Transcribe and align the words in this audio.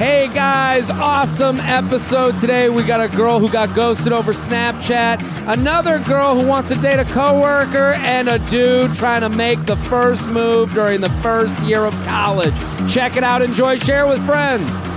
Hey 0.00 0.28
guys, 0.32 0.88
awesome 0.88 1.60
episode 1.60 2.38
today. 2.38 2.70
We 2.70 2.84
got 2.84 3.02
a 3.02 3.14
girl 3.14 3.38
who 3.38 3.50
got 3.50 3.76
ghosted 3.76 4.14
over 4.14 4.32
Snapchat, 4.32 5.20
another 5.46 5.98
girl 5.98 6.40
who 6.40 6.48
wants 6.48 6.70
to 6.70 6.74
date 6.76 6.98
a 6.98 7.04
coworker, 7.04 7.92
and 7.98 8.26
a 8.26 8.38
dude 8.48 8.94
trying 8.94 9.20
to 9.20 9.28
make 9.28 9.66
the 9.66 9.76
first 9.76 10.26
move 10.28 10.70
during 10.72 11.02
the 11.02 11.10
first 11.20 11.54
year 11.64 11.84
of 11.84 11.92
college. 12.06 12.54
Check 12.90 13.16
it 13.16 13.24
out, 13.24 13.42
enjoy, 13.42 13.76
share 13.76 14.06
with 14.06 14.24
friends. 14.24 14.89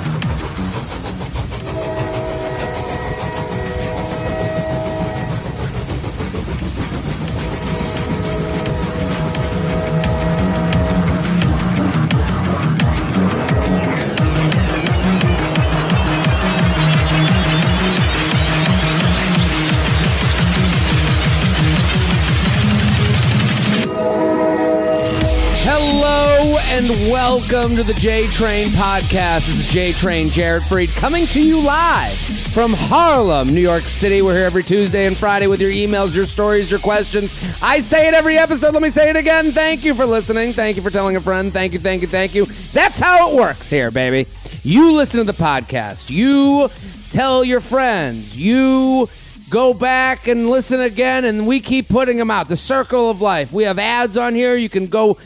Welcome 27.33 27.75
to 27.77 27.83
the 27.83 27.95
J 27.95 28.27
Train 28.27 28.67
podcast. 28.67 29.47
This 29.47 29.65
is 29.65 29.71
J 29.71 29.91
Train 29.91 30.27
Jared 30.27 30.61
Freid 30.61 30.95
coming 30.95 31.25
to 31.27 31.41
you 31.41 31.59
live 31.59 32.15
from 32.15 32.73
Harlem, 32.73 33.47
New 33.47 33.59
York 33.59 33.81
City. 33.85 34.21
We're 34.21 34.35
here 34.35 34.45
every 34.45 34.61
Tuesday 34.61 35.07
and 35.07 35.17
Friday 35.17 35.47
with 35.47 35.59
your 35.59 35.71
emails, 35.71 36.15
your 36.15 36.25
stories, 36.25 36.69
your 36.69 36.79
questions. 36.79 37.35
I 37.59 37.79
say 37.79 38.07
it 38.07 38.13
every 38.13 38.37
episode. 38.37 38.75
Let 38.75 38.83
me 38.83 38.91
say 38.91 39.09
it 39.09 39.15
again. 39.15 39.51
Thank 39.51 39.83
you 39.83 39.95
for 39.95 40.05
listening. 40.05 40.53
Thank 40.53 40.77
you 40.77 40.83
for 40.83 40.91
telling 40.91 41.15
a 41.15 41.19
friend. 41.19 41.51
Thank 41.51 41.73
you, 41.73 41.79
thank 41.79 42.03
you, 42.03 42.07
thank 42.07 42.35
you. 42.35 42.45
That's 42.71 42.99
how 42.99 43.31
it 43.31 43.35
works 43.35 43.67
here, 43.67 43.89
baby. 43.89 44.29
You 44.61 44.91
listen 44.91 45.17
to 45.17 45.23
the 45.23 45.33
podcast. 45.33 46.11
You 46.11 46.69
tell 47.09 47.43
your 47.43 47.61
friends. 47.61 48.37
You 48.37 49.09
go 49.49 49.73
back 49.73 50.27
and 50.27 50.51
listen 50.51 50.81
again, 50.81 51.25
and 51.25 51.47
we 51.47 51.61
keep 51.61 51.89
putting 51.89 52.17
them 52.17 52.29
out. 52.29 52.47
The 52.47 52.57
circle 52.57 53.09
of 53.09 53.21
life. 53.21 53.51
We 53.51 53.63
have 53.63 53.79
ads 53.79 54.17
on 54.17 54.35
here. 54.35 54.55
You 54.55 54.69
can 54.69 54.85
go 54.85 55.17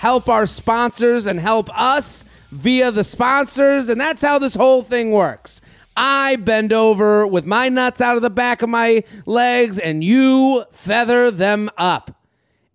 help 0.00 0.28
our 0.28 0.46
sponsors 0.46 1.26
and 1.26 1.40
help 1.40 1.70
us 1.78 2.24
via 2.50 2.90
the 2.90 3.02
sponsors, 3.02 3.88
and 3.88 4.00
that's 4.00 4.22
how 4.22 4.38
this 4.38 4.54
whole 4.54 4.82
thing 4.82 5.10
works. 5.10 5.60
I 5.96 6.36
bend 6.36 6.72
over 6.74 7.26
with 7.26 7.46
my 7.46 7.70
nuts 7.70 8.02
out 8.02 8.16
of 8.16 8.22
the 8.22 8.30
back 8.30 8.60
of 8.60 8.68
my 8.68 9.04
legs, 9.24 9.78
and 9.78 10.04
you 10.04 10.64
feather 10.70 11.30
them 11.30 11.70
up. 11.78 12.22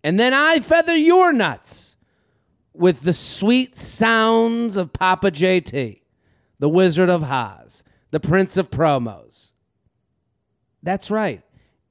And 0.04 0.20
then 0.20 0.34
I 0.34 0.60
feather 0.60 0.96
your 0.96 1.32
nuts 1.32 1.96
with 2.74 3.02
the 3.02 3.14
sweet 3.14 3.78
sounds 3.78 4.76
of 4.76 4.92
Papa 4.92 5.30
JT, 5.30 6.02
the 6.58 6.70
Wizard 6.70 7.10
of 7.10 7.24
Haas, 7.24 7.84
the 8.10 8.20
Prince 8.20 8.58
of 8.58 8.72
Promos. 8.72 9.52
That's 10.82 11.12
right. 11.12 11.44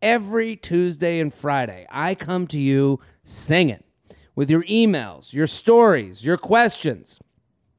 Every 0.03 0.57
Tuesday 0.57 1.21
and 1.21 1.33
Friday, 1.33 1.87
I 1.89 2.17
come 2.17 2.49
to 2.49 2.59
you 2.59 2.99
singing 3.23 3.85
with 4.41 4.49
your 4.49 4.63
emails, 4.63 5.35
your 5.35 5.47
stories, 5.47 6.25
your 6.25 6.39
questions. 6.39 7.21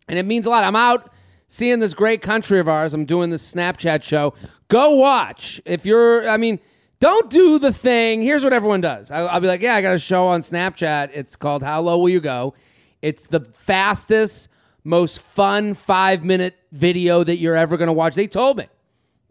And 0.08 0.20
it 0.20 0.28
means 0.28 0.46
a 0.46 0.50
lot. 0.52 0.64
I'm 0.64 0.76
out 0.76 1.12
seeing 1.48 1.80
this 1.80 1.96
great 1.96 2.22
country 2.22 2.60
of 2.60 2.68
ours. 2.68 2.94
I'm 2.94 3.06
doing 3.06 3.32
this 3.32 3.52
Snapchat 3.52 4.04
show. 4.04 4.36
Go 4.68 4.92
watch. 4.98 5.60
If 5.66 5.88
you're, 5.88 6.30
I 6.30 6.38
mean, 6.38 6.60
don't 7.00 7.32
do 7.32 7.58
the 7.58 7.74
thing. 7.74 8.22
Here's 8.22 8.44
what 8.44 8.54
everyone 8.54 8.80
does 8.80 9.10
I'll, 9.10 9.28
I'll 9.30 9.40
be 9.40 9.48
like, 9.48 9.64
yeah, 9.64 9.74
I 9.74 9.82
got 9.82 9.96
a 9.96 10.00
show 10.00 10.28
on 10.28 10.42
Snapchat. 10.42 11.10
It's 11.16 11.36
called 11.36 11.64
How 11.64 11.82
Low 11.82 11.98
Will 11.98 12.10
You 12.10 12.20
Go? 12.22 12.54
It's 13.02 13.26
the 13.26 13.40
fastest, 13.40 14.48
most 14.84 15.20
fun 15.20 15.74
five 15.74 16.24
minute 16.24 16.60
video 16.72 17.24
that 17.24 17.38
you're 17.38 17.58
ever 17.58 17.76
going 17.76 17.88
to 17.88 17.94
watch. 17.94 18.14
They 18.14 18.28
told 18.28 18.58
me. 18.58 18.68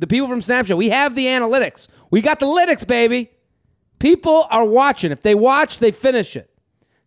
The 0.00 0.08
people 0.08 0.26
from 0.26 0.40
Snapchat, 0.40 0.76
we 0.76 0.88
have 0.88 1.14
the 1.14 1.26
analytics. 1.26 1.86
We 2.10 2.22
got 2.22 2.40
the 2.40 2.46
lytics, 2.46 2.84
baby. 2.84 3.30
People 4.00 4.48
are 4.50 4.64
watching. 4.64 5.12
If 5.12 5.20
they 5.20 5.36
watch, 5.36 5.78
they 5.78 5.92
finish 5.92 6.34
it. 6.34 6.49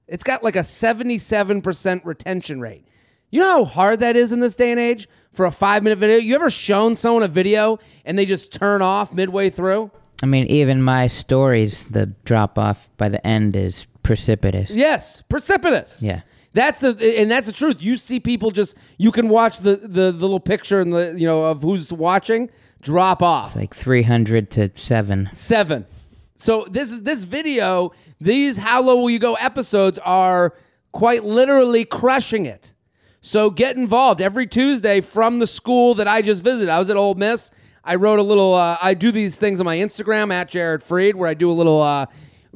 It's 0.07 0.23
got 0.23 0.43
like 0.43 0.55
a 0.55 0.59
77% 0.59 2.05
retention 2.05 2.59
rate. 2.59 2.85
You 3.29 3.39
know 3.39 3.63
how 3.63 3.65
hard 3.65 3.99
that 4.01 4.15
is 4.15 4.31
in 4.31 4.41
this 4.41 4.55
day 4.55 4.71
and 4.71 4.79
age 4.79 5.07
for 5.31 5.45
a 5.45 5.51
five 5.51 5.83
minute 5.83 5.97
video? 5.97 6.17
You 6.17 6.35
ever 6.35 6.49
shown 6.49 6.95
someone 6.95 7.23
a 7.23 7.27
video 7.27 7.79
and 8.05 8.17
they 8.17 8.25
just 8.25 8.51
turn 8.51 8.81
off 8.81 9.13
midway 9.13 9.49
through? 9.49 9.91
I 10.21 10.25
mean, 10.25 10.45
even 10.47 10.81
my 10.81 11.07
stories, 11.07 11.85
the 11.85 12.07
drop 12.25 12.59
off 12.59 12.89
by 12.97 13.09
the 13.09 13.25
end 13.25 13.55
is 13.55 13.87
precipitous. 14.03 14.69
Yes, 14.69 15.23
precipitous. 15.29 16.01
Yeah. 16.01 16.21
That's 16.53 16.81
the 16.81 17.19
and 17.19 17.31
that's 17.31 17.47
the 17.47 17.51
truth. 17.51 17.81
You 17.81 17.97
see 17.97 18.19
people 18.19 18.51
just 18.51 18.77
you 18.99 19.11
can 19.11 19.27
watch 19.27 19.59
the 19.59 19.77
the, 19.77 20.11
the 20.11 20.11
little 20.11 20.39
picture 20.39 20.79
and 20.79 20.93
the 20.93 21.15
you 21.17 21.25
know 21.25 21.45
of 21.45 21.63
who's 21.63 21.91
watching 21.91 22.51
drop 22.83 23.23
off. 23.23 23.55
Like 23.55 23.73
300 23.73 24.51
to 24.51 24.69
7. 24.75 25.29
Seven. 25.33 25.87
So 26.35 26.65
this 26.69 26.91
is 26.91 27.01
this 27.01 27.23
video, 27.23 27.91
these 28.19 28.57
How 28.57 28.81
Low 28.81 29.01
Will 29.01 29.09
You 29.09 29.19
Go 29.19 29.35
episodes 29.35 29.99
are 29.99 30.55
quite 30.91 31.23
literally 31.23 31.85
crushing 31.85 32.45
it. 32.45 32.73
So 33.21 33.49
get 33.49 33.77
involved 33.77 34.19
every 34.19 34.47
Tuesday 34.47 34.99
from 34.99 35.39
the 35.39 35.47
school 35.47 35.93
that 35.95 36.07
I 36.07 36.21
just 36.21 36.43
visited. 36.43 36.69
I 36.69 36.79
was 36.79 36.89
at 36.89 36.97
Ole 36.97 37.15
Miss. 37.15 37.51
I 37.83 37.95
wrote 37.95 38.19
a 38.19 38.23
little. 38.23 38.53
Uh, 38.53 38.77
I 38.81 38.93
do 38.93 39.11
these 39.11 39.37
things 39.37 39.59
on 39.59 39.65
my 39.65 39.77
Instagram 39.77 40.31
at 40.31 40.49
Jared 40.49 40.81
Freid, 40.81 41.15
where 41.15 41.29
I 41.29 41.33
do 41.33 41.49
a 41.49 41.53
little 41.53 41.81
uh, 41.81 42.07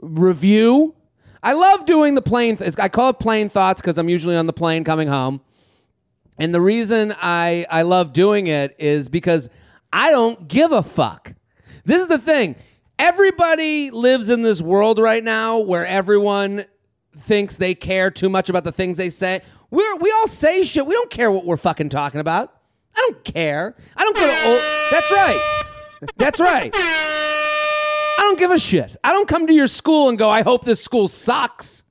review. 0.01 0.95
I 1.43 1.53
love 1.53 1.85
doing 1.85 2.15
the 2.15 2.21
plane. 2.21 2.57
Th- 2.57 2.73
I 2.79 2.89
call 2.89 3.09
it 3.09 3.19
plane 3.19 3.49
thoughts 3.49 3.81
because 3.81 3.97
I'm 3.97 4.09
usually 4.09 4.35
on 4.35 4.47
the 4.47 4.53
plane 4.53 4.83
coming 4.83 5.07
home. 5.07 5.41
And 6.37 6.53
the 6.53 6.61
reason 6.61 7.13
I 7.21 7.65
I 7.69 7.83
love 7.83 8.13
doing 8.13 8.47
it 8.47 8.75
is 8.79 9.09
because 9.09 9.49
I 9.91 10.11
don't 10.11 10.47
give 10.47 10.71
a 10.71 10.83
fuck. 10.83 11.33
This 11.85 12.01
is 12.01 12.07
the 12.07 12.19
thing. 12.19 12.55
Everybody 12.99 13.91
lives 13.91 14.29
in 14.29 14.41
this 14.41 14.61
world 14.61 14.97
right 14.97 15.23
now 15.23 15.59
where 15.59 15.85
everyone 15.85 16.65
thinks 17.15 17.57
they 17.57 17.75
care 17.75 18.09
too 18.09 18.29
much 18.29 18.49
about 18.49 18.63
the 18.63 18.71
things 18.71 18.97
they 18.97 19.09
say. 19.09 19.41
We're 19.69 19.95
we 19.97 20.11
all 20.11 20.27
say 20.27 20.63
shit. 20.63 20.85
We 20.85 20.93
don't 20.95 21.09
care 21.09 21.31
what 21.31 21.45
we're 21.45 21.57
fucking 21.57 21.89
talking 21.89 22.19
about. 22.19 22.53
I 22.95 22.99
don't 23.01 23.23
care. 23.23 23.75
I 23.95 24.03
don't 24.03 24.15
go 24.15 24.25
to 24.25 24.49
old. 24.49 24.61
That's 24.91 25.11
right. 25.11 25.63
That's 26.17 26.39
right. 26.39 26.71
I 26.75 28.17
don't 28.19 28.39
give 28.39 28.51
a 28.51 28.57
shit. 28.57 28.95
I 29.03 29.13
don't 29.13 29.27
come 29.27 29.45
to 29.47 29.53
your 29.53 29.67
school 29.67 30.09
and 30.09 30.17
go, 30.17 30.29
I 30.29 30.41
hope 30.41 30.65
this 30.65 30.83
school 30.83 31.07
sucks. 31.07 31.83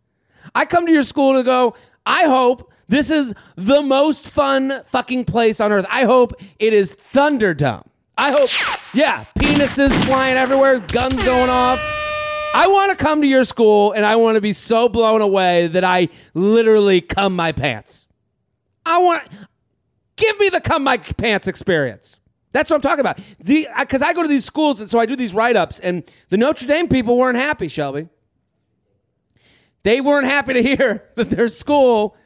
I 0.54 0.64
come 0.64 0.86
to 0.86 0.92
your 0.92 1.04
school 1.04 1.34
to 1.34 1.44
go, 1.44 1.76
I 2.04 2.24
hope 2.24 2.72
this 2.88 3.10
is 3.10 3.34
the 3.54 3.82
most 3.82 4.28
fun 4.28 4.82
fucking 4.86 5.24
place 5.26 5.60
on 5.60 5.70
earth. 5.70 5.86
I 5.90 6.04
hope 6.04 6.34
it 6.58 6.72
is 6.72 6.96
Thunderdome. 7.12 7.86
I 8.18 8.30
hope, 8.30 8.48
yeah, 8.94 9.24
penises 9.38 9.92
flying 10.04 10.36
everywhere, 10.36 10.78
guns 10.78 11.22
going 11.24 11.50
off. 11.50 11.78
I 12.54 12.66
want 12.68 12.96
to 12.96 13.04
come 13.04 13.20
to 13.20 13.26
your 13.26 13.44
school 13.44 13.92
and 13.92 14.06
I 14.06 14.16
want 14.16 14.36
to 14.36 14.40
be 14.40 14.54
so 14.54 14.88
blown 14.88 15.20
away 15.20 15.66
that 15.66 15.84
I 15.84 16.08
literally 16.32 17.02
cum 17.02 17.36
my 17.36 17.52
pants. 17.52 18.06
I 18.86 18.98
want, 18.98 19.28
give 20.16 20.38
me 20.38 20.48
the 20.48 20.62
cum 20.62 20.82
my 20.82 20.96
pants 20.96 21.48
experience. 21.48 22.18
That's 22.52 22.70
what 22.70 22.76
I'm 22.76 22.80
talking 22.80 23.00
about. 23.00 23.18
The 23.40 23.68
because 23.78 24.00
I 24.00 24.14
go 24.14 24.22
to 24.22 24.28
these 24.28 24.46
schools 24.46 24.80
and 24.80 24.88
so 24.88 24.98
I 24.98 25.04
do 25.04 25.14
these 25.14 25.34
write 25.34 25.56
ups 25.56 25.78
and 25.78 26.10
the 26.30 26.38
Notre 26.38 26.66
Dame 26.66 26.88
people 26.88 27.18
weren't 27.18 27.36
happy. 27.36 27.68
Shelby, 27.68 28.08
they 29.82 30.00
weren't 30.00 30.26
happy 30.26 30.54
to 30.54 30.62
hear 30.62 31.04
that 31.16 31.28
their 31.28 31.50
school 31.50 32.16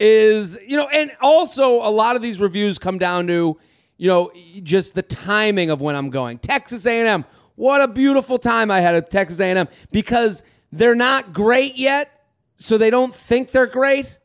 is 0.00 0.58
you 0.66 0.78
know, 0.78 0.88
and 0.88 1.12
also 1.20 1.86
a 1.86 1.90
lot 1.90 2.16
of 2.16 2.22
these 2.22 2.40
reviews 2.40 2.78
come 2.78 2.96
down 2.96 3.26
to 3.26 3.58
you 3.96 4.08
know 4.08 4.32
just 4.62 4.94
the 4.94 5.02
timing 5.02 5.70
of 5.70 5.80
when 5.80 5.96
I'm 5.96 6.10
going. 6.10 6.38
Texas 6.38 6.86
A&M, 6.86 7.24
what 7.56 7.80
a 7.80 7.88
beautiful 7.88 8.38
time 8.38 8.70
I 8.70 8.80
had 8.80 8.94
at 8.94 9.10
Texas 9.10 9.40
A&M 9.40 9.68
because 9.92 10.42
they're 10.72 10.94
not 10.94 11.32
great 11.32 11.76
yet, 11.76 12.24
so 12.56 12.78
they 12.78 12.90
don't 12.90 13.14
think 13.14 13.50
they're 13.50 13.66
great. 13.66 14.18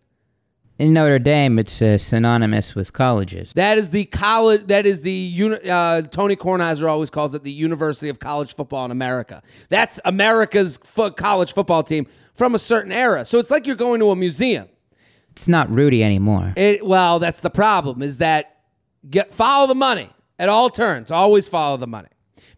In 0.80 0.94
Notre 0.94 1.20
Dame, 1.20 1.60
it's 1.60 1.82
uh, 1.82 1.98
synonymous 1.98 2.74
with 2.74 2.94
colleges. 2.94 3.52
That 3.56 3.78
is 3.78 3.92
the 3.92 4.06
college. 4.06 4.68
That 4.68 4.86
is 4.86 5.02
the 5.02 5.12
uni- 5.12 5.70
uh, 5.70 6.04
Tony 6.04 6.38
Kornheiser 6.38 6.90
always 6.90 7.10
calls 7.10 7.34
it 7.34 7.44
the 7.44 7.52
University 7.52 8.08
of 8.08 8.20
College 8.20 8.56
Football 8.56 8.86
in 8.86 8.92
America. 8.92 9.44
That's 9.68 10.00
America's 10.06 10.78
fo- 10.78 11.12
college 11.12 11.54
football 11.54 11.84
team 11.84 12.08
from 12.34 12.56
a 12.56 12.60
certain 12.60 12.94
era. 12.94 13.26
So 13.26 13.40
it's 13.40 13.52
like 13.52 13.68
you're 13.68 13.76
going 13.76 14.00
to 14.00 14.12
a 14.12 14.16
museum. 14.16 14.70
It's 15.36 15.50
not 15.50 15.70
Rudy 15.70 16.02
anymore. 16.02 16.54
It, 16.56 16.86
well, 16.86 17.20
that's 17.20 17.42
the 17.42 17.50
problem. 17.50 18.02
Is 18.02 18.20
that 18.20 18.59
get 19.08 19.34
follow 19.34 19.68
the 19.68 19.76
money 19.76 20.10
at 20.38 20.50
all 20.50 20.70
turns. 20.70 21.12
Always 21.12 21.48
follow 21.48 21.78
the 21.78 21.88
money 21.88 22.10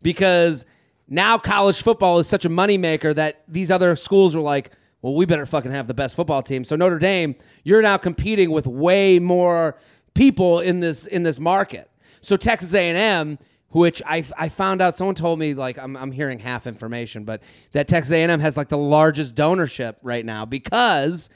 because 0.02 0.66
now 1.08 1.38
college 1.38 1.82
football 1.82 2.20
is 2.20 2.28
such 2.28 2.46
a 2.46 2.50
moneymaker 2.50 3.14
that 3.16 3.44
these 3.48 3.70
other 3.70 3.96
schools 3.96 4.36
are 4.36 4.42
like, 4.42 4.72
well, 5.02 5.16
we 5.16 5.26
better 5.26 5.46
fucking 5.46 5.72
have 5.72 5.88
the 5.88 5.94
best 5.94 6.16
football 6.16 6.44
team. 6.44 6.64
So 6.64 6.76
Notre 6.76 7.00
Dame, 7.00 7.36
you're 7.64 7.82
now 7.82 7.98
competing 7.98 8.52
with 8.52 8.68
way 8.68 9.20
more 9.20 9.78
people 10.14 10.60
in 10.60 10.80
this 10.80 11.06
in 11.06 11.24
this 11.24 11.40
market. 11.40 11.90
So 12.22 12.38
Texas 12.38 12.74
A&M, 12.74 13.40
which 13.70 14.02
I, 14.06 14.24
I 14.38 14.50
found 14.50 14.82
out, 14.82 14.96
someone 14.96 15.16
told 15.16 15.40
me 15.40 15.54
like 15.54 15.80
I'm 15.80 15.98
I'm 15.98 16.12
hearing 16.12 16.40
half 16.40 16.68
information, 16.68 17.24
but 17.24 17.42
that 17.72 17.88
Texas 17.88 18.12
A&M 18.14 18.40
has 18.40 18.58
like 18.58 18.70
the 18.70 18.78
largest 18.78 19.36
donorship 19.36 19.96
right 20.04 20.26
now 20.26 20.46
because 20.46 21.30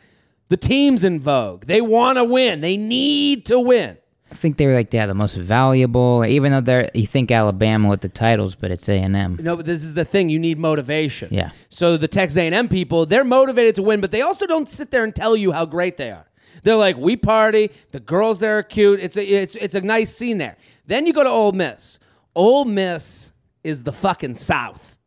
the 0.49 0.57
team's 0.57 1.03
in 1.03 1.19
vogue. 1.19 1.65
They 1.65 1.81
want 1.81 2.17
to 2.17 2.23
win. 2.23 2.61
They 2.61 2.77
need 2.77 3.47
to 3.47 3.59
win. 3.59 3.97
I 4.31 4.35
think 4.35 4.57
they 4.57 4.65
were 4.65 4.73
like 4.73 4.91
yeah 4.93 5.05
the 5.05 5.13
most 5.13 5.35
valuable, 5.35 6.25
even 6.25 6.51
though 6.51 6.61
they're 6.61 6.89
you 6.93 7.05
think 7.05 7.31
Alabama 7.31 7.89
with 7.89 8.01
the 8.01 8.09
titles, 8.09 8.55
but 8.55 8.71
it's 8.71 8.89
A 8.89 8.93
and 8.93 9.15
M. 9.15 9.37
No, 9.41 9.55
but 9.55 9.65
this 9.65 9.83
is 9.83 9.93
the 9.93 10.05
thing. 10.05 10.29
You 10.29 10.39
need 10.39 10.57
motivation. 10.57 11.29
Yeah. 11.31 11.51
So 11.69 11.97
the 11.97 12.07
Texas 12.07 12.37
A&M 12.37 12.67
people, 12.67 13.05
they're 13.05 13.23
motivated 13.23 13.75
to 13.75 13.83
win, 13.83 14.01
but 14.01 14.11
they 14.11 14.21
also 14.21 14.47
don't 14.47 14.67
sit 14.67 14.91
there 14.91 15.03
and 15.03 15.15
tell 15.15 15.35
you 15.35 15.51
how 15.51 15.65
great 15.65 15.97
they 15.97 16.11
are. 16.11 16.25
They're 16.63 16.75
like, 16.75 16.97
we 16.97 17.15
party. 17.15 17.69
The 17.91 17.99
girls 17.99 18.39
there 18.39 18.57
are 18.57 18.63
cute. 18.63 18.99
It's 18.99 19.17
a 19.17 19.23
it's 19.23 19.55
it's 19.55 19.75
a 19.75 19.81
nice 19.81 20.15
scene 20.15 20.39
there. 20.39 20.57
Then 20.87 21.05
you 21.05 21.13
go 21.13 21.23
to 21.23 21.29
Ole 21.29 21.51
Miss. 21.51 21.99
Ole 22.35 22.65
Miss 22.65 23.31
is 23.63 23.83
the 23.83 23.91
fucking 23.91 24.33
South. 24.33 24.97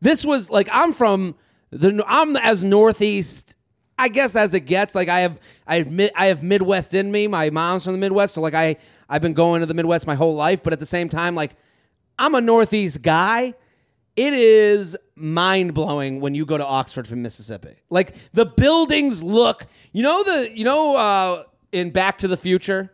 This 0.00 0.24
was 0.24 0.50
like 0.50 0.68
I'm 0.72 0.92
from 0.92 1.34
the 1.70 2.02
I'm 2.06 2.36
as 2.36 2.64
Northeast. 2.64 3.56
I 3.98 4.08
guess 4.08 4.34
as 4.36 4.54
it 4.54 4.60
gets, 4.60 4.94
like 4.94 5.08
I 5.08 5.20
have, 5.20 5.40
I 5.66 5.76
admit, 5.76 6.12
I 6.16 6.26
have 6.26 6.42
Midwest 6.42 6.94
in 6.94 7.12
me. 7.12 7.28
My 7.28 7.50
mom's 7.50 7.84
from 7.84 7.92
the 7.92 7.98
Midwest, 7.98 8.34
so 8.34 8.40
like 8.40 8.54
I, 8.54 8.76
I've 9.08 9.22
been 9.22 9.34
going 9.34 9.60
to 9.60 9.66
the 9.66 9.74
Midwest 9.74 10.06
my 10.06 10.14
whole 10.16 10.34
life. 10.34 10.62
But 10.62 10.72
at 10.72 10.80
the 10.80 10.86
same 10.86 11.08
time, 11.08 11.34
like 11.34 11.52
I'm 12.18 12.34
a 12.34 12.40
Northeast 12.40 13.02
guy. 13.02 13.54
It 14.16 14.32
is 14.32 14.96
mind 15.16 15.74
blowing 15.74 16.20
when 16.20 16.34
you 16.34 16.46
go 16.46 16.56
to 16.56 16.64
Oxford 16.64 17.06
from 17.08 17.22
Mississippi. 17.22 17.74
Like 17.90 18.14
the 18.32 18.46
buildings 18.46 19.22
look, 19.22 19.66
you 19.92 20.02
know 20.02 20.22
the, 20.22 20.56
you 20.56 20.64
know, 20.64 20.96
uh, 20.96 21.42
in 21.72 21.90
Back 21.90 22.18
to 22.18 22.28
the 22.28 22.36
Future, 22.36 22.92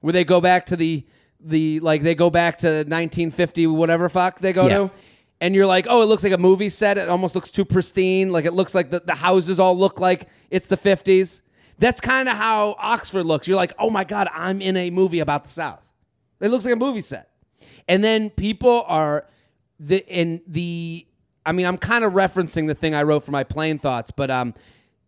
where 0.00 0.12
they 0.12 0.22
go 0.24 0.40
back 0.40 0.66
to 0.66 0.76
the, 0.76 1.04
the 1.40 1.80
like 1.80 2.02
they 2.02 2.14
go 2.14 2.28
back 2.30 2.58
to 2.58 2.66
1950 2.68 3.66
whatever 3.68 4.08
fuck 4.08 4.40
they 4.40 4.52
go 4.52 4.66
Yeah. 4.68 4.74
to 4.76 4.90
and 5.40 5.54
you're 5.54 5.66
like, 5.66 5.86
oh, 5.88 6.02
it 6.02 6.06
looks 6.06 6.22
like 6.22 6.32
a 6.32 6.38
movie 6.38 6.68
set. 6.68 6.98
It 6.98 7.08
almost 7.08 7.34
looks 7.34 7.50
too 7.50 7.64
pristine. 7.64 8.30
Like 8.30 8.44
it 8.44 8.52
looks 8.52 8.74
like 8.74 8.90
the, 8.90 9.00
the 9.00 9.14
houses 9.14 9.58
all 9.58 9.76
look 9.76 9.98
like 9.98 10.28
it's 10.50 10.66
the 10.66 10.76
50s. 10.76 11.42
That's 11.78 12.00
kind 12.00 12.28
of 12.28 12.36
how 12.36 12.76
Oxford 12.78 13.24
looks. 13.24 13.48
You're 13.48 13.56
like, 13.56 13.72
oh 13.78 13.88
my 13.88 14.04
God, 14.04 14.28
I'm 14.32 14.60
in 14.60 14.76
a 14.76 14.90
movie 14.90 15.20
about 15.20 15.44
the 15.44 15.50
South. 15.50 15.80
It 16.40 16.48
looks 16.50 16.64
like 16.64 16.74
a 16.74 16.78
movie 16.78 17.00
set. 17.00 17.30
And 17.88 18.04
then 18.04 18.30
people 18.30 18.84
are 18.86 19.26
the 19.78 20.06
in 20.06 20.42
the 20.46 21.06
I 21.46 21.52
mean, 21.52 21.64
I'm 21.64 21.78
kind 21.78 22.04
of 22.04 22.12
referencing 22.12 22.66
the 22.66 22.74
thing 22.74 22.94
I 22.94 23.02
wrote 23.02 23.24
for 23.24 23.30
my 23.30 23.44
plane 23.44 23.78
thoughts, 23.78 24.10
but 24.10 24.30
um 24.30 24.54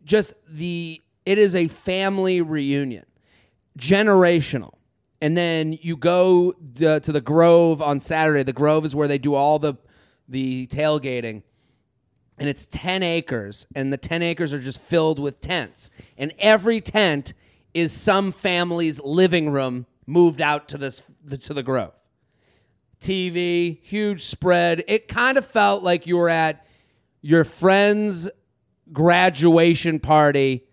just 0.02 0.32
the 0.48 1.00
it 1.26 1.38
is 1.38 1.54
a 1.54 1.68
family 1.68 2.40
reunion. 2.40 3.04
Generational. 3.78 4.74
And 5.20 5.36
then 5.36 5.78
you 5.80 5.96
go 5.96 6.52
to 6.52 7.00
the 7.00 7.20
Grove 7.20 7.80
on 7.80 8.00
Saturday. 8.00 8.42
The 8.42 8.52
Grove 8.52 8.84
is 8.84 8.96
where 8.96 9.06
they 9.06 9.18
do 9.18 9.34
all 9.34 9.58
the 9.58 9.74
the 10.32 10.66
tailgating 10.66 11.42
and 12.38 12.48
it's 12.48 12.66
10 12.66 13.02
acres 13.02 13.66
and 13.74 13.92
the 13.92 13.96
10 13.96 14.22
acres 14.22 14.52
are 14.52 14.58
just 14.58 14.80
filled 14.80 15.18
with 15.18 15.40
tents. 15.40 15.90
And 16.18 16.32
every 16.38 16.80
tent 16.80 17.34
is 17.74 17.92
some 17.92 18.32
family's 18.32 19.00
living 19.00 19.50
room 19.50 19.86
moved 20.06 20.40
out 20.40 20.68
to 20.68 20.78
this 20.78 21.02
to 21.42 21.54
the 21.54 21.62
grove. 21.62 21.92
Tv 22.98 23.78
huge 23.82 24.22
spread. 24.22 24.82
It 24.88 25.06
kind 25.06 25.38
of 25.38 25.46
felt 25.46 25.82
like 25.82 26.06
you 26.06 26.16
were 26.16 26.28
at 26.28 26.66
your 27.20 27.44
friend's 27.44 28.28
graduation 28.92 30.00
party 30.00 30.64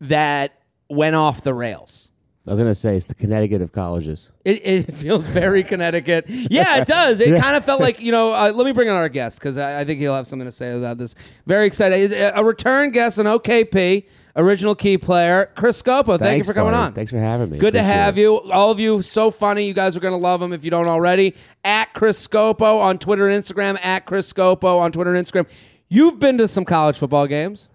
that 0.00 0.60
went 0.88 1.16
off 1.16 1.42
the 1.42 1.54
rails 1.54 2.05
I 2.46 2.50
was 2.52 2.58
gonna 2.58 2.74
say 2.74 2.96
it's 2.96 3.06
the 3.06 3.14
Connecticut 3.14 3.60
of 3.62 3.72
colleges. 3.72 4.30
it, 4.44 4.64
it 4.64 4.94
feels 4.94 5.26
very 5.26 5.62
Connecticut. 5.64 6.26
Yeah, 6.28 6.78
it 6.78 6.86
does. 6.86 7.20
It 7.20 7.40
kind 7.42 7.56
of 7.56 7.64
felt 7.64 7.80
like, 7.80 8.00
you 8.00 8.12
know, 8.12 8.32
uh, 8.32 8.52
let 8.54 8.64
me 8.66 8.72
bring 8.72 8.88
on 8.88 8.96
our 8.96 9.08
guest 9.08 9.38
because 9.38 9.58
I, 9.58 9.80
I 9.80 9.84
think 9.84 10.00
he'll 10.00 10.14
have 10.14 10.26
something 10.26 10.46
to 10.46 10.52
say 10.52 10.76
about 10.76 10.98
this. 10.98 11.14
Very 11.46 11.66
excited. 11.66 12.12
A 12.34 12.44
return 12.44 12.90
guest 12.90 13.18
on 13.18 13.24
OKP, 13.24 14.06
original 14.36 14.74
key 14.74 14.96
player, 14.98 15.50
Chris 15.56 15.82
Scopo. 15.82 16.18
Thank 16.18 16.38
you 16.38 16.44
for 16.44 16.54
coming 16.54 16.72
buddy. 16.72 16.86
on. 16.86 16.92
Thanks 16.92 17.10
for 17.10 17.18
having 17.18 17.50
me. 17.50 17.58
Good 17.58 17.74
to 17.74 17.82
have 17.82 18.16
it. 18.16 18.20
you. 18.20 18.38
All 18.52 18.70
of 18.70 18.78
you, 18.78 19.02
so 19.02 19.30
funny. 19.30 19.66
You 19.66 19.74
guys 19.74 19.96
are 19.96 20.00
going 20.00 20.12
to 20.12 20.18
love 20.18 20.40
him 20.40 20.52
if 20.52 20.64
you 20.64 20.70
don't 20.70 20.86
already. 20.88 21.34
At 21.64 21.94
Chris 21.94 22.24
Scopo 22.26 22.80
on 22.80 22.98
Twitter 22.98 23.28
and 23.28 23.42
Instagram. 23.42 23.78
At 23.82 24.06
Chris 24.06 24.32
Scopo 24.32 24.78
on 24.78 24.92
Twitter 24.92 25.12
and 25.12 25.26
Instagram. 25.26 25.48
You've 25.88 26.18
been 26.20 26.38
to 26.38 26.46
some 26.48 26.64
college 26.64 26.96
football 26.98 27.26
games. 27.26 27.68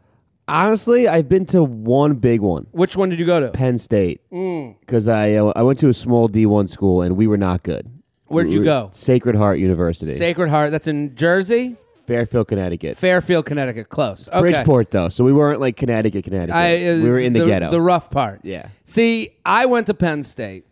Honestly, 0.51 1.07
I've 1.07 1.29
been 1.29 1.45
to 1.47 1.63
one 1.63 2.15
big 2.15 2.41
one, 2.41 2.67
Which 2.71 2.97
one 2.97 3.09
did 3.09 3.19
you 3.19 3.25
go 3.25 3.39
to? 3.39 3.49
Penn 3.51 3.77
State, 3.77 4.21
Mm. 4.31 4.75
because 4.81 5.07
I 5.07 5.33
uh, 5.35 5.53
I 5.55 5.63
went 5.63 5.79
to 5.79 5.87
a 5.89 5.93
small 5.93 6.27
D 6.27 6.45
one 6.45 6.67
school 6.67 7.01
and 7.01 7.15
we 7.15 7.25
were 7.25 7.37
not 7.37 7.63
good. 7.63 7.89
Where'd 8.27 8.47
We 8.47 8.53
you 8.55 8.59
were- 8.59 8.65
go? 8.65 8.89
Sacred 8.91 9.35
Heart 9.35 9.59
University, 9.59 10.11
Sacred 10.11 10.49
Heart. 10.49 10.71
That's 10.71 10.87
in 10.87 11.15
Jersey, 11.15 11.77
Fairfield, 12.05 12.47
Connecticut. 12.49 12.97
Fairfield, 12.97 13.45
Connecticut. 13.45 13.87
Close. 13.89 14.27
Okay. 14.27 14.41
Bridgeport 14.41 14.91
though, 14.91 15.07
so 15.09 15.23
we 15.23 15.31
weren't 15.31 15.61
like 15.61 15.77
Connecticut, 15.77 16.25
Connecticut. 16.25 16.55
I, 16.55 16.75
uh, 16.89 16.95
we 17.01 17.09
were 17.09 17.19
in 17.19 17.31
the, 17.31 17.45
ghetto. 17.45 17.71
The 17.71 17.79
rough 17.81 18.09
part. 18.11 18.41
Yeah. 18.43 18.67
See, 18.83 19.37
I 19.45 19.65
went 19.67 19.87
to 19.87 19.93
Penn 19.93 20.23
State. 20.23 20.65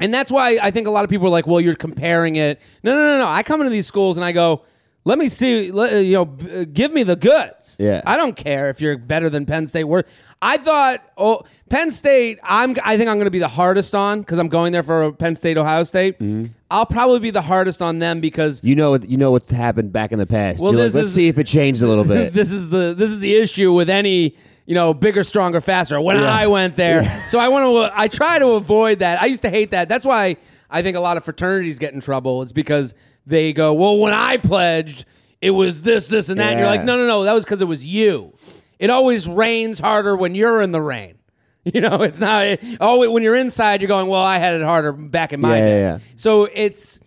And 0.00 0.12
that's 0.12 0.30
why 0.30 0.58
I 0.60 0.70
think 0.72 0.88
a 0.88 0.90
lot 0.90 1.04
of 1.04 1.10
people 1.10 1.28
are 1.28 1.30
like, 1.30 1.46
well, 1.46 1.60
you're 1.60 1.76
comparing 1.76 2.34
it. 2.36 2.60
No, 2.82 2.96
no, 2.96 3.02
no, 3.12 3.18
no. 3.18 3.26
I 3.28 3.44
come 3.44 3.60
into 3.60 3.70
these 3.70 3.86
schools 3.86 4.16
and 4.16 4.24
I 4.24 4.32
go, 4.32 4.64
let 5.06 5.18
me 5.18 5.28
see, 5.28 5.70
let, 5.70 5.92
uh, 5.92 5.96
you 5.96 6.12
know, 6.14 6.24
b- 6.24 6.60
uh, 6.60 6.64
give 6.72 6.92
me 6.92 7.02
the 7.02 7.16
goods. 7.16 7.76
Yeah. 7.78 8.00
I 8.06 8.16
don't 8.16 8.34
care 8.36 8.70
if 8.70 8.80
you're 8.80 8.96
better 8.96 9.28
than 9.28 9.44
Penn 9.44 9.66
State. 9.66 9.84
We're, 9.84 10.04
I 10.40 10.56
thought, 10.56 11.00
oh, 11.18 11.42
Penn 11.68 11.90
State, 11.90 12.38
I'm, 12.42 12.74
I 12.84 12.96
think 12.96 13.10
I'm 13.10 13.16
going 13.16 13.26
to 13.26 13.30
be 13.30 13.38
the 13.38 13.48
hardest 13.48 13.94
on 13.94 14.20
because 14.20 14.38
I'm 14.38 14.48
going 14.48 14.72
there 14.72 14.82
for 14.82 15.12
Penn 15.12 15.36
State, 15.36 15.58
Ohio 15.58 15.84
State. 15.84 16.18
Mm-hmm. 16.18 16.46
I'll 16.70 16.86
probably 16.86 17.18
be 17.20 17.30
the 17.30 17.42
hardest 17.42 17.82
on 17.82 17.98
them 17.98 18.20
because 18.20 18.62
you 18.64 18.74
know, 18.74 18.96
you 18.96 19.16
know 19.18 19.30
what's 19.30 19.50
happened 19.50 19.92
back 19.92 20.10
in 20.12 20.18
the 20.18 20.26
past. 20.26 20.60
Well, 20.60 20.72
You're 20.72 20.80
like, 20.80 20.86
this 20.86 20.94
let's 20.94 21.08
is- 21.08 21.14
see 21.14 21.28
if 21.28 21.38
it 21.38 21.46
changed 21.46 21.82
a 21.82 21.86
little 21.86 22.04
bit. 22.04 22.32
this 22.34 22.50
is 22.50 22.70
the 22.70 22.94
this 22.96 23.10
is 23.10 23.20
the 23.20 23.36
issue 23.36 23.72
with 23.72 23.88
any 23.90 24.36
you 24.66 24.74
know 24.74 24.94
bigger, 24.94 25.22
stronger, 25.22 25.60
faster. 25.60 26.00
When. 26.00 26.16
I 26.16 26.46
went 26.46 26.76
there, 26.76 27.04
so 27.28 27.38
I 27.38 27.48
want 27.48 27.64
to 27.92 27.92
I 28.00 28.08
try 28.08 28.38
to 28.38 28.52
avoid 28.52 29.00
that. 29.00 29.22
I 29.22 29.26
used 29.26 29.42
to 29.42 29.50
hate 29.50 29.70
that. 29.72 29.88
That's 29.88 30.04
why 30.04 30.36
I 30.70 30.82
think 30.82 30.96
a 30.96 31.00
lot 31.00 31.16
of 31.18 31.24
fraternities 31.24 31.78
get 31.78 31.92
in 31.94 32.00
trouble. 32.00 32.42
It's 32.42 32.50
because 32.52 32.94
they 33.26 33.52
go, 33.52 33.72
well, 33.72 33.98
when 33.98 34.12
I 34.12 34.36
pledged, 34.36 35.04
it 35.40 35.50
was 35.50 35.82
this, 35.82 36.06
this, 36.06 36.28
and 36.28 36.38
that. 36.40 36.50
And 36.52 36.58
you're 36.58 36.68
like, 36.68 36.84
no, 36.84 36.96
no, 36.96 37.06
no, 37.06 37.24
that 37.24 37.32
was 37.32 37.44
because 37.44 37.60
it 37.60 37.66
was 37.68 37.84
you. 37.86 38.34
It 38.78 38.90
always 38.90 39.28
rains 39.28 39.80
harder 39.80 40.16
when 40.16 40.34
you're 40.34 40.60
in 40.62 40.72
the 40.72 40.80
rain. 40.82 41.18
You 41.72 41.80
know, 41.80 42.02
it's 42.02 42.20
not. 42.20 42.58
Oh, 42.78 43.10
when 43.10 43.22
you're 43.22 43.34
inside, 43.36 43.80
you're 43.80 43.88
going, 43.88 44.06
well, 44.08 44.20
I 44.22 44.36
had 44.36 44.54
it 44.54 44.62
harder 44.62 44.92
back 44.92 45.32
in 45.32 45.40
my 45.40 45.56
Yeah, 45.56 45.64
yeah, 45.64 45.70
day. 45.70 45.80
yeah. 45.80 45.98
So 46.14 46.46
it's. 46.52 47.00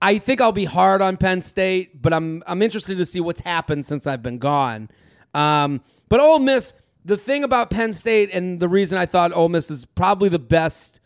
I 0.00 0.16
think 0.16 0.40
I'll 0.40 0.52
be 0.52 0.64
hard 0.64 1.02
on 1.02 1.18
Penn 1.18 1.42
State, 1.42 2.00
but 2.00 2.14
I'm 2.14 2.42
I'm 2.46 2.62
interested 2.62 2.96
to 2.96 3.04
see 3.04 3.20
what's 3.20 3.40
happened 3.40 3.84
since 3.84 4.06
I've 4.06 4.22
been 4.22 4.38
gone. 4.38 4.88
Um, 5.34 5.82
but 6.08 6.18
Ole 6.18 6.38
Miss, 6.38 6.72
the 7.04 7.18
thing 7.18 7.44
about 7.44 7.68
Penn 7.68 7.92
State, 7.92 8.30
and 8.32 8.58
the 8.58 8.68
reason 8.68 8.96
I 8.96 9.04
thought 9.04 9.34
Ole 9.34 9.50
Miss 9.50 9.70
is 9.70 9.84
probably 9.84 10.30
the 10.30 10.38
best 10.38 10.98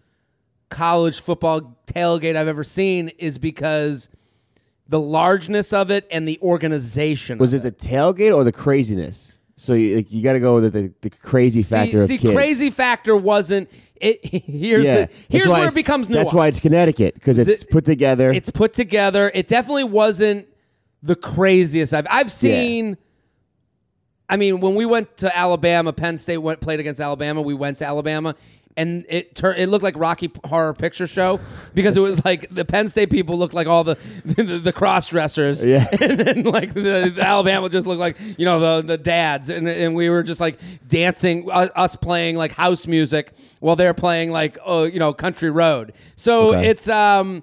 college 0.68 1.20
football 1.20 1.76
tailgate 1.88 2.36
I've 2.36 2.46
ever 2.46 2.62
seen 2.62 3.08
is 3.18 3.38
because 3.38 4.08
the 4.88 5.00
largeness 5.00 5.72
of 5.72 5.90
it 5.90 6.06
and 6.10 6.28
the 6.28 6.38
organization. 6.42 7.38
was 7.38 7.52
of 7.52 7.64
it 7.64 7.78
the 7.78 7.88
tailgate 7.88 8.34
or 8.34 8.44
the 8.44 8.52
craziness? 8.52 9.32
So 9.56 9.74
you, 9.74 9.96
like, 9.96 10.12
you 10.12 10.22
got 10.22 10.32
to 10.32 10.40
go 10.40 10.56
with 10.56 10.72
the, 10.72 10.92
the 11.00 11.10
crazy 11.10 11.62
factor 11.62 12.04
see, 12.06 12.16
of 12.16 12.20
see 12.20 12.32
crazy 12.32 12.70
factor 12.70 13.16
wasn't 13.16 13.70
it. 13.96 14.24
Here's 14.24 14.86
Yeah, 14.86 15.06
the 15.06 15.10
here's 15.28 15.46
where 15.46 15.68
it 15.68 15.74
becomes 15.74 16.08
nuanced. 16.08 16.14
That's 16.14 16.34
why 16.34 16.48
it's 16.48 16.60
Connecticut 16.60 17.14
because 17.14 17.38
it's 17.38 17.60
The- 17.62 17.66
put 17.70 17.84
together. 17.84 18.32
It's 18.32 18.50
put 18.50 18.72
together. 18.72 19.30
It 19.32 19.46
definitely 19.46 19.84
wasn't 19.84 20.48
the 21.02 21.14
craziest 21.14 21.94
I've 21.94 22.06
I've 22.10 22.30
seen. 22.32 22.96
I 24.28 24.36
mean, 24.36 24.60
when 24.60 24.74
we 24.74 24.86
went 24.86 25.18
to 25.18 25.36
Alabama, 25.36 25.92
Penn 25.92 26.16
State 26.18 26.38
went 26.38 26.60
played 26.60 26.80
against 26.80 26.98
Alabama. 27.00 27.42
We 27.42 27.54
went 27.54 27.78
to 27.78 27.86
Alabama, 27.86 28.34
and 28.76 29.04
it 29.08 29.34
tur- 29.36 29.54
it 29.54 29.68
looked 29.68 29.84
like 29.84 29.96
Rocky 29.96 30.30
Horror 30.44 30.74
Picture 30.74 31.06
Show 31.06 31.38
because 31.74 31.96
it 31.96 32.00
was 32.00 32.24
like 32.24 32.52
the 32.52 32.64
Penn 32.64 32.88
State 32.88 33.10
people 33.10 33.38
looked 33.38 33.54
like 33.54 33.66
all 33.66 33.84
the 33.84 33.96
the, 34.24 34.58
the 34.58 34.72
cross 34.72 35.08
dressers, 35.08 35.64
Yeah. 35.64 35.86
and 36.00 36.18
then 36.18 36.42
like 36.42 36.74
the, 36.74 37.12
the 37.14 37.22
Alabama 37.22 37.68
just 37.68 37.86
looked 37.86 38.00
like 38.00 38.16
you 38.36 38.44
know 38.44 38.58
the 38.80 38.86
the 38.86 38.98
dads, 38.98 39.48
and 39.50 39.68
and 39.68 39.94
we 39.94 40.08
were 40.10 40.22
just 40.22 40.40
like 40.40 40.58
dancing, 40.88 41.48
uh, 41.50 41.68
us 41.76 41.94
playing 41.96 42.36
like 42.36 42.52
house 42.52 42.86
music 42.86 43.32
while 43.60 43.76
they're 43.76 43.94
playing 43.94 44.30
like 44.32 44.58
uh, 44.66 44.88
you 44.92 44.98
know 44.98 45.12
country 45.12 45.50
road. 45.50 45.92
So 46.16 46.50
Okay. 46.54 46.68
it's 46.70 46.88
um 46.88 47.42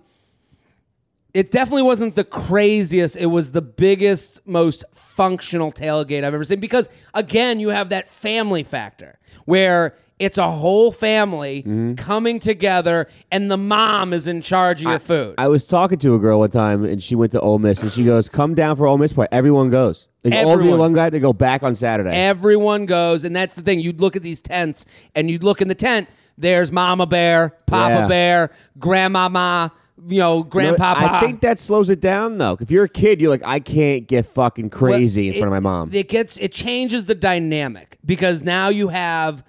it 1.34 1.50
definitely 1.52 1.84
wasn't 1.84 2.16
the 2.16 2.26
craziest. 2.26 3.16
It 3.16 3.28
was 3.28 3.54
the 3.54 3.62
biggest, 3.62 4.46
most 4.46 4.84
functional 4.94 5.72
tailgate 5.72 6.26
I've 6.26 6.34
ever 6.34 6.44
seen 6.44 6.60
because, 6.60 6.90
again, 7.14 7.60
you 7.62 7.70
have 7.70 7.90
that 7.90 8.10
family 8.10 8.64
factor 8.64 9.18
where 9.46 9.96
it's 10.22 10.38
a 10.38 10.50
whole 10.52 10.92
family 10.92 11.64
Mm-hmm. 11.64 11.96
coming 11.96 12.40
together 12.40 13.08
and 13.32 13.50
the 13.52 13.58
mom 13.58 14.14
is 14.14 14.28
in 14.28 14.42
charge 14.42 14.82
of 14.82 14.90
your 14.90 15.00
food. 15.00 15.36
I 15.38 15.48
was 15.48 15.68
talking 15.68 15.98
to 16.00 16.16
a 16.16 16.20
girl 16.20 16.40
one 16.40 16.50
time, 16.50 16.86
and 16.86 17.02
she 17.02 17.16
went 17.16 17.32
to 17.34 17.40
Ole 17.42 17.60
Miss, 17.60 17.82
and 17.82 17.92
she 17.92 18.04
goes, 18.06 18.30
"Come 18.30 18.54
down 18.56 18.76
for 18.78 18.88
Ole 18.88 18.98
Miss 18.98 19.14
play." 19.14 19.28
Everyone 19.32 19.70
goes. 19.70 20.08
Like 20.24 20.34
all 20.36 20.46
the 20.46 20.52
Everyone. 20.52 20.80
alumni, 20.80 21.10
they 21.10 21.20
go 21.20 21.34
back 21.34 21.64
on 21.64 21.74
Saturday. 21.76 22.12
Everyone 22.12 22.86
goes, 22.86 23.24
and 23.26 23.36
that's 23.36 23.56
the 23.56 23.62
thing. 23.64 23.80
You'd 23.80 24.00
look 24.00 24.16
at 24.16 24.22
these 24.22 24.40
tents, 24.40 24.86
and 25.16 25.30
you'd 25.32 25.44
look 25.44 25.62
in 25.62 25.68
the 25.68 25.76
tent. 25.76 26.08
There's 26.38 26.72
Mama 26.72 27.06
Bear, 27.08 27.56
Papa 27.66 27.94
Yeah. 27.94 28.08
Bear, 28.08 28.50
Grandmama, 28.80 29.72
you 30.08 30.20
know, 30.20 30.38
You 30.38 30.40
know, 30.40 30.44
Grandpapa. 30.44 31.14
I 31.16 31.20
think 31.20 31.42
that 31.42 31.60
slows 31.60 31.90
it 31.90 32.00
down 32.02 32.38
though. 32.38 32.58
If 32.60 32.70
you're 32.72 32.84
a 32.86 32.90
kid, 32.90 33.22
you're 33.22 33.30
like, 33.30 33.44
I 33.46 33.60
can't 33.60 34.08
get 34.08 34.26
fucking 34.26 34.70
crazy 34.70 35.28
Well, 35.30 35.36
in 35.36 35.42
front 35.42 35.54
of 35.56 35.58
it- 35.58 35.62
my 35.64 35.70
mom. 35.70 35.90
It 35.94 36.10
gets 36.10 36.38
it 36.38 36.52
changes 36.52 37.06
the 37.08 37.16
dynamic 37.16 37.98
because 38.06 38.44
now 38.44 38.70
you 38.70 38.90
have 38.90 39.44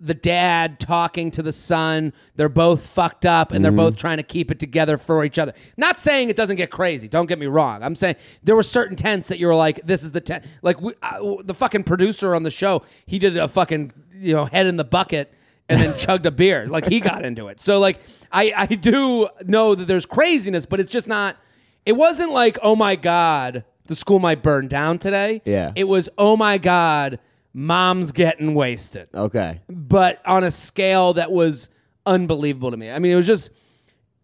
the 0.00 0.14
dad 0.14 0.78
talking 0.78 1.30
to 1.32 1.42
the 1.42 1.52
son. 1.52 2.12
They're 2.34 2.48
both 2.48 2.86
fucked 2.86 3.24
up 3.24 3.52
and 3.52 3.64
they're 3.64 3.72
both 3.72 3.96
trying 3.96 4.18
to 4.18 4.22
keep 4.22 4.50
it 4.50 4.58
together 4.58 4.98
for 4.98 5.24
each 5.24 5.38
other. 5.38 5.54
Not 5.76 5.98
saying 5.98 6.28
it 6.28 6.36
doesn't 6.36 6.56
get 6.56 6.70
crazy. 6.70 7.08
Don't 7.08 7.26
get 7.26 7.38
me 7.38 7.46
wrong. 7.46 7.82
I'm 7.82 7.94
saying 7.94 8.16
there 8.42 8.54
were 8.54 8.62
certain 8.62 8.96
tents 8.96 9.28
that 9.28 9.38
you 9.38 9.46
were 9.46 9.54
like, 9.54 9.80
this 9.86 10.02
is 10.02 10.12
the 10.12 10.20
tent. 10.20 10.44
Like 10.62 10.80
we, 10.80 10.92
uh, 11.02 11.36
the 11.42 11.54
fucking 11.54 11.84
producer 11.84 12.34
on 12.34 12.42
the 12.42 12.50
show, 12.50 12.82
he 13.06 13.18
did 13.18 13.36
a 13.36 13.48
fucking 13.48 13.92
you 14.18 14.34
know 14.34 14.44
head 14.46 14.66
in 14.66 14.76
the 14.76 14.84
bucket 14.84 15.32
and 15.68 15.80
then 15.80 15.96
chugged 15.98 16.26
a 16.26 16.30
beer. 16.30 16.66
Like 16.66 16.86
he 16.86 17.00
got 17.00 17.24
into 17.24 17.48
it. 17.48 17.60
So 17.60 17.78
like 17.78 17.98
I 18.32 18.52
I 18.54 18.66
do 18.66 19.28
know 19.44 19.74
that 19.74 19.86
there's 19.86 20.06
craziness, 20.06 20.66
but 20.66 20.80
it's 20.80 20.90
just 20.90 21.08
not. 21.08 21.36
It 21.84 21.92
wasn't 21.92 22.32
like 22.32 22.58
oh 22.62 22.76
my 22.76 22.96
god, 22.96 23.64
the 23.86 23.94
school 23.94 24.18
might 24.18 24.42
burn 24.42 24.68
down 24.68 24.98
today. 24.98 25.42
Yeah. 25.44 25.72
It 25.74 25.84
was 25.84 26.10
oh 26.18 26.36
my 26.36 26.58
god, 26.58 27.18
mom's 27.58 28.12
getting 28.12 28.54
wasted 28.54 29.08
Okay. 29.14 29.60
but 29.68 30.20
on 30.26 30.44
a 30.44 30.50
scale 30.50 31.14
that 31.14 31.32
was 31.32 31.70
unbelievable 32.04 32.70
to 32.70 32.76
me. 32.76 32.90
I 32.90 32.98
mean, 32.98 33.12
it 33.12 33.16
was 33.16 33.26
just 33.26 33.50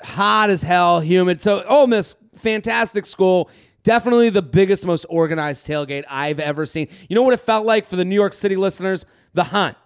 hot 0.02 0.50
as 0.50 0.62
hell, 0.62 1.00
humid. 1.00 1.40
So, 1.40 1.62
Ole 1.64 1.86
Miss, 1.86 2.14
fantastic 2.36 3.06
school. 3.06 3.48
Definitely 3.84 4.28
the 4.28 4.42
biggest, 4.42 4.84
most 4.84 5.06
organized 5.08 5.66
tailgate 5.66 6.04
I've 6.10 6.40
ever 6.40 6.66
seen. 6.66 6.88
You 7.08 7.16
know 7.16 7.22
what 7.22 7.32
it 7.32 7.40
felt 7.40 7.64
like 7.64 7.86
for 7.86 7.96
the 7.96 8.04
New 8.04 8.14
York 8.14 8.34
City 8.34 8.54
listeners? 8.54 9.06
The 9.32 9.44
Hunt. 9.44 9.76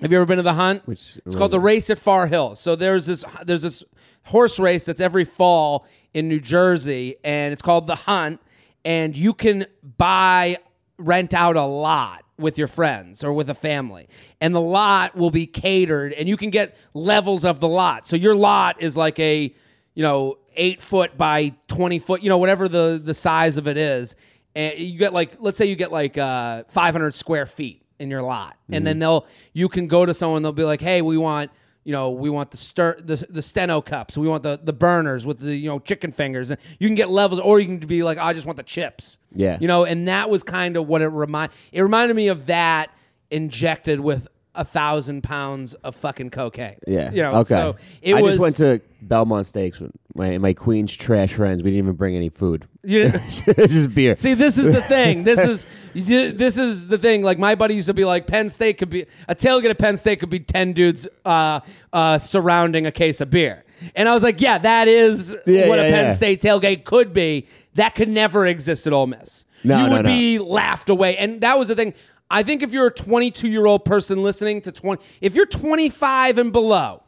Have 0.00 0.10
you 0.10 0.16
ever 0.16 0.24
been 0.24 0.38
to 0.38 0.42
the 0.42 0.54
Hunt? 0.54 0.86
Which- 0.86 1.18
it's 1.26 1.36
called 1.36 1.50
the 1.50 1.60
Race 1.60 1.90
at 1.90 1.98
Far 1.98 2.26
Hill. 2.26 2.54
So 2.54 2.74
there's 2.74 3.04
this 3.04 3.22
there's 3.44 3.62
this 3.62 3.84
horse 4.24 4.58
race 4.58 4.84
that's 4.84 5.00
every 5.00 5.26
fall 5.26 5.86
in 6.14 6.26
New 6.26 6.40
Jersey, 6.40 7.16
and 7.22 7.52
it's 7.52 7.60
called 7.62 7.86
the 7.86 7.96
Hunt. 7.96 8.40
And 8.82 9.14
you 9.14 9.34
can 9.34 9.66
buy 9.98 10.56
rent 10.98 11.34
out 11.34 11.56
a 11.56 11.64
lot 11.64 12.24
with 12.40 12.58
your 12.58 12.66
friends 12.66 13.22
or 13.22 13.32
with 13.32 13.48
a 13.50 13.54
family, 13.54 14.08
and 14.40 14.54
the 14.54 14.60
lot 14.60 15.14
will 15.16 15.30
be 15.30 15.46
catered, 15.46 16.12
and 16.14 16.28
you 16.28 16.36
can 16.36 16.50
get 16.50 16.76
levels 16.94 17.44
of 17.44 17.60
the 17.60 17.68
lot. 17.68 18.06
So 18.06 18.16
your 18.16 18.34
lot 18.34 18.82
is 18.82 18.96
like 18.96 19.18
a 19.18 19.54
you 19.94 20.02
know 20.02 20.38
eight 20.56 20.80
foot 20.80 21.16
by 21.16 21.54
twenty 21.68 21.98
foot, 21.98 22.22
you 22.22 22.28
know 22.28 22.38
whatever 22.38 22.68
the 22.68 23.00
the 23.02 23.14
size 23.14 23.56
of 23.56 23.68
it 23.68 23.76
is, 23.76 24.16
and 24.54 24.78
you 24.78 24.98
get 24.98 25.12
like 25.12 25.36
let's 25.38 25.58
say 25.58 25.66
you 25.66 25.76
get 25.76 25.92
like 25.92 26.18
uh, 26.18 26.64
five 26.68 26.94
hundred 26.94 27.14
square 27.14 27.46
feet 27.46 27.82
in 27.98 28.10
your 28.10 28.22
lot, 28.22 28.56
and 28.70 28.86
then 28.86 28.98
they'll 28.98 29.26
you 29.52 29.68
can 29.68 29.86
go 29.86 30.06
to 30.06 30.14
someone 30.14 30.42
they'll 30.42 30.52
be 30.52 30.64
like, 30.64 30.80
hey, 30.80 31.02
we 31.02 31.18
want 31.18 31.50
you 31.84 31.92
know 31.92 32.10
we 32.10 32.28
want 32.30 32.50
the 32.50 32.56
stir 32.56 32.96
the, 33.00 33.16
the 33.30 33.40
Sterno 33.40 33.84
cups, 33.84 34.18
we 34.18 34.28
want 34.28 34.42
the 34.42 34.60
the 34.62 34.72
burners 34.72 35.24
with 35.24 35.38
the 35.38 35.54
you 35.56 35.68
know 35.68 35.78
chicken 35.78 36.12
fingers, 36.12 36.50
and 36.50 36.60
you 36.78 36.88
can 36.88 36.94
get 36.94 37.08
levels, 37.10 37.40
or 37.40 37.58
you 37.60 37.66
can 37.66 37.78
be 37.78 38.02
like, 38.02 38.18
I 38.18 38.32
just 38.32 38.46
want 38.46 38.56
the 38.56 38.62
chips, 38.62 39.18
Yeah. 39.34 39.58
you 39.60 39.68
know, 39.68 39.84
and 39.84 40.08
that 40.08 40.28
was 40.30 40.42
kind 40.42 40.76
of 40.76 40.86
what 40.86 41.02
it 41.02 41.08
remind 41.08 41.52
it 41.72 41.82
reminded 41.82 42.14
me 42.16 42.28
of 42.28 42.46
that 42.46 42.90
injected 43.30 44.00
with 44.00 44.26
a 44.54 44.64
thousand 44.64 45.22
pounds 45.22 45.74
of 45.74 45.94
fucking 45.94 46.30
cocaine, 46.30 46.76
Yeah. 46.86 47.12
you 47.12 47.22
know, 47.22 47.32
Okay. 47.36 47.54
so 47.54 47.76
it 48.02 48.14
I 48.16 48.20
was 48.20 48.32
just 48.32 48.40
went 48.42 48.56
to 48.56 48.80
Belmont 49.00 49.46
Stakes 49.46 49.78
with 49.78 49.92
my 50.16 50.38
my 50.38 50.52
Queens 50.52 50.96
trash 50.96 51.32
friends. 51.34 51.62
We 51.62 51.70
didn't 51.70 51.84
even 51.84 51.94
bring 51.96 52.16
any 52.16 52.30
food. 52.30 52.66
you- 52.82 53.10
just 53.30 53.94
beer. 53.94 54.16
See, 54.16 54.34
this 54.34 54.58
is 54.58 54.66
the 54.74 54.82
thing. 54.82 55.22
This 55.30 55.38
is 55.40 55.66
this 55.94 56.56
is 56.58 56.88
the 56.88 56.98
thing. 56.98 57.22
Like 57.22 57.38
my 57.38 57.54
buddy 57.54 57.74
used 57.74 57.86
to 57.86 57.94
be 57.94 58.04
like, 58.04 58.26
Penn 58.26 58.48
State 58.48 58.78
could 58.78 58.90
be 58.90 59.06
a 59.28 59.34
tailgate 59.36 59.70
at 59.70 59.78
Penn 59.78 59.96
State 59.96 60.18
could 60.20 60.30
be 60.30 60.40
ten 60.40 60.72
dudes 60.72 61.06
uh, 61.24 61.60
uh, 61.92 62.18
surrounding 62.18 62.86
a 62.86 62.92
case 62.92 63.20
of 63.20 63.30
beer, 63.30 63.64
and 63.94 64.08
I 64.08 64.12
was 64.14 64.24
like, 64.24 64.40
yeah, 64.40 64.58
that 64.58 64.88
is 64.88 65.36
Yeah, 65.46 65.68
what 65.68 65.78
a 65.78 65.82
Penn 65.82 66.06
yeah. 66.06 66.10
State 66.10 66.40
tailgate 66.42 66.82
could 66.84 67.12
be. 67.12 67.46
That 67.74 67.94
could 67.94 68.08
never 68.08 68.46
exist 68.46 68.86
at 68.88 68.92
Ole 68.92 69.06
Miss. 69.06 69.44
No, 69.62 69.78
you 69.82 69.86
no, 69.90 69.96
would 69.96 70.06
no. 70.06 70.10
be 70.10 70.38
laughed 70.40 70.88
away, 70.88 71.16
and 71.18 71.40
that 71.42 71.56
was 71.58 71.68
the 71.68 71.76
thing. 71.76 71.94
I 72.30 72.42
think 72.42 72.62
if 72.62 72.72
you're 72.72 72.86
a 72.86 72.92
22 72.94 73.48
year 73.48 73.66
old 73.66 73.84
person 73.84 74.22
listening 74.22 74.60
to 74.62 74.72
20, 74.72 75.02
if 75.20 75.34
you're 75.34 75.46
25 75.46 76.38
and 76.38 76.52
below, 76.52 77.02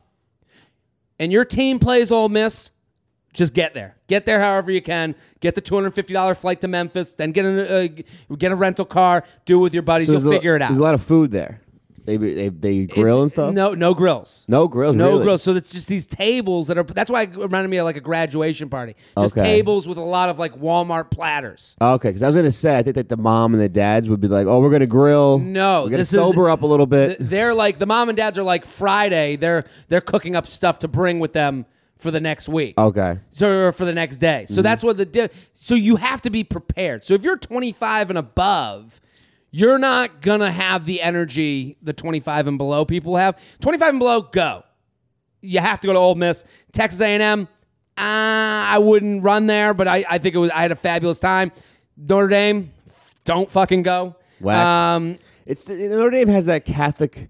and 1.18 1.30
your 1.30 1.44
team 1.44 1.78
plays 1.78 2.10
Ole 2.10 2.28
Miss, 2.28 2.70
just 3.32 3.54
get 3.54 3.74
there. 3.74 3.96
Get 4.08 4.26
there 4.26 4.40
however 4.40 4.72
you 4.72 4.82
can. 4.82 5.14
Get 5.40 5.54
the 5.54 5.60
two 5.60 5.74
hundred 5.74 5.92
fifty 5.92 6.12
dollar 6.12 6.34
flight 6.34 6.60
to 6.62 6.68
Memphis. 6.68 7.14
Then 7.14 7.32
get 7.32 7.44
a 7.46 7.84
uh, 7.84 7.88
get 8.36 8.52
a 8.52 8.56
rental 8.56 8.84
car. 8.84 9.24
Do 9.44 9.60
it 9.60 9.62
with 9.62 9.74
your 9.74 9.82
buddies. 9.84 10.08
So 10.08 10.14
You'll 10.14 10.20
there's 10.22 10.32
a- 10.32 10.36
figure 10.36 10.56
it 10.56 10.62
out. 10.62 10.68
There's 10.68 10.78
a 10.78 10.82
lot 10.82 10.94
of 10.94 11.02
food 11.02 11.30
there. 11.30 11.60
They 12.04 12.16
they, 12.16 12.48
they 12.48 12.84
grill 12.86 13.06
It's- 13.16 13.22
and 13.22 13.30
stuff. 13.30 13.54
No, 13.54 13.74
no 13.74 13.94
grills. 13.94 14.44
No 14.48 14.66
grills, 14.68 14.96
No 14.96 15.10
really? 15.10 15.22
grills. 15.24 15.42
So 15.42 15.54
it's 15.54 15.72
just 15.72 15.88
these 15.88 16.06
tables 16.06 16.66
that 16.66 16.78
are. 16.78 16.82
That's 16.82 17.10
why 17.10 17.22
it 17.22 17.36
reminded 17.36 17.68
me 17.70 17.76
of 17.78 17.84
like 17.84 17.96
a 17.96 18.00
graduation 18.00 18.68
party. 18.68 18.96
Just 19.18 19.36
Okay. 19.38 19.44
tables 19.46 19.86
with 19.86 19.98
a 19.98 20.02
lot 20.02 20.28
of 20.28 20.38
like 20.38 20.54
Walmart 20.58 21.10
platters. 21.10 21.76
Okay, 21.80 22.08
because 22.08 22.22
I 22.22 22.26
was 22.26 22.36
gonna 22.36 22.50
say 22.52 22.76
I 22.76 22.82
think 22.82 22.96
that 22.96 23.08
the 23.08 23.16
mom 23.16 23.54
and 23.54 23.62
the 23.62 23.68
dads 23.68 24.08
would 24.08 24.20
be 24.20 24.28
like, 24.28 24.46
"Oh, 24.46 24.60
we're 24.60 24.70
gonna 24.70 24.86
grill. 24.86 25.38
No, 25.38 25.82
we're 25.82 25.86
gonna 25.90 25.96
this 25.98 26.12
is- 26.12 26.18
sober 26.18 26.50
up 26.50 26.62
a 26.62 26.66
little 26.66 26.86
bit." 26.86 27.18
They're 27.20 27.54
like 27.54 27.78
the 27.78 27.86
mom 27.86 28.08
and 28.08 28.16
dads 28.16 28.38
are 28.38 28.42
like 28.42 28.64
Friday. 28.64 29.36
They're 29.36 29.64
they're 29.88 30.00
cooking 30.00 30.34
up 30.36 30.46
stuff 30.46 30.80
to 30.80 30.88
bring 30.88 31.20
with 31.20 31.32
them 31.32 31.66
for 31.98 32.10
the 32.10 32.18
next 32.20 32.48
week. 32.48 32.74
okay, 32.76 33.18
so 33.30 33.48
or 33.48 33.70
for 33.70 33.84
the 33.84 33.92
next 33.94 34.16
day. 34.16 34.42
Mm-hmm. 34.44 34.54
So 34.54 34.60
that's 34.62 34.82
what 34.82 34.96
the 34.96 35.06
di- 35.06 35.28
so 35.52 35.76
you 35.76 35.94
have 35.96 36.20
to 36.22 36.30
be 36.30 36.42
prepared. 36.42 37.04
So 37.04 37.14
if 37.14 37.22
you're 37.22 37.36
25 37.36 38.10
and 38.10 38.18
above, 38.18 39.00
you're 39.52 39.78
not 39.78 40.20
gonna 40.22 40.50
have 40.50 40.86
the 40.86 41.00
energy 41.00 41.76
the 41.82 41.92
25 41.92 42.48
and 42.48 42.58
below 42.58 42.84
people 42.84 43.16
have. 43.16 43.38
25 43.60 43.90
and 43.90 43.98
below, 43.98 44.22
go. 44.22 44.64
You 45.42 45.60
have 45.60 45.80
to 45.82 45.86
go 45.86 45.92
to 45.92 45.98
Ole 45.98 46.14
Miss, 46.14 46.44
Texas 46.72 47.00
A&M. 47.00 47.42
Uh, 47.42 47.46
I 47.98 48.78
wouldn't 48.78 49.22
run 49.22 49.46
there, 49.46 49.74
but 49.74 49.86
I, 49.86 50.04
I 50.08 50.18
think 50.18 50.34
it 50.34 50.38
was 50.38 50.50
I 50.50 50.62
had 50.62 50.72
a 50.72 50.76
fabulous 50.76 51.20
time. 51.20 51.52
Notre 51.96 52.28
Dame, 52.28 52.72
don't 53.24 53.50
fucking 53.50 53.82
go. 53.82 54.16
Whack. 54.40 54.66
Um, 54.66 55.18
it's 55.44 55.68
Notre 55.68 56.10
Dame 56.10 56.28
has 56.28 56.46
that 56.46 56.64
Catholic 56.64 57.28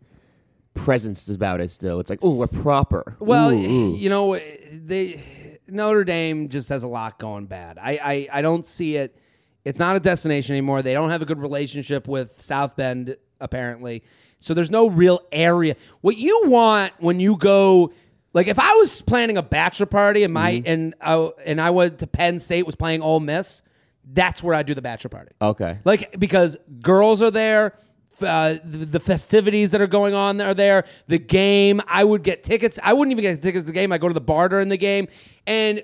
presence 0.75 1.29
about 1.29 1.61
it. 1.61 1.71
Still, 1.71 1.99
it's 1.99 2.09
like, 2.11 2.21
oh, 2.23 2.35
we're 2.35 2.47
proper. 2.47 3.17
Well, 3.19 3.51
Ooh, 3.51 3.57
ooh. 3.57 3.97
you 3.97 4.09
know, 4.09 4.39
they 4.73 5.59
Notre 5.67 6.05
Dame 6.05 6.49
just 6.49 6.69
has 6.69 6.85
a 6.85 6.89
lot 6.89 7.19
going 7.19 7.47
bad. 7.47 7.79
I, 7.81 7.99
I 8.03 8.39
I 8.39 8.43
don't 8.43 8.65
see 8.65 8.97
it. 8.97 9.17
It's 9.65 9.79
not 9.79 9.97
a 9.97 10.01
destination 10.01 10.55
anymore. 10.55 10.83
They 10.83 10.93
don't 10.93 11.11
have 11.11 11.23
a 11.23 11.27
good 11.27 11.39
relationship 11.39 12.09
with 12.09 12.41
South 12.41 12.77
Bend 12.77 13.17
apparently. 13.41 14.03
So 14.41 14.55
there's 14.55 14.71
no 14.71 14.89
real 14.89 15.21
area. 15.31 15.77
What 16.01 16.17
you 16.17 16.43
want 16.47 16.93
when 16.99 17.21
you 17.21 17.37
go 17.37 17.93
like 18.33 18.49
if 18.49 18.59
I 18.59 18.73
was 18.75 19.03
planning 19.03 19.37
a 19.37 19.43
bachelor 19.43 19.87
party 19.87 20.25
and 20.25 20.33
my 20.33 20.63
and 20.65 20.95
uh, 21.01 21.29
and 21.45 21.61
I 21.61 21.71
went 21.71 21.99
to 22.01 22.07
Penn 22.07 22.41
State 22.41 22.65
was 22.67 22.75
playing 22.75 23.03
Ole 23.03 23.21
Miss, 23.21 23.63
that's 24.05 24.43
where 24.43 24.55
I 24.55 24.63
do 24.63 24.75
the 24.75 24.83
bachelor 24.83 25.11
party. 25.11 25.33
okay, 25.41 25.79
Like 25.85 26.19
because 26.19 26.57
girls 26.81 27.23
are 27.23 27.31
there, 27.31 27.79
uh, 28.21 28.55
the, 28.65 28.87
the 28.87 29.01
festivities 29.01 29.71
that 29.73 29.81
are 29.81 29.87
going 29.87 30.15
on 30.15 30.41
are 30.41 30.55
there. 30.55 30.85
The 31.07 31.19
game, 31.19 31.81
I 31.87 32.03
would 32.03 32.23
get 32.23 32.43
tickets. 32.43 32.79
I 32.83 32.95
wouldn't 32.95 33.13
even 33.13 33.23
get 33.23 33.43
tickets 33.43 33.65
to 33.65 33.67
the 33.67 33.73
game. 33.73 33.93
I 33.93 33.99
go 33.99 34.09
to 34.09 34.15
the 34.15 34.21
bar 34.21 34.49
during 34.49 34.71
the 34.71 34.77
game, 34.79 35.09
and 35.47 35.83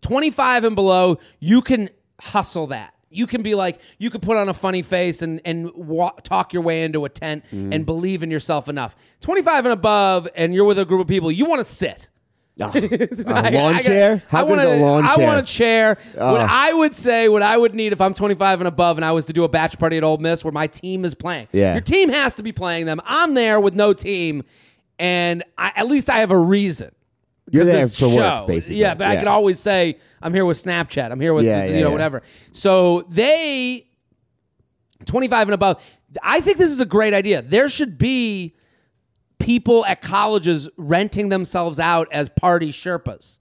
twenty 0.00 0.30
five 0.30 0.64
and 0.64 0.74
below, 0.76 1.18
you 1.40 1.62
can 1.62 1.90
hustle 2.22 2.68
that. 2.68 2.94
You 3.12 3.26
can 3.26 3.42
be 3.42 3.54
like, 3.56 3.80
you 3.98 4.08
can 4.08 4.20
put 4.20 4.36
on 4.36 4.48
a 4.48 4.54
funny 4.54 4.82
face 4.82 5.20
and 5.22 5.40
and 5.44 5.72
wa- 5.74 6.12
talk 6.22 6.52
your 6.52 6.62
way 6.62 6.84
into 6.84 7.04
a 7.04 7.08
tent 7.08 7.44
and 7.50 7.84
believe 7.84 8.22
in 8.22 8.30
yourself 8.30 8.68
enough. 8.68 8.94
Twenty 9.20 9.42
five 9.42 9.64
and 9.66 9.72
above, 9.72 10.28
and 10.36 10.54
you're 10.54 10.64
with 10.64 10.78
a 10.78 10.84
group 10.84 11.00
of 11.00 11.08
people, 11.08 11.32
you 11.32 11.44
want 11.46 11.58
to 11.66 11.72
sit. 11.72 12.08
Ah, 12.62 12.70
I- 12.74 12.78
a 12.78 13.50
lawn 13.50 13.82
chair. 13.82 14.22
How 14.28 14.38
I 14.38 14.42
good 14.42 14.48
want 14.50 14.60
is 14.60 14.78
a 14.80 14.82
lawn 14.84 15.04
I 15.04 15.16
chair? 15.16 15.26
want 15.26 15.40
a 15.40 15.42
chair. 15.52 15.98
What 16.14 16.40
Oh. 16.42 16.46
I 16.48 16.72
would 16.74 16.94
say, 16.94 17.28
what 17.28 17.42
I 17.42 17.56
would 17.56 17.74
need 17.74 17.92
if 17.92 18.00
I'm 18.00 18.14
25 18.14 18.60
and 18.60 18.68
above, 18.68 18.96
and 18.98 19.04
I 19.04 19.10
was 19.12 19.26
to 19.26 19.32
do 19.32 19.42
a 19.44 19.48
batch 19.48 19.76
party 19.78 19.96
at 19.96 20.04
Ole 20.04 20.18
Miss 20.18 20.44
where 20.44 20.52
my 20.52 20.66
team 20.68 21.04
is 21.04 21.14
playing. 21.14 21.48
Yeah. 21.52 21.72
your 21.72 21.80
team 21.80 22.10
has 22.10 22.36
to 22.36 22.42
be 22.44 22.52
playing 22.52 22.86
them. 22.86 23.00
I'm 23.06 23.34
there 23.34 23.58
with 23.58 23.74
no 23.74 23.92
team, 23.92 24.44
and 25.00 25.42
I, 25.58 25.72
at 25.74 25.86
least 25.88 26.08
I 26.10 26.18
have 26.18 26.30
a 26.30 26.38
reason. 26.38 26.92
You're 27.50 27.64
there 27.64 27.80
this 27.82 27.98
for 27.98 28.06
work, 28.08 28.14
show- 28.16 28.44
basically. 28.46 28.76
Yeah, 28.76 28.94
but 28.94 29.06
I 29.08 29.12
Yeah. 29.14 29.18
can 29.20 29.28
always 29.28 29.58
say 29.60 29.98
I'm 30.22 30.32
here 30.34 30.44
with 30.44 30.62
Snapchat. 30.62 31.10
I'm 31.10 31.20
here 31.20 31.34
with 31.34 31.44
Yeah, 31.44 31.64
you 31.64 31.74
yeah, 31.74 31.80
know 31.80 31.86
yeah. 31.88 31.92
whatever. 31.92 32.22
So 32.52 33.06
they 33.08 33.86
25 35.06 35.48
and 35.48 35.54
above. 35.54 35.82
I 36.22 36.40
think 36.40 36.58
this 36.58 36.70
is 36.70 36.80
a 36.80 36.86
great 36.86 37.14
idea. 37.14 37.42
There 37.42 37.68
should 37.68 37.96
be 37.98 38.54
people 39.38 39.84
at 39.86 40.02
colleges 40.02 40.68
renting 40.76 41.28
themselves 41.30 41.78
out 41.78 42.08
as 42.12 42.28
party 42.28 42.70
Sherpas. 42.72 43.38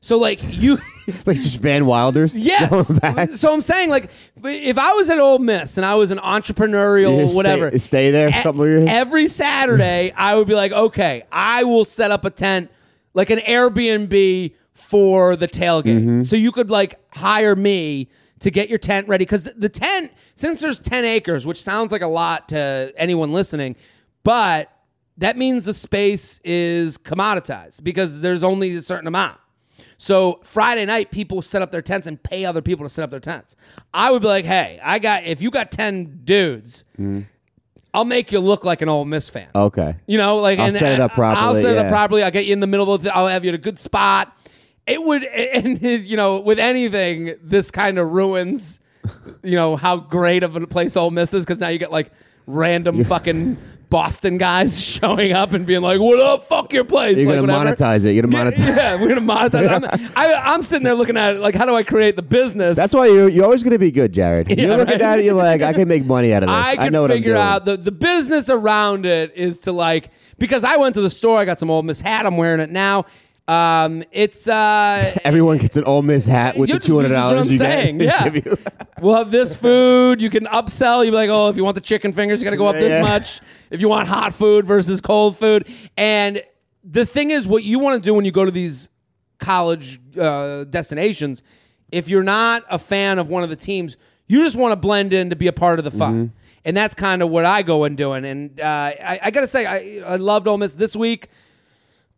So 0.00 0.16
like 0.16 0.38
you 0.42 0.78
like 1.26 1.36
just 1.38 1.58
Van 1.60 1.84
Wilders. 1.86 2.36
Yes. 2.48 3.00
So 3.40 3.52
I'm 3.52 3.60
saying, 3.62 3.90
like, 3.90 4.10
if 4.44 4.78
I 4.78 4.92
was 4.92 5.10
at 5.10 5.18
Ole 5.18 5.40
Miss 5.40 5.76
and 5.76 5.84
I 5.84 5.96
was 5.96 6.12
an 6.12 6.18
entrepreneurial, 6.18 7.18
You 7.22 7.26
stay- 7.28 7.36
whatever, 7.36 7.78
stay 7.78 8.10
there 8.12 8.28
a 8.28 8.42
couple 8.42 8.62
of 8.62 8.68
years? 8.68 8.86
Every 8.88 9.26
Saturday, 9.26 10.12
I 10.16 10.36
would 10.36 10.46
be 10.46 10.54
like, 10.54 10.70
okay, 10.70 11.24
I 11.32 11.64
will 11.64 11.84
set 11.84 12.12
up 12.12 12.24
a 12.24 12.30
tent, 12.30 12.70
like 13.18 13.30
an 13.30 13.40
Airbnb 13.40 14.54
for 14.72 15.34
the 15.34 15.48
tailgate. 15.48 15.98
Mm-hmm. 15.98 16.22
So 16.22 16.36
you 16.36 16.52
could 16.52 16.70
like 16.70 17.00
hire 17.12 17.56
me 17.56 18.08
to 18.38 18.50
get 18.52 18.68
your 18.68 18.78
tent 18.78 19.08
ready 19.08 19.24
because 19.24 19.50
the 19.56 19.68
tent, 19.68 20.12
since 20.36 20.60
there's 20.60 20.78
10 20.78 21.04
acres, 21.04 21.44
which 21.44 21.60
sounds 21.60 21.90
like 21.90 22.02
a 22.02 22.06
lot 22.06 22.50
to 22.50 22.92
anyone 22.96 23.32
listening, 23.32 23.74
but 24.22 24.70
that 25.16 25.36
means 25.36 25.64
the 25.64 25.74
space 25.74 26.40
is 26.44 26.96
commoditized 26.96 27.82
because 27.82 28.20
there's 28.20 28.44
only 28.44 28.76
a 28.76 28.82
certain 28.82 29.08
amount. 29.08 29.40
So 29.96 30.38
Friday 30.44 30.86
night, 30.86 31.10
people 31.10 31.42
set 31.42 31.60
up 31.60 31.72
their 31.72 31.82
tents 31.82 32.06
and 32.06 32.22
pay 32.22 32.44
other 32.44 32.62
people 32.62 32.84
to 32.84 32.88
set 32.88 33.02
up 33.02 33.10
their 33.10 33.18
tents. 33.18 33.56
I 33.92 34.12
would 34.12 34.22
be 34.22 34.28
like, 34.28 34.44
hey, 34.44 34.78
I 34.80 35.00
got 35.00 35.24
if 35.24 35.42
you 35.42 35.50
got 35.50 35.72
ten 35.72 36.20
dudes, 36.22 36.84
I'll 37.98 38.04
make 38.04 38.30
you 38.30 38.38
look 38.38 38.64
like 38.64 38.80
an 38.80 38.88
Ole 38.88 39.04
Miss 39.04 39.28
fan. 39.28 39.48
Okay. 39.52 39.96
You 40.06 40.18
know, 40.18 40.36
like 40.38 40.60
I'll 40.60 40.66
and 40.66 40.74
set 40.74 40.92
it 40.92 41.00
up 41.00 41.14
properly. 41.14 41.44
I'll 41.44 41.54
set 41.56 41.72
it 41.72 41.78
up 41.78 41.88
properly. 41.88 42.22
I'll 42.22 42.30
get 42.30 42.46
you 42.46 42.52
in 42.52 42.60
the 42.60 42.68
middle 42.68 42.94
of. 42.94 43.02
The, 43.02 43.12
I'll 43.14 43.26
have 43.26 43.44
you 43.44 43.48
at 43.48 43.56
a 43.56 43.58
good 43.58 43.76
spot. 43.76 44.32
It 44.86 45.02
would, 45.02 45.24
and 45.24 45.82
you 45.82 46.16
know, 46.16 46.38
with 46.38 46.60
anything, 46.60 47.34
this 47.42 47.72
kind 47.72 47.98
of 47.98 48.08
ruins, 48.12 48.78
you 49.42 49.56
know, 49.56 49.74
how 49.74 49.96
great 49.96 50.44
of 50.44 50.54
a 50.54 50.64
place 50.68 50.96
Ole 50.96 51.10
Miss 51.10 51.34
is 51.34 51.44
because 51.44 51.58
now 51.58 51.68
you 51.68 51.78
get 51.80 51.90
like 51.90 52.12
random 52.46 53.02
fucking 53.02 53.58
Boston 53.90 54.36
guys 54.36 54.82
showing 54.84 55.32
up 55.32 55.52
and 55.52 55.64
being 55.66 55.80
like, 55.80 56.00
"What 56.00 56.20
up? 56.20 56.44
Fuck 56.44 56.72
your 56.72 56.84
place." 56.84 57.16
You're 57.16 57.26
like, 57.26 57.40
gonna 57.40 57.52
whatever. 57.52 57.76
monetize 57.76 58.04
it. 58.04 58.12
You're 58.12 58.26
gonna 58.26 58.50
monetize. 58.50 58.58
Yeah, 58.78 59.00
we're 59.00 59.08
gonna 59.08 59.20
monetize. 59.20 59.68
I'm, 59.68 60.10
I, 60.16 60.34
I'm 60.34 60.62
sitting 60.62 60.84
there 60.84 60.94
looking 60.94 61.16
at 61.16 61.36
it 61.36 61.40
like, 61.40 61.54
how 61.54 61.64
do 61.66 61.74
I 61.74 61.82
create 61.82 62.16
the 62.16 62.22
business? 62.22 62.76
That's 62.76 62.92
why 62.92 63.06
you're, 63.06 63.28
you're 63.28 63.44
always 63.44 63.62
gonna 63.62 63.78
be 63.78 63.90
good, 63.90 64.12
Jared. 64.12 64.48
Yeah, 64.50 64.56
you're 64.56 64.76
looking 64.76 64.92
right. 64.92 65.02
at 65.02 65.18
it. 65.20 65.24
You're 65.24 65.34
like, 65.34 65.62
I 65.62 65.72
can 65.72 65.88
make 65.88 66.04
money 66.04 66.32
out 66.32 66.42
of 66.42 66.48
this. 66.48 66.54
I 66.54 66.70
I, 66.72 66.76
can 66.76 66.92
know 66.92 67.02
what 67.02 67.10
figure 67.10 67.36
I'm 67.36 67.36
doing. 67.36 67.46
out 67.48 67.64
the 67.64 67.76
the 67.76 67.92
business 67.92 68.50
around 68.50 69.06
it 69.06 69.32
is 69.34 69.60
to 69.60 69.72
like 69.72 70.10
because 70.38 70.64
I 70.64 70.76
went 70.76 70.94
to 70.94 71.00
the 71.00 71.10
store, 71.10 71.38
I 71.38 71.44
got 71.44 71.58
some 71.58 71.70
Ole 71.70 71.82
Miss 71.82 72.00
hat, 72.00 72.26
I'm 72.26 72.36
wearing 72.36 72.60
it 72.60 72.70
now. 72.70 73.06
Um, 73.48 74.04
it's 74.12 74.46
uh, 74.46 75.18
Everyone 75.24 75.56
gets 75.58 75.76
an 75.78 75.84
Ole 75.84 76.02
Miss 76.02 76.26
hat 76.26 76.56
with 76.58 76.70
the 76.70 76.78
two 76.78 76.96
hundred 76.96 77.08
this 77.08 77.16
is 77.18 77.24
what 77.24 77.30
dollars. 77.30 77.46
I'm 77.46 77.52
you 77.52 77.58
saying, 77.58 77.98
get. 77.98 78.06
yeah. 78.06 78.28
Give 78.28 78.46
you- 78.46 78.58
we'll 79.00 79.16
have 79.16 79.30
this 79.30 79.56
food. 79.56 80.20
You 80.20 80.28
can 80.28 80.44
upsell. 80.44 81.04
You 81.04 81.10
be 81.10 81.16
like, 81.16 81.30
oh, 81.30 81.48
if 81.48 81.56
you 81.56 81.64
want 81.64 81.74
the 81.74 81.80
chicken 81.80 82.12
fingers, 82.12 82.40
you 82.40 82.44
got 82.44 82.50
to 82.50 82.56
go 82.58 82.66
up 82.66 82.74
this 82.76 82.92
Yeah. 82.92 83.02
much. 83.02 83.40
If 83.70 83.80
you 83.80 83.88
want 83.88 84.06
hot 84.06 84.34
food 84.34 84.66
versus 84.66 85.00
cold 85.00 85.36
food, 85.38 85.66
and 85.96 86.42
the 86.84 87.06
thing 87.06 87.30
is, 87.30 87.46
what 87.46 87.64
you 87.64 87.78
want 87.78 88.02
to 88.02 88.06
do 88.06 88.12
when 88.14 88.24
you 88.26 88.32
go 88.32 88.44
to 88.44 88.50
these 88.50 88.88
college 89.38 89.98
uh, 90.18 90.64
destinations, 90.64 91.42
if 91.90 92.08
you're 92.08 92.22
not 92.22 92.64
a 92.70 92.78
fan 92.78 93.18
of 93.18 93.28
one 93.28 93.42
of 93.42 93.48
the 93.50 93.56
teams, 93.56 93.96
you 94.26 94.42
just 94.42 94.56
want 94.56 94.72
to 94.72 94.76
blend 94.76 95.12
in 95.14 95.30
to 95.30 95.36
be 95.36 95.46
a 95.46 95.52
part 95.52 95.78
of 95.78 95.84
the 95.86 95.90
fun. 95.90 96.14
Mm-hmm. 96.14 96.34
And 96.64 96.76
that's 96.76 96.94
kind 96.94 97.22
of 97.22 97.30
what 97.30 97.46
I 97.46 97.62
go 97.62 97.84
and 97.84 97.96
doing. 97.96 98.24
And 98.26 98.60
uh, 98.60 98.64
I, 98.64 99.20
I 99.24 99.30
got 99.30 99.40
to 99.40 99.46
say, 99.46 99.64
I, 99.64 100.02
I 100.06 100.16
loved 100.16 100.46
Ole 100.46 100.58
Miss 100.58 100.74
this 100.74 100.94
week. 100.94 101.28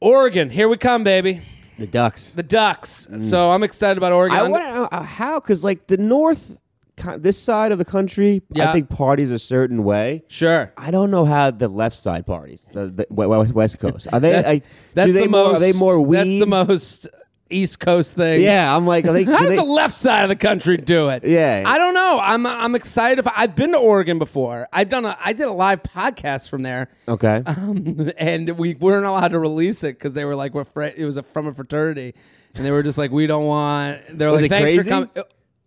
Oregon, 0.00 0.49
here 0.50 0.69
we 0.69 0.76
come, 0.76 1.04
baby. 1.04 1.42
the 1.78 1.87
Ducks. 1.87 2.30
The 2.30 2.42
Ducks. 2.42 3.09
So 3.19 3.50
I'm 3.50 3.62
excited 3.62 3.99
about 3.99 4.12
Oregon. 4.12 4.38
I 4.38 4.42
want 4.49 4.64
to 4.64 4.75
know 4.75 4.88
uh, 4.90 5.02
how, 5.02 5.40
because 5.40 5.62
like 5.64 5.87
the 5.88 5.97
North, 5.99 6.59
co- 6.97 7.19
this 7.19 7.38
side 7.38 7.71
of 7.73 7.78
the 7.78 7.85
country, 7.85 8.42
Yeah. 8.50 8.71
I 8.71 8.73
think 8.73 8.88
parties 8.88 9.30
a 9.30 9.38
certain 9.38 9.85
way. 9.85 10.25
sure. 10.28 10.73
I 10.76 10.90
don't 10.90 11.11
know 11.11 11.25
how 11.26 11.50
the 11.50 11.69
left 11.69 11.97
side 11.97 12.26
parties, 12.26 12.69
the, 12.73 12.87
the 12.88 13.07
we- 13.11 13.26
West, 13.26 13.52
West 13.52 13.78
Coast, 13.78 14.09
are 14.12 14.21
they? 14.21 14.30
That- 14.30 14.47
I, 14.47 14.62
That's 14.95 15.07
do 15.09 15.12
they 15.12 15.23
the 15.25 15.28
more, 15.28 15.52
most. 15.52 15.57
Are 15.57 15.61
they 15.61 15.73
more 15.78 16.00
weed? 16.00 16.16
That's 16.16 16.40
the 16.40 16.47
most 16.47 17.09
East 17.50 17.80
Coast 17.80 18.14
thing. 18.14 18.42
Yeah, 18.42 18.75
I'm 18.75 18.87
like, 18.87 19.04
they? 19.04 19.25
How 19.25 19.38
does 19.38 19.49
they- 19.49 19.57
the 19.57 19.62
left 19.64 19.95
side 19.95 20.23
of 20.23 20.28
the 20.28 20.37
country 20.37 20.76
do 20.76 21.09
it? 21.11 21.25
Yeah. 21.25 21.62
I 21.66 21.78
don't 21.78 21.95
know. 21.95 22.19
I'm 22.21 22.47
I'm 22.47 22.75
excited. 22.75 23.19
If, 23.19 23.28
I've 23.37 23.54
been 23.57 23.73
to 23.73 23.78
Oregon 23.78 24.19
before. 24.19 24.69
I've 24.73 24.88
done 24.88 25.04
a 25.04 25.16
I 25.23 25.33
did 25.33 25.47
a 25.47 25.52
live 25.52 25.83
podcast 25.83 26.49
from 26.49 26.62
there, 26.62 26.88
okay. 27.09 27.42
um, 27.47 28.11
and 28.16 28.50
we 28.59 28.75
weren't 28.75 29.07
allowed 29.07 29.28
to 29.33 29.38
release 29.38 29.85
it 29.85 29.99
because 29.99 30.14
they 30.14 30.25
were 30.25 30.37
like 30.37 30.54
we're 30.54 30.64
fr- 30.64 30.83
it 30.85 31.04
was 31.04 31.16
a, 31.16 31.23
from 31.23 31.47
a 31.47 31.52
fraternity, 31.52 32.14
and 32.54 32.64
they 32.64 32.71
were 32.71 32.83
just 32.83 32.99
like 32.99 33.11
we 33.11 33.26
don't 33.26 33.45
want. 33.47 34.00
They're 34.11 34.30
Was 34.30 34.42
like 34.42 34.50
thanks 34.50 34.75
crazy? 34.75 34.83
for 34.83 34.88
coming. 34.88 35.11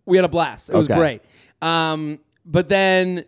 We 0.05 0.17
had 0.17 0.25
a 0.25 0.29
blast. 0.29 0.69
It 0.69 0.75
was 0.75 0.87
great. 0.87 1.21
Um, 1.61 2.19
but 2.45 2.69
then. 2.69 3.25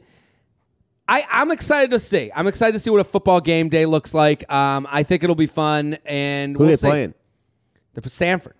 I, 1.07 1.23
I'm 1.29 1.51
excited 1.51 1.91
to 1.91 1.99
see. 1.99 2.31
I'm 2.35 2.47
excited 2.47 2.71
to 2.73 2.79
see 2.79 2.89
what 2.89 2.99
a 2.99 3.03
football 3.03 3.39
game 3.39 3.69
day 3.69 3.85
looks 3.85 4.15
like. 4.15 4.51
Um, 4.51 4.87
I 4.89 5.03
think 5.03 5.23
it'll 5.23 5.35
be 5.35 5.45
fun, 5.45 5.99
and 6.03 6.53
Who 6.53 6.61
we'll 6.61 6.69
are 6.69 6.71
they 6.71 6.77
see. 6.77 6.87
playing? 6.87 7.13
The 8.03 8.09
Stanford. 8.09 8.55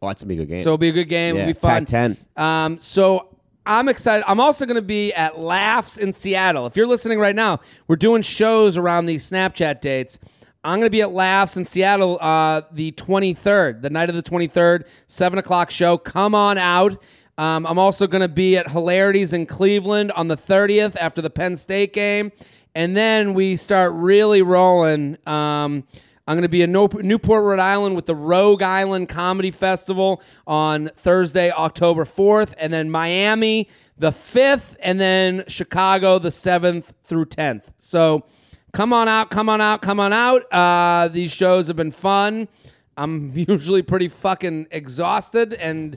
Oh, 0.00 0.08
that's 0.08 0.22
a 0.22 0.26
big 0.26 0.46
game. 0.48 0.62
So 0.62 0.70
it'll 0.70 0.78
be 0.78 0.88
a 0.88 0.92
good 0.92 1.08
game. 1.08 1.36
it'll 1.36 1.46
be 1.46 1.52
fun. 1.52 1.86
Pac-10. 1.86 2.16
Um, 2.40 2.78
so 2.80 3.36
I'm 3.64 3.88
excited. 3.88 4.24
I'm 4.28 4.40
also 4.40 4.66
going 4.66 4.76
to 4.76 4.82
be 4.82 5.12
at 5.12 5.38
Laughs 5.38 5.98
in 5.98 6.12
Seattle. 6.12 6.66
If 6.66 6.76
you're 6.76 6.86
listening 6.86 7.18
right 7.18 7.34
now, 7.34 7.60
we're 7.88 7.96
doing 7.96 8.22
shows 8.22 8.76
around 8.76 9.06
these 9.06 9.28
Snapchat 9.28 9.80
dates. 9.80 10.18
I'm 10.62 10.78
going 10.78 10.86
to 10.86 10.90
be 10.90 11.02
at 11.02 11.12
Laughs 11.12 11.56
in 11.56 11.64
Seattle 11.64 12.18
uh, 12.20 12.62
the 12.72 12.92
23rd, 12.92 13.82
the 13.82 13.90
night 13.90 14.08
of 14.08 14.16
the 14.16 14.22
23rd, 14.22 14.86
7 15.06 15.38
o'clock 15.38 15.70
show. 15.70 15.96
Come 15.96 16.34
on 16.34 16.58
out. 16.58 17.02
Um, 17.38 17.66
I'm 17.66 17.78
also 17.78 18.06
going 18.06 18.22
to 18.22 18.28
be 18.28 18.56
at 18.56 18.70
Hilarities 18.70 19.32
in 19.32 19.46
Cleveland 19.46 20.10
on 20.12 20.28
the 20.28 20.36
30th 20.36 20.96
after 20.96 21.22
the 21.22 21.30
Penn 21.30 21.56
State 21.56 21.92
game. 21.92 22.32
And 22.74 22.96
then 22.96 23.34
we 23.34 23.56
start 23.56 23.92
really 23.94 24.42
rolling. 24.42 25.18
Um, 25.26 25.84
I'm 26.28 26.34
going 26.34 26.42
to 26.42 26.48
be 26.48 26.62
in 26.62 26.72
Newport, 26.72 27.44
Rhode 27.44 27.60
Island 27.60 27.94
with 27.94 28.06
the 28.06 28.14
Rogue 28.16 28.60
Island 28.60 29.08
Comedy 29.08 29.52
Festival 29.52 30.20
on 30.44 30.88
Thursday, 30.96 31.52
October 31.52 32.04
4th, 32.04 32.52
and 32.58 32.72
then 32.72 32.90
Miami 32.90 33.68
the 33.96 34.10
5th, 34.10 34.74
and 34.80 35.00
then 35.00 35.44
Chicago 35.46 36.18
the 36.18 36.30
7th 36.30 36.86
through 37.04 37.26
10th. 37.26 37.62
So 37.78 38.24
come 38.72 38.92
on 38.92 39.06
out, 39.06 39.30
come 39.30 39.48
on 39.48 39.60
out, 39.60 39.82
come 39.82 40.00
on 40.00 40.12
out. 40.12 40.52
Uh, 40.52 41.06
these 41.08 41.32
shows 41.32 41.68
have 41.68 41.76
been 41.76 41.92
fun. 41.92 42.48
I'm 42.96 43.30
usually 43.48 43.82
pretty 43.82 44.08
fucking 44.08 44.66
exhausted, 44.72 45.54
and 45.54 45.96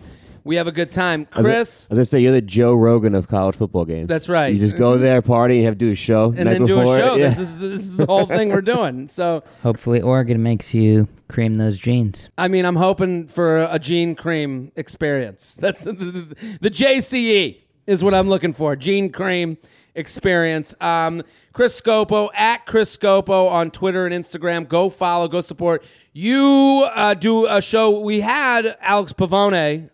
we 0.50 0.56
have 0.56 0.66
a 0.66 0.72
good 0.72 0.92
time. 0.92 1.26
Chris. 1.26 1.36
As 1.36 1.44
gonna- 1.46 1.98
Chris, 2.00 2.00
I 2.00 2.04
say 2.04 2.20
you're 2.22 2.32
the 2.32 2.42
Joe 2.42 2.74
Rogan 2.74 3.14
of 3.14 3.28
college 3.28 3.56
football 3.56 3.86
games. 3.86 4.08
That's 4.08 4.28
right. 4.28 4.52
You 4.52 4.60
just 4.60 4.80
go 4.80 4.98
there, 4.98 5.22
party, 5.22 5.58
and 5.58 5.66
have 5.66 5.76
to 5.76 5.78
do 5.86 5.92
a 5.92 5.96
show, 5.96 6.34
and 6.36 6.46
night 6.46 6.54
then 6.54 6.66
do 6.66 6.82
a 6.82 6.86
show. 6.86 7.16
Yeah. 7.16 7.30
This 7.30 7.38
is 7.38 7.60
this 7.60 7.82
is 7.84 7.96
the 7.96 8.08
whole 8.08 8.26
thing 8.26 8.50
we're 8.50 8.62
doing. 8.76 9.10
So 9.10 9.44
Hopefully, 9.62 10.02
Oregon 10.02 10.42
makes 10.42 10.74
you 10.74 11.08
cream 11.28 11.60
those 11.60 11.78
jeans. 11.78 12.30
I 12.36 12.48
mean, 12.48 12.66
I'm 12.66 12.78
hoping 12.78 13.28
for 13.28 13.60
a 13.66 13.78
jean 13.78 14.16
Cream 14.16 14.72
experience. 14.76 15.56
That's 15.62 15.84
the, 15.84 15.94
the, 15.94 16.36
the 16.62 16.72
JCE 16.72 17.60
is 17.86 18.04
what 18.04 18.16
I'm 18.16 18.28
looking 18.28 18.54
for. 18.54 18.76
Jean 18.76 19.12
Cream 19.12 19.60
experience. 19.96 20.76
Um, 20.82 21.24
Chris 21.54 21.80
Scopo 21.80 22.30
at 22.34 22.66
Chris 22.66 22.96
Scopo 22.96 23.50
on 23.50 23.72
Twitter 23.72 24.06
and 24.06 24.16
Instagram. 24.16 24.68
Go 24.68 24.90
follow, 24.90 25.28
go 25.28 25.42
support. 25.42 25.84
You 26.14 26.88
uh, 26.94 27.14
do 27.16 27.48
a 27.48 27.62
show. 27.62 28.00
We 28.00 28.22
had 28.22 28.78
Alex 28.80 29.14
Pavone 29.14 29.90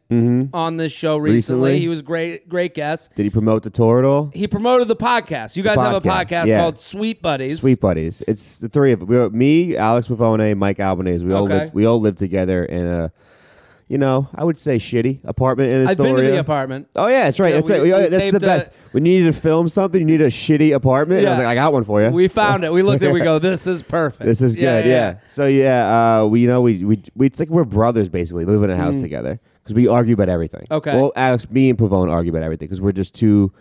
on 0.53 0.77
this 0.77 0.91
show 0.91 1.17
recently. 1.17 1.71
Recently? 1.71 1.79
He 1.79 1.87
was 1.87 2.01
great, 2.01 2.47
great 2.47 2.73
guest. 2.73 3.15
Did 3.15 3.23
he 3.23 3.29
promote 3.29 3.63
the 3.63 3.69
tour 3.69 3.99
at 3.99 4.05
all? 4.05 4.31
He 4.33 4.47
promoted 4.47 4.87
the 4.87 4.95
podcast. 4.95 5.55
You 5.55 5.63
guys 5.63 5.79
have 5.79 5.93
a 5.93 6.01
podcast, 6.01 6.27
podcast 6.27 6.47
yeah. 6.47 6.59
called 6.59 6.79
Sweet 6.79 7.21
Buddies. 7.21 7.61
Sweet 7.61 7.81
buddies. 7.81 8.21
It's 8.27 8.59
the 8.59 8.69
three 8.69 8.91
of 8.91 9.01
we 9.01 9.17
were, 9.17 9.29
me, 9.29 9.75
Alex 9.75 10.07
Pavone, 10.07 10.57
Mike 10.57 10.79
Albanese. 10.79 11.25
We 11.25 11.33
all 11.33 11.45
Okay. 11.45 11.59
lived, 11.61 11.73
we 11.73 11.85
all 11.85 11.99
lived 11.99 12.17
together 12.19 12.63
in 12.65 12.85
a, 12.85 13.11
you 13.87 13.97
know, 13.99 14.27
I 14.33 14.43
would 14.43 14.57
say 14.57 14.77
shitty 14.77 15.19
apartment 15.25 15.71
in 15.71 15.81
I've 15.83 15.89
Astoria. 15.91 16.15
been 16.15 16.25
to 16.25 16.31
the 16.31 16.39
apartment. 16.39 16.87
Oh 16.95 17.05
yeah, 17.07 17.25
that's 17.25 17.39
right. 17.39 17.49
Yeah, 17.53 17.55
that's 17.61 17.69
we- 17.69 17.75
it. 17.77 17.83
we 17.83 17.89
that's 17.91 18.09
the 18.09 18.19
taped, 18.19 18.35
uh, 18.37 18.39
best. 18.39 18.69
when 18.91 19.05
you 19.05 19.19
need 19.19 19.25
to 19.31 19.39
film 19.39 19.67
something, 19.69 19.99
you 20.01 20.07
need 20.07 20.21
a 20.21 20.27
shitty 20.27 20.73
apartment. 20.75 21.25
I 21.25 21.29
was 21.29 21.37
Yeah. 21.39 21.45
like, 21.45 21.57
I 21.57 21.61
got 21.61 21.71
one 21.73 21.83
for 21.83 22.01
you. 22.03 22.09
We 22.09 22.27
found 22.27 22.63
it. 22.63 22.73
We 22.73 22.81
looked 22.81 23.03
at 23.03 23.09
it. 23.09 23.13
We 23.13 23.19
go, 23.21 23.37
this 23.37 23.67
is 23.67 23.83
perfect. 23.83 24.23
This 24.25 24.41
is 24.41 24.55
good. 24.55 24.85
Yeah. 24.85 25.19
So 25.27 25.45
yeah, 25.45 26.21
uh, 26.21 26.25
we 26.25 26.39
you 26.41 26.47
know 26.47 26.61
we, 26.61 26.83
we 26.83 27.01
we 27.15 27.27
it's 27.27 27.39
like 27.39 27.49
we're 27.49 27.63
brothers 27.63 28.09
basically. 28.09 28.45
Live 28.45 28.63
in 28.63 28.69
a 28.71 28.77
house 28.77 28.99
together 28.99 29.39
because 29.63 29.75
we 29.75 29.87
argue 29.87 30.13
about 30.15 30.29
everything. 30.29 30.65
Mm. 30.71 30.77
Okay. 30.77 30.95
Well, 30.97 31.11
Alex, 31.15 31.47
me 31.51 31.69
and 31.69 31.77
Pavone 31.77 32.11
argue 32.11 32.31
about 32.31 32.41
everything 32.43 32.67
because 32.67 32.81
we're 32.81 32.91
just 32.91 33.13
two 33.13 33.51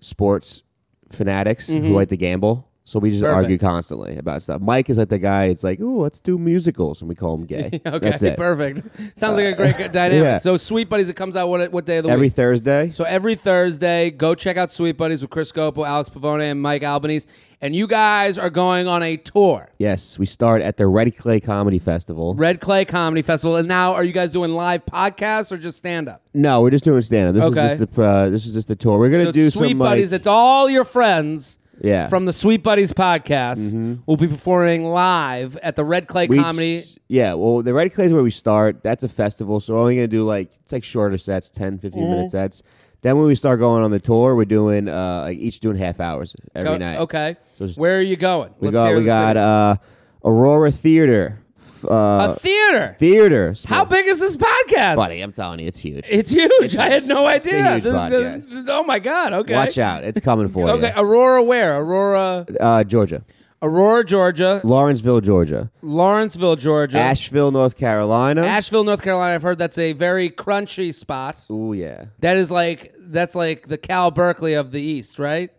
sports 0.00 0.62
fanatics 1.10 1.68
who 1.68 1.80
like 1.90 2.08
to 2.10 2.16
gamble. 2.16 2.67
So 2.88 2.98
we 2.98 3.10
just. 3.10 3.22
Perfect. 3.22 3.36
argue 3.36 3.58
constantly 3.58 4.16
about 4.16 4.42
stuff. 4.42 4.60
Mike 4.62 4.88
is 4.88 4.96
like 4.98 5.08
the 5.10 5.18
guy. 5.18 5.44
It's 5.46 5.62
like, 5.62 5.78
oh, 5.82 5.98
let's 5.98 6.20
do 6.20 6.38
musicals, 6.38 7.00
and 7.02 7.08
we 7.08 7.14
call 7.14 7.34
him 7.34 7.44
gay. 7.44 7.80
Okay, 7.86 8.10
That's 8.10 8.22
it. 8.22 8.36
perfect. 8.38 8.86
Sounds 9.18 9.36
like 9.36 9.46
a 9.46 9.56
great 9.56 9.76
dynamic. 9.92 10.22
yeah. 10.24 10.38
So 10.38 10.56
Sweet 10.56 10.88
Buddies, 10.88 11.08
it 11.08 11.14
comes 11.16 11.36
out 11.36 11.48
what 11.48 11.70
what 11.72 11.84
day 11.84 11.98
of 11.98 12.04
the 12.04 12.10
Every 12.10 12.26
week? 12.26 12.32
Every 12.32 12.44
Thursday. 12.44 12.90
So 12.92 13.04
every 13.04 13.34
Thursday, 13.34 14.10
go 14.10 14.34
check 14.34 14.56
out 14.56 14.70
Sweet 14.70 14.96
Buddies 14.96 15.20
with 15.22 15.30
Chris 15.30 15.52
Scopo, 15.52 15.86
Alex 15.86 16.08
Pavone, 16.08 16.50
and 16.50 16.60
Mike 16.62 16.82
Albanese. 16.82 17.26
And 17.60 17.74
you 17.74 17.86
guys 17.88 18.38
are 18.38 18.50
going 18.50 18.86
on 18.86 19.02
a 19.02 19.16
tour. 19.16 19.68
Yes, 19.78 20.16
we 20.18 20.26
start 20.26 20.62
at 20.62 20.76
the 20.76 20.86
Red 20.86 21.16
Clay 21.16 21.40
Comedy 21.40 21.80
Festival. 21.80 22.34
Red 22.36 22.60
Clay 22.60 22.84
Comedy 22.84 23.20
Festival. 23.22 23.56
And 23.56 23.66
now 23.66 23.94
are 23.94 24.04
you 24.04 24.12
guys 24.12 24.30
doing 24.30 24.52
live 24.52 24.86
podcasts 24.86 25.50
or 25.50 25.56
just 25.58 25.76
stand 25.78 26.08
up? 26.08 26.22
no, 26.34 26.60
we're 26.62 26.70
just 26.70 26.84
doing 26.84 27.00
stand 27.00 27.28
up. 27.30 27.34
This 27.34 27.44
Okay. 27.58 27.72
is 27.72 27.80
just 27.80 27.94
the 27.94 28.02
uh, 28.02 28.28
this 28.30 28.46
is 28.46 28.54
just 28.54 28.68
the 28.68 28.76
tour. 28.76 28.98
We're 28.98 29.10
gonna 29.10 29.24
So 29.24 29.32
do 29.32 29.50
Sweet 29.50 29.70
some 29.70 29.78
Buddies, 29.78 30.12
like, 30.12 30.18
it's 30.20 30.26
all 30.28 30.70
your 30.70 30.84
friends 30.84 31.58
yeah 31.82 32.08
from 32.08 32.24
the 32.24 32.32
Sweet 32.32 32.62
Buddies 32.62 32.92
podcast 32.92 34.00
we'll 34.06 34.16
be 34.16 34.28
performing 34.28 34.84
live 34.84 35.56
at 35.58 35.76
the 35.76 35.84
Red 35.84 36.08
Clay 36.08 36.26
We 36.26 36.38
Comedy. 36.38 36.84
yeah, 37.08 37.34
well, 37.34 37.62
the 37.62 37.72
Red 37.74 37.92
Clay 37.94 38.06
is 38.06 38.12
where 38.12 38.22
we 38.22 38.30
start. 38.30 38.82
That's 38.82 39.04
a 39.04 39.08
festival, 39.08 39.60
so 39.60 39.74
we're 39.74 39.80
only 39.80 39.96
going 39.96 40.10
to 40.10 40.16
do 40.16 40.24
like, 40.24 40.50
it's 40.62 40.72
like 40.72 40.84
shorter 40.84 41.18
sets, 41.18 41.50
10, 41.50 41.78
15 41.78 42.02
Mm-hmm. 42.02 42.10
minute 42.10 42.30
sets. 42.30 42.62
Then 43.02 43.16
when 43.16 43.26
we 43.26 43.34
start 43.36 43.60
going 43.60 43.82
on 43.84 43.90
the 43.92 44.00
tour, 44.00 44.34
we're 44.34 44.44
doing, 44.44 44.88
uh, 44.88 45.22
like 45.26 45.38
each 45.38 45.60
doing 45.60 45.76
half 45.76 46.00
hours 46.00 46.34
every 46.54 46.70
Go- 46.70 46.76
night. 46.78 46.98
Okay. 46.98 47.36
So 47.54 47.66
just- 47.66 47.78
Where 47.78 47.96
are 47.96 48.02
you 48.02 48.16
going? 48.16 48.50
We 48.58 48.68
Let's 48.68 48.74
got, 48.84 48.94
we 48.96 49.04
got, 49.04 49.36
uh, 49.36 49.76
Aurora 50.24 50.70
Theater. 50.72 51.38
Uh, 51.84 52.34
a 52.34 52.38
theater. 52.38 52.96
theater. 52.98 53.54
How 53.66 53.84
big 53.84 54.06
is 54.06 54.20
this 54.20 54.36
podcast? 54.36 54.96
Buddy, 54.96 55.20
I'm 55.20 55.32
telling 55.32 55.60
you, 55.60 55.66
it's 55.66 55.78
huge. 55.78 56.04
It's 56.08 56.30
huge. 56.30 56.76
I 56.76 56.88
had 56.88 57.06
no 57.06 57.26
It's 57.28 57.46
a 57.46 57.50
idea. 57.50 57.72
huge 57.74 57.84
This- 57.84 58.46
this- 58.46 58.48
this- 58.48 58.64
oh 58.68 58.84
my 58.84 58.98
god. 58.98 59.32
Okay. 59.32 59.54
Watch 59.54 59.78
out. 59.78 60.04
It's 60.04 60.20
coming 60.20 60.48
for 60.48 60.68
Okay. 60.70 60.92
you. 60.94 61.02
Aurora, 61.02 61.42
where? 61.42 61.78
Aurora, 61.80 62.46
Uh, 62.60 62.84
Georgia. 62.84 63.22
Aurora, 63.60 64.04
Georgia. 64.04 64.60
Lawrenceville, 64.62 65.20
Georgia. 65.20 65.68
Lawrenceville, 65.82 66.54
Georgia. 66.54 66.98
Asheville, 66.98 67.50
North 67.50 67.76
Carolina. 67.76 68.44
Asheville, 68.44 68.84
North 68.84 69.02
Carolina. 69.02 69.34
I've 69.34 69.42
heard 69.42 69.58
that's 69.58 69.78
a 69.78 69.94
very 69.94 70.30
crunchy 70.30 70.94
spot. 70.94 71.40
Oh 71.50 71.72
yeah. 71.72 72.04
That 72.20 72.36
is 72.36 72.50
like 72.52 72.94
that's 73.10 73.34
like 73.34 73.66
the 73.68 73.76
Cal 73.78 74.10
Berkeley 74.12 74.54
of 74.54 74.70
the 74.70 74.80
East, 74.80 75.18
right? 75.18 75.50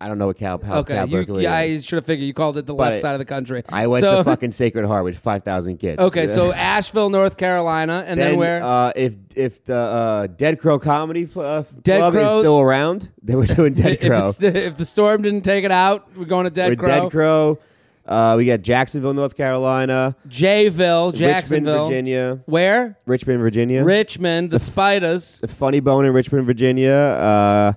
I 0.00 0.06
don't 0.06 0.18
know 0.18 0.28
what 0.28 0.36
Cal, 0.36 0.62
how 0.62 0.78
Okay, 0.78 0.94
Cal 0.94 1.08
you, 1.08 1.16
Berkeley 1.16 1.42
yeah, 1.42 1.56
I 1.56 1.80
should 1.80 1.96
have 1.96 2.06
figured 2.06 2.26
you 2.26 2.32
called 2.32 2.56
it 2.56 2.66
the 2.66 2.74
But 2.74 2.92
left 2.92 3.00
side 3.00 3.14
of 3.14 3.18
the 3.18 3.24
country. 3.24 3.64
I 3.68 3.88
went 3.88 4.02
so, 4.02 4.18
to 4.18 4.24
fucking 4.24 4.52
Sacred 4.52 4.86
Heart 4.86 5.04
with 5.04 5.18
five 5.18 5.42
thousand 5.42 5.78
kids. 5.78 6.00
Okay, 6.00 6.28
so 6.28 6.52
Asheville, 6.54 7.10
North 7.10 7.36
Carolina, 7.36 8.04
and 8.06 8.20
then, 8.20 8.30
then 8.30 8.38
where? 8.38 8.62
Uh, 8.62 8.92
if 8.94 9.16
if 9.34 9.64
the 9.64 9.76
uh, 9.76 10.26
Dead 10.28 10.60
Crow 10.60 10.78
Comedy 10.78 11.28
uh, 11.34 11.64
Dead 11.82 11.98
Club 11.98 12.14
is 12.14 12.30
still 12.30 12.60
around, 12.60 13.10
they 13.22 13.34
were 13.34 13.46
doing 13.46 13.74
Dead 13.74 13.94
if, 13.94 14.00
Crow. 14.00 14.28
it's, 14.28 14.40
if 14.40 14.76
the 14.76 14.86
storm 14.86 15.22
didn't 15.22 15.42
take 15.42 15.64
it 15.64 15.72
out, 15.72 16.08
we're 16.16 16.26
going 16.26 16.44
to 16.44 16.50
Dead 16.50 16.70
We're 16.70 16.84
Crow. 16.84 17.02
Dead 17.02 17.10
Crow. 17.10 17.58
Uh, 18.06 18.36
we 18.38 18.46
got 18.46 18.62
Jacksonville, 18.62 19.12
North 19.12 19.36
Carolina, 19.36 20.16
Jayville, 20.28 21.12
Jacksonville. 21.12 21.74
Richmond, 21.74 21.88
Virginia, 21.88 22.40
Where? 22.46 22.96
Richmond, 23.04 23.40
Virginia. 23.40 23.84
Richmond, 23.84 24.50
the 24.50 24.58
Spiders. 24.58 25.40
the 25.40 25.48
Funny 25.48 25.80
Bone 25.80 26.06
in 26.06 26.14
Richmond, 26.14 26.46
Virginia. 26.46 26.92
Uh, 26.92 27.72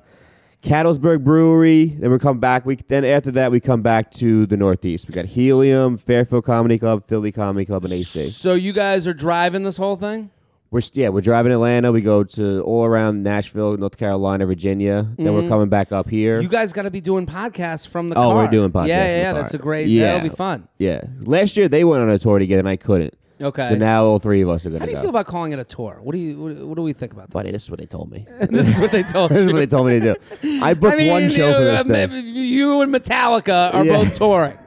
Cattlesburg 0.61 1.23
Brewery. 1.23 1.85
Then 1.85 2.11
we 2.11 2.19
come 2.19 2.39
back. 2.39 2.65
We 2.65 2.75
then 2.75 3.03
after 3.03 3.31
that 3.31 3.51
we 3.51 3.59
come 3.59 3.81
back 3.81 4.11
to 4.11 4.45
the 4.45 4.57
Northeast. 4.57 5.07
We 5.07 5.13
got 5.13 5.25
Helium, 5.25 5.97
Fairfield 5.97 6.45
Comedy 6.45 6.77
Club, 6.77 7.07
Philly 7.07 7.31
Comedy 7.31 7.65
Club, 7.65 7.83
and 7.83 7.93
AC. 7.93 8.29
So 8.29 8.53
you 8.53 8.71
guys 8.73 9.07
are 9.07 9.13
driving 9.13 9.63
this 9.63 9.77
whole 9.77 9.95
thing? 9.95 10.29
We're 10.71 10.81
yeah, 10.93 11.09
we're 11.09 11.19
driving 11.19 11.51
Atlanta. 11.51 11.91
We 11.91 11.99
go 11.99 12.23
to 12.23 12.61
all 12.61 12.85
around 12.85 13.23
Nashville, 13.23 13.75
North 13.75 13.97
Carolina, 13.97 14.45
Virginia. 14.45 15.05
Then 15.17 15.33
we're 15.33 15.49
coming 15.49 15.67
back 15.67 15.91
up 15.91 16.07
here. 16.07 16.35
Mm-hmm. 16.35 16.43
You 16.43 16.49
guys 16.49 16.71
got 16.71 16.83
to 16.83 16.91
be 16.91 17.01
doing 17.01 17.25
podcasts 17.25 17.85
from 17.85 18.07
the 18.07 18.15
oh, 18.15 18.29
car. 18.29 18.35
we're 18.35 18.51
doing 18.51 18.71
podcasts. 18.71 18.87
Yeah, 18.87 19.05
yeah, 19.05 19.21
yeah. 19.21 19.33
That's 19.33 19.53
a 19.53 19.57
great. 19.57 19.89
Yeah, 19.89 20.13
That'll 20.13 20.29
be 20.29 20.33
fun. 20.33 20.69
Yeah, 20.77 21.01
last 21.19 21.57
year 21.57 21.67
they 21.67 21.83
went 21.83 22.03
on 22.03 22.09
a 22.09 22.17
tour 22.17 22.39
together 22.39 22.59
and 22.59 22.69
I 22.69 22.77
couldn't. 22.77 23.17
Okay. 23.41 23.69
So 23.69 23.75
now 23.75 24.05
all 24.05 24.19
three 24.19 24.41
of 24.41 24.49
us 24.49 24.65
are 24.65 24.69
gonna 24.69 24.79
How 24.79 24.85
do 24.85 24.91
you 24.91 24.97
go. 24.97 25.01
feel 25.01 25.09
about 25.09 25.25
calling 25.27 25.51
it 25.51 25.59
a 25.59 25.63
tour? 25.63 25.99
What 26.01 26.13
do 26.13 26.19
you? 26.19 26.39
What, 26.41 26.55
what 26.67 26.75
do 26.75 26.81
we 26.83 26.93
think 26.93 27.13
about 27.13 27.27
this? 27.27 27.33
Buddy, 27.33 27.51
this 27.51 27.63
is 27.63 27.69
what 27.69 27.79
they 27.79 27.85
told 27.85 28.11
me. 28.11 28.25
this 28.49 28.67
is 28.67 28.79
what 28.79 28.91
they 28.91 29.03
told 29.03 29.31
this 29.31 29.39
is 29.39 29.47
what 29.47 29.55
they 29.55 29.67
told 29.67 29.87
me 29.87 29.99
to 29.99 30.13
do. 30.41 30.63
I 30.63 30.73
booked 30.73 30.93
I 30.93 30.97
mean, 30.97 31.11
one 31.11 31.29
show 31.29 31.47
you, 31.49 31.53
for 31.55 31.63
this 31.63 31.81
uh, 31.81 31.83
thing. 31.85 32.11
You 32.35 32.81
and 32.81 32.93
Metallica 32.93 33.73
are 33.73 33.85
Yeah. 33.85 33.97
both 33.97 34.15
touring. 34.17 34.57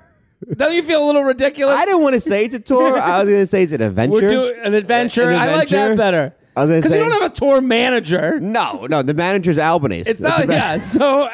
Don't 0.57 0.75
you 0.75 0.83
feel 0.83 1.03
a 1.03 1.07
little 1.07 1.23
ridiculous? 1.25 1.75
I 1.77 1.85
didn't 1.87 2.03
want 2.03 2.15
to 2.15 2.21
say 2.21 2.45
it's 2.45 2.55
a 2.55 2.61
tour. 2.61 2.99
I 2.99 3.21
was 3.21 3.29
gonna 3.29 3.47
say 3.47 3.63
it's 3.63 3.73
an 3.73 3.81
adventure. 3.81 4.13
We're 4.15 4.29
doing 4.29 4.55
an 4.63 4.75
adventure. 4.75 5.31
An 5.31 5.37
I 5.37 5.55
like 5.57 5.69
that 5.69 5.97
better. 5.97 6.35
I 6.57 6.61
was 6.63 6.71
gonna 6.71 6.81
Because 6.83 6.93
you 6.93 7.01
don't 7.01 7.11
have 7.23 7.33
a 7.33 7.35
tour 7.35 7.61
manager. 7.61 8.39
no, 8.41 8.87
no. 8.89 9.03
The 9.03 9.15
manager's 9.15 9.59
Albanese. 9.59 10.11
It's 10.11 10.21
That's 10.21 10.47
not. 10.47 10.55
Yeah. 10.55 10.79
So 10.79 11.29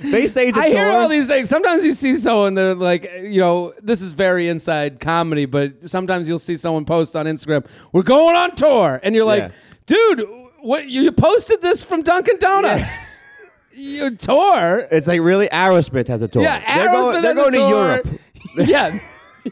They 0.00 0.26
say 0.28 0.48
I 0.48 0.50
tour. 0.50 0.62
hear 0.78 0.90
all 0.90 1.08
these 1.08 1.26
things. 1.28 1.48
Sometimes 1.48 1.84
you 1.84 1.92
see 1.92 2.16
someone 2.16 2.54
that 2.54 2.78
like, 2.78 3.10
you 3.22 3.40
know, 3.40 3.74
this 3.82 4.02
is 4.02 4.12
very 4.12 4.48
inside 4.48 5.00
comedy, 5.00 5.46
but 5.46 5.88
sometimes 5.88 6.28
you'll 6.28 6.38
see 6.38 6.56
someone 6.56 6.84
post 6.84 7.16
on 7.16 7.26
Instagram, 7.26 7.66
"We're 7.92 8.02
going 8.02 8.36
on 8.36 8.54
tour," 8.54 9.00
and 9.02 9.14
you're 9.14 9.24
like, 9.24 9.42
Yeah. 9.42 9.50
"Dude, 9.86 10.28
what? 10.60 10.88
You 10.88 11.10
posted 11.12 11.62
this 11.62 11.82
from 11.82 12.02
Dunkin' 12.02 12.38
Donuts? 12.38 13.22
you 13.74 14.16
tour? 14.16 14.86
It's 14.90 15.06
like 15.06 15.20
really 15.20 15.48
Aerosmith 15.48 16.08
has 16.08 16.22
a 16.22 16.28
tour. 16.28 16.42
Yeah, 16.42 16.58
they're 16.60 16.88
Aerosmith 16.88 16.92
going, 16.92 17.22
they're 17.22 17.34
has 17.34 17.46
a 17.46 17.50
going 17.50 17.52
to. 17.52 17.68
Europe. 17.68 18.20
yeah, 18.68 18.98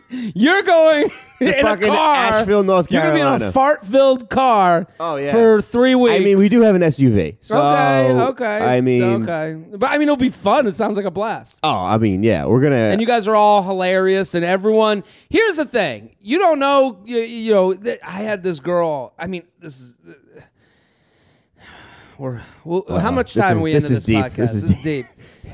you're 0.10 0.62
going 0.62 1.10
in 1.40 1.48
a 1.48 1.62
fucking 1.62 1.88
car. 1.88 2.16
Asheville, 2.16 2.62
North 2.62 2.90
You're 2.90 3.02
gonna 3.02 3.14
be 3.14 3.20
in 3.20 3.26
a 3.26 3.30
Carolina. 3.30 3.52
fart-filled 3.52 4.30
car. 4.30 4.86
Oh, 4.98 5.16
yeah. 5.16 5.32
for 5.32 5.62
three 5.62 5.94
weeks. 5.94 6.14
I 6.14 6.18
mean, 6.20 6.38
we 6.38 6.48
do 6.48 6.62
have 6.62 6.74
an 6.74 6.82
SUV. 6.82 7.36
So, 7.40 7.58
okay, 7.58 8.12
okay. 8.12 8.76
I 8.76 8.80
mean, 8.80 9.00
So, 9.00 9.22
okay, 9.22 9.76
but 9.76 9.90
I 9.90 9.94
mean, 9.98 10.08
it'll 10.08 10.16
be 10.16 10.30
fun. 10.30 10.66
It 10.66 10.76
sounds 10.76 10.96
like 10.96 11.06
a 11.06 11.10
blast. 11.10 11.58
oh, 11.62 11.70
I 11.70 11.98
mean, 11.98 12.22
yeah, 12.22 12.46
we're 12.46 12.62
gonna. 12.62 12.76
and 12.76 13.00
you 13.00 13.06
guys 13.06 13.28
are 13.28 13.36
all 13.36 13.62
hilarious 13.62 14.34
and 14.34 14.44
everyone 14.44 15.04
here's 15.28 15.56
the 15.56 15.64
thing 15.64 16.14
you 16.20 16.38
don't 16.38 16.58
know 16.58 17.00
you, 17.04 17.18
you 17.18 17.52
know 17.52 17.74
th- 17.74 17.98
i 18.02 18.22
had 18.22 18.42
this 18.42 18.60
girl 18.60 19.12
i 19.18 19.26
mean 19.26 19.42
this 19.58 19.80
is 19.80 19.96
we're, 22.18 22.40
well, 22.64 22.84
how 22.88 22.94
uh-huh. 22.96 23.12
much 23.12 23.34
This 23.34 23.42
time 23.42 23.56
is- 23.56 23.60
are 23.60 23.64
we 23.64 23.72
this 23.72 23.84
into 23.84 23.94
is 23.94 24.04
this 24.04 24.06
deep. 24.06 24.24
podcast 24.24 24.36
This 24.36 24.54
is 24.54 24.82
deep 24.82 25.06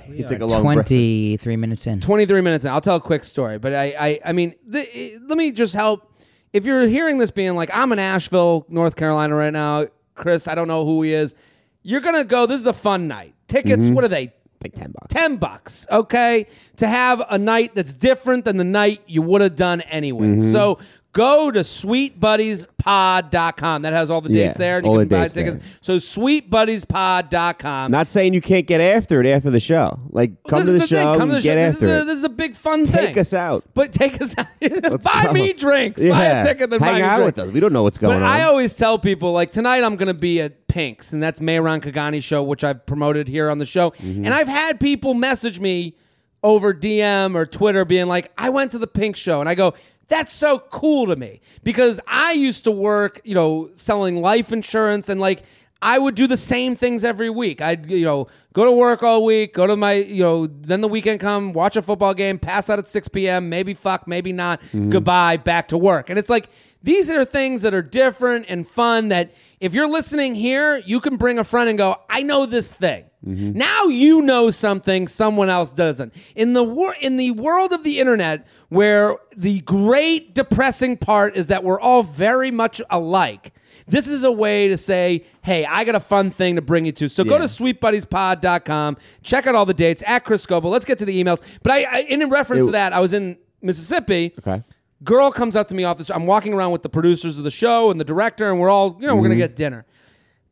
he 0.07 0.23
took 0.23 0.41
a 0.41 0.47
long 0.47 0.63
break. 0.63 0.75
Twenty-three 0.77 1.57
minutes 1.57 1.87
in. 1.87 2.01
23 2.01 2.41
minutes 2.41 2.65
in. 2.65 2.71
I'll 2.71 2.81
tell 2.81 2.97
a 2.97 3.01
quick 3.01 3.25
story, 3.25 3.59
but 3.59 3.73
I, 3.75 3.95
I, 3.99 4.21
I 4.27 4.33
mean, 4.33 4.55
the, 4.67 5.19
let 5.27 5.39
me 5.39 5.53
just 5.53 5.75
help. 5.75 6.09
If 6.53 6.67
you're 6.67 6.87
hearing 6.87 7.19
this 7.19 7.31
being 7.31 7.55
like, 7.55 7.71
I'm 7.73 7.93
in 7.93 7.99
Asheville, 7.99 8.67
North 8.69 8.97
Carolina 8.97 9.35
right 9.35 9.53
now, 9.53 9.87
Chris, 10.15 10.49
I 10.49 10.55
don't 10.55 10.69
know 10.69 10.85
who 10.85 11.03
he 11.03 11.13
is. 11.13 11.35
You're 11.83 12.01
going 12.03 12.15
to 12.17 12.25
go, 12.25 12.47
this 12.47 12.61
is 12.61 12.67
a 12.67 12.73
fun 12.73 13.09
night. 13.09 13.35
Tickets, 13.49 13.89
what 13.89 14.05
are 14.05 14.09
they? 14.09 14.33
Like 14.63 14.75
ten 14.75 14.93
bucks. 14.93 15.13
10 15.15 15.37
bucks, 15.39 15.87
okay? 15.91 16.47
To 16.77 16.87
have 16.87 17.23
a 17.29 17.37
night 17.37 17.75
that's 17.75 17.95
different 17.95 18.45
than 18.45 18.59
the 18.59 18.65
night 18.65 19.03
you 19.07 19.21
would 19.23 19.41
have 19.41 19.57
done 19.57 19.81
anyway. 19.83 20.27
Mm-hmm. 20.29 20.51
So 20.53 20.79
go 21.13 21.51
to 21.51 21.61
sweetbuddiespod.com. 21.61 23.83
That 23.83 23.93
has 23.93 24.11
all 24.11 24.21
the 24.21 24.29
dates 24.31 24.59
Yeah, 24.59 24.65
there. 24.65 24.79
And 24.79 24.87
all 24.87 24.95
you 24.95 25.01
the 25.01 25.05
can 25.07 25.19
buy 25.19 25.23
dates 25.25 25.35
tickets. 25.35 25.65
So 25.81 25.97
sweetbuddiespod.com. 25.97 27.91
Not 27.91 28.09
saying 28.09 28.35
you 28.35 28.41
can't 28.41 28.67
get 28.67 28.81
after 28.81 29.21
it 29.21 29.27
after 29.27 29.51
the 29.51 29.61
show. 29.61 29.99
Like, 30.11 30.33
come 30.49 30.61
this 30.61 30.69
to 30.69 30.75
is 30.77 30.83
the, 30.83 30.89
thing. 30.89 31.05
show, 31.05 31.17
Come 31.19 31.29
to 31.31 31.35
the 31.37 31.41
get 31.41 31.55
show. 31.55 31.61
This 31.61 31.75
after 31.75 31.87
is, 31.87 31.91
a, 31.91 32.01
it. 32.01 32.05
this 32.07 32.19
is 32.19 32.25
a 32.25 32.29
big 32.29 32.57
fun 32.57 32.85
thing. 32.87 33.07
Take 33.07 33.17
us 33.19 33.35
out. 33.35 33.65
But 33.75 33.93
take 33.93 34.21
us 34.21 34.37
out. 34.37 34.47
Buy 34.61 35.25
go. 35.27 35.33
me 35.33 35.53
drinks. 35.53 36.03
Buy 36.03 36.25
a 36.25 36.45
ticket, 36.45 36.71
then 36.71 36.81
buy 36.81 36.87
hang 36.87 36.95
me 36.97 37.03
out 37.03 37.17
drinks. 37.19 37.37
with 37.37 37.49
us. 37.49 37.53
We 37.55 37.61
don't 37.61 37.73
know 37.73 37.83
what's 37.83 37.99
going 37.99 38.17
But 38.19 38.23
on. 38.23 38.29
I 38.29 38.43
always 38.45 38.75
tell 38.75 38.99
people 38.99 39.33
like 39.33 39.51
tonight 39.51 39.83
I'm 39.85 39.97
going 39.97 40.09
to 40.13 40.15
be 40.15 40.41
at 40.41 40.67
Pink's, 40.69 41.13
and 41.13 41.23
that's 41.23 41.41
Mayron 41.41 41.81
Kagani's 41.83 42.25
show, 42.25 42.43
which 42.43 42.65
I've 42.65 42.85
promoted 42.87 43.29
here 43.29 43.51
on 43.51 43.59
the 43.59 43.67
show. 43.67 43.91
Mm-hmm. 43.91 44.25
And 44.25 44.35
I've 44.35 44.49
had 44.49 44.81
people 44.81 45.13
message 45.15 45.61
me 45.61 45.95
over 46.43 46.73
DM 46.75 47.35
or 47.35 47.45
Twitter, 47.47 47.85
being 47.85 48.07
like, 48.07 48.33
"I 48.39 48.49
went 48.49 48.71
to 48.73 48.79
the 48.79 48.87
Pink 48.87 49.17
show," 49.17 49.41
and 49.41 49.49
I 49.49 49.55
go. 49.55 49.75
That's 50.09 50.33
so 50.33 50.59
cool 50.59 51.07
to 51.07 51.17
me 51.17 51.41
because 51.63 52.01
I 52.07 52.33
used 52.33 52.65
to 52.65 52.71
work, 52.71 53.21
you 53.25 53.35
know, 53.35 53.71
selling 53.75 54.21
life 54.21 54.53
insurance 54.53 55.09
and 55.09 55.21
like 55.21 55.43
I 55.83 55.99
would 55.99 56.15
do 56.15 56.29
the 56.29 56.37
same 56.37 56.77
things 56.77 57.03
every 57.03 57.29
week. 57.29 57.61
I'd, 57.61 57.91
you 57.91 58.05
know, 58.05 58.29
go 58.53 58.65
to 58.65 58.71
work 58.71 59.03
all 59.03 59.25
week, 59.25 59.53
go 59.53 59.67
to 59.67 59.77
my, 59.77 59.95
you 59.95 60.23
know, 60.23 60.47
then 60.47 60.81
the 60.81 60.87
weekend 60.87 61.19
come, 61.19 61.53
watch 61.53 61.77
a 61.77 61.83
football 61.83 62.15
game, 62.15 62.39
pass 62.39 62.71
out 62.71 62.79
at 62.79 62.87
6 62.87 63.09
p.m., 63.09 63.49
maybe 63.49 63.75
fuck, 63.75 64.07
maybe 64.07 64.33
not, 64.33 64.61
mm-hmm. 64.63 64.91
goodbye, 64.91 65.39
back 65.39 65.69
to 65.69 65.77
work. 65.77 66.09
And 66.09 66.21
it's 66.21 66.31
like, 66.31 66.49
these 66.85 67.11
are 67.11 67.25
things 67.25 67.63
that 67.63 67.75
are 67.75 67.83
different 67.83 68.47
and 68.49 68.67
fun 68.67 69.09
that 69.09 69.33
if 69.61 69.75
you're 69.75 69.89
listening 69.89 70.37
here, 70.37 70.79
you 70.79 71.01
can 71.01 71.17
bring 71.17 71.41
a 71.41 71.45
friend 71.45 71.69
and 71.69 71.77
go, 71.77 71.97
I 72.09 72.23
know 72.23 72.47
this 72.47 72.73
thing. 72.73 73.05
Mm-hmm. 73.27 73.59
Now 73.59 73.85
you 73.85 74.23
know 74.23 74.51
something 74.51 75.09
someone 75.09 75.49
else 75.49 75.73
doesn't. 75.73 76.15
In 76.35 76.53
the 76.53 76.65
wor- 76.65 76.97
in 77.01 77.17
the 77.17 77.31
world 77.33 77.73
of 77.73 77.85
the 77.85 78.01
internet, 78.01 78.47
where 78.69 79.17
the 79.37 79.61
great 79.61 80.35
depressing 80.35 80.97
part 80.97 81.37
is 81.37 81.47
that 81.49 81.63
we're 81.63 81.79
all 81.79 82.03
very 82.03 82.51
much 82.51 82.83
alike. 82.91 83.53
This 83.87 84.09
is 84.09 84.25
a 84.25 84.33
way 84.33 84.69
to 84.69 84.77
say, 84.77 85.25
hey, 85.43 85.65
I 85.65 85.85
got 85.85 85.95
a 85.95 86.01
fun 86.01 86.31
thing 86.31 86.57
to 86.57 86.63
bring 86.63 86.85
you 86.85 86.93
to. 86.93 87.09
So 87.09 87.25
go 87.25 87.39
to 87.39 87.45
sweetbuddiespod.com, 87.45 88.97
check 89.23 89.47
out 89.47 89.55
all 89.55 89.67
the 89.67 89.75
dates 89.75 90.03
at 90.07 90.25
Chris 90.25 90.45
Scopo. 90.47 90.65
Let's 90.65 90.85
get 90.85 90.99
to 90.99 91.05
the 91.05 91.23
emails. 91.23 91.43
But 91.63 91.73
I, 91.73 91.83
I 91.85 91.99
in 92.03 92.29
reference 92.29 92.61
Ew. 92.61 92.67
to 92.67 92.73
that, 92.73 92.93
I 92.93 93.01
was 93.01 93.13
in 93.13 93.37
Mississippi. 93.61 94.35
Okay. 94.39 94.63
Girl 95.05 95.33
comes 95.33 95.57
up 95.57 95.67
to 95.69 95.75
me 95.75 95.85
off 95.85 95.99
this. 95.99 96.11
I'm 96.11 96.27
walking 96.27 96.55
around 96.55 96.71
with 96.71 96.83
the 96.83 96.89
producers 96.89 97.37
of 97.39 97.45
the 97.45 97.51
show 97.51 97.91
and 97.91 97.99
the 97.99 98.05
director, 98.05 98.51
and 98.51 98.61
we're 98.61 98.71
all, 98.71 98.97
you 99.01 99.07
know, 99.07 99.17
we're 99.17 99.23
gonna 99.23 99.35
mm-hmm. 99.35 99.41
get 99.41 99.57
dinner. 99.57 99.85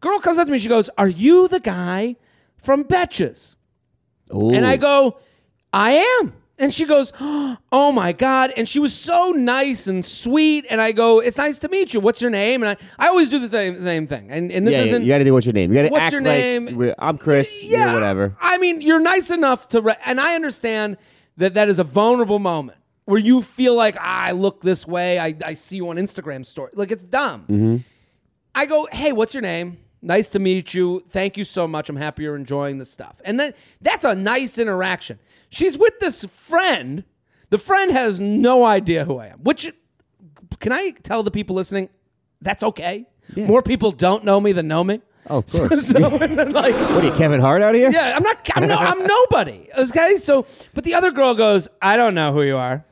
Girl 0.00 0.18
comes 0.18 0.38
up 0.38 0.46
to 0.46 0.52
me. 0.52 0.58
She 0.58 0.68
goes, 0.68 0.90
"Are 0.98 1.08
you 1.08 1.46
the 1.46 1.60
guy 1.60 2.16
from 2.58 2.84
Betches?" 2.84 3.54
And 4.30 4.66
I 4.66 4.76
go, 4.76 5.18
I 5.72 5.92
am. 6.20 6.32
And 6.60 6.72
she 6.72 6.84
goes, 6.84 7.12
Oh 7.18 7.90
my 7.92 8.12
God. 8.12 8.52
And 8.56 8.68
she 8.68 8.78
was 8.78 8.94
so 8.94 9.30
nice 9.32 9.86
and 9.86 10.04
sweet. 10.04 10.66
And 10.70 10.80
I 10.80 10.92
go, 10.92 11.18
It's 11.20 11.38
nice 11.38 11.58
to 11.60 11.68
meet 11.68 11.94
you. 11.94 12.00
What's 12.00 12.20
your 12.20 12.30
name? 12.30 12.62
And 12.62 12.78
I, 12.78 13.04
I 13.04 13.08
always 13.08 13.30
do 13.30 13.38
the 13.38 13.48
same, 13.48 13.82
same 13.82 14.06
thing. 14.06 14.30
And, 14.30 14.52
and 14.52 14.66
this 14.66 14.72
yeah, 14.76 14.82
isn't. 14.84 15.02
you 15.02 15.08
got 15.08 15.18
to 15.18 15.24
do 15.24 15.32
what's 15.32 15.46
your 15.46 15.54
name. 15.54 15.72
You 15.72 15.76
got 15.76 15.82
to 15.82 15.88
What's 15.88 16.02
act 16.02 16.12
your 16.12 16.20
name? 16.20 16.76
we're- 16.76 16.94
I'm 16.98 17.18
Chris. 17.18 17.64
yeah. 17.64 17.86
Yeah, 17.86 17.94
whatever. 17.94 18.36
I 18.40 18.58
mean, 18.58 18.80
you're 18.82 19.00
nice 19.00 19.30
enough 19.30 19.68
to. 19.68 19.80
Re- 19.80 19.96
and 20.04 20.20
I 20.20 20.34
understand 20.34 20.98
that 21.38 21.54
that 21.54 21.68
is 21.68 21.78
a 21.78 21.84
vulnerable 21.84 22.38
moment 22.38 22.78
where 23.06 23.18
you 23.18 23.40
feel 23.42 23.74
like, 23.74 23.96
ah, 23.98 24.24
I 24.24 24.32
look 24.32 24.60
this 24.60 24.86
way. 24.86 25.18
I, 25.18 25.34
I 25.44 25.54
see 25.54 25.76
you 25.76 25.88
on 25.88 25.96
Instagram 25.96 26.44
story. 26.46 26.70
Like, 26.74 26.90
it's 26.92 27.02
dumb. 27.02 27.42
Mm-hmm. 27.48 27.76
I 28.54 28.66
go, 28.66 28.86
hey, 28.92 29.12
what's 29.12 29.32
your 29.34 29.42
name? 29.42 29.78
Nice 30.02 30.30
to 30.30 30.38
meet 30.38 30.72
you. 30.72 31.04
Thank 31.10 31.36
you 31.36 31.44
so 31.44 31.68
much. 31.68 31.88
I'm 31.88 31.96
happy 31.96 32.22
you're 32.22 32.36
enjoying 32.36 32.78
the 32.78 32.84
stuff. 32.84 33.20
And 33.24 33.38
then 33.38 33.52
that's 33.82 34.04
a 34.04 34.14
nice 34.14 34.58
interaction. 34.58 35.18
She's 35.50 35.76
with 35.76 35.98
this 36.00 36.24
friend. 36.24 37.04
The 37.50 37.58
friend 37.58 37.90
has 37.92 38.18
no 38.20 38.64
idea 38.64 39.04
who 39.04 39.18
I 39.18 39.26
am, 39.26 39.40
which 39.40 39.70
can 40.60 40.72
I 40.72 40.92
tell 41.02 41.22
the 41.22 41.30
people 41.30 41.56
listening? 41.56 41.88
That's 42.40 42.62
okay. 42.62 43.06
More 43.36 43.62
people 43.62 43.90
don't 43.92 44.24
know 44.24 44.40
me 44.40 44.52
than 44.52 44.68
know 44.68 44.82
me. 44.84 45.00
Oh, 45.28 45.38
of 45.38 45.46
course. 45.52 45.88
So, 45.88 45.98
like, 46.00 46.74
What 46.74 46.74
are 46.74 47.06
you, 47.06 47.12
Kevin 47.12 47.40
Hart 47.40 47.60
out 47.62 47.74
here? 47.74 47.90
yeah, 47.90 48.16
I'm 48.16 48.22
not. 48.22 48.38
I'm 48.54 48.66
no. 48.68 48.74
I'm 48.76 49.04
nobody. 49.04 49.68
Okay. 49.76 50.16
So, 50.16 50.46
but 50.74 50.84
the 50.84 50.94
other 50.94 51.10
girl 51.12 51.34
goes, 51.34 51.68
I 51.82 51.96
don't 51.96 52.14
know 52.14 52.32
who 52.32 52.42
you 52.42 52.56
are, 52.56 52.84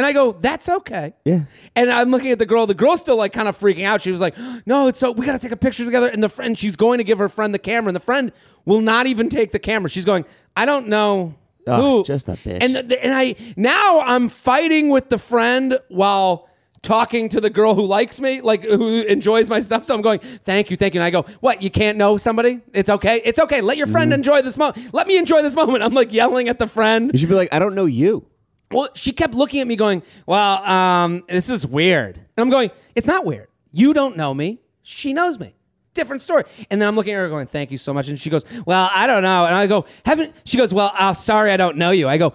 and 0.00 0.06
I 0.06 0.14
go, 0.14 0.32
that's 0.32 0.66
okay. 0.66 1.12
Yeah. 1.26 1.40
And 1.76 1.90
I'm 1.90 2.10
looking 2.10 2.32
at 2.32 2.38
the 2.38 2.46
girl. 2.46 2.66
The 2.66 2.72
girl's 2.72 3.02
still 3.02 3.16
like 3.16 3.34
kind 3.34 3.48
of 3.48 3.58
freaking 3.58 3.84
out. 3.84 4.00
She 4.00 4.10
was 4.10 4.22
like, 4.22 4.34
no, 4.64 4.88
it's 4.88 4.98
so 4.98 5.12
we 5.12 5.26
got 5.26 5.32
to 5.32 5.38
take 5.38 5.52
a 5.52 5.58
picture 5.58 5.84
together. 5.84 6.08
And 6.08 6.22
the 6.22 6.30
friend, 6.30 6.58
she's 6.58 6.74
going 6.74 6.96
to 6.98 7.04
give 7.04 7.18
her 7.18 7.28
friend 7.28 7.52
the 7.52 7.58
camera, 7.58 7.90
and 7.90 7.96
the 7.96 8.00
friend 8.00 8.32
will 8.64 8.80
not 8.80 9.06
even 9.06 9.28
take 9.28 9.52
the 9.52 9.58
camera. 9.58 9.90
She's 9.90 10.06
going, 10.06 10.24
I 10.56 10.64
don't 10.64 10.88
know. 10.88 11.34
Ugh, 11.66 11.80
who. 11.80 12.04
just 12.04 12.30
a 12.30 12.32
bitch. 12.32 12.62
And 12.62 12.76
the, 12.76 13.04
and 13.04 13.12
I 13.12 13.36
now 13.58 14.00
I'm 14.00 14.30
fighting 14.30 14.88
with 14.88 15.10
the 15.10 15.18
friend 15.18 15.78
while 15.88 16.48
talking 16.80 17.28
to 17.28 17.42
the 17.42 17.50
girl 17.50 17.74
who 17.74 17.84
likes 17.84 18.18
me, 18.22 18.40
like 18.40 18.64
who 18.64 19.02
enjoys 19.02 19.50
my 19.50 19.60
stuff. 19.60 19.84
So 19.84 19.94
I'm 19.94 20.00
going, 20.00 20.20
thank 20.20 20.70
you, 20.70 20.78
thank 20.78 20.94
you. 20.94 21.00
And 21.00 21.04
I 21.04 21.10
go, 21.10 21.26
what? 21.40 21.62
You 21.62 21.70
can't 21.70 21.98
know 21.98 22.16
somebody? 22.16 22.62
It's 22.72 22.88
okay. 22.88 23.20
It's 23.22 23.38
okay. 23.38 23.60
Let 23.60 23.76
your 23.76 23.86
friend 23.86 24.12
mm-hmm. 24.12 24.20
enjoy 24.20 24.40
this 24.40 24.56
moment. 24.56 24.94
Let 24.94 25.06
me 25.06 25.18
enjoy 25.18 25.42
this 25.42 25.54
moment. 25.54 25.82
I'm 25.82 25.92
like 25.92 26.10
yelling 26.10 26.48
at 26.48 26.58
the 26.58 26.66
friend. 26.66 27.10
You 27.12 27.18
should 27.18 27.28
be 27.28 27.34
like, 27.34 27.52
I 27.52 27.58
don't 27.58 27.74
know 27.74 27.84
you. 27.84 28.26
Well, 28.70 28.88
she 28.94 29.12
kept 29.12 29.34
looking 29.34 29.60
at 29.60 29.66
me 29.66 29.74
going, 29.76 30.02
well, 30.26 30.64
um, 30.64 31.24
this 31.28 31.50
is 31.50 31.66
weird. 31.66 32.16
And 32.16 32.24
I'm 32.38 32.50
going, 32.50 32.70
it's 32.94 33.06
not 33.06 33.24
weird. 33.24 33.48
You 33.72 33.92
don't 33.92 34.16
know 34.16 34.32
me. 34.32 34.60
She 34.82 35.12
knows 35.12 35.38
me. 35.40 35.54
Different 35.94 36.22
story. 36.22 36.44
And 36.70 36.80
then 36.80 36.86
I'm 36.88 36.94
looking 36.94 37.14
at 37.14 37.18
her 37.18 37.28
going, 37.28 37.46
thank 37.48 37.72
you 37.72 37.78
so 37.78 37.92
much. 37.92 38.08
And 38.08 38.18
she 38.18 38.30
goes, 38.30 38.44
well, 38.64 38.88
I 38.94 39.08
don't 39.08 39.22
know. 39.22 39.44
And 39.44 39.54
I 39.54 39.66
go, 39.66 39.86
haven't, 40.06 40.34
she 40.44 40.56
goes, 40.56 40.72
well, 40.72 40.92
uh, 40.96 41.14
sorry, 41.14 41.50
I 41.50 41.56
don't 41.56 41.76
know 41.78 41.90
you. 41.90 42.08
I 42.08 42.16
go, 42.16 42.32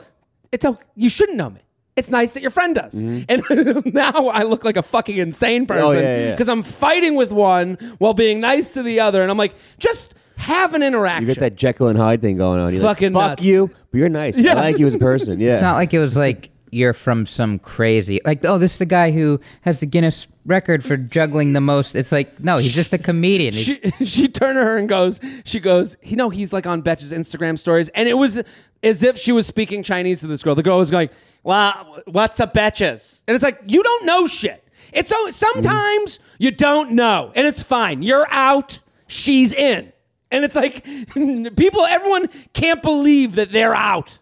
it's 0.51 0.65
okay. 0.65 0.83
You 0.95 1.07
shouldn't 1.09 1.37
know 1.37 1.49
me. 1.49 1.61
It's 1.95 2.09
nice 2.09 2.33
that 2.33 2.41
your 2.41 2.51
friend 2.51 2.75
does. 2.75 3.01
And 3.01 3.41
now 3.93 4.27
I 4.27 4.43
look 4.43 4.65
like 4.65 4.75
a 4.75 4.83
fucking 4.83 5.15
insane 5.17 5.65
person 5.65 5.85
Oh, 5.85 5.91
yeah, 5.91 6.17
yeah. 6.17 6.31
because 6.31 6.49
I'm 6.49 6.63
fighting 6.63 7.15
with 7.15 7.31
one 7.31 7.75
while 7.99 8.13
being 8.13 8.41
nice 8.41 8.73
to 8.73 8.83
the 8.83 8.99
other. 8.99 9.21
And 9.21 9.31
I'm 9.31 9.37
like, 9.37 9.55
just 9.79 10.13
have 10.37 10.73
an 10.73 10.83
interaction. 10.83 11.27
You 11.27 11.33
get 11.33 11.39
that 11.41 11.55
Jekyll 11.55 11.87
and 11.87 11.97
Hyde 11.97 12.21
thing 12.21 12.37
going 12.37 12.59
on. 12.59 12.73
You're 12.73 12.81
Fucking 12.81 13.13
like, 13.13 13.21
fuck 13.23 13.29
nuts. 13.39 13.43
you, 13.43 13.67
but 13.91 13.97
you're 13.97 14.09
nice. 14.09 14.37
Yeah. 14.37 14.53
I 14.53 14.61
like 14.71 14.79
you 14.79 14.87
as 14.87 14.93
a 14.93 14.99
person. 14.99 15.39
Yeah. 15.45 15.53
It's 15.53 15.61
not 15.61 15.75
like 15.75 15.93
it 15.93 15.99
was 15.99 16.15
like 16.17 16.49
you're 16.71 16.93
from 16.93 17.25
some 17.25 17.57
crazy 17.59 18.19
like 18.25 18.43
oh 18.43 18.57
this 18.57 18.73
is 18.73 18.77
the 18.79 18.85
guy 18.85 19.11
who 19.11 19.39
has 19.61 19.79
the 19.79 19.85
Guinness 19.85 20.27
record 20.45 20.83
for 20.83 20.97
juggling 20.97 21.53
the 21.53 21.61
most. 21.61 21.95
It's 21.95 22.11
like 22.11 22.39
no, 22.43 22.57
he's 22.57 22.73
just 22.75 22.91
a 22.93 22.97
comedian. 22.97 23.53
He's- 23.53 23.79
she 23.99 24.05
she 24.05 24.27
turned 24.27 24.57
to 24.57 24.63
her 24.63 24.77
and 24.77 24.89
goes, 24.89 25.19
she 25.45 25.59
goes, 25.59 25.97
you 26.03 26.15
know, 26.15 26.29
he's 26.29 26.51
like 26.53 26.65
on 26.67 26.81
Betch's 26.81 27.11
Instagram 27.13 27.57
stories, 27.59 27.89
and 27.89 28.09
it 28.09 28.15
was 28.15 28.41
as 28.83 29.03
if 29.03 29.17
she 29.17 29.31
was 29.31 29.47
speaking 29.47 29.83
Chinese 29.83 30.19
to 30.21 30.27
this 30.27 30.43
girl. 30.43 30.53
The 30.55 30.63
girl 30.63 30.77
was 30.77 30.91
going, 30.91 31.09
"Well, 31.43 32.03
what's 32.07 32.39
up, 32.39 32.53
Betches?" 32.53 33.21
And 33.27 33.33
it's 33.35 33.43
like 33.43 33.59
you 33.65 33.81
don't 33.81 34.05
know 34.05 34.27
shit. 34.27 34.61
It's 34.93 35.09
so 35.09 35.29
sometimes 35.29 36.19
you 36.39 36.51
don't 36.51 36.91
know, 36.91 37.31
and 37.35 37.47
it's 37.47 37.63
fine. 37.63 38.01
You're 38.03 38.27
out, 38.29 38.79
she's 39.07 39.53
in, 39.53 39.91
and 40.31 40.43
it's 40.45 40.55
like 40.55 40.83
people, 41.55 41.85
everyone 41.85 42.27
can't 42.53 42.81
believe 42.81 43.35
that 43.35 43.51
they're 43.51 43.75
out. 43.75 44.17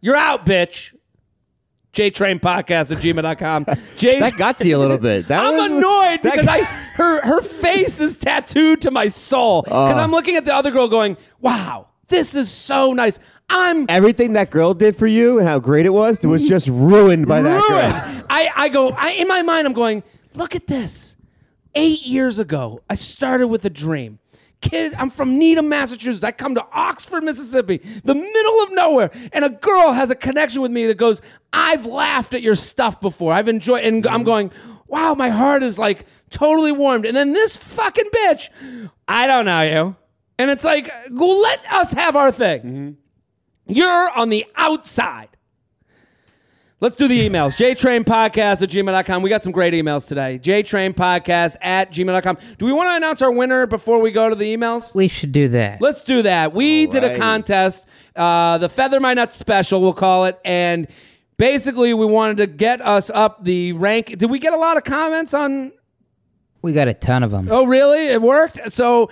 You're 0.00 0.16
out, 0.16 0.46
bitch. 0.46 0.94
JTrain 1.92 2.40
Podcast 2.40 2.92
at 2.92 2.98
gmail.com. 3.02 3.66
J- 3.98 4.20
that 4.20 4.36
got 4.36 4.58
to 4.58 4.68
you 4.68 4.76
a 4.76 4.78
little 4.78 4.96
bit. 4.98 5.26
That 5.28 5.42
I'm 5.44 5.56
was- 5.56 5.72
annoyed 5.72 6.22
because 6.22 6.46
got- 6.46 6.60
I 6.60 6.62
her 6.96 7.20
her 7.26 7.42
face 7.42 8.00
is 8.00 8.16
tattooed 8.16 8.82
to 8.82 8.90
my 8.90 9.08
soul. 9.08 9.62
Because 9.70 9.96
uh. 9.96 10.00
I'm 10.00 10.12
looking 10.12 10.36
at 10.36 10.44
the 10.44 10.54
other 10.54 10.70
girl 10.70 10.86
going, 10.88 11.16
"Wow, 11.40 11.88
this 12.08 12.36
is 12.36 12.48
so 12.50 12.92
nice." 12.92 13.18
I'm 13.52 13.86
everything 13.88 14.34
that 14.34 14.50
girl 14.50 14.74
did 14.74 14.94
for 14.94 15.08
you 15.08 15.40
and 15.40 15.48
how 15.48 15.58
great 15.58 15.84
it 15.84 15.90
was, 15.90 16.24
was 16.24 16.46
just 16.48 16.68
ruined 16.68 17.26
by 17.26 17.42
that 17.42 17.60
girl. 17.68 18.24
I 18.30 18.48
I 18.54 18.68
go 18.68 18.90
I, 18.90 19.10
in 19.12 19.26
my 19.26 19.42
mind. 19.42 19.66
I'm 19.66 19.72
going, 19.72 20.04
"Look 20.34 20.54
at 20.54 20.68
this." 20.68 21.16
Eight 21.74 22.02
years 22.06 22.38
ago, 22.38 22.82
I 22.88 22.94
started 22.94 23.48
with 23.48 23.64
a 23.64 23.70
dream. 23.70 24.18
Kid, 24.60 24.94
I'm 24.94 25.08
from 25.08 25.38
Needham, 25.38 25.68
Massachusetts. 25.68 26.22
I 26.22 26.32
come 26.32 26.54
to 26.54 26.66
Oxford, 26.72 27.24
Mississippi, 27.24 27.78
the 28.04 28.14
middle 28.14 28.62
of 28.62 28.72
nowhere, 28.72 29.10
and 29.32 29.44
a 29.44 29.48
girl 29.48 29.92
has 29.92 30.10
a 30.10 30.14
connection 30.14 30.60
with 30.60 30.70
me 30.70 30.86
that 30.86 30.98
goes, 30.98 31.22
I've 31.52 31.86
laughed 31.86 32.34
at 32.34 32.42
your 32.42 32.54
stuff 32.54 33.00
before. 33.00 33.32
I've 33.32 33.48
enjoyed, 33.48 33.84
and 33.84 34.06
I'm 34.06 34.22
going, 34.22 34.52
wow, 34.86 35.14
my 35.14 35.30
heart 35.30 35.62
is 35.62 35.78
like 35.78 36.04
totally 36.28 36.72
warmed. 36.72 37.06
And 37.06 37.16
then 37.16 37.32
this 37.32 37.56
fucking 37.56 38.10
bitch, 38.14 38.90
I 39.08 39.26
don't 39.26 39.46
know 39.46 39.62
you. 39.62 39.96
And 40.38 40.50
it's 40.50 40.64
like, 40.64 40.92
go 41.14 41.26
let 41.26 41.60
us 41.72 41.92
have 41.92 42.16
our 42.16 42.32
thing. 42.32 42.60
Mm-hmm. 42.60 42.90
You're 43.66 44.10
on 44.10 44.28
the 44.28 44.46
outside. 44.56 45.28
Let's 46.82 46.96
do 46.96 47.06
the 47.08 47.28
emails. 47.28 47.58
JTrainPodcast 47.58 48.62
at 48.62 48.70
gmail.com. 48.70 49.20
We 49.20 49.28
got 49.28 49.42
some 49.42 49.52
great 49.52 49.74
emails 49.74 50.08
today. 50.08 50.38
JTrainPodcast 50.42 51.56
at 51.60 51.92
gmail.com. 51.92 52.38
Do 52.56 52.64
we 52.64 52.72
want 52.72 52.88
to 52.88 52.96
announce 52.96 53.20
our 53.20 53.30
winner 53.30 53.66
before 53.66 54.00
we 54.00 54.10
go 54.10 54.30
to 54.30 54.34
the 54.34 54.56
emails? 54.56 54.94
we 54.94 55.06
should 55.06 55.30
do 55.30 55.48
that. 55.48 55.82
Let's 55.82 56.04
do 56.04 56.22
that. 56.22 56.54
We 56.54 56.86
did 56.86 57.04
a 57.04 57.18
contest, 57.18 57.86
uh, 58.16 58.56
the 58.56 58.70
Feather 58.70 58.98
My 58.98 59.12
Nuts 59.12 59.36
special, 59.36 59.82
we'll 59.82 59.92
call 59.92 60.24
it. 60.24 60.40
And 60.42 60.88
basically, 61.36 61.92
we 61.92 62.06
wanted 62.06 62.38
to 62.38 62.46
get 62.46 62.80
us 62.80 63.10
up 63.10 63.44
the 63.44 63.74
rank. 63.74 64.16
Did 64.16 64.30
we 64.30 64.38
get 64.38 64.54
a 64.54 64.58
lot 64.58 64.78
of 64.78 64.84
comments 64.84 65.34
on 65.34 65.72
we 66.62 66.72
got 66.72 66.88
a 66.88 66.94
ton 66.94 67.22
of 67.22 67.30
them. 67.30 67.48
Oh, 67.50 67.64
really? 67.66 68.06
It 68.06 68.20
worked? 68.20 68.72
So 68.72 69.10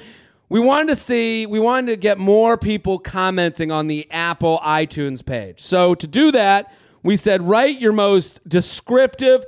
we 0.48 0.60
wanted 0.60 0.88
to 0.88 0.96
see, 0.96 1.46
we 1.46 1.60
wanted 1.60 1.92
to 1.92 1.96
get 1.96 2.18
more 2.18 2.56
people 2.56 2.98
commenting 2.98 3.70
on 3.70 3.86
the 3.86 4.06
Apple 4.10 4.60
iTunes 4.62 5.24
page. 5.24 5.60
So 5.60 5.94
to 5.94 6.06
do 6.06 6.30
that, 6.32 6.72
we 7.02 7.16
said, 7.16 7.42
write 7.42 7.80
your 7.80 7.92
most 7.92 8.46
descriptive 8.48 9.44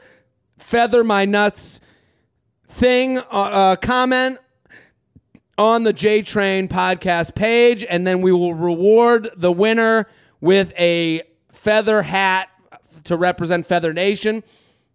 feather 0.59 1.03
my 1.03 1.25
nuts 1.25 1.81
thing, 2.67 3.19
uh, 3.19 3.23
uh, 3.31 3.77
comment 3.77 4.39
on 5.59 5.83
the 5.83 5.93
J 5.93 6.23
Train 6.23 6.69
podcast 6.69 7.35
page, 7.35 7.85
and 7.85 8.07
then 8.07 8.23
we 8.23 8.33
will 8.33 8.55
reward 8.55 9.31
the 9.37 9.53
winner 9.53 10.07
with 10.41 10.73
a 10.79 11.23
feather 11.53 12.03
hat 12.03 12.49
to 13.05 13.17
represent 13.17 13.67
Feather 13.67 13.93
Nation. 13.93 14.43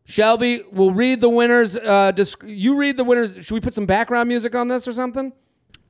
Shelby, 0.05 0.63
we'll 0.71 0.91
read 0.91 1.19
the 1.19 1.29
winners. 1.29 1.75
Uh, 1.75 2.11
disc- 2.11 2.43
you 2.45 2.77
read 2.77 2.97
the 2.97 3.03
winners. 3.03 3.35
Should 3.45 3.53
we 3.53 3.59
put 3.59 3.73
some 3.73 3.85
background 3.85 4.29
music 4.29 4.55
on 4.55 4.67
this 4.67 4.87
or 4.87 4.93
something? 4.93 5.33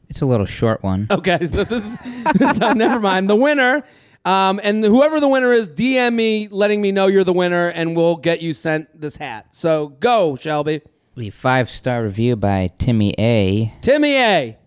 It's 0.09 0.21
a 0.21 0.25
little 0.25 0.45
short 0.45 0.83
one. 0.83 1.07
Okay, 1.09 1.45
so 1.47 1.63
this 1.63 1.97
is 2.39 2.57
so 2.57 2.73
never 2.73 2.99
mind. 2.99 3.29
The 3.29 3.35
winner, 3.35 3.83
um, 4.25 4.59
and 4.63 4.83
whoever 4.83 5.19
the 5.19 5.27
winner 5.27 5.53
is, 5.53 5.69
DM 5.69 6.15
me, 6.15 6.47
letting 6.49 6.81
me 6.81 6.91
know 6.91 7.07
you're 7.07 7.23
the 7.23 7.33
winner, 7.33 7.67
and 7.67 7.95
we'll 7.95 8.17
get 8.17 8.41
you 8.41 8.53
sent 8.53 8.99
this 8.99 9.15
hat. 9.15 9.47
So 9.51 9.89
go, 9.99 10.35
Shelby. 10.35 10.81
The 11.15 11.29
five 11.29 11.69
star 11.69 12.03
review 12.03 12.35
by 12.35 12.71
Timmy 12.77 13.13
A. 13.17 13.73
Timmy 13.81 14.15
A. 14.15 14.57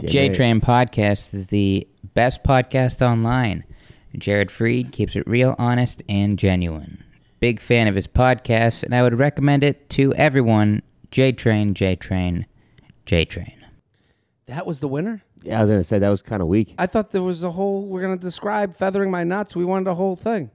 J 0.00 0.30
Train 0.30 0.60
Podcast 0.60 1.32
is 1.32 1.46
the 1.46 1.86
best 2.14 2.42
podcast 2.42 3.06
online. 3.06 3.64
Jared 4.16 4.48
Freid 4.48 4.90
keeps 4.92 5.14
it 5.14 5.26
real, 5.26 5.54
honest, 5.58 6.02
and 6.08 6.38
genuine. 6.38 7.04
Big 7.38 7.60
fan 7.60 7.86
of 7.86 7.94
his 7.94 8.08
podcast, 8.08 8.82
and 8.82 8.94
I 8.94 9.02
would 9.02 9.18
recommend 9.18 9.62
it 9.62 9.88
to 9.90 10.14
everyone. 10.14 10.82
J 11.10 11.32
Train, 11.32 11.74
J 11.74 11.96
Train, 11.96 12.46
J 13.04 13.24
Train. 13.24 13.64
That 14.46 14.66
was 14.66 14.80
the 14.80 14.88
winner. 14.88 15.22
Yeah, 15.44 15.58
I 15.58 15.60
was 15.62 15.70
gonna 15.70 15.84
say 15.84 15.98
that 15.98 16.08
was 16.08 16.22
kind 16.22 16.42
of 16.42 16.48
weak. 16.48 16.74
I 16.78 16.86
thought 16.86 17.10
there 17.10 17.22
was 17.22 17.42
a 17.42 17.50
whole. 17.50 17.86
We're 17.86 18.02
gonna 18.02 18.16
describe 18.16 18.76
feathering 18.76 19.10
my 19.10 19.24
nuts. 19.24 19.56
We 19.56 19.64
wanted 19.64 19.88
a 19.90 19.94
whole 19.94 20.16
thing. 20.16 20.50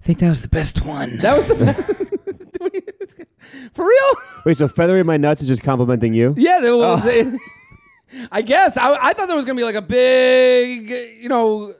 I 0.00 0.04
think 0.04 0.18
that 0.18 0.30
was 0.30 0.42
the 0.42 0.48
best 0.48 0.84
one. 0.84 1.18
That 1.18 1.36
was 1.36 1.48
the 1.48 1.54
best. 1.54 1.82
for 3.74 3.86
real. 3.86 4.10
Wait, 4.44 4.58
so 4.58 4.68
feathering 4.68 5.06
my 5.06 5.16
nuts 5.16 5.42
is 5.42 5.48
just 5.48 5.62
complimenting 5.62 6.14
you? 6.14 6.34
Yeah, 6.36 6.60
there 6.60 6.76
was. 6.76 7.02
Oh. 7.04 7.38
I 8.30 8.42
guess 8.42 8.76
I, 8.76 8.96
I 9.00 9.12
thought 9.12 9.26
there 9.26 9.36
was 9.36 9.44
gonna 9.44 9.56
be 9.56 9.64
like 9.64 9.74
a 9.74 9.82
big, 9.82 10.90
you 11.20 11.28
know, 11.28 11.74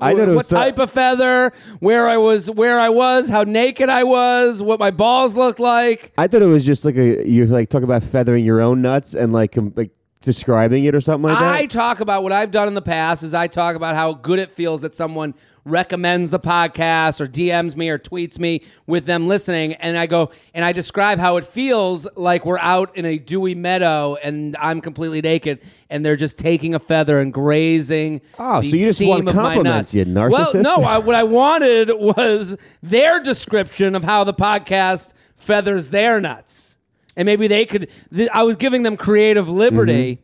I 0.00 0.14
thought 0.14 0.22
it 0.22 0.28
was 0.28 0.36
what 0.36 0.46
so- 0.46 0.56
type 0.56 0.78
of 0.78 0.90
feather, 0.90 1.52
where 1.80 2.06
I 2.08 2.16
was, 2.18 2.50
where 2.50 2.78
I 2.78 2.88
was, 2.88 3.28
how 3.28 3.42
naked 3.42 3.88
I 3.88 4.04
was, 4.04 4.62
what 4.62 4.78
my 4.78 4.90
balls 4.90 5.34
looked 5.34 5.60
like. 5.60 6.12
I 6.18 6.28
thought 6.28 6.42
it 6.42 6.46
was 6.46 6.64
just 6.64 6.84
like 6.84 6.96
a 6.96 7.26
you 7.28 7.46
like 7.46 7.68
talk 7.70 7.82
about 7.82 8.02
feathering 8.02 8.44
your 8.44 8.60
own 8.60 8.82
nuts 8.82 9.14
and 9.14 9.32
like 9.32 9.52
com- 9.52 9.72
like 9.76 9.90
describing 10.26 10.84
it 10.84 10.94
or 10.94 11.00
something 11.00 11.30
like 11.30 11.38
that. 11.38 11.54
I 11.54 11.64
talk 11.64 12.00
about 12.00 12.22
what 12.22 12.32
I've 12.32 12.50
done 12.50 12.68
in 12.68 12.74
the 12.74 12.82
past. 12.82 13.22
Is 13.22 13.32
I 13.32 13.46
talk 13.46 13.76
about 13.76 13.94
how 13.94 14.12
good 14.12 14.38
it 14.38 14.50
feels 14.50 14.82
that 14.82 14.94
someone 14.94 15.32
recommends 15.64 16.30
the 16.30 16.38
podcast 16.38 17.20
or 17.20 17.26
DMs 17.26 17.74
me 17.74 17.88
or 17.88 17.98
tweets 17.98 18.38
me 18.38 18.62
with 18.86 19.06
them 19.06 19.26
listening, 19.26 19.72
and 19.74 19.96
I 19.96 20.06
go 20.06 20.30
and 20.52 20.64
I 20.64 20.72
describe 20.72 21.18
how 21.18 21.38
it 21.38 21.46
feels 21.46 22.06
like 22.16 22.44
we're 22.44 22.58
out 22.58 22.94
in 22.96 23.06
a 23.06 23.18
dewy 23.18 23.54
meadow 23.54 24.16
and 24.22 24.54
I'm 24.58 24.82
completely 24.82 25.22
naked, 25.22 25.62
and 25.88 26.04
they're 26.04 26.16
just 26.16 26.38
taking 26.38 26.74
a 26.74 26.78
feather 26.78 27.18
and 27.18 27.32
grazing. 27.32 28.20
Oh, 28.38 28.60
so 28.60 28.66
you 28.66 28.86
just 28.86 29.02
want 29.02 29.26
compliments, 29.28 29.94
you 29.94 30.04
narcissist? 30.04 30.64
Well, 30.64 30.80
no, 30.80 30.84
I, 30.84 30.98
what 30.98 31.14
I 31.14 31.22
wanted 31.22 31.90
was 31.92 32.56
their 32.82 33.20
description 33.20 33.94
of 33.94 34.04
how 34.04 34.24
the 34.24 34.34
podcast 34.34 35.14
feathers 35.36 35.90
their 35.90 36.20
nuts. 36.20 36.75
And 37.16 37.26
maybe 37.26 37.48
they 37.48 37.64
could. 37.64 37.88
Th- 38.14 38.28
I 38.32 38.42
was 38.42 38.56
giving 38.56 38.82
them 38.82 38.96
creative 38.96 39.48
liberty. 39.48 40.20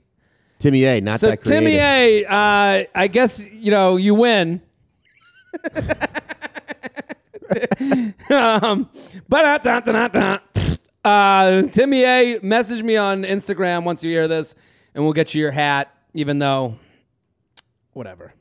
Timmy 0.58 0.84
A, 0.84 1.00
not 1.00 1.18
So 1.18 1.30
that 1.30 1.42
creative. 1.42 1.64
Timmy 1.64 1.76
A, 1.76 2.24
uh, 2.24 2.84
I 2.94 3.08
guess 3.08 3.44
you 3.50 3.70
know 3.70 3.96
you 3.96 4.14
win. 4.14 4.60
um, 8.30 8.88
but 9.28 9.44
uh, 9.44 9.58
da, 9.58 9.80
da, 9.80 10.08
da, 10.08 10.38
uh, 11.04 11.62
Timmy 11.62 12.04
A, 12.04 12.38
message 12.42 12.82
me 12.82 12.96
on 12.96 13.24
Instagram 13.24 13.84
once 13.84 14.04
you 14.04 14.10
hear 14.10 14.28
this, 14.28 14.54
and 14.94 15.02
we'll 15.02 15.12
get 15.12 15.34
you 15.34 15.40
your 15.40 15.50
hat. 15.50 15.92
Even 16.14 16.38
though, 16.38 16.76
whatever. 17.92 18.34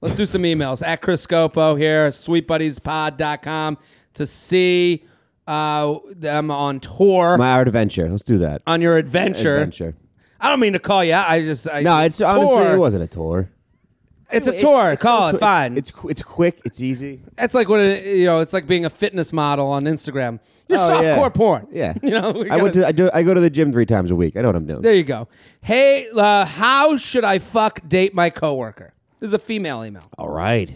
Let's 0.00 0.16
do 0.16 0.24
some 0.26 0.42
emails 0.42 0.86
at 0.86 1.02
Chris 1.02 1.26
Scopo 1.26 1.78
here, 1.78 2.08
sweetbuddiespod.com 2.08 3.78
to 4.14 4.26
see 4.26 5.04
uh, 5.50 5.98
them 6.14 6.50
on 6.50 6.80
tour 6.80 7.36
My 7.38 7.52
art 7.52 7.66
adventure. 7.68 8.08
Let's 8.08 8.22
do 8.24 8.38
that. 8.38 8.62
on 8.66 8.80
your 8.80 8.96
adventure. 8.96 9.54
Adventure. 9.56 9.94
I 10.40 10.48
don't 10.48 10.60
mean 10.60 10.72
to 10.74 10.78
call 10.78 11.04
you 11.04 11.12
out. 11.14 11.28
I 11.28 11.42
just 11.42 11.68
I, 11.68 11.82
No, 11.82 11.98
it's 12.00 12.20
honestly 12.20 12.64
it 12.72 12.78
wasn't 12.78 13.02
a 13.04 13.06
tour. 13.06 13.50
It's 14.32 14.46
a 14.46 14.56
tour. 14.56 14.94
Call 14.96 15.28
it. 15.30 15.38
Fine. 15.40 15.76
It's 15.76 15.90
qu- 15.90 16.08
it's 16.08 16.22
quick. 16.22 16.60
It's 16.64 16.80
easy. 16.80 17.20
That's 17.34 17.52
like 17.52 17.68
when 17.68 17.80
it, 17.80 18.06
you 18.16 18.26
know. 18.26 18.38
It's 18.38 18.52
like 18.52 18.64
being 18.68 18.84
a 18.84 18.90
fitness 18.90 19.32
model 19.32 19.66
on 19.66 19.84
Instagram. 19.84 20.38
You're 20.68 20.78
Oh, 20.78 20.82
softcore 20.88 21.02
yeah. 21.02 21.28
porn. 21.30 21.66
Yeah. 21.72 21.94
You 22.02 22.10
know. 22.10 22.30
we 22.30 22.48
I 22.48 22.56
went 22.58 22.74
gotta- 22.76 22.80
to 22.82 22.86
I 22.86 22.92
do 22.92 23.10
I 23.12 23.22
go 23.24 23.34
to 23.34 23.40
the 23.40 23.50
gym 23.50 23.72
three 23.72 23.86
times 23.86 24.12
a 24.12 24.16
week. 24.16 24.36
I 24.36 24.42
know 24.42 24.48
what 24.48 24.56
I'm 24.56 24.66
doing. 24.66 24.82
There 24.82 24.94
you 24.94 25.02
go. 25.02 25.26
Hey, 25.62 26.08
uh, 26.14 26.44
how 26.44 26.96
should 26.96 27.24
I 27.24 27.40
fuck 27.40 27.80
date 27.88 28.14
my 28.14 28.30
coworker? 28.30 28.94
This 29.18 29.28
is 29.28 29.34
a 29.34 29.38
female 29.40 29.84
email. 29.84 30.08
All 30.16 30.28
right. 30.30 30.70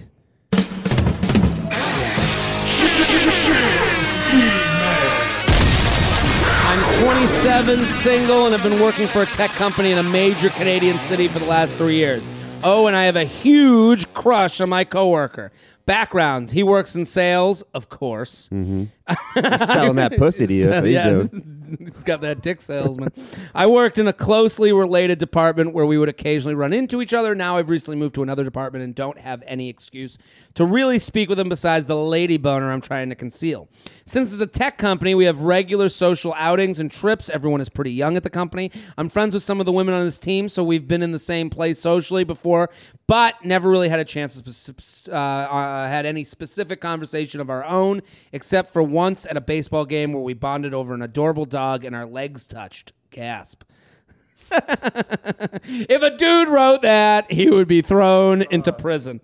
I'm 6.67 7.03
27, 7.05 7.87
single, 7.87 8.47
and 8.47 8.55
have 8.55 8.63
been 8.63 8.81
working 8.81 9.07
for 9.09 9.23
a 9.23 9.27
tech 9.27 9.51
company 9.51 9.93
in 9.93 9.99
a 9.99 10.03
major 10.03 10.51
Canadian 10.51 10.99
city 10.99 11.29
for 11.29 11.39
the 11.39 11.45
last 11.45 11.75
three 11.75 11.97
years. 11.97 12.31
Oh, 12.63 12.87
and 12.87 12.97
I 12.97 13.05
have 13.05 13.17
a 13.17 13.25
huge 13.25 14.13
crush 14.15 14.61
on 14.61 14.71
my 14.71 14.85
coworker. 14.85 15.53
Background: 15.87 16.51
He 16.51 16.63
works 16.63 16.97
in 16.97 17.05
sales, 17.05 17.63
of 17.75 17.91
course. 17.91 18.49
Mm-hmm. 18.49 18.85
He's 19.51 19.69
selling 19.69 19.97
that 19.97 20.17
pussy 20.17 20.47
to 20.47 20.55
you. 20.55 20.73
He's 20.83 20.95
yeah. 20.95 21.25
he's 21.79 22.05
got 22.05 22.21
that 22.23 22.43
dick 22.43 22.61
salesman. 22.61 23.13
I 23.55 23.67
worked 23.67 23.99
in 23.99 24.09
a 24.09 24.13
closely 24.13 24.73
related 24.73 25.19
department 25.19 25.75
where 25.75 25.87
we 25.87 25.99
would 25.99 26.09
occasionally 26.09 26.55
run 26.55 26.73
into 26.73 27.01
each 27.01 27.15
other. 27.15 27.35
Now 27.35 27.57
I've 27.57 27.69
recently 27.69 27.97
moved 27.97 28.15
to 28.17 28.23
another 28.23 28.45
department 28.45 28.85
and 28.85 28.95
don't 28.95 29.19
have 29.19 29.43
any 29.47 29.69
excuse 29.69 30.19
to 30.55 30.65
really 30.65 30.99
speak 30.99 31.29
with 31.29 31.39
him 31.39 31.49
besides 31.49 31.87
the 31.87 31.97
lady 31.97 32.37
boner 32.37 32.71
I'm 32.71 32.81
trying 32.81 33.09
to 33.09 33.15
conceal. 33.15 33.69
Since 34.07 34.33
it's 34.33 34.43
a 34.43 34.47
tech 34.47 34.79
company, 34.79 35.15
we 35.15 35.25
have 35.25 35.41
regular 35.41 35.89
social 35.89 36.35
outings 36.37 36.81
and 36.81 36.91
trips. 36.91 37.29
Everyone 37.29 37.61
is 37.61 37.69
pretty 37.69 37.93
young 37.93 38.17
at 38.17 38.23
the 38.23 38.31
company. 38.31 38.71
I'm 38.97 39.09
friends 39.09 39.35
with 39.35 39.43
some 39.43 39.61
of 39.61 39.67
the 39.67 39.73
women 39.73 39.95
on 39.95 40.05
this 40.05 40.19
team, 40.19 40.49
so 40.49 40.63
we've 40.63 40.87
been 40.87 41.03
in 41.03 41.11
the 41.11 41.19
same 41.19 41.51
place 41.51 41.79
socially 41.79 42.25
before, 42.25 42.71
but 43.07 43.45
never 43.45 43.69
really 43.69 43.89
had 43.89 44.01
a 44.01 44.05
chance 44.05 44.41
to 44.41 45.13
uh, 45.13 45.15
uh, 45.15 45.89
had 45.89 46.07
any 46.07 46.25
specific 46.25 46.81
conversation 46.81 47.41
of 47.41 47.51
our 47.51 47.65
own, 47.65 48.03
except 48.33 48.73
for 48.73 48.83
once 48.83 49.27
at 49.27 49.37
a 49.37 49.41
baseball 49.41 49.85
game 49.85 50.13
where 50.13 50.23
we 50.23 50.35
bonded 50.35 50.75
over 50.75 50.95
an 50.95 51.03
adorable 51.03 51.45
dog 51.55 51.85
and 51.85 51.95
our 51.95 52.05
legs 52.05 52.49
touched. 52.49 52.93
Gasp. 53.11 53.63
if 54.51 56.03
a 56.03 56.17
dude 56.17 56.49
wrote 56.49 56.83
that, 56.83 57.31
he 57.31 57.49
would 57.49 57.69
be 57.69 57.81
thrown 57.81 58.43
into 58.51 58.73
prison. 58.73 59.21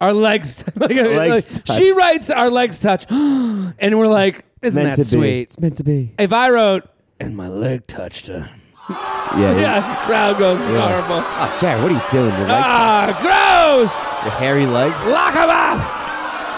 Our 0.00 0.12
legs, 0.12 0.64
like, 0.74 0.90
Legs 0.90 1.68
like, 1.68 1.78
she 1.78 1.92
writes, 1.92 2.30
"Our 2.30 2.50
legs 2.50 2.80
touch," 2.80 3.06
and 3.10 3.96
we're 3.98 4.08
like, 4.08 4.44
"Isn't 4.60 4.82
Meant 4.82 4.96
that 4.96 5.04
to 5.04 5.16
be. 5.16 5.18
sweet?" 5.20 5.40
It's 5.42 5.58
meant 5.60 5.76
to 5.76 5.84
be. 5.84 6.12
If 6.18 6.32
I 6.32 6.50
wrote, 6.50 6.82
"And 7.20 7.36
my 7.36 7.48
leg 7.48 7.86
touched 7.86 8.26
her," 8.26 8.50
Yeah. 8.90 9.56
yeah, 9.58 10.02
crowd 10.06 10.38
goes 10.38 10.58
horrible. 10.58 11.22
Oh, 11.24 11.58
Jared, 11.60 11.80
what 11.82 11.92
are 11.92 11.94
you 11.94 12.02
doing? 12.10 12.34
Your, 12.40 12.48
leg, 12.48 12.62
Ah, 12.66 13.06
gross! 13.22 14.02
your 14.24 14.32
hairy 14.34 14.66
leg? 14.66 14.90
Lock 15.06 15.32
him 15.34 15.48
up! 15.48 15.78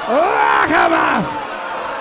Lock 0.09 0.69
him 0.71 0.93
up! 0.95 1.38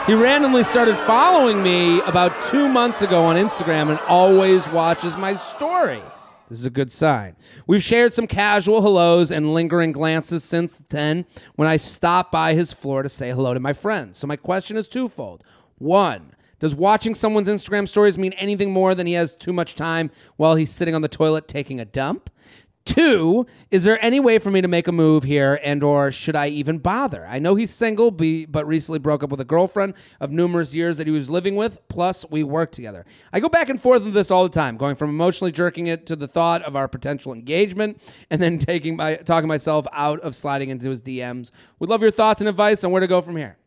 He 0.07 0.13
randomly 0.13 0.63
started 0.63 0.95
following 0.99 1.61
me 1.61 1.99
about 2.03 2.31
two 2.43 2.69
months 2.69 3.01
ago 3.01 3.25
on 3.25 3.35
Instagram 3.35 3.89
and 3.89 3.99
always 4.07 4.65
watches 4.69 5.17
my 5.17 5.35
story. 5.35 6.01
This 6.47 6.59
is 6.59 6.65
a 6.65 6.69
good 6.69 6.93
sign. 6.93 7.35
We've 7.67 7.83
shared 7.83 8.13
some 8.13 8.25
casual 8.25 8.81
hellos 8.81 9.31
and 9.31 9.53
lingering 9.53 9.91
glances 9.91 10.45
since 10.45 10.81
then 10.87 11.25
when 11.57 11.67
I 11.67 11.75
stopped 11.75 12.31
by 12.31 12.53
his 12.53 12.71
floor 12.71 13.03
to 13.03 13.09
say 13.09 13.31
hello 13.31 13.53
to 13.53 13.59
my 13.59 13.73
friends. 13.73 14.17
So, 14.17 14.27
my 14.27 14.37
question 14.37 14.77
is 14.77 14.87
twofold. 14.87 15.43
One, 15.77 16.31
does 16.59 16.73
watching 16.73 17.13
someone's 17.13 17.49
Instagram 17.49 17.85
stories 17.85 18.17
mean 18.17 18.31
anything 18.33 18.71
more 18.71 18.95
than 18.95 19.07
he 19.07 19.13
has 19.13 19.35
too 19.35 19.51
much 19.51 19.75
time 19.75 20.09
while 20.37 20.55
he's 20.55 20.71
sitting 20.71 20.95
on 20.95 21.01
the 21.01 21.09
toilet 21.09 21.49
taking 21.49 21.81
a 21.81 21.85
dump? 21.85 22.29
Two, 22.87 23.45
is 23.69 23.83
there 23.83 24.03
any 24.03 24.21
way 24.21 24.39
for 24.39 24.49
me 24.49 24.61
to 24.61 24.67
make 24.69 24.87
a 24.87 24.93
move 24.93 25.23
here 25.25 25.59
and 25.61 25.83
or 25.83 26.09
should 26.09 26.37
I 26.37 26.47
even 26.47 26.77
bother? 26.77 27.27
I 27.27 27.37
know 27.37 27.55
he's 27.55 27.69
single 27.69 28.11
but 28.11 28.65
recently 28.65 28.97
broke 28.97 29.23
up 29.23 29.29
with 29.29 29.41
a 29.41 29.45
girlfriend 29.45 29.93
of 30.21 30.31
numerous 30.31 30.73
years 30.73 30.97
that 30.97 31.05
he 31.05 31.11
was 31.11 31.29
living 31.29 31.57
with, 31.57 31.85
plus 31.89 32.25
we 32.29 32.43
work 32.43 32.71
together. 32.71 33.05
I 33.33 33.41
go 33.41 33.49
back 33.49 33.67
and 33.67 33.79
forth 33.79 34.05
with 34.05 34.13
this 34.13 34.31
all 34.31 34.43
the 34.43 34.49
time, 34.49 34.77
going 34.77 34.95
from 34.95 35.09
emotionally 35.09 35.51
jerking 35.51 35.87
it 35.87 36.05
to 36.05 36.15
the 36.15 36.29
thought 36.29 36.61
of 36.61 36.77
our 36.77 36.87
potential 36.87 37.33
engagement 37.33 38.01
and 38.29 38.41
then 38.41 38.57
taking 38.57 38.95
my 38.95 39.15
talking 39.15 39.49
myself 39.49 39.85
out 39.91 40.21
of 40.21 40.33
sliding 40.33 40.69
into 40.69 40.89
his 40.89 41.01
DMs. 41.01 41.51
Would 41.79 41.89
love 41.89 42.01
your 42.01 42.11
thoughts 42.11 42.39
and 42.39 42.47
advice 42.47 42.85
on 42.85 42.91
where 42.91 43.01
to 43.01 43.07
go 43.07 43.19
from 43.21 43.35
here. 43.35 43.57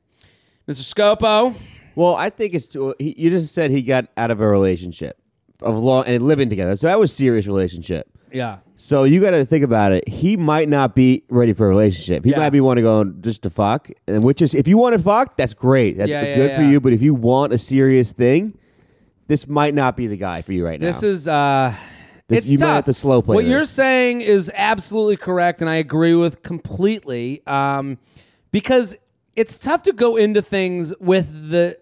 Mr. 0.66 0.94
Scopo, 0.94 1.54
Well, 1.94 2.14
I 2.14 2.30
think 2.30 2.54
it's 2.54 2.68
too, 2.68 2.94
he, 2.98 3.14
you 3.18 3.28
just 3.28 3.52
said 3.54 3.70
he 3.70 3.83
got 3.83 4.06
out 4.16 4.30
of 4.30 4.40
a 4.40 4.48
relationship 4.48 5.18
of 5.61 5.76
long 5.76 6.04
and 6.06 6.24
living 6.24 6.48
together. 6.48 6.74
So 6.76 6.87
that 6.87 6.98
was 6.98 7.12
serious 7.12 7.46
relationship. 7.46 8.09
Yeah. 8.32 8.58
So 8.76 9.04
you 9.04 9.20
got 9.20 9.32
to 9.32 9.44
think 9.44 9.64
about 9.64 9.92
it. 9.92 10.08
He 10.08 10.36
might 10.36 10.68
not 10.68 10.94
be 10.94 11.22
ready 11.28 11.52
for 11.52 11.66
a 11.66 11.68
relationship. 11.68 12.24
He 12.24 12.30
Yeah. 12.30 12.38
might 12.38 12.50
be 12.50 12.60
want 12.60 12.78
to 12.78 12.82
go 12.82 13.04
just 13.04 13.42
to 13.42 13.50
fuck, 13.50 13.90
and 14.06 14.22
which 14.24 14.40
is 14.42 14.54
if 14.54 14.66
you 14.66 14.78
want 14.78 14.94
to 14.96 15.02
fuck, 15.02 15.36
that's 15.36 15.52
great. 15.54 15.98
That's 15.98 16.10
Yeah, 16.10 16.22
yeah, 16.22 16.34
good 16.36 16.50
for 16.56 16.62
yeah. 16.62 16.70
you. 16.70 16.80
But 16.80 16.92
if 16.92 17.02
you 17.02 17.14
want 17.14 17.52
a 17.52 17.58
serious 17.58 18.12
thing, 18.12 18.54
this 19.28 19.46
might 19.48 19.74
not 19.74 19.96
be 19.96 20.06
the 20.06 20.16
guy 20.16 20.42
for 20.42 20.52
you 20.52 20.64
right 20.64 20.80
now. 20.80 20.86
This 20.86 21.02
now. 21.02 21.08
is 21.08 21.28
uh 21.28 21.74
This- 22.28 22.38
it's 22.40 22.48
you 22.50 22.58
might 22.58 22.66
tough. 22.66 22.74
have 22.76 22.84
to 22.86 22.92
slow 22.92 23.22
play 23.22 23.34
What 23.34 23.44
you're 23.44 23.60
this. 23.60 23.70
saying 23.70 24.20
is 24.22 24.50
absolutely 24.54 25.16
correct, 25.16 25.60
and 25.60 25.68
I 25.68 25.74
agree 25.76 26.14
with 26.14 26.42
completely. 26.42 27.42
Um, 27.46 27.98
because 28.52 28.96
it's 29.36 29.58
tough 29.58 29.82
to 29.84 29.92
go 29.92 30.16
into 30.16 30.40
things 30.42 30.92
with 31.00 31.50
the, 31.50 31.76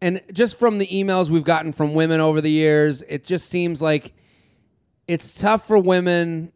and 0.00 0.20
just 0.32 0.58
from 0.58 0.78
the 0.78 0.86
emails 0.88 1.28
we've 1.30 1.44
gotten 1.44 1.72
from 1.72 1.94
women 1.94 2.20
over 2.20 2.40
the 2.40 2.50
years, 2.50 3.02
it 3.08 3.24
just 3.24 3.48
seems 3.48 3.80
like 3.82 4.12
it's 5.08 5.40
tough 5.40 5.66
for 5.66 5.78
women. 5.78 6.52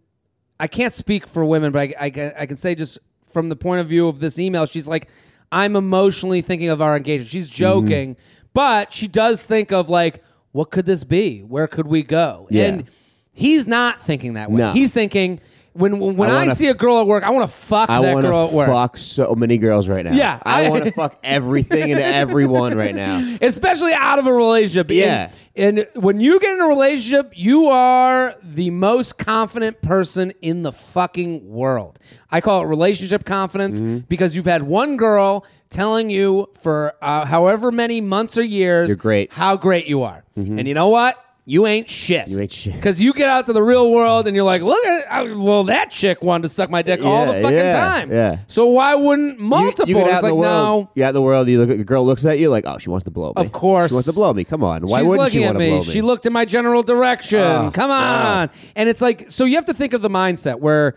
I 0.60 0.66
can't 0.66 0.92
speak 0.92 1.26
for 1.26 1.44
women, 1.44 1.72
but 1.72 1.80
I, 1.80 1.94
I, 2.00 2.10
can- 2.10 2.32
I 2.36 2.46
can 2.46 2.56
say 2.56 2.74
just 2.74 2.98
from 3.32 3.48
the 3.48 3.56
point 3.56 3.80
of 3.80 3.88
view 3.88 4.08
of 4.08 4.20
this 4.20 4.38
email, 4.38 4.66
she's 4.66 4.88
like, 4.88 5.08
I'm 5.52 5.76
emotionally 5.76 6.40
thinking 6.40 6.68
of 6.68 6.82
our 6.82 6.96
engagement. 6.96 7.30
She's 7.30 7.48
mm-hmm. 7.48 7.56
joking, 7.56 8.16
but 8.54 8.92
she 8.92 9.06
does 9.08 9.44
think 9.44 9.72
of 9.72 9.88
like, 9.88 10.22
what 10.52 10.70
could 10.70 10.86
this 10.86 11.04
be? 11.04 11.40
Where 11.40 11.66
could 11.66 11.86
we 11.86 12.02
go? 12.02 12.48
Yeah. 12.50 12.64
And 12.66 12.84
he's 13.32 13.66
not 13.66 14.02
thinking 14.02 14.34
that 14.34 14.50
way. 14.50 14.58
No. 14.58 14.72
He's 14.72 14.92
thinking 14.92 15.40
when 15.74 16.00
when 16.16 16.28
I 16.28 16.32
I, 16.32 16.38
wanna- 16.38 16.54
see 16.56 16.66
a 16.66 16.74
girl 16.74 16.98
at 17.00 17.06
work, 17.06 17.22
I 17.22 17.30
want 17.30 17.48
to 17.48 17.56
fuck 17.56 17.88
I 17.88 18.02
that 18.02 18.20
girl 18.20 18.46
at 18.46 18.50
to 18.50 18.56
work. 18.56 18.68
fuck 18.68 18.96
so 18.96 19.34
many 19.34 19.58
girls 19.58 19.88
right 19.88 20.04
now. 20.04 20.12
Yeah, 20.12 20.40
I, 20.42 20.66
I- 20.66 20.70
want 20.70 20.84
to 20.84 20.90
fuck 20.90 21.18
everything 21.22 21.92
and 21.92 22.00
everyone 22.00 22.76
right 22.76 22.94
now. 22.94 23.36
especially 23.40 23.92
out 23.92 24.18
of 24.18 24.26
a 24.26 24.32
relationship. 24.32 24.90
Yeah. 24.90 25.30
And, 25.58 25.86
when 25.94 26.20
you 26.20 26.38
get 26.40 26.52
in 26.54 26.60
a 26.60 26.66
relationship, 26.68 27.32
you 27.34 27.66
are 27.66 28.34
the 28.42 28.70
most 28.70 29.18
confident 29.18 29.82
person 29.82 30.32
in 30.40 30.62
the 30.62 30.72
fucking 30.72 31.48
world. 31.48 31.98
I 32.30 32.40
call 32.40 32.62
it 32.62 32.66
relationship 32.66 33.24
confidence 33.24 33.80
Mm-hmm. 33.80 33.98
because 34.08 34.34
you've 34.36 34.46
had 34.46 34.62
one 34.62 34.96
girl 34.96 35.44
telling 35.70 36.08
you 36.10 36.48
for 36.60 36.94
uh, 37.02 37.24
however 37.26 37.70
many 37.72 38.00
months 38.00 38.38
or 38.38 38.42
years 38.42 38.88
You're 38.88 38.96
great. 38.96 39.30
Mm-hmm. 39.30 39.40
how 39.40 39.56
great 39.56 39.86
you 39.86 40.02
are. 40.04 40.24
And 40.36 40.66
you 40.68 40.74
know 40.74 40.88
what? 40.88 41.22
You 41.50 41.66
ain't 41.66 41.88
shit. 41.88 42.28
You 42.28 42.40
ain't 42.40 42.52
shit. 42.52 42.74
Because 42.74 43.00
you 43.00 43.14
get 43.14 43.26
out 43.26 43.46
to 43.46 43.54
the 43.54 43.62
real 43.62 43.90
world 43.90 44.26
and 44.26 44.36
you're 44.36 44.44
like, 44.44 44.60
look 44.60 44.84
at 44.84 45.22
it. 45.26 45.34
well, 45.34 45.64
that 45.64 45.90
chick 45.90 46.22
wanted 46.22 46.42
to 46.42 46.48
suck 46.50 46.68
my 46.68 46.82
dick 46.82 47.02
all 47.02 47.24
the 47.24 47.36
Yeah, 47.36 47.40
fucking 47.42 47.56
yeah, 47.56 47.72
time. 47.72 48.12
yeah. 48.12 48.38
So 48.48 48.66
why 48.66 48.94
wouldn't 48.94 49.38
You- 49.40 49.46
multiple? 49.46 49.88
You, 49.88 49.94
get 49.94 50.04
out 50.08 50.10
it's 50.12 50.18
in 50.18 50.24
like 50.24 50.30
the 50.32 50.34
world, 50.34 50.84
no. 50.84 50.90
You 50.94 51.04
out 51.04 51.08
in 51.08 51.14
the 51.14 51.22
world. 51.22 51.48
You 51.48 51.58
look 51.58 51.70
at 51.70 51.80
a 51.80 51.84
girl 51.84 52.04
looks 52.04 52.26
at 52.26 52.38
you 52.38 52.50
like, 52.50 52.64
oh, 52.66 52.76
she 52.76 52.90
wants 52.90 53.04
to 53.04 53.10
blow 53.10 53.28
me. 53.34 53.42
Of 53.42 53.52
course. 53.52 53.90
she 53.90 53.94
wants 53.94 54.08
to 54.08 54.12
blow 54.14 54.30
me. 54.34 54.44
Come 54.44 54.62
on, 54.62 54.82
why 54.82 54.98
She's 54.98 55.06
wouldn't 55.06 55.24
looking 55.24 55.40
she 55.40 55.44
at 55.44 55.54
want 55.54 55.56
to 55.56 55.58
me. 55.60 55.70
blow 55.70 55.78
me? 55.78 55.84
She 55.84 56.02
looked 56.02 56.26
in 56.26 56.34
my 56.34 56.44
general 56.44 56.82
direction. 56.82 57.40
Oh, 57.40 57.70
Come 57.72 57.90
oh. 57.90 57.94
on. 57.94 58.50
And 58.76 58.90
it's 58.90 59.00
like, 59.00 59.30
so 59.30 59.46
you 59.46 59.54
have 59.54 59.64
to 59.64 59.74
think 59.74 59.94
of 59.94 60.02
the 60.02 60.10
mindset 60.10 60.60
where 60.60 60.96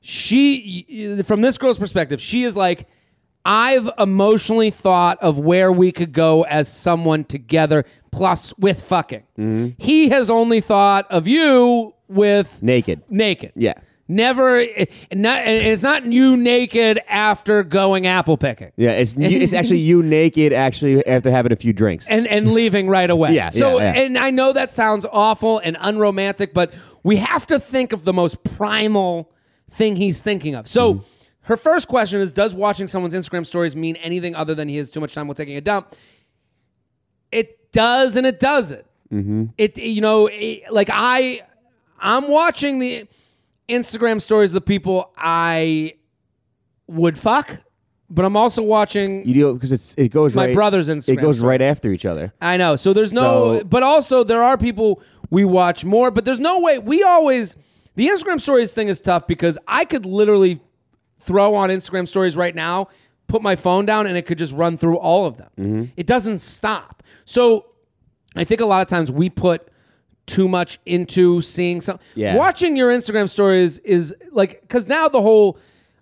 she, 0.00 1.22
from 1.24 1.40
this 1.40 1.58
girl's 1.58 1.78
perspective, 1.78 2.20
she 2.20 2.42
is 2.44 2.54
like, 2.54 2.86
I've 3.44 3.88
emotionally 3.98 4.70
thought 4.70 5.18
of 5.22 5.38
where 5.38 5.70
we 5.70 5.92
could 5.92 6.12
go 6.12 6.42
as 6.44 6.70
someone 6.72 7.24
together, 7.24 7.84
plus 8.16 8.52
with 8.58 8.82
fucking. 8.82 9.22
Mm-hmm. 9.38 9.68
He 9.78 10.08
has 10.08 10.30
only 10.30 10.60
thought 10.60 11.06
of 11.10 11.28
you 11.28 11.94
with 12.08 12.62
naked. 12.62 13.02
naked. 13.10 13.52
Yeah. 13.54 13.74
Never, 14.08 14.60
it- 14.60 14.92
not, 15.12 15.38
and 15.40 15.66
it's 15.66 15.82
not 15.82 16.06
you 16.06 16.36
naked 16.36 17.00
after 17.08 17.64
going 17.64 18.06
apple 18.06 18.36
picking. 18.36 18.70
Yeah, 18.76 18.92
it's 18.92 19.14
it's 19.18 19.52
actually 19.52 19.78
you 19.80 20.00
naked 20.02 20.52
actually 20.52 21.04
after 21.06 21.30
having 21.30 21.50
a 21.52 21.56
few 21.56 21.72
drinks. 21.72 22.06
and 22.08 22.26
and 22.28 22.52
leaving 22.52 22.88
right 22.88 23.10
away. 23.10 23.32
Yeah, 23.34 23.48
So 23.48 23.78
yeah, 23.80 23.94
yeah. 23.94 24.00
and 24.02 24.16
I 24.18 24.30
know 24.30 24.52
that 24.52 24.70
sounds 24.72 25.06
awful 25.12 25.58
and 25.58 25.76
unromantic, 25.80 26.54
but 26.54 26.72
we 27.02 27.16
have 27.16 27.46
to 27.48 27.58
think 27.58 27.92
of 27.92 28.04
the 28.04 28.12
most 28.12 28.42
primal 28.44 29.30
thing 29.70 29.96
he's 29.96 30.20
thinking 30.20 30.54
of. 30.54 30.68
So 30.68 30.94
Mm-hmm. 30.94 31.04
her 31.42 31.56
first 31.56 31.88
question 31.88 32.20
is 32.20 32.32
does 32.32 32.54
watching 32.54 32.86
someone's 32.86 33.14
Instagram 33.14 33.44
stories 33.44 33.74
mean 33.74 33.96
anything 33.96 34.36
other 34.36 34.54
than 34.54 34.68
he 34.68 34.76
has 34.76 34.92
too 34.92 35.00
much 35.00 35.14
time 35.14 35.26
while 35.26 35.34
taking 35.34 35.56
a 35.56 35.60
dump? 35.60 35.94
Does 37.76 38.16
and 38.16 38.26
it 38.26 38.38
doesn't. 38.40 38.84
Mm-hmm. 39.12 39.44
It 39.58 39.76
you 39.78 40.00
know, 40.00 40.28
it- 40.32 40.72
like 40.72 40.88
I 40.92 41.42
I'm 42.00 42.28
watching 42.28 42.78
the 42.78 43.06
Instagram 43.68 44.20
stories 44.20 44.50
of 44.50 44.54
the 44.54 44.60
people 44.60 45.12
I 45.16 45.94
would 46.88 47.18
fuck, 47.18 47.56
but 48.08 48.24
I'm 48.24 48.36
also 48.36 48.62
watching 48.62 49.26
you 49.26 49.34
do 49.34 49.54
because 49.54 49.72
it's 49.72 49.94
it 49.98 50.08
goes 50.08 50.34
my 50.34 50.46
right. 50.46 50.54
brother's 50.54 50.88
Instagram. 50.88 51.12
It 51.14 51.16
goes 51.16 51.36
stories. 51.36 51.40
right 51.40 51.62
after 51.62 51.90
each 51.92 52.06
other. 52.06 52.32
I 52.40 52.56
know. 52.56 52.76
So 52.76 52.92
there's 52.92 53.12
no, 53.12 53.58
So- 53.58 53.64
but 53.64 53.82
also 53.82 54.24
there 54.24 54.42
are 54.42 54.56
people 54.56 55.02
we 55.30 55.44
watch 55.44 55.84
more, 55.84 56.10
but 56.10 56.24
there's 56.24 56.38
no 56.38 56.60
way. 56.60 56.78
We 56.78 57.02
always 57.02 57.56
The 57.96 58.08
Instagram 58.08 58.40
stories 58.40 58.74
thing 58.74 58.88
is 58.88 59.00
tough 59.00 59.26
because 59.26 59.58
I 59.66 59.84
could 59.84 60.04
literally 60.06 60.60
throw 61.18 61.54
on 61.54 61.70
Instagram 61.70 62.06
stories 62.06 62.36
right 62.36 62.54
now, 62.54 62.88
put 63.26 63.42
my 63.42 63.56
phone 63.56 63.86
down, 63.86 64.06
and 64.06 64.16
it 64.16 64.26
could 64.26 64.38
just 64.38 64.52
run 64.52 64.76
through 64.76 64.98
all 64.98 65.26
of 65.26 65.36
them. 65.38 65.48
Mm-hmm. 65.58 65.84
It 65.96 66.06
doesn't 66.06 66.38
stop. 66.40 66.95
So 67.26 67.66
I 68.34 68.44
think 68.44 68.62
a 68.62 68.66
lot 68.66 68.80
of 68.80 68.88
times 68.88 69.12
we 69.12 69.28
put 69.28 69.68
too 70.26 70.48
much 70.48 70.78
into 70.86 71.40
seeing 71.40 71.80
something. 71.80 72.04
Yeah. 72.14 72.36
Watching 72.36 72.76
your 72.76 72.90
Instagram 72.90 73.28
stories 73.28 73.78
is 73.80 74.14
like 74.32 74.62
because 74.62 74.88
now 74.88 75.08
the 75.08 75.20
whole. 75.20 75.58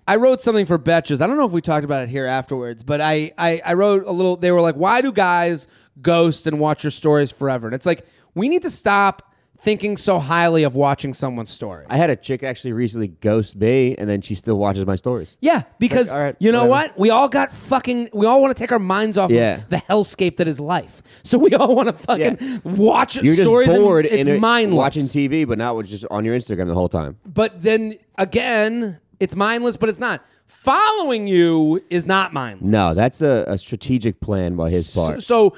I 0.07 0.17
wrote 0.17 0.43
something 0.43 0.67
for 0.67 0.79
Betches. 0.79 1.23
I 1.23 1.27
don't 1.27 1.39
know 1.39 1.47
if 1.47 1.53
we 1.53 1.63
talked 1.63 1.83
about 1.83 2.03
it 2.03 2.11
here 2.11 2.27
afterwards, 2.27 2.83
but 2.83 3.01
I, 3.01 3.33
I 3.39 3.63
I 3.65 3.73
wrote 3.73 4.05
a 4.07 4.13
little. 4.13 4.37
They 4.37 4.51
were 4.51 4.61
like, 4.61 4.75
"Why 4.75 5.01
do 5.01 5.11
guys 5.11 5.67
ghost 6.03 6.47
and 6.47 6.61
watch 6.61 6.85
your 6.85 6.91
stories 6.91 7.31
forever?" 7.31 7.67
And 7.67 7.75
it's 7.75 7.87
like 7.87 8.05
we 8.35 8.51
need 8.51 8.61
to 8.63 8.71
stop 8.71 9.34
thinking 9.65 9.97
so 9.97 10.19
highly 10.19 10.63
of 10.63 10.75
watching 10.77 11.15
someone's 11.15 11.51
story. 11.51 11.87
I 11.89 11.97
had 11.97 12.11
a 12.11 12.17
chick 12.17 12.43
actually 12.43 12.73
recently 12.73 13.09
ghost 13.09 13.57
me, 13.57 13.97
and 13.97 14.09
then 14.09 14.21
she 14.21 14.35
still 14.35 14.57
watches 14.59 14.85
my 14.87 14.95
stories. 14.95 15.37
Yeah, 15.41 15.63
because 15.79 16.13
all 16.13 16.19
right, 16.21 16.37
you 16.39 16.53
know 16.53 16.67
whatever. 16.67 16.89
what? 16.93 16.99
We 16.99 17.11
all 17.11 17.29
got 17.29 17.51
fucking. 17.51 18.11
We 18.13 18.27
all 18.27 18.41
want 18.43 18.55
to 18.57 18.63
take 18.63 18.71
our 18.73 18.79
minds 18.79 19.17
off 19.19 19.31
Yeah. 19.31 19.57
of 19.63 19.69
the 19.71 19.77
hellscape 19.79 20.37
that 20.37 20.47
is 20.47 20.61
life. 20.61 21.03
So 21.23 21.39
we 21.39 21.55
all 21.55 21.75
want 21.75 21.89
to 21.89 21.95
fucking 21.95 22.37
Yeah. 22.41 22.59
watch 22.65 23.17
You're 23.17 23.25
just 23.35 23.43
stories. 23.45 23.73
and 23.73 23.83
bored 23.83 24.07
it's 24.07 24.27
in 24.29 24.41
mindless. 24.41 24.77
watching 24.77 25.05
TV, 25.05 25.45
but 25.49 25.57
not 25.59 25.77
with 25.77 25.87
just 25.87 26.05
on 26.11 26.25
your 26.25 26.37
Instagram 26.37 26.67
the 26.67 26.75
whole 26.75 26.89
time. 26.91 27.17
but 27.27 27.63
then 27.63 27.95
again, 28.19 28.99
it's 29.21 29.35
mindless, 29.35 29.77
but 29.77 29.89
it's 29.89 29.99
not. 29.99 30.23
Following 30.47 31.27
you 31.27 31.83
is 31.91 32.07
not 32.07 32.33
mindless. 32.33 32.69
No, 32.71 32.95
that's 32.95 33.23
a, 33.23 33.45
a 33.49 33.59
strategic 33.59 34.21
plan 34.21 34.57
by 34.57 34.71
his 34.71 34.89
So, 34.89 35.07
part. 35.07 35.23
so 35.23 35.55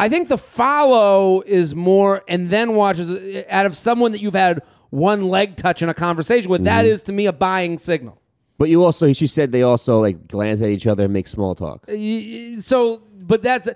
I 0.00 0.08
think 0.08 0.28
the 0.28 0.38
follow 0.38 1.42
is 1.42 1.74
more, 1.74 2.22
and 2.28 2.50
then 2.50 2.74
watches 2.74 3.10
out 3.50 3.66
of 3.66 3.76
someone 3.76 4.12
that 4.12 4.20
you've 4.20 4.34
had 4.34 4.62
one 4.90 5.28
leg 5.28 5.56
touch 5.56 5.82
in 5.82 5.88
a 5.88 5.94
conversation 5.94 6.50
with. 6.50 6.64
That 6.64 6.84
Mm-hmm. 6.84 6.92
is 6.92 7.02
to 7.04 7.12
me 7.12 7.26
a 7.26 7.32
buying 7.32 7.78
signal. 7.78 8.16
but 8.58 8.68
you 8.68 8.82
also, 8.84 9.12
she 9.12 9.26
said 9.26 9.52
they 9.52 9.62
also 9.62 10.00
like 10.00 10.26
glance 10.28 10.60
at 10.62 10.70
each 10.70 10.86
other 10.86 11.04
and 11.04 11.12
make 11.12 11.28
small 11.28 11.54
talk. 11.54 11.84
Y- 11.88 12.56
so 12.58 13.02
but 13.32 13.42
that's 13.42 13.68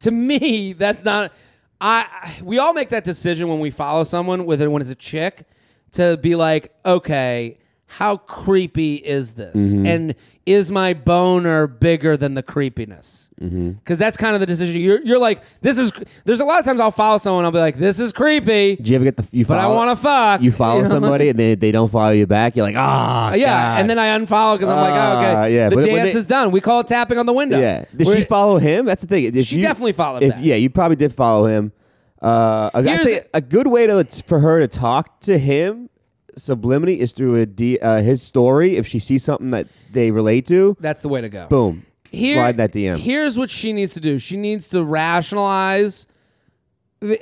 to 0.00 0.10
me 0.10 0.72
that's 0.84 1.04
not 1.04 1.32
i 1.80 2.06
we 2.42 2.58
all 2.58 2.72
make 2.74 2.88
that 2.88 3.04
decision 3.04 3.48
when 3.48 3.60
we 3.60 3.70
follow 3.70 4.02
someone 4.04 4.44
whether 4.46 4.68
when 4.70 4.80
it's 4.82 4.90
a 4.90 4.94
chick 4.94 5.44
to 5.92 6.16
be 6.18 6.34
like 6.34 6.72
okay 6.84 7.58
how 7.88 8.16
creepy 8.16 8.96
is 8.96 9.34
this 9.34 9.72
and 9.74 10.14
is 10.44 10.70
my 10.72 10.92
boner 10.92 11.66
bigger 11.68 12.16
than 12.16 12.34
the 12.34 12.42
creepiness 12.42 13.28
because 13.38 13.98
that's 13.98 14.16
kind 14.16 14.34
of 14.34 14.40
the 14.40 14.46
decision 14.46 14.80
you're, 14.80 15.00
you're 15.02 15.18
like 15.20 15.42
this 15.60 15.78
is 15.78 15.92
there's 16.24 16.40
a 16.40 16.44
lot 16.44 16.58
of 16.58 16.64
times 16.64 16.80
i'll 16.80 16.90
follow 16.90 17.16
someone 17.18 17.44
i'll 17.44 17.52
be 17.52 17.58
like 17.58 17.76
this 17.76 18.00
is 18.00 18.12
creepy 18.12 18.74
Do 18.76 18.90
you 18.90 18.96
ever 18.96 19.04
get 19.04 19.16
the 19.16 19.26
you 19.30 19.44
but 19.46 19.58
i 19.58 19.66
want 19.68 19.96
to 19.96 20.02
fuck 20.02 20.40
you 20.40 20.50
follow 20.50 20.76
You 20.78 20.82
know? 20.84 20.88
somebody 20.88 21.28
and 21.28 21.38
they, 21.38 21.54
they 21.54 21.70
don't 21.70 21.90
follow 21.90 22.10
you 22.10 22.26
back? 22.26 22.56
You're 22.56 22.64
like, 22.66 22.76
ah, 22.76 23.34
yeah, 23.34 23.78
and 23.78 23.88
then 23.88 23.98
I 23.98 24.18
unfollow 24.18 24.56
because 24.56 24.68
I'm 24.70 24.76
like, 24.76 24.92
oh, 24.92 24.96
Ah, 24.96 25.42
okay, 25.44 25.54
yeah, 25.54 25.68
the 25.68 25.76
but 25.76 25.84
dance 25.84 26.12
they- 26.12 26.18
is 26.18 26.26
done. 26.26 26.50
We 26.50 26.60
call 26.60 26.80
it 26.80 26.86
tapping 26.88 27.18
on 27.18 27.26
the 27.26 27.32
window. 27.32 27.58
Yeah. 27.60 27.84
Did 27.96 28.06
We're- 28.06 28.20
she 28.20 28.24
follow 28.24 28.58
him? 28.58 28.84
That's 28.84 29.02
the 29.02 29.08
thing. 29.08 29.24
If 29.34 29.46
She 29.46 29.56
you- 29.56 29.62
definitely 29.62 29.92
followed 29.92 30.22
if. 30.22 30.38
Yeah, 30.40 30.56
you 30.56 30.70
probably 30.70 30.96
did 30.96 31.12
follow 31.14 31.46
him. 31.46 31.72
Uh, 32.20 32.82
Here's- 32.82 33.02
say 33.04 33.20
a 33.34 33.40
good 33.40 33.66
way 33.66 33.86
to 33.86 34.04
for 34.26 34.40
her 34.40 34.60
to 34.60 34.68
talk 34.68 35.20
to 35.20 35.38
him 35.38 35.88
subliminally 36.38 36.96
is 36.98 37.12
through 37.12 37.36
a 37.36 37.46
D, 37.46 37.78
uh, 37.78 38.00
his 38.02 38.22
story. 38.22 38.76
If 38.76 38.86
she 38.86 38.98
sees 38.98 39.24
something 39.24 39.50
that 39.50 39.66
they 39.92 40.10
relate 40.10 40.46
to, 40.46 40.76
That's 40.80 41.02
the 41.02 41.08
way 41.08 41.20
to 41.20 41.28
go. 41.28 41.46
boom, 41.48 41.84
Here- 42.10 42.36
slide 42.36 42.56
that 42.58 42.72
DM. 42.72 42.98
Here's 42.98 43.36
what 43.38 43.50
she 43.50 43.72
needs 43.72 43.94
to 43.94 44.00
do. 44.00 44.18
She 44.18 44.36
needs 44.36 44.68
to 44.70 44.84
rationalize, 44.84 46.06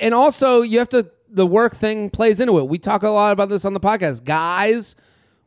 and 0.00 0.14
also 0.14 0.62
you 0.62 0.78
have 0.78 0.88
to. 0.90 1.10
The 1.30 1.46
work 1.46 1.74
thing 1.74 2.10
plays 2.10 2.38
into 2.38 2.58
it. 2.60 2.68
We 2.68 2.78
talk 2.78 3.02
a 3.02 3.08
lot 3.08 3.32
about 3.32 3.48
this 3.48 3.64
on 3.64 3.74
the 3.74 3.80
podcast. 3.80 4.22
Guys 4.24 4.94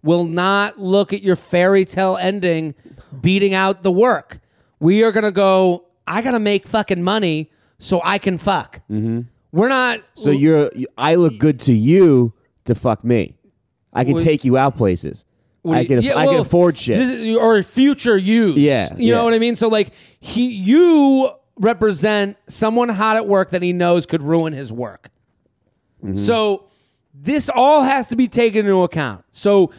will 0.04 0.26
not 0.26 0.78
look 0.78 1.14
at 1.14 1.24
your 1.24 1.38
fairy 1.38 1.86
tale 1.86 2.18
ending, 2.18 2.76
beating 3.22 3.54
out 3.54 3.84
the 3.84 3.92
work. 3.92 4.40
We 4.82 5.04
are 5.04 5.12
gonna 5.14 5.32
go. 5.32 5.86
I 6.06 6.22
gotta 6.22 6.40
make 6.40 6.68
fucking 6.68 7.02
money 7.04 7.52
so 7.80 8.02
I 8.04 8.18
can 8.18 8.38
fuck. 8.38 8.82
Mm-hmm. 8.92 9.22
We're 9.54 9.70
not. 9.70 10.02
so 10.14 10.30
you're, 10.30 10.70
I 10.98 11.16
look 11.16 11.38
good 11.38 11.62
to 11.62 11.74
you 11.74 12.34
to 12.66 12.76
fuck 12.76 13.04
me. 13.06 13.36
I 13.98 14.04
can 14.06 14.18
take 14.18 14.46
you 14.46 14.58
out 14.58 14.78
places. 14.78 15.26
I 15.66 15.86
can, 15.86 16.02
yeah, 16.02 16.18
I 16.18 16.26
can 16.26 16.36
well, 16.36 16.42
afford 16.44 16.78
shit. 16.78 16.98
this 16.98 17.10
is- 17.10 17.36
or 17.36 17.62
future 17.64 18.18
use. 18.18 18.58
Yeah, 18.58 18.96
you 18.96 19.14
know 19.14 19.24
what 19.24 19.34
I 19.34 19.40
mean. 19.40 19.56
So 19.56 19.68
like 19.68 19.92
he, 20.20 20.48
you 20.48 21.30
represent 21.58 22.38
someone 22.48 22.90
hot 22.90 23.18
at 23.18 23.28
work 23.28 23.50
that 23.50 23.62
he 23.62 23.74
knows 23.74 24.06
could 24.06 24.22
ruin 24.22 24.54
his 24.54 24.72
work. 24.72 25.10
Mm-hmm. 26.04 26.16
So 26.16 26.68
this 27.14 27.50
all 27.50 27.84
has 27.84 28.08
to 28.10 28.16
be 28.16 28.28
taken 28.28 28.60
into 28.60 28.84
account. 28.84 29.26
So 29.32 29.72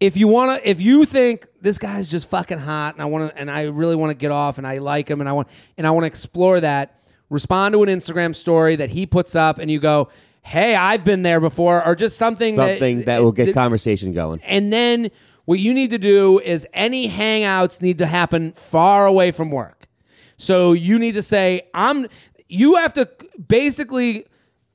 if 0.00 0.16
you 0.16 0.28
want 0.28 0.62
to, 0.62 0.68
if 0.68 0.80
you 0.80 1.04
think 1.04 1.46
this 1.60 1.78
guy's 1.78 2.10
just 2.10 2.28
fucking 2.28 2.58
hot, 2.58 2.94
and 2.94 3.02
I 3.02 3.06
want 3.06 3.30
to, 3.30 3.38
and 3.38 3.50
I 3.50 3.64
really 3.64 3.96
want 3.96 4.10
to 4.10 4.14
get 4.14 4.30
off, 4.30 4.58
and 4.58 4.66
I 4.66 4.78
like 4.78 5.08
him, 5.08 5.20
and 5.20 5.28
I 5.28 5.32
want, 5.32 5.48
and 5.78 5.86
I 5.86 5.90
want 5.90 6.04
to 6.04 6.08
explore 6.08 6.60
that, 6.60 7.08
respond 7.30 7.74
to 7.74 7.82
an 7.82 7.88
Instagram 7.88 8.34
story 8.34 8.76
that 8.76 8.90
he 8.90 9.06
puts 9.06 9.34
up, 9.34 9.58
and 9.58 9.70
you 9.70 9.78
go, 9.78 10.08
"Hey, 10.44 10.74
I've 10.74 11.04
been 11.04 11.22
there 11.22 11.40
before," 11.40 11.84
or 11.84 11.94
just 11.94 12.16
something 12.18 12.54
Something 12.54 13.02
that, 13.04 13.22
will 13.22 13.32
get 13.32 13.52
conversation 13.54 14.12
going. 14.12 14.40
and 14.44 14.72
then 14.72 15.10
what 15.46 15.58
you 15.58 15.74
need 15.74 15.90
to 15.90 15.98
do 15.98 16.38
is 16.40 16.66
any 16.72 17.08
hangouts 17.08 17.82
need 17.82 17.98
to 17.98 18.06
happen 18.06 18.52
far 18.52 19.06
away 19.06 19.30
from 19.30 19.50
work. 19.50 19.88
So 20.36 20.72
you 20.72 20.98
need 20.98 21.12
to 21.14 21.22
say, 21.22 21.62
I'm 21.74 22.06
you 22.48 22.76
have 22.76 22.92
to 22.94 23.08
basically 23.48 24.26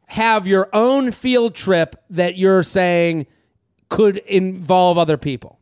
have 0.06 0.48
your 0.48 0.70
own 0.74 1.12
field 1.12 1.54
trip 1.56 1.96
that 2.10 2.38
you're 2.38 2.64
saying 2.64 3.28
could 3.90 4.18
involve 4.18 4.98
other 4.98 5.18
people. 5.18 5.58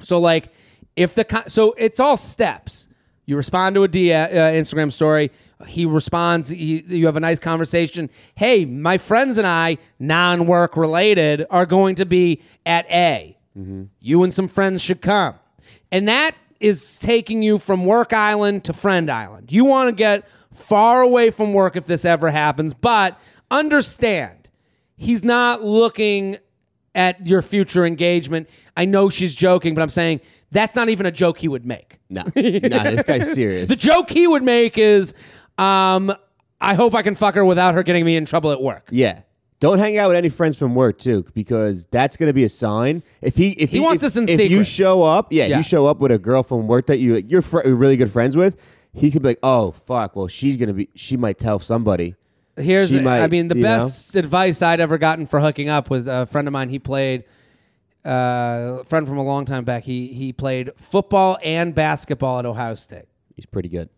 So 0.00 0.18
like 0.20 0.48
if 0.96 1.14
the 1.14 1.42
so 1.46 1.74
it's 1.78 2.00
all 2.00 2.16
steps. 2.16 2.88
You 3.26 3.36
respond 3.36 3.74
to 3.76 3.84
a 3.84 3.88
D, 3.88 4.12
uh, 4.12 4.28
Instagram 4.28 4.92
story. 4.92 5.30
He 5.66 5.86
responds. 5.86 6.48
He, 6.48 6.82
you 6.86 7.06
have 7.06 7.16
a 7.16 7.20
nice 7.20 7.40
conversation. 7.40 8.10
Hey, 8.34 8.64
my 8.64 8.98
friends 8.98 9.38
and 9.38 9.46
I, 9.46 9.78
non-work 9.98 10.76
related, 10.76 11.46
are 11.50 11.66
going 11.66 11.94
to 11.96 12.06
be 12.06 12.42
at 12.66 12.86
A. 12.90 13.36
Mm-hmm. 13.56 13.84
You 14.00 14.22
and 14.24 14.34
some 14.34 14.48
friends 14.48 14.82
should 14.82 15.00
come, 15.00 15.36
and 15.92 16.08
that 16.08 16.34
is 16.60 16.98
taking 16.98 17.42
you 17.42 17.58
from 17.58 17.84
work 17.84 18.12
island 18.12 18.64
to 18.64 18.72
friend 18.72 19.10
island. 19.10 19.52
You 19.52 19.64
want 19.64 19.88
to 19.88 19.94
get 19.94 20.28
far 20.52 21.02
away 21.02 21.30
from 21.30 21.52
work 21.52 21.76
if 21.76 21.86
this 21.86 22.04
ever 22.04 22.30
happens, 22.30 22.74
but 22.74 23.18
understand 23.50 24.48
he's 24.96 25.24
not 25.24 25.62
looking 25.62 26.36
at 26.94 27.26
your 27.26 27.42
future 27.42 27.84
engagement. 27.84 28.48
I 28.76 28.84
know 28.84 29.10
she's 29.10 29.34
joking, 29.34 29.74
but 29.74 29.82
I'm 29.82 29.90
saying 29.90 30.20
that's 30.50 30.76
not 30.76 30.88
even 30.88 31.06
a 31.06 31.10
joke 31.10 31.38
he 31.38 31.48
would 31.48 31.66
make. 31.66 31.98
No, 32.08 32.22
no, 32.22 32.30
this 32.32 33.02
guy's 33.02 33.32
serious. 33.32 33.68
The 33.74 33.76
joke 33.76 34.10
he 34.10 34.26
would 34.26 34.42
make 34.42 34.78
is, 34.78 35.14
um, 35.58 36.12
I 36.60 36.74
hope 36.74 36.94
I 36.94 37.02
can 37.02 37.14
fuck 37.14 37.34
her 37.34 37.44
without 37.44 37.74
her 37.74 37.82
getting 37.82 38.04
me 38.04 38.16
in 38.16 38.24
trouble 38.24 38.50
at 38.52 38.60
work. 38.62 38.88
Yeah. 38.90 39.20
Don't 39.60 39.78
hang 39.78 39.96
out 39.96 40.08
with 40.08 40.16
any 40.16 40.28
friends 40.28 40.58
from 40.58 40.74
work 40.74 40.98
too, 40.98 41.24
because 41.32 41.86
that's 41.86 42.16
going 42.16 42.26
to 42.28 42.32
be 42.34 42.44
a 42.44 42.48
sign. 42.48 43.02
If 43.22 43.36
he 43.36 43.50
if 43.52 43.70
He 43.70 43.80
wants 43.80 44.02
if, 44.02 44.12
this 44.12 44.16
in 44.16 44.28
if 44.28 44.50
you 44.50 44.62
show 44.64 45.02
up, 45.02 45.32
yeah, 45.32 45.46
Yeah. 45.46 45.56
you 45.58 45.62
show 45.62 45.86
up 45.86 45.98
with 46.00 46.12
a 46.12 46.18
girl 46.18 46.42
from 46.42 46.66
work 46.66 46.86
that 46.86 46.98
you 46.98 47.16
you're 47.16 47.40
fr- 47.42 47.60
really 47.66 47.96
good 47.96 48.10
friends 48.10 48.36
with, 48.36 48.56
he 48.92 49.10
could 49.10 49.22
be 49.22 49.28
like, 49.28 49.38
oh 49.42 49.70
fuck, 49.72 50.16
well 50.16 50.28
she's 50.28 50.56
gonna 50.56 50.74
be 50.74 50.88
she 50.94 51.16
might 51.16 51.38
tell 51.38 51.58
somebody. 51.60 52.14
Here's, 52.56 52.90
She 52.90 53.00
might, 53.00 53.20
I 53.20 53.26
mean, 53.26 53.48
the 53.48 53.56
you 53.56 53.62
best 53.62 54.14
advice 54.16 54.62
I'd 54.62 54.78
ever 54.80 54.96
gotten 54.98 55.26
for 55.26 55.40
hooking 55.40 55.68
up 55.70 55.90
was 55.90 56.06
a 56.06 56.24
friend 56.26 56.46
of 56.46 56.52
mine. 56.52 56.68
He 56.68 56.78
played, 56.78 57.24
uh, 58.06 58.78
a 58.80 58.84
friend 58.84 59.08
from 59.08 59.18
a 59.18 59.24
long 59.24 59.44
time 59.44 59.64
back. 59.64 59.82
He 59.84 60.08
he 60.08 60.32
played 60.32 60.70
football 60.76 61.38
and 61.42 61.74
basketball 61.74 62.38
at 62.38 62.46
Ohio 62.46 62.74
State. 62.74 63.06
He's 63.34 63.46
pretty 63.46 63.68
good. 63.68 63.88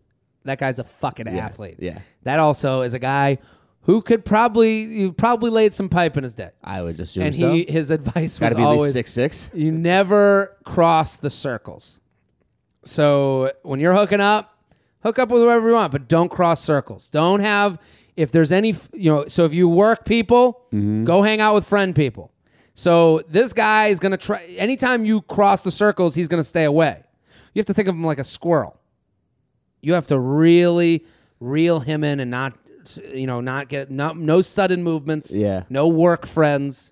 That 0.47 0.59
guy's 0.59 0.79
a 0.79 0.83
fucking 0.83 1.27
athlete. 1.27 1.77
yeah. 1.79 1.99
That 2.23 2.39
also 2.39 2.81
is 2.81 2.93
a 2.93 2.99
guy 2.99 3.37
who 3.81 4.01
could 4.01 4.25
probably 4.25 4.81
you 4.81 5.13
probably 5.13 5.49
laid 5.49 5.73
some 5.73 5.87
pipe 5.87 6.17
in 6.17 6.23
his 6.23 6.35
day. 6.35 6.49
I 6.63 6.81
would 6.81 6.99
assume 6.99 7.23
And 7.23 7.35
so. 7.35 7.53
he 7.53 7.65
his 7.69 7.89
advice 7.89 8.37
Got 8.37 8.47
was 8.47 8.51
to 8.53 8.55
be 8.57 8.61
at 8.63 8.67
always 8.67 8.93
six 8.93 9.13
six. 9.13 9.49
you 9.53 9.71
never 9.71 10.57
cross 10.65 11.15
the 11.17 11.29
circles. 11.29 11.99
So 12.83 13.51
when 13.63 13.79
you're 13.79 13.93
hooking 13.93 14.21
up, 14.21 14.57
hook 15.03 15.19
up 15.19 15.29
with 15.29 15.41
whoever 15.41 15.67
you 15.69 15.75
want, 15.75 15.91
but 15.91 16.07
don't 16.07 16.29
cross 16.29 16.61
circles. 16.61 17.09
Don't 17.09 17.39
have 17.41 17.79
if 18.15 18.31
there's 18.31 18.51
any 18.51 18.75
you 18.93 19.11
know. 19.11 19.25
So 19.27 19.45
if 19.45 19.53
you 19.53 19.67
work 19.69 20.05
people, 20.05 20.61
mm-hmm. 20.73 21.03
go 21.03 21.21
hang 21.21 21.41
out 21.41 21.55
with 21.55 21.65
friend 21.67 21.95
people. 21.95 22.31
So 22.73 23.21
this 23.29 23.53
guy 23.53 23.87
is 23.87 23.99
gonna 23.99 24.17
try. 24.17 24.43
Anytime 24.57 25.05
you 25.05 25.21
cross 25.21 25.63
the 25.63 25.71
circles, 25.71 26.15
he's 26.15 26.27
gonna 26.27 26.43
stay 26.43 26.63
away. 26.65 27.03
You 27.53 27.59
have 27.59 27.65
to 27.67 27.73
think 27.73 27.87
of 27.87 27.95
him 27.95 28.03
like 28.03 28.19
a 28.19 28.23
squirrel. 28.23 28.76
You 29.81 29.93
have 29.93 30.07
to 30.07 30.19
really 30.19 31.05
reel 31.39 31.79
him 31.79 32.03
in 32.03 32.19
and 32.19 32.31
not, 32.31 32.53
you 33.13 33.27
know, 33.27 33.41
not 33.41 33.69
get 33.69 33.91
no, 33.91 34.13
no 34.13 34.41
sudden 34.41 34.83
movements. 34.83 35.31
Yeah. 35.31 35.63
No 35.69 35.87
work 35.87 36.25
friends. 36.25 36.91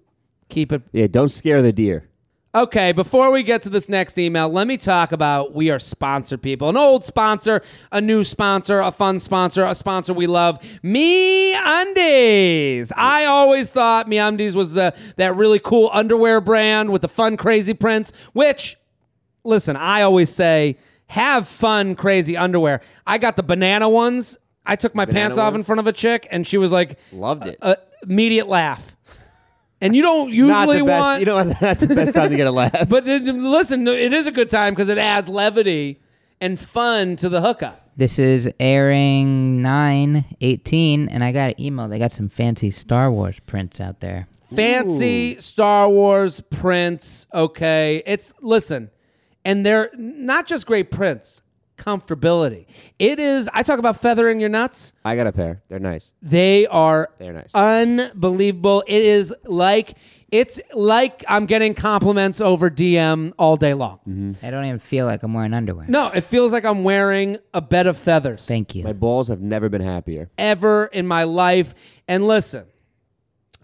Keep 0.49 0.71
it 0.71 0.83
Yeah, 0.91 1.07
don't 1.07 1.29
scare 1.29 1.61
the 1.61 1.73
deer. 1.73 2.07
Okay, 2.55 2.93
before 2.93 3.31
we 3.31 3.43
get 3.43 3.63
to 3.63 3.69
this 3.69 3.89
next 3.89 4.17
email, 4.17 4.47
let 4.47 4.65
me 4.65 4.77
talk 4.77 5.11
about 5.11 5.53
we 5.53 5.69
are 5.71 5.79
sponsored 5.79 6.41
people. 6.41 6.69
An 6.69 6.77
old 6.77 7.03
sponsor, 7.03 7.61
a 7.91 7.99
new 7.99 8.23
sponsor, 8.23 8.79
a 8.79 8.91
fun 8.91 9.19
sponsor, 9.19 9.65
a 9.65 9.75
sponsor 9.75 10.13
we 10.13 10.25
love. 10.25 10.59
Me 10.81 11.53
Undies. 11.53 12.93
I 12.95 13.25
always 13.25 13.71
thought 13.71 14.07
Me 14.07 14.19
Undies 14.19 14.55
was 14.55 14.73
the, 14.73 14.93
that 15.17 15.35
really 15.35 15.59
cool 15.59 15.89
underwear 15.91 16.39
brand 16.39 16.91
with 16.91 17.01
the 17.01 17.09
fun, 17.09 17.35
crazy 17.35 17.73
prints, 17.73 18.13
which, 18.31 18.77
listen, 19.43 19.75
I 19.75 20.03
always 20.03 20.29
say, 20.29 20.77
have 21.07 21.47
fun, 21.47 21.95
crazy 21.95 22.35
underwear. 22.37 22.81
I 23.05 23.17
got 23.17 23.35
the 23.35 23.43
banana 23.43 23.89
ones. 23.89 24.37
I 24.65 24.75
took 24.75 24.95
my 24.95 25.05
Banana 25.05 25.21
pants 25.25 25.37
off 25.37 25.49
in 25.49 25.55
ones? 25.55 25.65
front 25.67 25.79
of 25.79 25.87
a 25.87 25.93
chick, 25.93 26.27
and 26.31 26.45
she 26.47 26.57
was 26.57 26.71
like, 26.71 26.97
Loved 27.11 27.45
it. 27.45 27.57
uh, 27.61 27.75
immediate 28.03 28.47
laugh. 28.47 28.95
And 29.81 29.95
you 29.95 30.01
don't 30.01 30.27
not 30.31 30.67
usually 30.67 30.79
the 30.79 30.85
best. 30.85 31.01
want 31.01 31.19
You 31.19 31.25
know, 31.27 31.43
not 31.61 31.79
the 31.79 31.87
best 31.93 32.15
time 32.15 32.31
to 32.31 32.35
get 32.37 32.47
a 32.47 32.51
laugh. 32.51 32.89
but 32.89 33.07
uh, 33.07 33.13
listen, 33.17 33.87
it 33.87 34.13
is 34.13 34.25
a 34.25 34.31
good 34.31 34.49
time 34.49 34.73
because 34.73 34.89
it 34.89 34.97
adds 34.97 35.29
levity 35.29 36.01
and 36.41 36.59
fun 36.59 37.15
to 37.17 37.29
the 37.29 37.41
hookup. 37.41 37.81
This 37.97 38.19
is 38.19 38.49
airing 38.59 39.61
nine 39.61 40.25
eighteen, 40.41 41.07
and 41.09 41.23
I 41.23 41.31
got 41.31 41.51
an 41.51 41.61
email. 41.61 41.87
They 41.87 41.99
got 41.99 42.11
some 42.11 42.27
fancy 42.27 42.69
Star 42.71 43.11
Wars 43.11 43.39
prints 43.45 43.79
out 43.79 43.99
there. 44.01 44.27
Fancy 44.53 45.39
Star 45.39 45.87
Wars 45.89 46.39
prints, 46.41 47.27
okay. 47.33 48.01
It's 48.05 48.33
listen, 48.41 48.89
and 49.45 49.65
they're 49.65 49.89
not 49.95 50.47
just 50.47 50.65
great 50.65 50.91
prints, 50.91 51.41
comfortability. 51.77 52.65
It 52.99 53.19
is 53.19 53.49
I 53.53 53.63
talk 53.63 53.79
about 53.79 53.97
feathering 54.01 54.39
your 54.39 54.49
nuts. 54.49 54.93
I 55.05 55.15
got 55.15 55.27
a 55.27 55.31
pair. 55.31 55.61
They're 55.69 55.79
nice. 55.79 56.11
They 56.21 56.65
are 56.67 57.09
They're 57.19 57.33
nice. 57.33 57.53
unbelievable. 57.53 58.83
It 58.87 59.03
is 59.03 59.33
like 59.45 59.97
it's 60.31 60.59
like 60.73 61.23
I'm 61.29 61.45
getting 61.45 61.73
compliments 61.75 62.41
over 62.41 62.69
DM 62.69 63.31
all 63.37 63.55
day 63.55 63.73
long. 63.73 63.99
Mm-hmm. 64.07 64.45
I 64.45 64.49
don't 64.49 64.65
even 64.65 64.79
feel 64.79 65.05
like 65.05 65.21
I'm 65.23 65.33
wearing 65.33 65.53
underwear. 65.53 65.85
No, 65.87 66.07
it 66.09 66.21
feels 66.25 66.51
like 66.51 66.65
I'm 66.65 66.83
wearing 66.83 67.37
a 67.53 67.61
bed 67.61 67.87
of 67.87 67.97
feathers. 67.97 68.45
Thank 68.45 68.73
you. 68.75 68.83
My 68.83 68.93
balls 68.93 69.27
have 69.27 69.41
never 69.41 69.69
been 69.69 69.81
happier. 69.81 70.29
ever 70.37 70.85
in 70.87 71.07
my 71.07 71.23
life. 71.23 71.73
And 72.07 72.27
listen, 72.27 72.65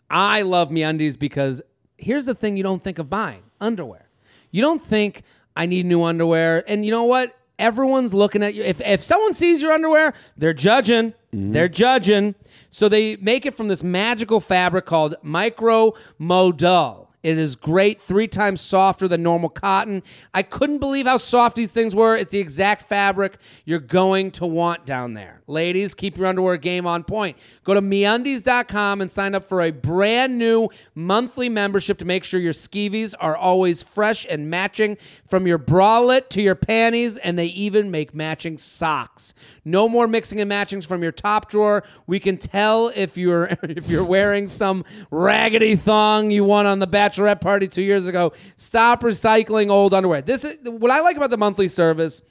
I 0.09 0.43
love 0.43 0.69
MeUndies 0.69 1.17
because 1.17 1.61
here's 1.97 2.25
the 2.25 2.35
thing 2.35 2.57
you 2.57 2.63
don't 2.63 2.81
think 2.83 2.99
of 2.99 3.09
buying 3.09 3.43
underwear. 3.59 4.09
You 4.51 4.61
don't 4.61 4.81
think 4.81 5.23
I 5.55 5.65
need 5.65 5.85
new 5.85 6.03
underwear. 6.03 6.63
And 6.67 6.85
you 6.85 6.91
know 6.91 7.03
what? 7.03 7.35
Everyone's 7.59 8.13
looking 8.13 8.41
at 8.41 8.55
you. 8.55 8.63
If, 8.63 8.81
if 8.81 9.03
someone 9.03 9.33
sees 9.33 9.61
your 9.61 9.71
underwear, 9.71 10.13
they're 10.35 10.53
judging. 10.53 11.13
Mm-hmm. 11.33 11.51
They're 11.51 11.69
judging. 11.69 12.35
So 12.69 12.89
they 12.89 13.17
make 13.17 13.45
it 13.45 13.55
from 13.55 13.67
this 13.67 13.83
magical 13.83 14.39
fabric 14.39 14.85
called 14.85 15.15
micro 15.21 15.93
modal. 16.17 17.10
It 17.23 17.37
is 17.37 17.55
great, 17.55 18.01
three 18.01 18.27
times 18.27 18.61
softer 18.61 19.07
than 19.07 19.21
normal 19.21 19.49
cotton. 19.49 20.01
I 20.33 20.41
couldn't 20.41 20.79
believe 20.79 21.05
how 21.05 21.17
soft 21.17 21.55
these 21.55 21.71
things 21.71 21.93
were. 21.93 22.15
It's 22.15 22.31
the 22.31 22.39
exact 22.39 22.83
fabric 22.83 23.37
you're 23.63 23.79
going 23.79 24.31
to 24.31 24.47
want 24.47 24.85
down 24.85 25.13
there. 25.13 25.41
Ladies, 25.45 25.93
keep 25.93 26.17
your 26.17 26.25
underwear 26.25 26.57
game 26.57 26.87
on 26.87 27.03
point. 27.03 27.37
Go 27.63 27.75
to 27.75 27.81
meundies.com 27.81 29.01
and 29.01 29.11
sign 29.11 29.35
up 29.35 29.43
for 29.43 29.61
a 29.61 29.69
brand 29.69 30.39
new 30.39 30.69
monthly 30.95 31.47
membership 31.47 31.99
to 31.99 32.05
make 32.05 32.23
sure 32.23 32.39
your 32.39 32.53
skeevies 32.53 33.13
are 33.19 33.35
always 33.35 33.83
fresh 33.83 34.25
and 34.27 34.49
matching 34.49 34.97
from 35.27 35.45
your 35.45 35.59
bralette 35.59 36.29
to 36.29 36.41
your 36.41 36.55
panties, 36.55 37.17
and 37.17 37.37
they 37.37 37.47
even 37.47 37.91
make 37.91 38.15
matching 38.15 38.57
socks. 38.57 39.33
No 39.63 39.87
more 39.87 40.07
mixing 40.07 40.41
and 40.41 40.49
matchings 40.49 40.85
from 40.85 41.03
your 41.03 41.11
top 41.11 41.49
drawer. 41.49 41.83
We 42.07 42.19
can 42.19 42.37
tell 42.37 42.91
if 42.95 43.15
you're 43.15 43.45
if 43.63 43.89
you're 43.89 44.03
wearing 44.03 44.47
some 44.47 44.85
raggedy 45.11 45.75
thong 45.75 46.31
you 46.31 46.43
won 46.43 46.65
on 46.65 46.79
the 46.79 46.87
bachelorette 47.11 47.41
party 47.41 47.67
2 47.67 47.81
years 47.81 48.07
ago. 48.07 48.33
Stop 48.55 49.01
recycling 49.01 49.69
old 49.69 49.93
underwear. 49.93 50.21
This 50.21 50.43
is 50.43 50.57
what 50.63 50.91
I 50.91 51.01
like 51.01 51.17
about 51.17 51.29
the 51.29 51.37
monthly 51.37 51.67
service 51.67 52.21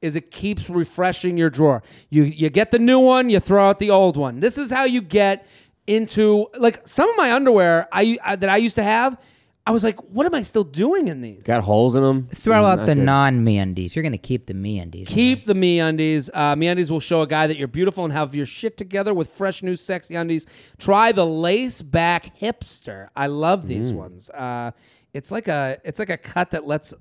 is 0.00 0.16
it 0.16 0.30
keeps 0.30 0.70
refreshing 0.70 1.36
your 1.36 1.50
drawer. 1.50 1.82
You 2.08 2.24
you 2.24 2.48
get 2.50 2.70
the 2.70 2.78
new 2.78 3.00
one, 3.00 3.28
you 3.30 3.40
throw 3.40 3.68
out 3.68 3.78
the 3.78 3.90
old 3.90 4.16
one. 4.16 4.40
This 4.40 4.56
is 4.56 4.70
how 4.70 4.84
you 4.84 5.02
get 5.02 5.46
into 5.86 6.46
like 6.58 6.86
some 6.86 7.08
of 7.08 7.16
my 7.16 7.32
underwear 7.32 7.88
I, 7.92 8.16
I 8.24 8.36
that 8.36 8.48
I 8.48 8.56
used 8.56 8.76
to 8.76 8.82
have. 8.82 9.18
I 9.66 9.72
was 9.72 9.84
like, 9.84 10.00
what 10.04 10.26
am 10.26 10.34
I 10.34 10.42
still 10.42 10.64
doing 10.64 11.08
in 11.08 11.20
these? 11.20 11.42
Got 11.42 11.62
holes 11.62 11.94
in 11.94 12.02
them. 12.02 12.28
Throw 12.34 12.64
out 12.64 12.86
the 12.86 12.94
non 12.94 13.44
me 13.44 13.58
undies. 13.58 13.94
You're 13.94 14.02
going 14.02 14.12
to 14.12 14.18
keep 14.18 14.46
the 14.46 14.54
me 14.54 14.78
undies. 14.78 15.06
Keep 15.08 15.46
the 15.46 15.54
me 15.54 15.80
undies. 15.80 16.30
Uh, 16.32 16.56
me 16.56 16.66
undies 16.66 16.90
will 16.90 17.00
show 17.00 17.20
a 17.22 17.26
guy 17.26 17.46
that 17.46 17.56
you're 17.58 17.68
beautiful 17.68 18.04
and 18.04 18.12
have 18.12 18.34
your 18.34 18.46
shit 18.46 18.76
together 18.76 19.12
with 19.12 19.28
fresh 19.28 19.62
new 19.62 19.76
sexy 19.76 20.14
undies. 20.14 20.46
Try 20.78 21.12
the 21.12 21.26
lace 21.26 21.82
back 21.82 22.38
hipster. 22.38 23.08
I 23.14 23.26
love 23.26 23.66
these 23.66 23.92
ones. 23.92 24.30
Uh, 24.30 24.70
it's 25.12 25.30
like 25.30 25.48
a 25.48 25.78
it's 25.84 25.98
like 25.98 26.10
a 26.10 26.16
cut 26.16 26.50
that 26.50 26.66
lets 26.66 26.94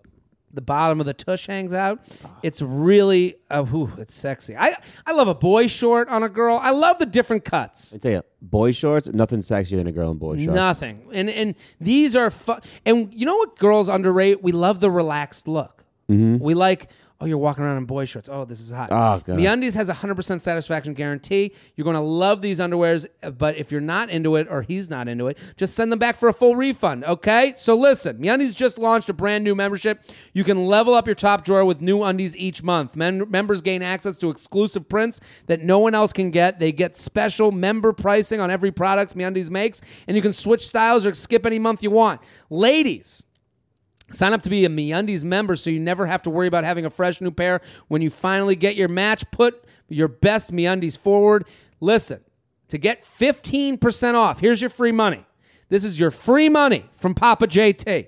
the 0.53 0.61
bottom 0.61 0.99
of 0.99 1.05
the 1.05 1.13
tush 1.13 1.47
hangs 1.47 1.73
out. 1.73 1.99
It's 2.43 2.61
really 2.61 3.35
uh, 3.49 3.63
whew, 3.63 3.91
it's 3.97 4.13
sexy. 4.13 4.55
I 4.57 4.75
I 5.05 5.11
love 5.13 5.27
a 5.27 5.35
boy 5.35 5.67
short 5.67 6.09
on 6.09 6.23
a 6.23 6.29
girl. 6.29 6.59
I 6.61 6.71
love 6.71 6.97
the 6.97 7.05
different 7.05 7.45
cuts. 7.45 7.93
I 7.93 7.97
tell 7.97 8.11
you, 8.11 8.23
boy 8.41 8.71
shorts, 8.71 9.07
nothing 9.07 9.39
sexier 9.39 9.77
than 9.77 9.87
a 9.87 9.91
girl 9.91 10.11
in 10.11 10.17
boy 10.17 10.37
shorts. 10.37 10.55
Nothing. 10.55 11.07
And 11.13 11.29
and 11.29 11.55
these 11.79 12.15
are 12.15 12.29
fun. 12.31 12.61
And 12.85 13.13
you 13.13 13.25
know 13.25 13.35
what 13.37 13.57
girls 13.57 13.89
underrate? 13.89 14.41
We 14.41 14.51
love 14.51 14.79
the 14.79 14.91
relaxed 14.91 15.47
look. 15.47 15.83
We 16.39 16.55
like, 16.55 16.89
oh, 17.21 17.25
you're 17.25 17.37
walking 17.37 17.63
around 17.63 17.77
in 17.77 17.85
boy 17.85 18.05
shorts. 18.05 18.29
Oh, 18.31 18.45
this 18.45 18.61
is 18.61 18.71
hot. 18.71 18.89
Oh, 18.91 19.21
God. 19.25 19.37
MeUndies 19.37 19.75
has 19.75 19.89
a 19.89 19.93
100% 19.93 20.39
satisfaction 20.39 20.93
guarantee. 20.93 21.53
You're 21.75 21.83
going 21.83 21.95
to 21.95 22.01
love 22.01 22.41
these 22.41 22.59
underwears, 22.59 23.05
uh, 23.21 23.31
but 23.31 23.57
if 23.57 23.71
you're 23.71 23.81
not 23.81 24.09
into 24.09 24.35
it 24.37 24.47
or 24.49 24.61
he's 24.61 24.89
not 24.89 25.07
into 25.07 25.27
it, 25.27 25.37
just 25.57 25.75
send 25.75 25.91
them 25.91 25.99
back 25.99 26.15
for 26.15 26.29
a 26.29 26.33
full 26.33 26.55
refund, 26.55 27.03
okay? 27.03 27.53
So 27.55 27.75
listen, 27.75 28.17
MeUndies 28.19 28.55
just 28.55 28.77
launched 28.77 29.09
a 29.09 29.13
brand 29.13 29.43
new 29.43 29.53
membership. 29.55 30.01
You 30.33 30.43
can 30.43 30.65
level 30.65 30.93
up 30.93 31.07
your 31.07 31.15
top 31.15 31.43
drawer 31.43 31.65
with 31.65 31.81
new 31.81 32.03
undies 32.03 32.37
each 32.37 32.63
month. 32.63 32.95
Men- 32.95 33.29
members 33.29 33.61
gain 33.61 33.81
access 33.81 34.17
to 34.19 34.29
exclusive 34.29 34.87
prints 34.87 35.19
that 35.47 35.61
no 35.61 35.79
one 35.79 35.93
else 35.93 36.13
can 36.13 36.31
get. 36.31 36.59
They 36.59 36.71
get 36.71 36.95
special 36.95 37.51
member 37.51 37.91
pricing 37.91 38.39
on 38.39 38.49
every 38.49 38.71
product 38.71 39.15
MeUndies 39.15 39.49
makes, 39.49 39.81
and 40.07 40.15
you 40.15 40.23
can 40.23 40.33
switch 40.33 40.65
styles 40.65 41.05
or 41.05 41.13
skip 41.13 41.45
any 41.45 41.59
month 41.59 41.83
you 41.83 41.91
want. 41.91 42.21
Ladies, 42.49 43.23
Sign 44.11 44.33
up 44.33 44.41
to 44.43 44.49
be 44.49 44.65
a 44.65 44.69
MeUndies 44.69 45.23
member 45.23 45.55
so 45.55 45.69
you 45.69 45.79
never 45.79 46.05
have 46.05 46.21
to 46.23 46.29
worry 46.29 46.47
about 46.47 46.63
having 46.63 46.85
a 46.85 46.89
fresh 46.89 47.21
new 47.21 47.31
pair 47.31 47.61
when 47.87 48.01
you 48.01 48.09
finally 48.09 48.55
get 48.55 48.75
your 48.75 48.87
match. 48.87 49.29
Put 49.31 49.65
your 49.87 50.07
best 50.07 50.51
MeUndies 50.51 50.97
forward. 50.97 51.45
Listen, 51.79 52.21
to 52.69 52.77
get 52.77 53.03
15% 53.03 54.13
off, 54.13 54.39
here's 54.39 54.61
your 54.61 54.69
free 54.69 54.91
money. 54.91 55.25
This 55.69 55.83
is 55.83 55.99
your 55.99 56.11
free 56.11 56.49
money 56.49 56.85
from 56.93 57.13
Papa 57.13 57.47
JT. 57.47 58.07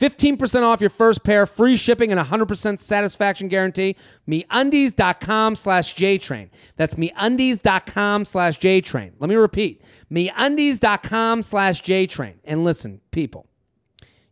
15% 0.00 0.62
off 0.62 0.80
your 0.80 0.88
first 0.88 1.22
pair, 1.22 1.44
free 1.44 1.76
shipping, 1.76 2.10
and 2.10 2.18
100% 2.18 2.80
satisfaction 2.80 3.48
guarantee. 3.48 3.96
MeUndies.com 4.26 5.56
slash 5.56 5.94
JTrain. 5.94 6.48
That's 6.76 6.94
MeUndies.com 6.94 8.24
slash 8.24 8.58
JTrain. 8.58 9.12
Let 9.18 9.28
me 9.28 9.36
repeat. 9.36 9.82
MeUndies.com 10.10 11.42
slash 11.42 11.82
JTrain. 11.82 12.36
And 12.44 12.64
listen, 12.64 13.02
people, 13.10 13.46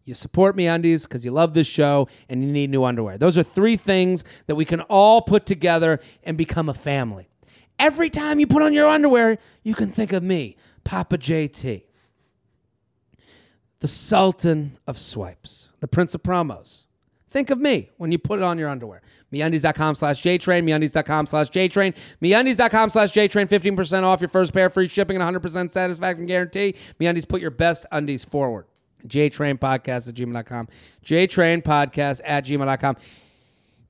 you 0.09 0.15
support 0.15 0.57
me 0.57 0.67
undies 0.67 1.07
because 1.07 1.25
you 1.25 1.31
love 1.31 1.53
this 1.53 1.67
show 1.67 2.09
and 2.29 2.43
you 2.43 2.51
need 2.51 2.71
new 2.71 2.83
underwear. 2.83 3.19
Those 3.19 3.37
are 3.37 3.43
three 3.43 3.77
things 3.77 4.25
that 4.47 4.55
we 4.55 4.65
can 4.65 4.81
all 4.83 5.21
put 5.21 5.45
together 5.45 6.01
and 6.25 6.39
become 6.39 6.69
a 6.71 6.75
family. 6.75 7.29
Every 7.79 8.09
time 8.09 8.41
you 8.41 8.47
put 8.47 8.63
on 8.63 8.73
your 8.73 8.89
underwear, 8.89 9.39
you 9.63 9.75
can 9.75 9.91
think 9.91 10.13
of 10.13 10.23
me, 10.23 10.57
Papa 10.83 11.19
JT, 11.19 11.85
the 13.81 13.89
Sultan 13.89 14.79
of 14.87 14.99
swipes, 14.99 15.69
the 15.81 15.87
Prince 15.87 16.15
of 16.15 16.23
promos. 16.23 16.85
Think 17.31 17.51
of 17.51 17.61
me 17.61 17.91
when 17.99 18.11
you 18.11 18.19
put 18.19 18.39
it 18.41 18.43
on 18.43 18.59
your 18.59 18.71
underwear. 18.71 19.03
MeUndies.com 19.31 19.95
slash 19.95 20.23
JTrain, 20.23 20.65
MeUndies.com 20.65 21.27
slash 21.27 21.51
JTrain, 21.51 21.95
MeUndies.com 22.23 22.89
slash 22.89 23.13
JTrain, 23.13 23.47
15% 23.47 24.03
off 24.03 24.23
your 24.23 24.31
first 24.31 24.55
pair, 24.55 24.71
free 24.71 24.89
shipping, 24.89 25.21
and 25.21 25.43
100% 25.43 25.71
satisfaction 25.71 26.25
guarantee. 26.25 26.75
MeUndies, 26.99 27.29
put 27.29 27.43
your 27.43 27.51
best 27.51 27.85
undies 27.93 28.25
forward. 28.25 28.65
JTrain 29.07 29.59
Podcast 29.59 30.09
at 30.09 30.15
gmail.com. 30.15 30.69
JTrain 31.05 31.63
Podcast 31.63 32.21
at 32.25 32.45
gmail.com. 32.45 32.97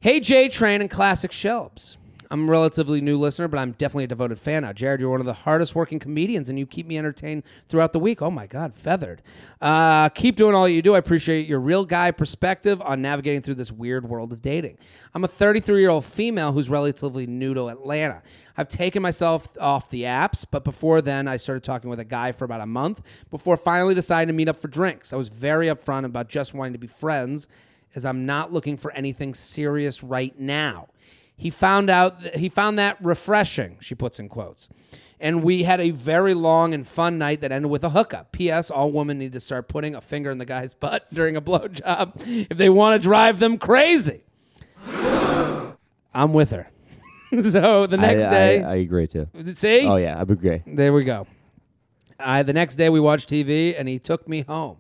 Hey, 0.01 0.21
JTrain 0.21 0.81
and 0.81 0.91
Classic 0.91 1.31
Shelb. 1.31 1.98
I'm 2.31 2.47
a 2.47 2.51
relatively 2.51 3.01
new 3.01 3.17
listener, 3.17 3.49
but 3.49 3.59
I'm 3.59 3.73
definitely 3.73 4.05
a 4.05 4.09
devoted 4.09 4.39
fan 4.39 4.63
now. 4.63 4.73
Jared, 4.75 5.01
you're 5.01 5.11
one 5.11 5.21
of 5.21 5.27
the 5.27 5.33
hardest 5.33 5.75
working 5.75 5.99
comedians, 5.99 6.51
and 6.51 6.59
you 6.59 6.67
keep 6.67 6.87
me 6.87 6.99
entertained 6.99 7.43
throughout 7.69 7.95
the 7.95 7.99
week. 7.99 8.21
Oh 8.21 8.31
my 8.31 8.47
God, 8.47 8.75
feathered. 8.75 9.23
Uh, 9.63 10.11
keep 10.11 10.37
doing 10.37 10.55
all 10.55 10.69
you 10.69 10.83
do. 10.83 10.95
I 10.95 10.99
appreciate 10.99 11.47
your 11.47 11.61
real 11.61 11.87
guy 11.87 12.11
perspective 12.11 12.83
on 12.83 13.01
navigating 13.01 13.41
through 13.41 13.55
this 13.55 13.73
weird 13.73 14.07
world 14.07 14.33
of 14.33 14.43
dating. 14.43 14.77
I'm 15.15 15.25
a 15.25 15.29
33 15.29 15.81
year 15.81 15.89
old 15.91 16.05
female 16.05 16.53
who's 16.53 16.69
relatively 16.69 17.27
new 17.27 17.55
to 17.55 17.69
Atlanta. 17.69 18.23
I've 18.59 18.69
taken 18.69 19.01
myself 19.01 19.49
off 19.59 19.89
the 19.89 20.03
apps, 20.03 20.45
but 20.49 20.65
before 20.65 21.01
then, 21.01 21.29
I 21.29 21.39
started 21.39 21.65
talking 21.65 21.89
with 21.89 22.01
a 22.01 22.05
guy 22.05 22.33
for 22.33 22.45
about 22.45 22.61
a 22.61 22.67
month 22.67 23.01
before 23.31 23.57
finally 23.57 23.95
deciding 23.95 24.29
to 24.29 24.35
meet 24.35 24.49
up 24.49 24.57
for 24.57 24.69
drinks. 24.69 25.13
I 25.13 25.17
was 25.17 25.29
very 25.29 25.69
upfront 25.69 26.05
about 26.05 26.29
just 26.29 26.53
wanting 26.53 26.75
to 26.75 26.79
be 26.79 26.89
friends, 26.89 27.49
as 27.95 28.05
I'm 28.05 28.27
not 28.27 28.53
looking 28.53 28.77
for 28.77 28.93
anything 28.93 29.33
serious 29.33 30.03
right 30.03 30.39
now. 30.39 30.89
He 31.39 31.51
found 31.51 31.89
out 31.89 32.21
th- 32.21 32.35
he 32.37 32.49
found 32.51 32.79
that 32.79 32.99
refreshing. 33.01 33.79
She 33.81 33.95
puts 33.95 34.19
in 34.19 34.29
quotes. 34.29 34.69
And 35.21 35.43
we 35.43 35.63
had 35.63 35.81
a 35.81 35.91
very 35.91 36.35
long 36.35 36.75
and 36.75 36.87
fun 36.87 37.17
night 37.17 37.41
that 37.41 37.51
ended 37.51 37.71
with 37.71 37.83
a 37.85 37.91
hookup. 37.91 38.33
P.S. 38.33 38.71
All 38.71 38.91
women 38.93 39.19
need 39.19 39.33
to 39.33 39.41
start 39.41 39.69
putting 39.69 39.95
a 39.95 40.01
finger 40.01 40.31
in 40.31 40.39
the 40.39 40.45
guy's 40.45 40.75
butt 40.75 41.07
during 41.15 41.37
a 41.37 41.41
blowjob 41.41 42.47
if 42.51 42.59
they 42.59 42.69
want 42.69 43.01
to 43.01 43.03
drive 43.03 43.39
them 43.39 43.57
crazy. 43.57 44.23
I'm 46.15 46.33
with 46.33 46.51
her. 46.51 46.69
so 47.51 47.87
the 47.87 47.97
next 47.97 48.25
I, 48.25 48.31
day, 48.31 48.63
I, 48.63 48.73
I 48.73 48.75
agree 48.77 49.07
too. 49.07 49.29
see, 49.53 49.87
Oh 49.87 49.97
yeah, 49.97 50.19
I 50.19 50.23
agree. 50.23 50.63
there 50.67 50.93
we 50.93 51.05
go. 51.05 51.27
I 52.19 52.43
the 52.43 52.53
next 52.53 52.77
day 52.77 52.89
we 52.89 53.01
watched 53.01 53.29
TV 53.29 53.75
and 53.79 53.87
he 53.89 53.99
took 53.99 54.29
me 54.29 54.43
home. 54.43 54.79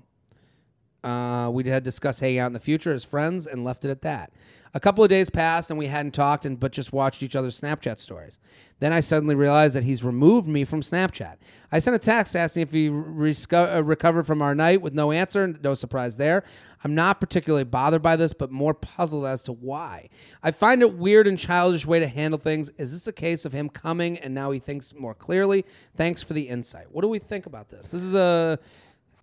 Uh, 1.04 1.48
we 1.52 1.62
had 1.64 1.84
discussed 1.84 2.20
hanging 2.20 2.40
out 2.40 2.48
in 2.48 2.52
the 2.52 2.61
future 2.61 2.92
as 2.92 3.04
friends 3.04 3.46
and 3.46 3.64
left 3.64 3.84
it 3.84 3.90
at 3.90 4.02
that. 4.02 4.32
A 4.74 4.80
couple 4.80 5.02
of 5.02 5.10
days 5.10 5.30
passed 5.30 5.70
and 5.70 5.78
we 5.78 5.86
hadn't 5.86 6.12
talked 6.12 6.44
and 6.44 6.58
but 6.58 6.72
just 6.72 6.92
watched 6.92 7.22
each 7.22 7.36
other's 7.36 7.60
Snapchat 7.60 7.98
stories. 7.98 8.38
Then 8.80 8.92
I 8.92 9.00
suddenly 9.00 9.34
realized 9.34 9.74
that 9.74 9.82
he's 9.82 10.04
removed 10.04 10.46
me 10.46 10.64
from 10.64 10.82
Snapchat. 10.82 11.36
I 11.72 11.80
sent 11.80 11.96
a 11.96 11.98
text 11.98 12.36
asking 12.36 12.62
if 12.62 12.72
he 12.72 12.88
resco- 12.88 13.76
uh, 13.76 13.82
recovered 13.82 14.24
from 14.24 14.40
our 14.40 14.54
night 14.54 14.80
with 14.80 14.94
no 14.94 15.10
answer. 15.10 15.48
No 15.62 15.74
surprise 15.74 16.16
there. 16.16 16.44
I'm 16.84 16.94
not 16.94 17.18
particularly 17.18 17.64
bothered 17.64 18.02
by 18.02 18.14
this, 18.14 18.32
but 18.32 18.52
more 18.52 18.74
puzzled 18.74 19.26
as 19.26 19.42
to 19.44 19.52
why. 19.52 20.10
I 20.44 20.52
find 20.52 20.82
it 20.82 20.94
weird 20.94 21.26
and 21.26 21.36
childish 21.36 21.84
way 21.86 21.98
to 21.98 22.06
handle 22.06 22.38
things. 22.38 22.70
Is 22.78 22.92
this 22.92 23.08
a 23.08 23.12
case 23.12 23.44
of 23.44 23.52
him 23.52 23.68
coming 23.68 24.18
and 24.18 24.32
now 24.32 24.52
he 24.52 24.60
thinks 24.60 24.94
more 24.94 25.14
clearly? 25.14 25.64
Thanks 25.96 26.22
for 26.22 26.34
the 26.34 26.48
insight. 26.48 26.86
What 26.92 27.02
do 27.02 27.08
we 27.08 27.18
think 27.18 27.46
about 27.46 27.68
this? 27.68 27.90
This 27.90 28.04
is 28.04 28.14
a 28.14 28.60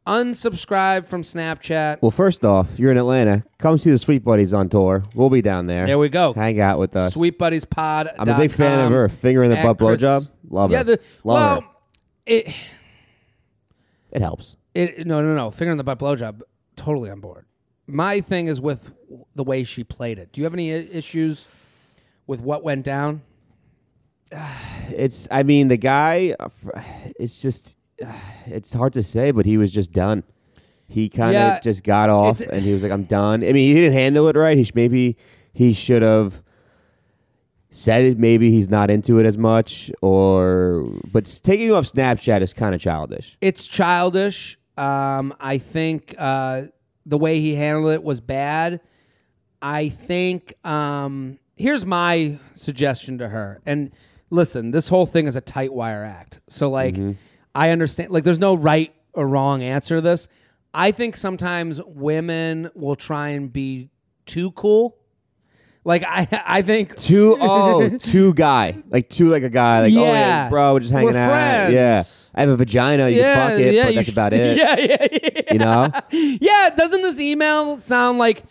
unsubscribe 0.05 1.07
from 1.07 1.21
Snapchat. 1.23 2.01
Well, 2.01 2.11
first 2.11 2.45
off, 2.45 2.77
you're 2.79 2.91
in 2.91 2.97
Atlanta. 2.97 3.43
Come 3.57 3.77
see 3.77 3.91
the 3.91 3.97
Sweet 3.97 4.23
Buddies 4.23 4.53
on 4.53 4.69
tour. 4.69 5.03
We'll 5.15 5.29
be 5.29 5.41
down 5.41 5.67
there. 5.67 5.85
There 5.85 5.97
we 5.99 6.09
go. 6.09 6.33
Hang 6.33 6.59
out 6.59 6.79
with 6.79 6.95
us. 6.95 7.13
Sweet 7.13 7.37
Buddies 7.37 7.65
Pod. 7.65 8.09
I'm 8.17 8.27
a 8.27 8.37
big 8.37 8.51
fan 8.51 8.79
of 8.79 8.91
her. 8.91 9.09
Finger 9.09 9.43
in 9.43 9.49
the 9.49 9.57
butt 9.57 9.77
blowjob. 9.77 10.29
Love 10.49 10.71
it. 10.71 10.73
yeah. 10.73 10.83
The, 10.83 10.99
Love 11.23 11.35
well, 11.35 11.61
her. 11.61 11.67
it 12.25 12.55
It 14.11 14.21
helps. 14.21 14.55
it 14.73 15.05
no 15.07 15.21
no 15.21 15.33
no 15.35 15.51
finger 15.51 15.71
in 15.71 15.77
the 15.77 15.83
butt 15.83 15.99
blowjob. 15.99 16.41
Totally 16.75 17.09
on 17.09 17.19
board. 17.19 17.45
My 17.87 18.21
thing 18.21 18.47
is 18.47 18.59
with 18.61 18.91
the 19.35 19.43
way 19.43 19.63
she 19.63 19.83
played 19.83 20.17
it. 20.19 20.31
Do 20.31 20.41
you 20.41 20.45
have 20.45 20.53
any 20.53 20.73
i- 20.73 20.87
issues 20.91 21.47
with 22.27 22.41
what 22.41 22.63
went 22.63 22.83
down? 22.85 23.21
It's. 24.89 25.27
I 25.31 25.41
mean, 25.41 25.67
the 25.67 25.77
guy. 25.77 26.35
uh, 26.39 26.49
It's 27.19 27.41
just. 27.41 27.75
It's 28.47 28.73
hard 28.73 28.93
to 28.93 29.01
say, 29.03 29.31
but 29.31 29.45
he 29.45 29.57
was 29.57 29.73
just 29.73 29.91
done. 29.91 30.23
He 30.87 31.09
kind 31.09 31.29
of 31.35 31.41
Yeah, 31.41 31.59
just 31.59 31.83
got 31.83 32.09
off, 32.11 32.41
and 32.41 32.61
he 32.61 32.73
was 32.73 32.83
like, 32.83 32.91
"I'm 32.91 33.05
done." 33.05 33.43
I 33.43 33.47
mean, 33.53 33.67
he 33.69 33.73
didn't 33.73 33.93
handle 33.93 34.27
it 34.27 34.35
right. 34.35 34.55
He 34.55 34.63
sh- 34.63 34.75
maybe 34.75 35.17
he 35.51 35.73
should 35.73 36.03
have 36.03 36.43
said 37.71 38.05
it. 38.05 38.19
Maybe 38.19 38.51
he's 38.51 38.69
not 38.69 38.91
into 38.91 39.17
it 39.19 39.25
as 39.25 39.35
much, 39.37 39.91
or 40.01 40.85
but 41.11 41.25
taking 41.43 41.71
off 41.71 41.85
Snapchat 41.85 42.41
is 42.41 42.53
kind 42.53 42.75
of 42.75 42.81
childish. 42.81 43.35
It's 43.41 43.65
childish. 43.65 44.59
Um, 44.77 45.33
I 45.39 45.57
think 45.57 46.13
uh, 46.19 46.63
the 47.05 47.17
way 47.17 47.39
he 47.39 47.55
handled 47.55 47.91
it 47.93 48.03
was 48.03 48.19
bad. 48.19 48.79
I 49.61 49.89
think 49.89 50.53
um, 50.63 51.39
here's 51.55 51.83
my 51.85 52.37
suggestion 52.53 53.17
to 53.17 53.29
her. 53.29 53.61
And 53.65 53.91
listen, 54.29 54.69
this 54.69 54.87
whole 54.87 55.07
thing 55.07 55.25
is 55.27 55.35
a 55.35 55.41
tight 55.41 55.73
wire 55.73 56.03
act. 56.03 56.41
So 56.47 56.69
like, 56.69 56.95
I 57.55 57.69
understand. 57.71 58.11
Like, 58.11 58.23
there's 58.23 58.39
no 58.39 58.53
right 58.53 58.93
or 59.13 59.27
wrong 59.27 59.63
answer 59.63 59.95
to 59.95 60.01
this. 60.01 60.27
I 60.73 60.91
think 60.91 61.15
sometimes 61.15 61.81
women 61.83 62.69
will 62.75 62.95
try 62.97 63.29
and 63.29 63.51
be 63.51 63.89
too 64.25 64.51
cool. 64.51 64.97
Like 65.85 66.03
I, 66.03 66.27
I 66.45 66.61
think 66.63 66.95
Two 66.97 67.37
oh 67.39 67.87
two 67.99 68.33
guy 68.33 68.75
like 68.89 69.07
two 69.07 69.27
like 69.29 69.43
a 69.43 69.51
guy 69.51 69.81
like 69.81 69.93
oh 69.93 70.03
Yeah. 70.03 70.11
yeah 70.13 70.49
bro 70.49 70.73
we're 70.73 70.79
just 70.79 70.91
hanging 70.91 71.13
We're 71.13 71.19
out 71.19 71.29
friends. 71.29 71.73
yeah 71.75 72.03
I 72.33 72.41
have 72.41 72.49
a 72.49 72.57
vagina 72.57 73.07
you 73.07 73.21
can 73.21 73.49
fuck 73.51 73.59
it 73.59 73.73
yeah, 73.75 73.85
but 73.85 73.93
that's 73.95 74.07
sh- 74.07 74.11
about 74.11 74.33
it 74.33 74.57
Yeah, 74.57 74.75
yeah, 74.79 75.07
yeah. 75.11 75.53
you 75.53 75.59
know 75.59 75.91
Yeah, 76.41 76.71
doesn't 76.75 77.03
this 77.03 77.19
email 77.19 77.77
sound 77.77 78.17
like 78.17 78.43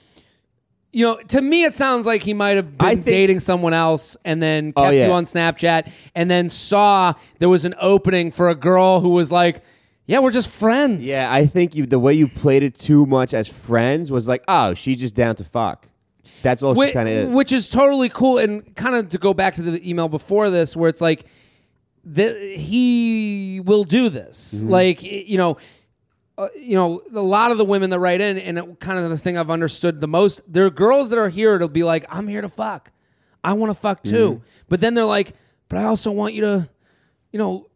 you 0.95 1.05
know, 1.05 1.17
to 1.29 1.43
me 1.43 1.65
it 1.65 1.75
sounds 1.75 2.07
like 2.07 2.23
he 2.23 2.33
might 2.35 2.57
have 2.57 2.79
been 2.79 2.89
think- 2.97 3.05
dating 3.05 3.41
someone 3.41 3.75
else 3.75 4.17
and 4.25 4.43
then 4.43 4.73
Oh, 4.77 4.83
kept 4.83 4.95
yeah. 4.95 5.07
you 5.07 5.13
on 5.13 5.25
Snapchat 5.25 5.91
and 6.15 6.31
then 6.31 6.49
saw 6.49 7.15
there 7.41 7.49
was 7.49 7.65
an 7.65 7.75
opening 7.81 8.31
for 8.31 8.49
a 8.49 8.55
girl 8.55 9.01
who 9.01 9.11
was 9.11 9.33
like, 9.33 9.63
"Yeah, 10.07 10.21
we're 10.21 10.31
just 10.31 10.51
friends." 10.51 11.03
yeah 11.03 11.29
I 11.31 11.47
think 11.47 11.75
you 11.75 11.87
the 11.87 11.99
way 11.99 12.15
you 12.15 12.29
played 12.29 12.63
it 12.63 12.75
too 12.75 13.07
much 13.07 13.35
as 13.35 13.49
friends 13.49 14.11
was 14.11 14.29
like 14.29 14.43
oh 14.49 14.75
she's 14.75 15.01
just 15.01 15.15
down 15.15 15.35
to 15.37 15.45
fuck 15.45 15.89
that's 16.43 16.63
all 16.63 16.75
she 16.75 16.93
kind 16.93 17.09
of 17.09 17.15
is 17.31 17.35
Which 17.35 17.53
is 17.53 17.69
totally 17.71 18.09
cool. 18.11 18.37
And 18.39 18.75
kind 18.77 18.95
of 18.97 19.09
to 19.11 19.19
go 19.19 19.33
back 19.35 19.55
to 19.57 19.63
the 19.63 19.81
email 19.89 20.09
before 20.09 20.51
this, 20.51 20.77
where 20.77 20.89
it's 20.91 21.01
like, 21.01 21.25
the, 22.05 22.35
he 22.57 23.61
will 23.65 23.85
do 23.85 24.11
this. 24.11 24.55
Mm-hmm. 24.57 24.71
Like, 24.71 25.03
you 25.03 25.39
know, 25.39 25.57
uh, 26.37 26.49
you 26.57 26.77
know, 26.77 27.03
a 27.15 27.21
lot 27.21 27.53
of 27.53 27.59
the 27.59 27.65
women 27.65 27.91
that 27.91 27.99
write 27.99 28.21
in, 28.21 28.39
and 28.39 28.59
it, 28.59 28.81
kind 28.81 28.99
of 28.99 29.11
the 29.11 29.17
thing 29.17 29.39
I've 29.39 29.51
understood 29.51 30.01
the 30.01 30.09
most, 30.09 30.41
there 30.47 30.67
are 30.67 30.71
girls 30.71 31.11
that 31.11 31.19
are 31.19 31.29
here 31.29 31.59
to 31.59 31.69
be 31.69 31.85
like, 31.85 32.05
I'm 32.09 32.27
here 32.27 32.41
to 32.41 32.49
fuck. 32.49 32.91
I 33.43 33.53
want 33.53 33.71
to 33.71 33.79
fuck 33.79 34.03
too. 34.03 34.31
Mm-hmm. 34.31 34.45
But 34.69 34.81
then 34.81 34.95
they're 34.95 35.05
like, 35.05 35.35
but 35.69 35.79
I 35.79 35.85
also 35.85 36.11
want 36.11 36.35
you 36.35 36.41
to, 36.43 36.69
you 37.31 37.39
know, 37.39 37.69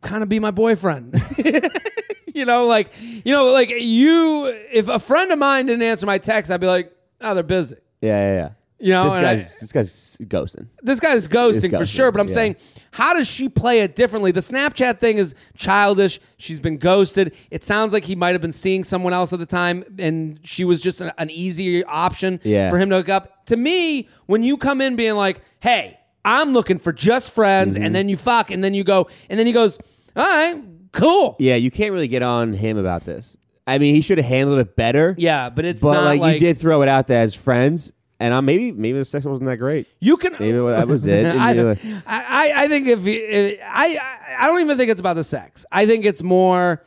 kind 0.00 0.22
of 0.22 0.28
be 0.28 0.38
my 0.40 0.50
boyfriend. 0.50 1.22
you 2.34 2.44
know, 2.44 2.66
like, 2.66 2.90
you 3.00 3.32
know, 3.32 3.52
like 3.52 3.70
you, 3.70 4.46
if 4.72 4.88
a 4.88 4.98
friend 4.98 5.30
of 5.30 5.38
mine 5.38 5.66
didn't 5.66 5.82
answer 5.82 6.06
my 6.06 6.18
text, 6.18 6.50
I'd 6.50 6.60
be 6.60 6.66
like, 6.66 6.92
oh, 7.20 7.34
they're 7.34 7.42
busy. 7.42 7.76
yeah 8.00 8.26
yeah 8.26 8.34
yeah 8.34 8.50
You 8.84 8.90
know, 8.92 9.04
this 9.04 9.14
and 9.16 9.26
I- 9.26 9.34
guy's 9.36 9.60
this 9.60 9.72
guy's 9.72 10.16
ghosting 10.28 10.66
this 10.82 11.00
guy's 11.00 11.26
ghosting 11.26 11.70
for 11.70 11.78
ghosting, 11.84 11.96
sure, 11.96 12.12
but 12.12 12.20
I'm 12.20 12.28
yeah. 12.28 12.34
saying, 12.34 12.56
how 12.92 13.14
does 13.14 13.26
she 13.28 13.48
play 13.48 13.80
it 13.80 13.96
differently? 13.96 14.30
The 14.30 14.40
Snapchat 14.40 14.98
thing 14.98 15.16
is 15.18 15.34
childish. 15.56 16.20
She's 16.36 16.60
been 16.60 16.76
ghosted. 16.76 17.34
It 17.50 17.64
sounds 17.64 17.92
like 17.94 18.04
he 18.04 18.14
might 18.14 18.32
have 18.32 18.42
been 18.42 18.52
seeing 18.52 18.84
someone 18.84 19.12
else 19.14 19.32
at 19.32 19.38
the 19.38 19.46
time, 19.46 19.84
and 19.98 20.38
she 20.42 20.64
was 20.64 20.80
just 20.82 21.00
an, 21.00 21.12
an 21.18 21.30
easy 21.30 21.82
option 21.84 22.40
Yeah. 22.44 22.68
for 22.70 22.78
him 22.78 22.90
to 22.90 22.96
hook 22.96 23.08
up. 23.08 23.46
To 23.46 23.56
me, 23.56 24.08
when 24.26 24.42
you 24.42 24.56
come 24.58 24.80
in 24.82 24.96
being 24.96 25.14
like, 25.16 25.40
hey, 25.60 25.98
I'm 26.24 26.52
looking 26.52 26.78
for 26.78 26.92
just 26.92 27.30
friends, 27.32 27.74
Mm-hmm. 27.76 27.84
and 27.86 27.94
then 27.94 28.08
you 28.10 28.16
fuck, 28.18 28.50
and 28.50 28.62
then 28.62 28.74
you 28.74 28.84
go, 28.84 29.08
and 29.30 29.38
then 29.38 29.46
he 29.46 29.52
goes, 29.54 29.78
all 30.14 30.22
right, 30.24 30.62
cool. 30.92 31.36
yeah 31.40 31.56
you 31.56 31.70
can't 31.72 31.90
really 31.92 32.06
get 32.08 32.22
on 32.22 32.52
him 32.52 32.76
about 32.78 33.04
this 33.04 33.36
I 33.66 33.78
mean 33.78 33.94
he 33.96 34.00
should 34.00 34.18
have 34.18 34.26
handled 34.26 34.58
it 34.60 34.76
better 34.76 35.14
Yeah, 35.18 35.50
but 35.50 35.64
it's 35.64 35.82
but 35.82 35.94
not 35.94 36.04
like, 36.04 36.20
like, 36.20 36.34
you 36.34 36.38
did 36.46 36.58
throw 36.58 36.82
it 36.82 36.88
out 36.88 37.08
there 37.08 37.20
as 37.22 37.34
friends 37.34 37.90
and 38.24 38.34
I'm 38.34 38.44
maybe 38.44 38.72
maybe 38.72 38.98
the 38.98 39.04
sex 39.04 39.24
wasn't 39.24 39.48
that 39.50 39.56
great 39.58 39.86
You 40.00 40.16
can. 40.16 40.32
Maybe 40.38 40.52
that 40.58 40.88
was 40.88 41.06
it. 41.14 41.26
I, 41.26 41.52
You 41.52 41.70
I, 42.06 42.50
I 42.50 42.64
I 42.64 42.68
think 42.68 42.86
if, 42.88 43.00
you- 43.04 43.26
if 43.26 43.60
I 43.64 43.86
I- 44.00 44.20
I 44.44 44.46
don't 44.48 44.60
even 44.60 44.76
think 44.78 44.90
it's 44.90 45.00
about 45.00 45.14
the 45.14 45.24
sex. 45.24 45.64
I 45.70 45.86
think 45.86 46.04
it's 46.04 46.22
more. 46.22 46.82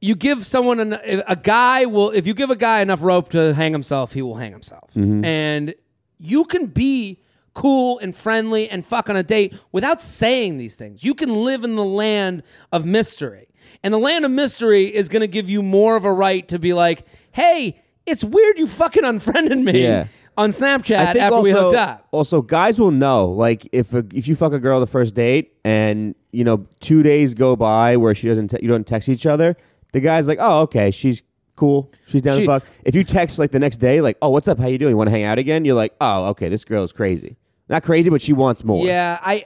You 0.00 0.14
give 0.14 0.44
someone 0.46 0.78
an, 0.80 0.92
a 1.26 1.36
guy 1.36 1.86
will 1.86 2.10
if 2.10 2.26
you 2.26 2.34
give 2.34 2.50
a 2.50 2.56
guy 2.56 2.80
enough 2.80 3.02
rope 3.02 3.30
to 3.30 3.54
hang 3.54 3.72
himself, 3.72 4.12
he 4.12 4.22
will 4.22 4.36
hang 4.36 4.52
himself, 4.52 4.90
Mm-hmm. 4.94 5.24
and 5.24 5.74
you 6.18 6.44
can 6.44 6.66
be 6.66 7.20
cool 7.54 7.98
and 7.98 8.14
friendly 8.14 8.68
and 8.68 8.84
fuck 8.84 9.08
on 9.10 9.16
a 9.16 9.22
date 9.22 9.54
without 9.72 10.00
saying 10.02 10.58
these 10.58 10.76
things. 10.76 11.02
You 11.04 11.14
can 11.14 11.30
live 11.44 11.64
in 11.64 11.74
the 11.74 11.84
land 11.84 12.42
of 12.72 12.84
mystery, 12.84 13.48
and 13.82 13.92
the 13.92 13.98
land 13.98 14.24
of 14.24 14.30
mystery 14.30 14.84
is 14.94 15.08
going 15.08 15.20
to 15.22 15.26
give 15.26 15.48
you 15.50 15.62
more 15.62 15.96
of 15.96 16.04
a 16.04 16.12
right 16.12 16.46
to 16.48 16.58
be 16.58 16.72
like, 16.72 17.06
hey. 17.32 17.80
It's 18.06 18.22
weird 18.24 18.58
you 18.58 18.66
fucking 18.66 19.04
unfriended 19.04 19.58
me 19.58 19.82
Yeah. 19.82 20.06
on 20.36 20.50
Snapchat 20.50 20.96
I 20.98 21.12
think 21.12 21.22
after 21.24 21.40
we 21.40 21.50
hooked 21.50 21.74
up. 21.76 22.06
Also, 22.12 22.40
guys 22.42 22.78
will 22.78 22.90
know. 22.92 23.28
Like 23.30 23.68
if 23.72 23.92
a, 23.94 24.04
if 24.14 24.28
you 24.28 24.36
fuck 24.36 24.52
a 24.52 24.58
girl 24.58 24.80
the 24.80 24.86
first 24.86 25.14
date, 25.14 25.54
and 25.64 26.14
you 26.32 26.44
know 26.44 26.66
two 26.80 27.02
days 27.02 27.34
go 27.34 27.56
by 27.56 27.96
where 27.96 28.14
she 28.14 28.28
doesn't 28.28 28.48
te- 28.48 28.58
you 28.62 28.68
don't 28.68 28.86
text 28.86 29.08
each 29.08 29.26
other, 29.26 29.56
the 29.92 30.00
guy's 30.00 30.28
like, 30.28 30.38
oh 30.40 30.60
okay, 30.62 30.90
she's 30.90 31.22
cool, 31.56 31.90
she's 32.06 32.22
down 32.22 32.34
She- 32.36 32.42
to 32.42 32.46
fuck. 32.46 32.64
If 32.84 32.94
you 32.94 33.02
text 33.02 33.38
like 33.38 33.50
the 33.50 33.58
next 33.58 33.78
day, 33.78 34.00
like, 34.00 34.18
oh 34.22 34.30
what's 34.30 34.46
up, 34.48 34.58
how 34.58 34.68
you 34.68 34.78
doing, 34.78 34.90
you 34.90 34.96
want 34.96 35.08
to 35.08 35.12
hang 35.12 35.24
out 35.24 35.38
again? 35.38 35.64
You're 35.64 35.74
like, 35.74 35.94
oh 36.00 36.26
okay, 36.26 36.48
this 36.48 36.64
girl 36.64 36.84
is 36.84 36.92
crazy. 36.92 37.36
Not 37.68 37.82
crazy, 37.82 38.10
but 38.10 38.22
she 38.22 38.32
wants 38.32 38.62
more. 38.62 38.86
Yeah, 38.86 39.18
I, 39.22 39.44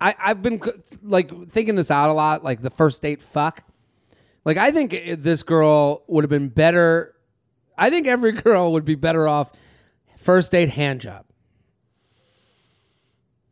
I, 0.00 0.14
I've 0.18 0.40
been 0.42 0.58
like 1.02 1.30
thinking 1.48 1.74
this 1.74 1.90
out 1.90 2.08
a 2.08 2.14
lot. 2.14 2.42
Like 2.42 2.62
the 2.62 2.70
first 2.70 3.02
date 3.02 3.20
fuck. 3.20 3.62
Like 4.46 4.56
I 4.56 4.70
think 4.70 4.94
eh, 4.94 5.16
this 5.18 5.42
girl 5.42 6.02
would 6.06 6.24
have 6.24 6.30
been 6.30 6.48
better. 6.48 7.12
I 7.76 7.90
think 7.90 8.06
every 8.06 8.32
girl 8.42 8.72
would 8.72 8.84
be 8.84 8.94
better 8.94 9.28
off 9.28 9.52
first 10.16 10.52
date 10.52 10.70
hand 10.70 11.00
job. 11.00 11.24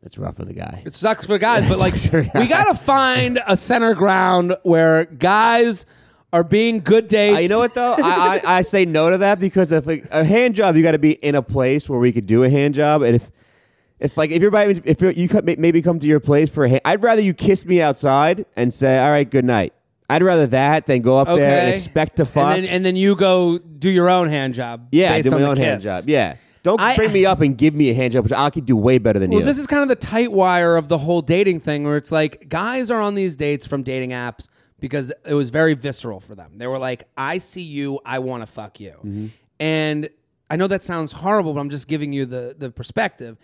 That's 0.01 0.17
rough 0.19 0.35
for 0.35 0.45
the 0.45 0.53
guy. 0.53 0.83
It 0.85 0.93
sucks 0.93 1.25
for 1.25 1.37
guys, 1.39 1.67
but 1.67 1.79
like 1.79 1.95
we 2.35 2.47
gotta 2.47 2.75
find 2.75 3.41
a 3.47 3.57
center 3.57 3.95
ground 3.95 4.55
where 4.61 5.05
guys 5.05 5.87
are 6.31 6.43
being 6.43 6.81
good 6.81 7.07
dates. 7.07 7.37
Uh, 7.37 7.41
you 7.41 7.47
know 7.47 7.59
what 7.59 7.73
though? 7.73 7.93
I, 7.93 8.35
I 8.43 8.57
I 8.57 8.61
say 8.61 8.85
no 8.85 9.09
to 9.09 9.17
that 9.19 9.39
because 9.39 9.71
if 9.71 9.87
a, 9.87 10.01
a 10.11 10.23
hand 10.23 10.53
job, 10.53 10.75
you 10.75 10.83
got 10.83 10.91
to 10.91 10.99
be 10.99 11.13
in 11.13 11.33
a 11.33 11.41
place 11.41 11.89
where 11.89 11.97
we 11.97 12.11
could 12.11 12.27
do 12.27 12.43
a 12.43 12.49
hand 12.49 12.75
job, 12.75 13.01
and 13.01 13.15
if 13.15 13.31
if 13.99 14.15
like 14.15 14.29
if 14.29 14.41
you're 14.41 14.51
by- 14.51 14.79
if 14.83 15.01
you're, 15.01 15.11
you 15.11 15.27
could 15.27 15.45
maybe 15.57 15.81
come 15.81 15.97
to 15.97 16.05
your 16.05 16.19
place 16.19 16.49
for 16.49 16.65
a 16.65 16.69
hand, 16.69 16.81
I'd 16.85 17.01
rather 17.01 17.21
you 17.21 17.33
kiss 17.33 17.65
me 17.65 17.81
outside 17.81 18.45
and 18.55 18.71
say, 18.71 18.99
"All 18.99 19.09
right, 19.09 19.27
good 19.27 19.45
night." 19.45 19.73
I'd 20.09 20.21
rather 20.21 20.47
that 20.47 20.85
than 20.85 21.01
go 21.01 21.17
up 21.17 21.27
there 21.27 21.61
and 21.61 21.73
expect 21.73 22.17
to 22.17 22.25
fuck. 22.25 22.55
And 22.55 22.63
then, 22.65 22.71
and 22.71 22.85
then 22.85 22.95
you 22.95 23.15
go 23.15 23.57
do 23.57 23.89
your 23.89 24.09
own 24.09 24.27
hand 24.29 24.53
job. 24.53 24.87
yeah, 24.91 25.19
do 25.21 25.31
my 25.31 25.41
own 25.43 25.57
hand 25.57 25.81
job. 25.81 26.03
Yeah, 26.07 26.35
Don't 26.63 26.79
I- 26.79 26.95
bring 26.95 27.11
me 27.11 27.25
up 27.25 27.41
and 27.41 27.57
give 27.57 27.73
me 27.73 27.89
a 27.89 27.93
hand 27.93 28.13
job, 28.13 28.23
which 28.23 28.33
I 28.33 28.49
could 28.49 28.65
do 28.65 28.75
way 28.75 28.97
better 28.99 29.17
than 29.19 29.31
Well, 29.31 29.39
you. 29.39 29.45
Well, 29.45 29.51
this 29.51 29.59
is 29.59 29.67
kind 29.67 29.81
of 29.81 29.89
the 29.89 29.95
tight 29.95 30.31
wire 30.31 30.77
of 30.77 30.89
the 30.89 30.97
whole 30.99 31.21
dating 31.21 31.59
thing 31.61 31.83
where 31.83 31.97
it's 31.97 32.11
like 32.11 32.47
guys 32.49 32.91
are 32.91 33.01
on 33.01 33.15
these 33.15 33.35
dates 33.35 33.65
from 33.65 33.81
dating 33.83 34.11
apps 34.11 34.47
because 34.79 35.11
it 35.25 35.33
was 35.33 35.49
very 35.49 35.73
visceral 35.73 36.19
for 36.19 36.35
them. 36.35 36.57
They 36.57 36.67
were 36.67 36.77
like, 36.77 37.07
I 37.17 37.39
see 37.39 37.61
you, 37.63 37.99
I 38.05 38.19
want 38.19 38.43
to 38.43 38.47
fuck 38.47 38.79
you. 38.79 38.91
Mm-hmm. 38.91 39.27
And 39.59 40.09
I 40.49 40.57
know 40.57 40.67
that 40.67 40.83
sounds 40.83 41.11
horrible, 41.13 41.53
but 41.53 41.59
I'm 41.61 41.69
just 41.71 41.87
giving 41.87 42.13
you 42.13 42.25
the, 42.25 42.55
the 42.57 42.69
perspective. 42.69 43.37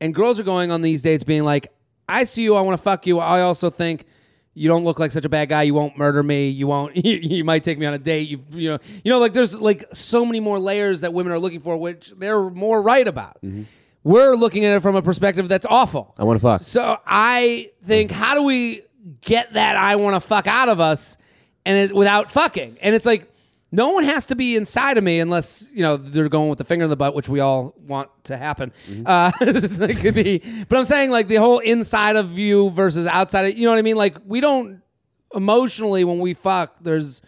And 0.00 0.14
girls 0.14 0.40
are 0.40 0.44
going 0.44 0.72
on 0.72 0.82
these 0.82 1.02
dates 1.02 1.22
being 1.22 1.44
like, 1.44 1.72
I 2.08 2.24
see 2.24 2.42
you, 2.42 2.56
I 2.56 2.62
want 2.62 2.76
to 2.76 2.82
fuck 2.82 3.06
you. 3.06 3.18
I 3.20 3.42
also 3.42 3.70
think 3.70 4.06
you 4.58 4.68
don't 4.68 4.84
look 4.84 4.98
like 4.98 5.12
such 5.12 5.24
a 5.24 5.28
bad 5.28 5.48
guy. 5.48 5.62
You 5.62 5.74
won't 5.74 5.96
murder 5.96 6.22
me. 6.22 6.48
You 6.48 6.66
won't. 6.66 6.96
You, 7.08 7.44
might 7.44 7.64
take 7.64 7.78
me 7.78 7.86
on 7.86 7.94
a 7.94 7.98
date. 7.98 8.28
You, 8.28 8.44
you 8.50 8.70
know. 8.70 8.78
You 9.04 9.12
know. 9.12 9.18
Like 9.18 9.32
there's 9.32 9.54
like 9.54 9.84
so 9.92 10.24
many 10.24 10.40
more 10.40 10.58
layers 10.58 11.00
that 11.00 11.12
women 11.12 11.32
are 11.32 11.38
looking 11.38 11.60
for, 11.60 11.76
which 11.76 12.12
they're 12.16 12.50
more 12.50 12.82
right 12.82 13.06
about. 13.06 13.38
Mm-hmm. 13.42 13.62
We're 14.04 14.34
looking 14.34 14.64
at 14.64 14.76
it 14.76 14.80
from 14.80 14.96
a 14.96 15.02
perspective 15.02 15.48
that's 15.48 15.66
awful. 15.66 16.14
I 16.18 16.24
want 16.24 16.38
to 16.38 16.42
fuck. 16.42 16.62
So 16.62 16.98
I 17.06 17.70
think, 17.84 18.10
how 18.10 18.34
do 18.34 18.42
we 18.42 18.82
get 19.20 19.52
that 19.54 19.76
I 19.76 19.96
want 19.96 20.14
to 20.14 20.20
fuck 20.20 20.46
out 20.46 20.68
of 20.68 20.80
us, 20.80 21.18
and 21.64 21.76
it, 21.76 21.94
without 21.94 22.30
fucking? 22.30 22.78
And 22.80 22.94
it's 22.94 23.06
like, 23.06 23.30
no 23.70 23.90
one 23.90 24.04
has 24.04 24.26
to 24.26 24.34
be 24.34 24.56
inside 24.56 24.96
of 24.98 25.04
me 25.04 25.20
unless 25.20 25.66
you 25.72 25.82
know 25.82 25.96
they're 25.96 26.28
going 26.28 26.48
with 26.48 26.58
the 26.58 26.64
finger 26.64 26.84
in 26.84 26.90
the 26.90 26.96
butt, 26.96 27.14
which 27.14 27.28
we 27.28 27.40
all 27.40 27.74
want 27.86 28.08
to 28.24 28.36
happen. 28.36 28.72
Uh, 29.04 29.30
it 29.40 29.98
could 29.98 30.14
be, 30.14 30.38
but 30.68 30.78
I'm 30.78 30.84
saying 30.84 31.10
like 31.10 31.28
the 31.28 31.36
whole 31.36 31.58
inside 31.58 32.16
of 32.16 32.38
you 32.38 32.70
versus 32.70 33.06
outside. 33.06 33.42
Of, 33.52 33.58
you 33.58 33.64
know 33.64 33.70
what 33.72 33.78
I 33.78 33.82
mean? 33.82 33.96
Like 33.96 34.16
we 34.24 34.40
don't 34.40 34.80
emotionally 35.34 36.04
when 36.04 36.18
we 36.20 36.34
fuck. 36.34 36.78
There's 36.80 37.22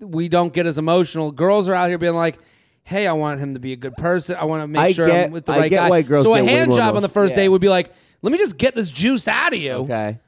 we 0.00 0.28
don't 0.28 0.52
get 0.52 0.66
as 0.66 0.78
emotional. 0.78 1.32
Girls 1.32 1.68
are 1.68 1.74
out 1.74 1.88
here 1.88 1.98
being 1.98 2.14
like. 2.14 2.38
Hey, 2.86 3.06
I 3.06 3.14
want 3.14 3.40
him 3.40 3.54
to 3.54 3.60
be 3.60 3.72
a 3.72 3.76
good 3.76 3.96
person. 3.96 4.36
I 4.38 4.44
want 4.44 4.62
to 4.62 4.66
make 4.68 4.82
I 4.82 4.92
sure 4.92 5.06
get- 5.06 5.24
I'm 5.28 5.30
with 5.32 5.46
the 5.46 5.52
I 5.54 5.58
right 5.58 5.70
guy. 5.70 6.02
so 6.22 6.34
a 6.34 6.44
hand 6.44 6.74
job 6.74 6.96
on 6.96 7.00
the 7.00 7.08
first 7.08 7.30
Yeah. 7.32 7.44
date 7.44 7.48
would 7.48 7.62
be 7.62 7.70
like, 7.70 7.90
let 8.20 8.30
me 8.30 8.36
just 8.36 8.58
get 8.58 8.74
this 8.74 8.90
juice 8.90 9.26
out 9.26 9.54
of 9.54 9.58
you. 9.58 9.72
okay. 9.72 10.18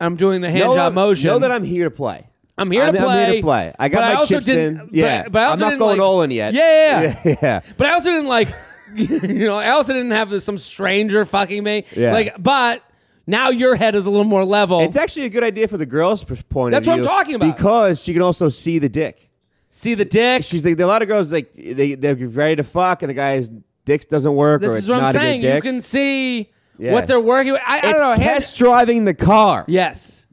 I'm 0.00 0.14
doing 0.14 0.40
the 0.40 0.48
hand 0.48 0.66
know, 0.66 0.74
job 0.74 0.92
motion. 0.92 1.26
Know 1.26 1.40
that 1.40 1.50
I'm 1.50 1.64
here 1.64 1.86
to 1.86 1.90
play. 1.90 2.28
I'm 2.56 2.70
here 2.70 2.82
to 2.82 2.88
I'm, 2.88 2.94
play. 2.94 3.04
I'm 3.04 3.26
here 3.26 3.36
to 3.36 3.42
play. 3.42 3.74
I 3.78 3.88
got 3.88 4.00
my 4.00 4.14
also 4.14 4.34
chips 4.34 4.48
in. 4.48 4.88
Yeah, 4.92 5.24
but, 5.24 5.32
but 5.32 5.42
I 5.42 5.44
also 5.46 5.54
I'm 5.54 5.58
not 5.60 5.68
didn't, 5.70 5.78
going 5.80 5.98
like, 5.98 6.06
all 6.06 6.22
in 6.22 6.30
yet. 6.30 6.54
Yeah, 6.54 7.00
yeah, 7.00 7.20
yeah. 7.24 7.36
yeah. 7.42 7.60
But 7.76 7.86
I 7.88 7.92
also 7.94 8.10
didn't 8.10 8.28
like, 8.28 8.48
you 8.94 9.46
know, 9.46 9.58
I 9.58 9.70
also 9.70 9.92
didn't 9.92 10.12
have 10.12 10.42
some 10.42 10.58
stranger 10.58 11.24
fucking 11.24 11.64
me. 11.64 11.84
Yeah. 11.96 12.12
Like, 12.12 12.40
but 12.40 12.82
now 13.26 13.48
your 13.48 13.74
head 13.74 13.94
is 13.94 14.06
a 14.06 14.10
little 14.10 14.24
more 14.24 14.44
level. 14.44 14.80
It's 14.80 14.96
actually 14.96 15.26
a 15.26 15.30
good 15.30 15.42
idea 15.42 15.66
for 15.66 15.78
the 15.78 15.86
girl's 15.86 16.22
point 16.24 16.72
That's 16.72 16.86
of 16.86 16.92
what. 16.92 16.98
I'm 17.00 17.04
talking 17.04 17.34
about. 17.34 17.56
Because 17.56 18.02
she 18.02 18.12
can 18.12 18.22
also 18.22 18.48
see 18.48 18.78
the 18.78 18.88
dick. 18.88 19.30
See 19.70 19.94
the 19.94 20.04
dick. 20.04 20.44
She's 20.44 20.64
like, 20.64 20.78
a 20.78 20.86
lot 20.86 21.02
of 21.02 21.08
girls 21.08 21.32
like 21.32 21.52
they 21.54 21.96
they're 21.96 22.14
ready 22.14 22.56
to 22.56 22.64
fuck, 22.64 23.02
and 23.02 23.10
the 23.10 23.14
guy's 23.14 23.50
dick 23.84 24.08
doesn't 24.08 24.34
work, 24.34 24.62
or 24.62 24.68
This 24.68 24.84
is 24.84 24.88
what 24.88 25.02
I'm 25.02 25.12
saying. 25.12 25.42
You 25.42 25.60
can 25.60 25.82
see 25.82 26.52
Yeah. 26.78 26.92
what 26.92 27.08
they're 27.08 27.18
working 27.18 27.52
with. 27.52 27.62
I, 27.66 27.78
I 27.78 27.80
don't 27.80 27.94
know. 27.94 28.14
test 28.24 28.56
driving 28.56 29.04
the 29.04 29.14
car. 29.14 29.64
Yes. 29.66 30.23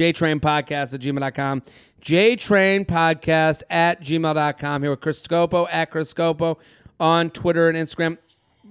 JTrain 0.00 0.40
Podcast 0.40 0.94
at 0.94 1.00
gmail.com. 1.00 1.62
JTrain 2.00 2.86
Podcast 2.86 3.62
at 3.68 4.00
gmail.com. 4.00 4.82
Here 4.82 4.90
with 4.90 5.02
Chris 5.02 5.20
Scopo 5.20 5.66
at 5.70 5.90
Chris 5.90 6.14
Scopo 6.14 6.56
on 6.98 7.28
Twitter 7.28 7.68
and 7.68 7.76
Instagram. 7.76 8.16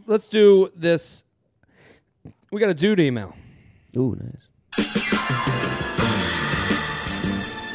Let's 0.07 0.27
do 0.27 0.71
this. 0.75 1.23
We 2.51 2.59
got 2.59 2.71
a 2.71 2.73
dude 2.73 2.99
email. 2.99 3.35
Ooh, 3.95 4.17
nice. 4.19 4.49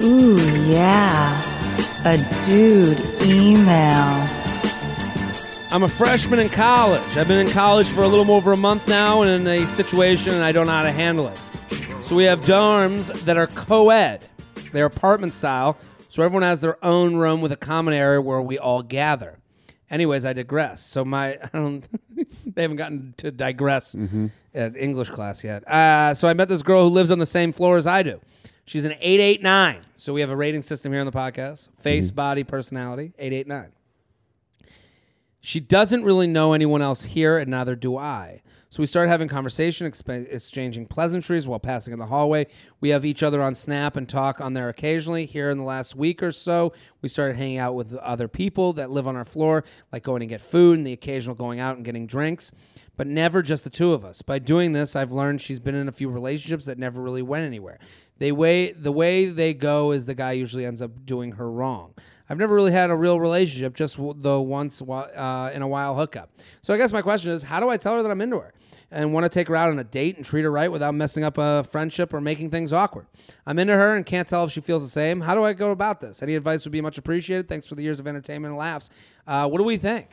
Ooh, 0.02 0.36
yeah. 0.68 1.40
A 2.05 2.16
dude 2.44 2.98
email. 3.22 4.28
I'm 5.70 5.84
a 5.84 5.88
freshman 5.88 6.40
in 6.40 6.48
college. 6.48 7.16
I've 7.16 7.28
been 7.28 7.46
in 7.46 7.52
college 7.52 7.86
for 7.86 8.02
a 8.02 8.09
little 8.09 8.24
more 8.24 8.38
over 8.38 8.50
a 8.50 8.57
month 8.57 8.88
now 8.88 9.22
and 9.22 9.46
in 9.46 9.46
a 9.46 9.64
situation 9.64 10.34
and 10.34 10.42
I 10.42 10.50
don't 10.50 10.66
know 10.66 10.72
how 10.72 10.82
to 10.82 10.90
handle 10.90 11.28
it. 11.28 11.40
So 12.05 12.16
we 12.16 12.24
have 12.24 12.40
dorms 12.42 13.11
that 13.24 13.38
are 13.38 13.46
co 13.46 13.88
ed, 13.88 14.26
they're 14.72 14.84
apartment 14.84 15.32
style. 15.32 15.78
So 16.11 16.22
everyone 16.22 16.42
has 16.42 16.61
their 16.61 16.82
own 16.84 17.16
room 17.16 17.40
with 17.40 17.50
a 17.50 17.57
common 17.57 17.94
area 17.94 18.20
where 18.20 18.42
we 18.42 18.59
all 18.59 18.82
gather. 18.82 19.38
Anyways, 19.90 20.24
I 20.26 20.34
digress. 20.34 20.82
So 20.82 21.05
my, 21.05 21.30
I 21.42 21.48
don't, 21.52 21.84
they 22.55 22.62
haven't 22.62 22.76
gotten 22.76 23.14
to 23.16 23.30
digress 23.30 23.96
at 24.55 24.76
English 24.76 25.11
class 25.11 25.42
yet. 25.42 25.66
Uh, 25.66 26.12
so 26.14 26.28
I 26.28 26.34
met 26.34 26.48
this 26.48 26.62
girl 26.62 26.84
who 26.88 26.94
lives 26.94 27.11
on 27.11 27.18
the 27.18 27.26
same 27.26 27.52
floor 27.52 27.78
as 27.78 27.86
I 27.86 28.02
do. 28.02 28.20
She's 28.66 28.84
an 28.84 28.92
889. 29.00 29.80
So 29.94 30.12
we 30.12 30.20
have 30.20 30.30
a 30.30 30.36
rating 30.36 30.62
system 30.62 30.92
here 30.92 31.00
on 31.00 31.07
the 31.07 31.12
podcast 31.12 31.70
face, 31.80 32.11
body, 32.11 32.44
personality, 32.44 33.12
889. 33.18 33.72
She 35.40 35.59
doesn't 35.59 36.05
really 36.05 36.26
know 36.26 36.52
anyone 36.52 36.80
else 36.80 37.05
here, 37.05 37.38
and 37.38 37.50
neither 37.50 37.74
do 37.76 37.96
I. 37.96 38.42
So 38.75 38.83
we 38.83 38.89
started 38.89 39.09
having 39.09 39.29
conversation, 39.29 39.87
exchanging 39.87 40.87
pleasantries 40.87 41.47
while 41.47 41.61
passing 41.61 41.93
in 41.93 42.01
the 42.01 42.07
hallway. 42.07 42.49
We 42.81 42.89
have 42.89 43.05
each 43.05 43.22
other 43.22 43.41
on 43.41 43.55
Snap 43.55 43.95
and 43.95 44.09
talk 44.09 44.41
on 44.41 44.55
there 44.55 44.68
occasionally. 44.68 45.27
Here 45.27 45.49
in 45.51 45.59
the 45.59 45.64
last 45.64 45.95
week 45.95 46.25
or 46.25 46.33
so, 46.33 46.72
we 47.01 47.09
started 47.09 47.37
hanging 47.37 47.59
out 47.59 47.77
with 47.77 47.95
other 47.95 48.27
people 48.27 48.72
that 48.72 48.91
live 48.91 49.07
on 49.07 49.14
our 49.14 49.25
floor, 49.25 49.62
like 49.93 50.03
going 50.03 50.18
to 50.18 50.27
get 50.27 50.41
food 50.41 50.77
and 50.77 50.85
the 50.85 50.93
occasional 50.93 51.37
going 51.37 51.61
out 51.61 51.77
and 51.77 51.85
getting 51.85 52.09
drinks, 52.09 52.51
but 52.97 53.07
never 53.07 53.43
just 53.43 53.62
the 53.62 53.70
two 53.70 53.93
of 53.93 54.05
us. 54.05 54.22
By 54.22 54.41
doing 54.41 54.72
this, 54.72 54.97
I've 54.97 55.12
learned 55.12 55.41
she's 55.41 55.61
been 55.61 55.77
in 55.77 55.87
a 55.87 55.93
few 55.93 56.09
relationships 56.09 56.66
that 56.66 56.77
never 56.77 57.01
really 57.01 57.22
went 57.22 57.47
anywhere. 57.47 57.79
They 58.18 58.33
way 58.33 58.72
the 58.72 58.91
way 58.91 59.27
they 59.27 59.55
go 59.55 59.93
is 59.93 60.07
the 60.07 60.16
guy 60.16 60.33
usually 60.33 60.66
ends 60.66 60.83
up 60.83 61.07
doing 61.07 61.31
her 61.33 61.49
wrong. 61.49 61.95
I've 62.29 62.39
never 62.39 62.55
really 62.55 62.72
had 62.72 62.91
a 62.91 62.97
real 62.97 63.20
relationship, 63.20 63.75
just 63.75 63.97
the 63.99 64.41
once 64.41 64.81
uh, 64.81 65.51
in 65.55 65.62
a 65.62 65.68
while 65.68 65.95
hookup. 65.95 66.31
So 66.62 66.72
I 66.72 66.79
guess 66.79 66.93
my 66.93 67.03
question 67.03 67.33
is, 67.33 67.43
how 67.43 67.61
do 67.61 67.68
I 67.68 67.77
tell 67.77 67.97
her 67.97 68.03
that 68.03 68.11
I'm 68.11 68.20
into 68.20 68.39
her 68.39 68.55
and 68.91 69.12
want 69.12 69.25
to 69.25 69.29
take 69.29 69.49
her 69.49 69.57
out 69.57 69.70
on 69.70 69.79
a 69.79 69.85
date 69.85 70.16
and 70.16 70.25
treat 70.25 70.43
her 70.43 70.51
right 70.51 70.72
without 70.72 70.95
messing 70.95 71.22
up 71.22 71.37
a 71.37 71.64
friendship 71.64 72.14
or 72.14 72.22
making 72.22 72.51
things 72.51 72.72
awkward? 72.72 73.07
I'm 73.47 73.59
into 73.59 73.75
her 73.75 73.95
and 73.95 74.07
can't 74.07 74.27
tell 74.27 74.45
if 74.45 74.53
she 74.53 74.62
feels 74.62 74.83
the 74.83 74.89
same. 74.89 75.20
How 75.20 75.35
do 75.35 75.45
I 75.45 75.53
go 75.53 75.70
about 75.70 76.01
this? 76.01 76.22
Any 76.22 76.35
advice 76.35 76.64
would 76.64 76.72
be 76.72 76.81
much 76.81 76.97
appreciated. 76.97 77.49
Thanks 77.49 77.66
for 77.66 77.75
the 77.75 77.83
years 77.83 78.01
of 78.01 78.07
entertainment 78.07 78.53
and 78.53 78.59
laughs. 78.59 78.89
Uh, 79.27 79.47
what 79.49 79.59
do 79.59 79.64
we 79.64 79.77
think? 79.77 80.11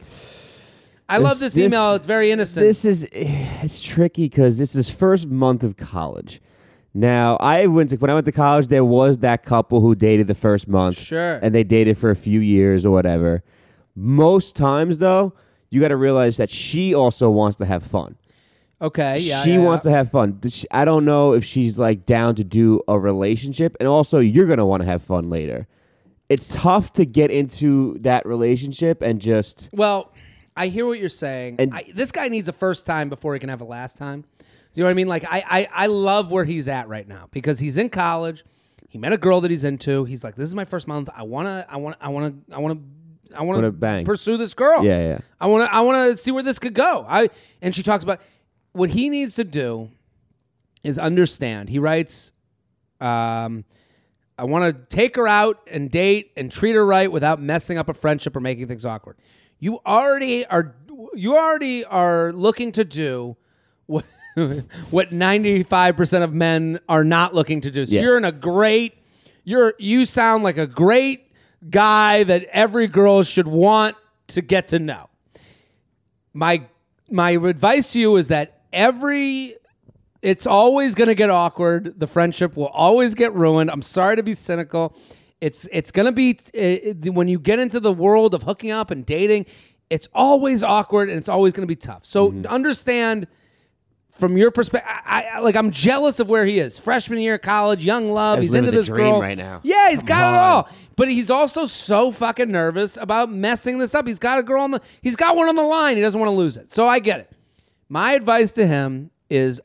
I 1.08 1.18
love 1.18 1.40
this, 1.40 1.58
email. 1.58 1.96
It's 1.96 2.06
very 2.06 2.32
innocent. 2.32 2.66
This 2.66 2.86
is 2.86 3.04
it's 3.12 3.82
tricky 3.82 4.26
because 4.26 4.60
it's 4.60 4.74
his 4.74 4.90
first 4.90 5.28
month 5.28 5.64
of 5.64 5.78
college. 5.78 6.42
Now, 6.94 7.38
I 7.40 7.68
went 7.68 7.92
to 7.92 7.96
when 7.98 8.10
I 8.10 8.14
went 8.14 8.26
to 8.26 8.32
college. 8.32 8.68
There 8.68 8.84
was 8.86 9.20
that 9.20 9.44
couple 9.46 9.80
who 9.82 9.96
dated 9.96 10.28
the 10.28 10.36
first 10.36 10.68
month, 10.68 10.98
Sure. 10.98 11.40
and 11.42 11.56
they 11.56 11.64
dated 11.64 11.98
for 11.98 12.10
a 12.10 12.16
few 12.16 12.40
years 12.42 12.86
or 12.86 12.92
whatever. 12.92 13.44
Most 13.96 14.56
times, 14.56 14.98
though, 14.98 15.34
you 15.70 15.80
got 15.80 15.90
to 15.90 15.96
realize 15.96 16.38
that 16.38 16.50
she 16.50 16.94
also 16.94 17.30
wants 17.30 17.58
to 17.58 17.66
have 17.66 17.84
fun. 17.84 18.16
okay, 18.82 19.18
yeah. 19.20 19.44
she 19.44 19.52
yeah, 19.54 19.60
wants 19.60 19.86
yeah. 19.86 19.92
to 19.92 19.98
have 19.98 20.12
fun. 20.12 20.42
I 20.72 20.84
don't 20.86 21.06
know 21.06 21.34
if 21.34 21.46
she's 21.46 21.78
like 21.80 22.06
down 22.06 22.36
to 22.36 22.44
do 22.44 22.82
a 22.88 23.00
relationship, 23.00 23.78
and 23.80 23.88
also 23.88 24.20
you're 24.20 24.48
gonna 24.48 24.66
want 24.66 24.82
to 24.82 24.88
have 24.88 25.02
fun 25.04 25.30
later. 25.30 25.68
It's 26.30 26.54
tough 26.54 26.92
to 26.94 27.06
get 27.06 27.30
into 27.30 27.98
that 28.00 28.26
relationship 28.26 29.02
and 29.02 29.20
just 29.22 29.70
Well, 29.74 30.12
I 30.58 30.68
hear 30.68 30.86
what 30.88 30.98
you're 31.00 31.10
saying. 31.10 31.58
And- 31.60 31.74
I, 31.74 31.86
this 31.94 32.12
guy 32.12 32.28
needs 32.28 32.48
a 32.50 32.54
first 32.54 32.86
time 32.86 33.08
before 33.10 33.34
he 33.34 33.40
can 33.40 33.50
have 33.50 33.62
a 33.62 33.66
last 33.66 33.98
time. 33.98 34.24
You 34.74 34.84
know 34.84 34.88
what 34.88 34.92
I 34.92 34.94
mean? 34.96 35.08
Like 35.08 35.26
I, 35.26 35.44
I, 35.50 35.68
I 35.72 35.86
love 35.88 36.32
where 36.32 36.46
he's 36.46 36.68
at 36.68 36.88
right 36.88 37.08
now 37.08 37.28
because 37.32 37.60
he's 37.60 37.78
in 37.78 37.90
college. 37.90 38.44
He 38.88 38.98
met 38.98 39.14
a 39.14 39.18
girl 39.18 39.42
that 39.42 39.52
he's 39.52 39.64
into. 39.64 40.06
He's 40.06 40.24
like, 40.24 40.36
"This 40.36 40.48
is 40.48 40.56
my 40.56 40.66
first 40.66 40.88
month. 40.88 41.10
I 41.16 41.24
wanna, 41.24 41.66
I 41.70 41.78
wanna 41.78 41.98
I 42.02 42.10
want 42.10 42.48
to, 42.50 42.56
I 42.56 42.60
want 42.60 42.80
to, 42.80 43.36
I 43.38 43.40
want 43.44 43.56
Wanna 43.58 43.68
to 43.68 43.72
bang. 43.72 44.06
pursue 44.06 44.36
this 44.38 44.54
girl. 44.54 44.84
Yeah, 44.84 45.02
yeah. 45.02 45.20
I 45.40 45.48
want 45.48 45.64
to, 45.70 45.74
I 45.74 45.80
want 45.82 46.12
to 46.12 46.18
see 46.18 46.32
where 46.32 46.44
this 46.44 46.60
could 46.60 46.74
go. 46.74 47.06
I 47.08 47.30
and 47.62 47.74
she 47.74 47.84
talks 47.84 48.04
about 48.04 48.20
what 48.74 48.90
he 48.90 49.10
needs 49.10 49.36
to 49.36 49.44
do 49.46 49.90
is 50.84 51.00
understand. 51.00 51.70
He 51.70 51.80
writes, 51.80 52.32
um, 53.00 53.64
I 54.38 54.44
want 54.46 54.76
to 54.76 54.96
take 54.96 55.16
her 55.16 55.28
out 55.28 55.60
and 55.72 55.90
date 55.92 56.32
and 56.36 56.52
treat 56.52 56.74
her 56.74 56.86
right 56.86 57.12
without 57.12 57.42
messing 57.42 57.78
up 57.78 57.88
a 57.90 57.94
friendship 57.94 58.36
or 58.36 58.40
making 58.40 58.68
things 58.68 58.86
awkward. 58.86 59.18
You 59.60 59.80
already 59.86 60.46
are 60.48 60.76
you 61.14 61.36
already 61.38 61.86
are 61.86 62.34
looking 62.34 62.72
to 62.74 62.84
do 62.84 63.38
what 63.86 64.06
what 64.92 65.12
95% 65.12 66.24
of 66.24 66.34
men 66.34 66.80
are 66.88 67.04
not 67.04 67.34
looking 67.34 67.62
to 67.62 67.72
do. 67.72 67.86
So 67.86 67.96
Yeah. 67.96 68.02
you're 68.02 68.18
in 68.18 68.26
a 68.26 68.32
great 68.32 68.96
you're 69.44 69.74
you 69.80 70.06
sound 70.06 70.44
like 70.44 70.58
a 70.58 70.68
great 70.68 71.32
guy 71.70 72.24
that 72.24 72.46
every 72.52 72.88
girl 72.88 73.24
should 73.24 73.48
want 73.48 73.96
to 74.28 74.42
get 74.42 74.70
to 74.70 74.80
know. 74.80 75.10
My 76.34 76.64
my 77.10 77.32
advice 77.32 77.94
to 77.94 78.00
you 78.00 78.16
is 78.18 78.30
that 78.30 78.62
every 78.72 79.56
it's 80.22 80.46
always 80.46 80.94
going 80.94 81.08
to 81.08 81.16
get 81.16 81.32
awkward. 81.32 82.00
The 82.00 82.06
friendship 82.08 82.56
will 82.56 82.68
always 82.68 83.16
get 83.16 83.34
ruined. 83.34 83.72
I'm 83.72 83.82
sorry 83.82 84.16
to 84.16 84.24
be 84.24 84.36
cynical. 84.36 84.96
It's 85.42 85.68
it's 85.72 85.92
going 85.92 86.06
to 86.06 86.12
be 86.12 86.38
it, 86.54 87.04
it- 87.06 87.14
when 87.14 87.28
you 87.28 87.40
get 87.40 87.60
into 87.60 87.80
the 87.80 87.92
world 87.92 88.34
of 88.34 88.44
hooking 88.44 88.72
up 88.72 88.92
and 88.92 89.06
dating, 89.06 89.48
it's 89.90 90.08
always 90.14 90.64
awkward 90.64 91.10
and 91.10 91.18
it's 91.18 91.30
always 91.30 91.52
going 91.54 91.68
to 91.68 91.72
be 91.72 91.76
tough. 91.76 92.06
So 92.06 92.32
mm-hmm. 92.32 92.46
understand 92.46 93.28
from 94.22 94.38
your 94.38 94.52
perspective, 94.52 94.90
I, 95.06 95.26
I 95.34 95.40
like 95.40 95.56
I'm 95.56 95.72
jealous 95.72 96.20
of 96.20 96.30
where 96.30 96.46
he 96.46 96.60
is. 96.60 96.80
Freshman 96.80 97.20
year 97.20 97.36
of 97.36 97.42
college, 97.42 97.84
young 97.84 98.12
love. 98.12 98.40
He's 98.40 98.54
into 98.54 98.72
this 98.72 98.88
girl 98.88 99.20
right 99.20 99.38
now. 99.38 99.60
Yeah, 99.64 99.90
he's 99.90 100.04
got 100.04 100.22
Come 100.22 100.34
it 100.34 100.38
all. 100.38 100.70
But 100.96 101.10
he's 101.10 101.30
also 101.32 101.66
so 101.66 102.12
fucking 102.12 102.52
nervous 102.52 102.96
about 102.96 103.32
messing 103.32 103.80
this 103.80 103.96
up. 103.96 104.08
He's 104.08 104.20
got 104.20 104.40
a 104.40 104.44
girl 104.44 104.64
on 104.64 104.72
the. 104.72 104.82
He's 105.02 105.16
got 105.16 105.36
one 105.36 105.50
on 105.50 105.56
the 105.56 105.64
line. 105.64 105.96
He 105.98 106.02
doesn't 106.02 106.20
want 106.20 106.30
to 106.30 106.36
lose 106.36 106.56
it. 106.56 106.72
So 106.72 106.88
I 106.88 107.00
get 107.00 107.20
it. 107.20 107.32
My 107.90 108.14
advice 108.14 108.52
to 108.54 108.68
him 108.68 109.10
is 109.30 109.60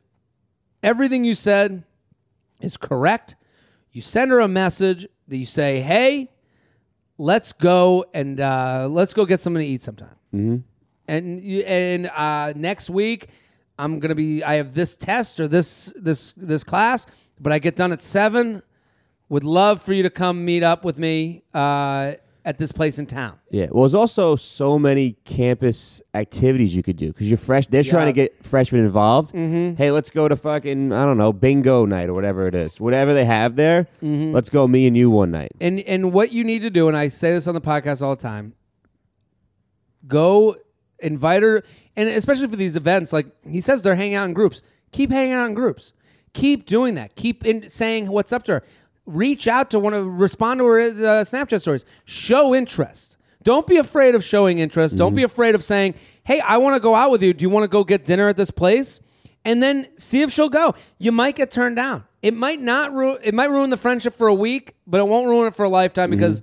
everything 0.83 1.25
you 1.25 1.35
said 1.35 1.85
is 2.61 2.77
correct. 2.77 3.37
You 3.93 4.01
send 4.01 4.31
her 4.31 4.41
a 4.41 4.49
message 4.49 5.07
that 5.29 5.37
you 5.37 5.47
say, 5.47 5.81
"Hey, 5.81 6.31
let's 7.19 7.53
go 7.53 8.07
and 8.15 8.41
uh, 8.41 8.89
let's 8.91 9.13
go 9.13 9.27
get 9.27 9.41
something 9.41 9.63
to 9.63 9.67
eat 9.67 9.83
sometime." 9.83 10.17
Mm-hmm. 10.35 10.57
And 11.09 11.41
you, 11.41 11.61
and 11.61 12.07
uh, 12.07 12.55
next 12.57 12.89
week, 12.89 13.29
I'm 13.79 14.01
gonna 14.01 14.15
be. 14.15 14.43
I 14.43 14.55
have 14.55 14.75
this 14.75 14.97
test 14.97 15.39
or 15.41 15.49
this 15.49 15.93
this 15.97 16.33
this 16.37 16.65
class, 16.65 17.07
but 17.41 17.53
I 17.53 17.59
get 17.59 17.77
done 17.77 17.93
at 17.93 18.03
seven. 18.03 18.63
Would 19.29 19.45
love 19.45 19.83
for 19.83 19.93
you 19.93 20.03
to 20.05 20.11
come 20.11 20.45
meet 20.45 20.63
up 20.63 20.85
with 20.85 20.99
me 20.99 21.43
uh, 21.53 22.13
at 22.45 22.59
this 22.59 22.71
place 22.71 23.01
in 23.01 23.07
town. 23.07 23.37
Yeah. 23.51 23.67
Well, 23.73 23.83
there's 23.83 23.93
also 23.95 24.37
so 24.37 24.79
many 24.79 25.17
campus 25.25 26.01
activities 26.15 26.77
you 26.77 26.85
could 26.85 26.97
do 26.97 27.09
because 27.09 27.29
you're 27.29 27.37
fresh. 27.37 27.67
They're 27.67 27.83
trying 27.83 28.07
to 28.07 28.13
get 28.13 28.45
freshmen 28.45 28.85
involved. 28.85 29.35
Mm-hmm. 29.35 29.75
Hey, 29.75 29.91
let's 29.91 30.11
go 30.11 30.29
to 30.29 30.37
fucking 30.37 30.93
I 30.93 31.05
don't 31.05 31.19
know 31.19 31.33
bingo 31.33 31.85
night 31.87 32.09
or 32.09 32.15
whatever 32.15 32.47
it 32.47 32.55
is. 32.55 32.81
Whatever 32.81 33.15
they 33.15 33.25
have 33.25 33.57
there, 33.57 33.89
Mm-hmm. 34.01 34.33
let's 34.33 34.49
go 34.49 34.69
me 34.69 34.87
and 34.87 34.97
you 34.97 35.11
one 35.11 35.33
night. 35.33 35.51
And 35.61 35.81
and 35.81 36.13
what 36.13 36.31
you 36.33 36.45
need 36.45 36.63
to 36.63 36.71
do, 36.71 36.87
and 36.87 36.97
I 36.97 37.09
say 37.09 37.33
this 37.33 37.49
on 37.49 37.55
the 37.55 37.61
podcast 37.61 38.01
all 38.03 38.15
the 38.15 38.23
time, 38.23 38.55
go 40.07 40.57
invite 40.99 41.43
her, 41.43 41.63
and 41.97 42.09
especially 42.09 42.49
for 42.49 42.57
these 42.57 42.77
events, 42.77 43.13
like 43.13 43.27
he 43.49 43.61
says, 43.61 43.83
they're 43.83 43.95
hanging 43.95 44.15
out 44.15 44.29
in 44.29 44.35
groups. 44.35 44.63
Keep 44.93 45.11
hanging 45.11 45.35
out 45.35 45.47
in 45.47 45.55
groups. 45.55 45.93
Keep 46.33 46.67
doing 46.67 46.95
that. 46.97 47.15
Keep 47.17 47.45
in, 47.45 47.69
saying 47.69 48.09
what's 48.09 48.33
up 48.33 48.45
to 48.45 48.53
her. 48.53 48.63
Reach 49.07 49.47
out 49.47 49.71
to 49.71 49.79
one 49.79 49.95
of, 49.95 50.07
respond 50.07 50.59
to 50.61 50.67
her 50.67 50.81
uh, 50.81 50.91
Snapchat 51.25 51.61
stories. 51.61 51.85
Show 52.05 52.55
interest. 52.55 53.17
Don't 53.43 53.67
be 53.67 53.77
afraid 53.77 54.17
of 54.17 54.25
showing 54.25 54.59
interest. 54.59 54.97
Don't 54.97 55.15
be 55.15 55.23
afraid 55.23 55.55
of 55.55 55.63
saying, 55.63 55.95
"Hey, 56.25 56.41
I 56.41 56.57
want 56.57 56.75
to 56.75 56.81
go 56.81 56.97
out 56.97 57.13
with 57.13 57.23
you. 57.23 57.33
Do 57.33 57.43
you 57.43 57.49
want 57.49 57.63
to 57.63 57.69
go 57.69 57.85
get 57.85 58.05
dinner 58.05 58.29
at 58.29 58.37
this 58.37 58.51
place?" 58.51 58.99
And 59.45 59.63
then 59.63 59.87
see 59.97 60.23
if 60.23 60.33
she'll 60.33 60.49
go. 60.49 60.75
You 60.99 61.13
might 61.13 61.37
get 61.37 61.53
turned 61.53 61.77
down. 61.77 62.03
It 62.23 62.35
might 62.35 62.61
not 62.61 62.93
ruin. 62.93 63.19
It 63.23 63.35
might 63.35 63.49
ruin 63.51 63.71
the 63.71 63.77
friendship 63.77 64.15
for 64.15 64.27
a 64.27 64.35
week, 64.35 64.75
but 64.85 64.99
it 64.99 65.07
won't 65.07 65.29
ruin 65.29 65.47
it 65.47 65.55
for 65.55 65.65
a 65.65 65.69
lifetime 65.69 66.11
because 66.11 66.43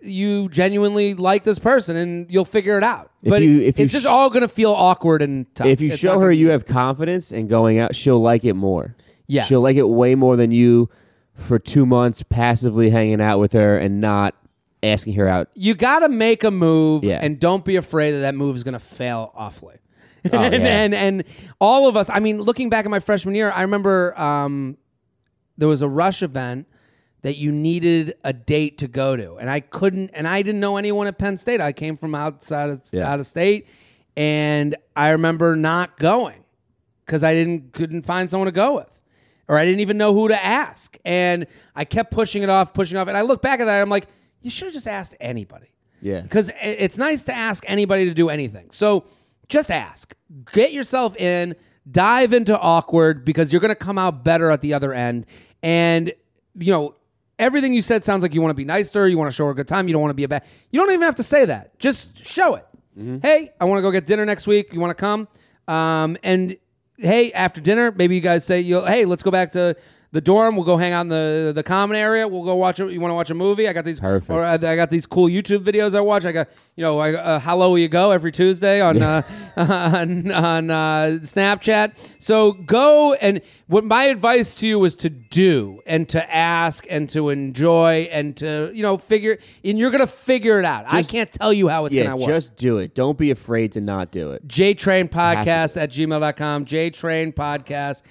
you 0.00 0.48
genuinely 0.48 1.14
like 1.14 1.44
this 1.44 1.58
person 1.58 1.96
and 1.96 2.30
you'll 2.30 2.44
figure 2.44 2.78
it 2.78 2.84
out. 2.84 3.10
If 3.22 3.30
but 3.30 3.42
you- 3.42 3.60
if 3.60 3.78
you 3.78 3.84
it's 3.84 3.92
just 3.92 4.04
sh- 4.04 4.08
all 4.08 4.30
going 4.30 4.42
to 4.42 4.48
feel 4.48 4.72
awkward 4.72 5.20
and 5.22 5.52
tough. 5.54 5.66
if 5.66 5.80
you 5.80 5.88
It's 5.88 5.98
show 5.98 6.18
her 6.20 6.32
you 6.32 6.50
have 6.50 6.64
confidence 6.66 7.30
in 7.32 7.46
going 7.48 7.78
out, 7.78 7.94
she'll 7.94 8.20
like 8.20 8.44
it 8.44 8.54
more. 8.54 8.96
Yes. 9.26 9.46
She'll 9.48 9.60
like 9.60 9.76
it 9.76 9.88
way 9.88 10.14
more 10.14 10.36
than 10.36 10.50
you 10.50 10.88
for 11.34 11.58
two 11.58 11.84
months 11.86 12.22
passively 12.22 12.90
hanging 12.90 13.20
out 13.20 13.38
with 13.38 13.52
her 13.52 13.78
and 13.78 14.00
not 14.00 14.34
asking 14.82 15.14
her 15.14 15.28
out. 15.28 15.48
you 15.54 15.74
got 15.74 16.00
to 16.00 16.08
make 16.08 16.42
a 16.42 16.50
move 16.50 17.04
Yeah. 17.04 17.20
and 17.22 17.38
don't 17.38 17.64
be 17.64 17.76
afraid 17.76 18.12
that 18.12 18.18
that 18.20 18.34
move 18.34 18.56
is 18.56 18.64
going 18.64 18.72
to 18.74 18.80
fail 18.80 19.30
awfully. 19.36 19.76
Oh, 20.32 20.38
and, 20.42 20.54
yeah. 20.54 20.82
and 20.82 20.94
and 20.94 21.24
all 21.60 21.86
of 21.88 21.96
us, 21.96 22.08
I 22.10 22.18
mean, 22.20 22.38
looking 22.40 22.68
back 22.70 22.84
at 22.84 22.90
my 22.90 23.00
freshman 23.00 23.34
year, 23.34 23.50
I 23.54 23.62
remember 23.62 24.18
um, 24.20 24.76
there 25.58 25.68
was 25.68 25.82
a 25.82 25.88
rush 25.88 26.22
event 26.22 26.66
that 27.22 27.36
you 27.36 27.52
needed 27.52 28.14
a 28.24 28.32
date 28.32 28.78
to 28.78 28.88
go 28.88 29.16
to, 29.16 29.36
and 29.36 29.48
I 29.48 29.60
couldn't, 29.60 30.10
and 30.12 30.26
I 30.26 30.42
didn't 30.42 30.60
know 30.60 30.76
anyone 30.76 31.06
at 31.06 31.18
Penn 31.18 31.36
State. 31.36 31.60
I 31.60 31.72
came 31.72 31.96
from 31.96 32.14
outside 32.14 32.70
of, 32.70 32.82
Yeah. 32.92 33.10
out 33.12 33.20
of 33.20 33.26
state, 33.26 33.68
and 34.16 34.76
I 34.96 35.10
remember 35.10 35.56
not 35.56 35.98
going 35.98 36.44
because 37.06 37.22
I 37.24 37.34
didn't 37.34 37.72
couldn't 37.72 38.02
find 38.02 38.28
someone 38.28 38.46
to 38.46 38.52
go 38.52 38.74
with. 38.76 38.88
Or 39.48 39.58
I 39.58 39.64
didn't 39.64 39.80
even 39.80 39.98
know 39.98 40.14
who 40.14 40.28
to 40.28 40.44
ask. 40.44 40.96
And 41.04 41.46
I 41.74 41.84
kept 41.84 42.10
pushing 42.12 42.42
it 42.42 42.48
off, 42.48 42.72
pushing 42.72 42.96
it 42.96 43.00
off. 43.00 43.08
And 43.08 43.16
I 43.16 43.22
look 43.22 43.42
back 43.42 43.60
at 43.60 43.64
that, 43.66 43.82
I'm 43.82 43.90
like, 43.90 44.06
you 44.40 44.50
should 44.50 44.66
have 44.66 44.74
just 44.74 44.86
asked 44.86 45.14
anybody. 45.20 45.66
Yeah. 46.00 46.20
Because 46.20 46.50
it's 46.62 46.96
nice 46.96 47.24
to 47.24 47.34
ask 47.34 47.64
anybody 47.66 48.06
to 48.06 48.14
do 48.14 48.28
anything. 48.30 48.70
So 48.70 49.04
just 49.48 49.70
ask. 49.70 50.14
Get 50.52 50.72
yourself 50.72 51.16
in, 51.16 51.54
dive 51.90 52.32
into 52.32 52.58
awkward 52.58 53.24
because 53.24 53.52
you're 53.52 53.60
going 53.60 53.70
to 53.70 53.74
come 53.74 53.98
out 53.98 54.24
better 54.24 54.50
at 54.50 54.60
the 54.62 54.74
other 54.74 54.92
end. 54.94 55.26
And, 55.62 56.12
you 56.58 56.72
know, 56.72 56.94
everything 57.38 57.72
you 57.72 57.82
said 57.82 58.04
sounds 58.04 58.22
like 58.22 58.34
you 58.34 58.40
want 58.40 58.50
to 58.50 58.56
be 58.56 58.64
nicer, 58.64 59.06
you 59.08 59.18
want 59.18 59.30
to 59.30 59.34
show 59.34 59.46
her 59.46 59.50
a 59.50 59.54
good 59.54 59.68
time, 59.68 59.88
you 59.88 59.92
don't 59.92 60.02
want 60.02 60.10
to 60.10 60.14
be 60.14 60.24
a 60.24 60.28
bad. 60.28 60.44
You 60.70 60.80
don't 60.80 60.90
even 60.90 61.02
have 61.02 61.16
to 61.16 61.22
say 61.22 61.44
that. 61.46 61.78
Just 61.78 62.24
show 62.24 62.54
it. 62.54 62.66
Hey, 63.22 63.50
I 63.60 63.64
want 63.64 63.78
to 63.78 63.82
go 63.82 63.90
get 63.90 64.04
dinner 64.04 64.24
next 64.26 64.46
week. 64.46 64.72
You 64.72 64.78
want 64.80 64.90
to 64.96 65.00
come? 65.00 65.26
Um, 65.66 66.16
and 66.22 66.56
hey, 66.98 67.32
after 67.32 67.60
dinner, 67.60 67.90
maybe 67.90 68.14
you 68.14 68.20
guys 68.20 68.44
say, 68.44 68.60
you'll, 68.60 68.84
hey, 68.84 69.06
let's 69.06 69.22
go 69.22 69.30
back 69.30 69.52
to 69.52 69.74
the 70.12 70.20
dorm. 70.20 70.56
We'll 70.56 70.64
go 70.64 70.76
hang 70.76 70.92
out 70.92 71.02
in 71.02 71.08
the 71.08 71.52
the 71.54 71.62
common 71.62 71.96
area. 71.96 72.28
We'll 72.28 72.44
go 72.44 72.54
watch. 72.56 72.78
A, 72.80 72.92
you 72.92 73.00
want 73.00 73.10
to 73.10 73.14
watch 73.16 73.30
a 73.30 73.34
movie? 73.34 73.66
I 73.68 73.72
got 73.72 73.84
these. 73.84 73.98
Perfect. 74.00 74.30
Or 74.30 74.44
I, 74.44 74.54
I 74.54 74.76
got 74.76 74.90
these 74.90 75.06
cool 75.06 75.26
YouTube 75.26 75.64
videos 75.64 75.94
I 75.94 76.00
watch. 76.00 76.24
I 76.24 76.32
got 76.32 76.48
you 76.76 76.82
know, 76.82 76.98
I, 77.00 77.12
uh, 77.14 77.38
how 77.38 77.56
low 77.56 77.70
will 77.70 77.78
you 77.78 77.88
go 77.88 78.12
every 78.12 78.32
Tuesday 78.32 78.80
on 78.80 79.00
uh, 79.02 79.22
on, 79.56 80.30
on 80.32 80.70
uh, 80.70 81.18
Snapchat. 81.22 81.92
So 82.18 82.52
go 82.52 83.12
and 83.14 83.40
what 83.66 83.84
my 83.84 84.04
advice 84.04 84.54
to 84.56 84.66
you 84.66 84.78
was 84.78 84.94
to 84.96 85.10
do 85.10 85.80
and 85.86 86.08
to 86.10 86.34
ask 86.34 86.86
and 86.88 87.08
to 87.10 87.28
enjoy 87.30 88.08
and 88.10 88.36
to 88.38 88.70
you 88.72 88.82
know 88.82 88.96
figure 88.98 89.38
and 89.64 89.78
you're 89.78 89.90
gonna 89.90 90.06
figure 90.06 90.58
it 90.58 90.64
out. 90.64 90.84
I 90.88 90.98
Just- 91.00 91.10
can't 91.10 91.30
tell 91.30 91.52
you 91.52 91.68
how 91.68 91.86
it's 91.86 91.94
Yeah, 91.94 92.04
gonna 92.04 92.16
work. 92.18 92.28
just 92.28 92.56
do 92.56 92.78
it. 92.78 92.94
Don't 92.94 93.18
be 93.18 93.30
afraid 93.30 93.72
to 93.72 93.80
not 93.80 94.10
do 94.10 94.32
it. 94.32 94.46
JTrain 94.46 95.08
Podcast 95.10 95.80
at 95.80 95.90
gmail.com. 95.90 96.64
JTrain 96.64 97.34
Podcast 97.34 98.02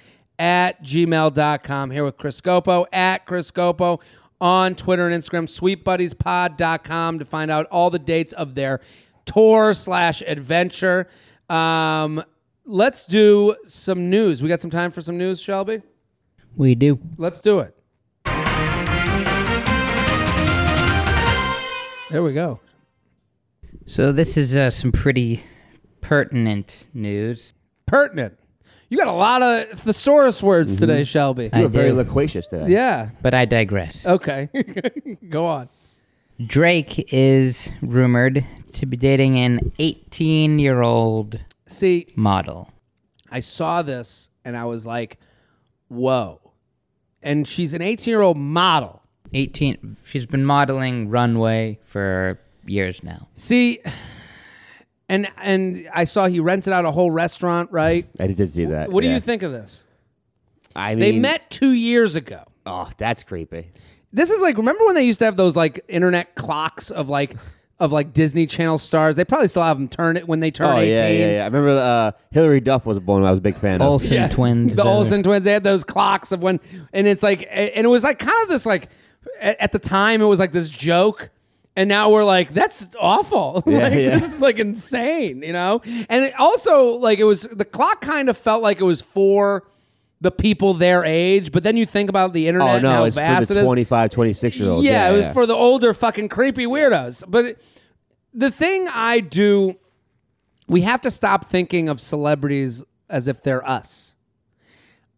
at 0.42 0.82
gmail.com. 0.82 1.92
Here 1.92 2.04
with 2.04 2.16
Chris 2.16 2.40
Scopo 2.40 2.86
at 2.92 3.26
Chris 3.26 3.48
Scopo 3.48 4.00
on 4.40 4.74
Twitter 4.74 5.06
and 5.06 5.22
Instagram. 5.22 5.44
SweetBuddiesPod.com 5.46 7.20
to 7.20 7.24
find 7.24 7.48
out 7.48 7.66
all 7.66 7.90
the 7.90 8.00
dates 8.00 8.32
of 8.32 8.56
their 8.56 8.80
tour 9.24 9.72
slash 9.72 10.20
adventure. 10.26 11.06
Um, 11.48 12.24
let's 12.66 13.06
do 13.06 13.54
some 13.64 14.10
news. 14.10 14.42
We 14.42 14.48
got 14.48 14.58
some 14.58 14.72
time 14.72 14.90
for 14.90 15.00
some 15.00 15.16
news, 15.16 15.40
Shelby? 15.40 15.80
We 16.56 16.74
do. 16.74 16.98
Let's 17.18 17.40
do 17.40 17.60
it. 17.60 17.76
There 22.10 22.24
we 22.24 22.34
go. 22.34 22.58
So 23.86 24.10
this 24.10 24.36
is 24.36 24.56
uh, 24.56 24.72
some 24.72 24.90
pretty 24.90 25.44
pertinent 26.00 26.86
news. 26.92 27.54
Pertinent. 27.86 28.40
You 28.92 28.98
got 28.98 29.08
a 29.08 29.12
lot 29.12 29.40
of 29.40 29.80
thesaurus 29.80 30.42
words 30.42 30.72
mm-hmm. 30.72 30.80
today, 30.80 31.04
Shelby. 31.04 31.48
I 31.50 31.60
You're 31.60 31.70
very 31.70 31.92
do. 31.92 31.96
loquacious 31.96 32.46
today. 32.46 32.68
yeah. 32.68 33.08
But 33.22 33.32
I 33.32 33.46
digress. 33.46 34.04
Okay. 34.04 34.50
Go 35.30 35.46
on. 35.46 35.70
Drake 36.44 37.10
is 37.10 37.72
rumored 37.80 38.46
to 38.74 38.84
be 38.84 38.98
dating 38.98 39.38
an 39.38 39.72
18 39.78 40.58
year 40.58 40.82
old 40.82 41.40
See, 41.66 42.06
model. 42.16 42.70
I 43.30 43.40
saw 43.40 43.80
this 43.80 44.28
and 44.44 44.58
I 44.58 44.66
was 44.66 44.84
like, 44.84 45.18
whoa. 45.88 46.52
And 47.22 47.48
she's 47.48 47.72
an 47.72 47.80
18 47.80 48.12
year 48.12 48.20
old 48.20 48.36
model. 48.36 49.00
18. 49.32 49.96
She's 50.04 50.26
been 50.26 50.44
modeling 50.44 51.08
runway 51.08 51.78
for 51.86 52.38
years 52.66 53.02
now. 53.02 53.28
See, 53.36 53.78
and 55.12 55.28
and 55.36 55.88
I 55.92 56.04
saw 56.04 56.26
he 56.26 56.40
rented 56.40 56.72
out 56.72 56.84
a 56.86 56.90
whole 56.90 57.10
restaurant, 57.10 57.70
right? 57.70 58.08
I 58.18 58.26
did 58.26 58.50
see 58.50 58.64
that. 58.64 58.90
What 58.90 59.02
do 59.02 59.08
yeah. 59.08 59.14
you 59.14 59.20
think 59.20 59.42
of 59.42 59.52
this? 59.52 59.86
I 60.74 60.94
mean, 60.94 61.00
They 61.00 61.12
met 61.12 61.50
two 61.50 61.72
years 61.72 62.16
ago. 62.16 62.44
Oh, 62.64 62.88
that's 62.96 63.22
creepy. 63.22 63.70
This 64.12 64.30
is 64.30 64.40
like 64.40 64.56
remember 64.56 64.86
when 64.86 64.94
they 64.94 65.04
used 65.04 65.18
to 65.18 65.26
have 65.26 65.36
those 65.36 65.56
like 65.56 65.84
internet 65.86 66.34
clocks 66.34 66.90
of 66.90 67.10
like 67.10 67.36
of 67.78 67.92
like 67.92 68.14
Disney 68.14 68.46
Channel 68.46 68.78
stars? 68.78 69.16
They 69.16 69.24
probably 69.24 69.48
still 69.48 69.64
have 69.64 69.76
them 69.76 69.88
turn 69.88 70.16
it 70.16 70.26
when 70.26 70.40
they 70.40 70.50
turn 70.50 70.68
Oh 70.68 70.78
18. 70.78 70.96
yeah, 70.96 71.08
yeah, 71.08 71.30
yeah. 71.32 71.42
I 71.42 71.46
remember 71.46 71.70
uh, 71.70 72.12
Hilary 72.30 72.60
Duff 72.60 72.86
was 72.86 72.98
born. 72.98 73.22
I 73.24 73.30
was 73.30 73.38
a 73.38 73.42
big 73.42 73.56
fan 73.56 73.82
of. 73.82 73.88
Olsen 73.88 74.30
twins. 74.30 74.76
the 74.76 74.84
uh, 74.84 74.88
Olsen 74.88 75.22
twins. 75.22 75.44
They 75.44 75.52
had 75.52 75.64
those 75.64 75.84
clocks 75.84 76.32
of 76.32 76.42
when, 76.42 76.58
and 76.94 77.06
it's 77.06 77.22
like, 77.22 77.46
and 77.50 77.84
it 77.84 77.88
was 77.88 78.04
like 78.04 78.18
kind 78.18 78.42
of 78.44 78.48
this 78.48 78.64
like, 78.64 78.88
at, 79.40 79.60
at 79.60 79.72
the 79.72 79.78
time 79.78 80.22
it 80.22 80.26
was 80.26 80.38
like 80.38 80.52
this 80.52 80.70
joke, 80.70 81.30
and 81.74 81.88
now 81.88 82.10
we're 82.10 82.24
like, 82.24 82.52
that's 82.52 82.88
awful. 82.98 83.62
Yeah, 83.72 83.78
like, 83.78 83.92
yeah. 83.94 84.18
This 84.18 84.34
is 84.34 84.40
like 84.40 84.58
insane, 84.58 85.42
you 85.42 85.52
know. 85.52 85.80
And 85.84 86.24
it 86.24 86.38
also 86.38 86.96
like 86.96 87.18
it 87.18 87.24
was 87.24 87.42
the 87.42 87.64
clock 87.64 88.00
kind 88.00 88.28
of 88.28 88.36
felt 88.36 88.62
like 88.62 88.80
it 88.80 88.84
was 88.84 89.00
for 89.00 89.64
the 90.20 90.30
people 90.30 90.74
their 90.74 91.04
age, 91.04 91.50
but 91.50 91.62
then 91.62 91.76
you 91.76 91.86
think 91.86 92.10
about 92.10 92.32
the 92.32 92.46
oh, 92.46 92.48
internet 92.48 92.68
Oh 92.68 92.76
and 92.76 92.86
how 92.86 92.98
no, 93.00 93.04
it's 93.04 93.16
vast 93.16 93.48
for 93.48 93.54
the 93.54 93.60
is. 93.60 93.66
25, 93.66 94.10
26 94.10 94.58
year 94.58 94.68
olds. 94.70 94.84
Yeah, 94.84 95.10
it 95.10 95.16
was 95.16 95.26
for 95.28 95.46
the 95.46 95.54
older 95.54 95.94
fucking 95.94 96.28
creepy 96.28 96.66
weirdos. 96.66 97.24
But 97.26 97.60
the 98.34 98.50
thing 98.50 98.88
I 98.88 99.20
do, 99.20 99.76
we 100.68 100.82
have 100.82 101.00
to 101.02 101.10
stop 101.10 101.46
thinking 101.46 101.88
of 101.88 102.00
celebrities 102.00 102.84
as 103.08 103.26
if 103.26 103.42
they're 103.42 103.66
us. 103.68 104.14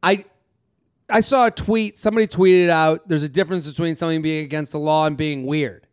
I 0.02 0.24
I 1.08 1.20
saw 1.20 1.46
a 1.46 1.50
tweet, 1.50 1.98
somebody 1.98 2.26
tweeted 2.26 2.70
out 2.70 3.06
there's 3.08 3.22
a 3.22 3.28
difference 3.28 3.68
between 3.68 3.96
something 3.96 4.22
being 4.22 4.44
against 4.44 4.72
the 4.72 4.78
law 4.78 5.06
and 5.06 5.16
being 5.16 5.44
weird. 5.44 5.83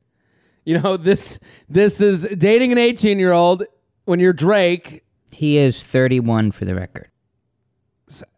You 0.66 0.80
know, 0.80 0.96
this 0.98 1.40
this 1.70 2.02
is 2.02 2.24
dating 2.38 2.72
an 2.72 2.78
18-year-old 2.78 3.64
when 4.06 4.20
you're 4.20 4.34
Drake. 4.34 5.04
He 5.32 5.58
is 5.58 5.82
31 5.82 6.52
for 6.52 6.66
the 6.66 6.76
record. 6.76 7.08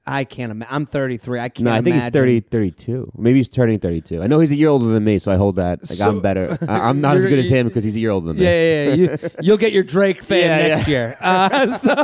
I 0.06 0.24
can't 0.24 0.52
imagine. 0.52 0.74
I'm 0.74 0.86
33. 0.86 1.40
I 1.40 1.50
can't 1.50 1.66
No, 1.66 1.72
I 1.72 1.78
think 1.78 1.96
imagine. 1.96 2.14
he's 2.14 2.20
30, 2.20 2.40
32. 2.42 3.12
Maybe 3.18 3.40
he's 3.40 3.50
turning 3.50 3.80
32. 3.80 4.22
I 4.22 4.28
know 4.28 4.40
he's 4.40 4.52
a 4.52 4.56
year 4.56 4.70
older 4.70 4.86
than 4.86 5.04
me, 5.04 5.18
so 5.18 5.32
I 5.32 5.36
hold 5.36 5.56
that. 5.56 5.80
Like, 5.82 5.98
So- 5.98 6.10
I'm 6.10 6.20
better. 6.22 6.58
I, 6.68 6.82
I'm 6.90 7.02
not 7.02 7.18
as 7.18 7.26
good 7.26 7.40
as 7.40 7.50
him 7.50 7.68
because 7.68 7.84
he's 7.84 7.96
a 7.96 8.00
year 8.00 8.12
older 8.12 8.28
than 8.28 8.38
me. 8.38 8.44
Yeah, 8.44 8.52
yeah, 8.52 8.94
yeah. 8.94 8.94
You, 9.24 9.30
you'll 9.42 9.58
get 9.58 9.72
your 9.74 9.84
Drake 9.84 10.22
fan 10.30 10.42
Yeah, 10.70 10.76
next 10.76 10.88
year. 10.88 11.18
Uh, 11.20 11.78
so, 11.78 11.96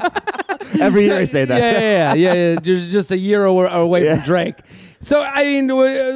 Every 0.81 1.05
year 1.05 1.17
I 1.19 1.25
say 1.25 1.45
that. 1.45 1.59
Yeah, 1.61 1.71
yeah, 1.71 1.79
yeah, 1.79 2.13
yeah, 2.33 2.49
yeah. 2.53 2.59
Just, 2.59 2.91
just 2.91 3.11
a 3.11 3.17
year 3.17 3.45
away 3.45 4.03
Yeah. 4.05 4.15
from 4.15 4.25
Drake. 4.25 4.55
So 5.01 5.21
I 5.21 5.43
mean, 5.43 5.67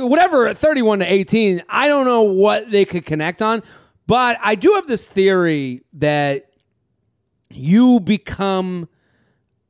whatever. 0.09 0.53
31 0.53 0.99
to 0.99 1.05
18, 1.13 1.61
I 1.69 1.87
don't 1.87 2.05
know 2.05 2.23
what 2.23 2.71
they 2.71 2.83
could 2.85 3.05
connect 3.05 3.41
on, 3.41 3.61
but 4.07 4.37
I 4.43 4.55
do 4.55 4.73
have 4.73 4.87
this 4.87 5.07
theory 5.07 5.83
that 5.93 6.49
you 7.49 7.99
become, 7.99 8.89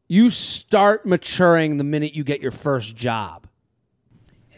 you 0.07 0.29
start 0.29 1.05
maturing 1.05 1.77
the 1.77 1.83
minute 1.83 2.15
you 2.15 2.23
get 2.23 2.41
your 2.41 2.51
first 2.51 2.95
job. 2.95 3.47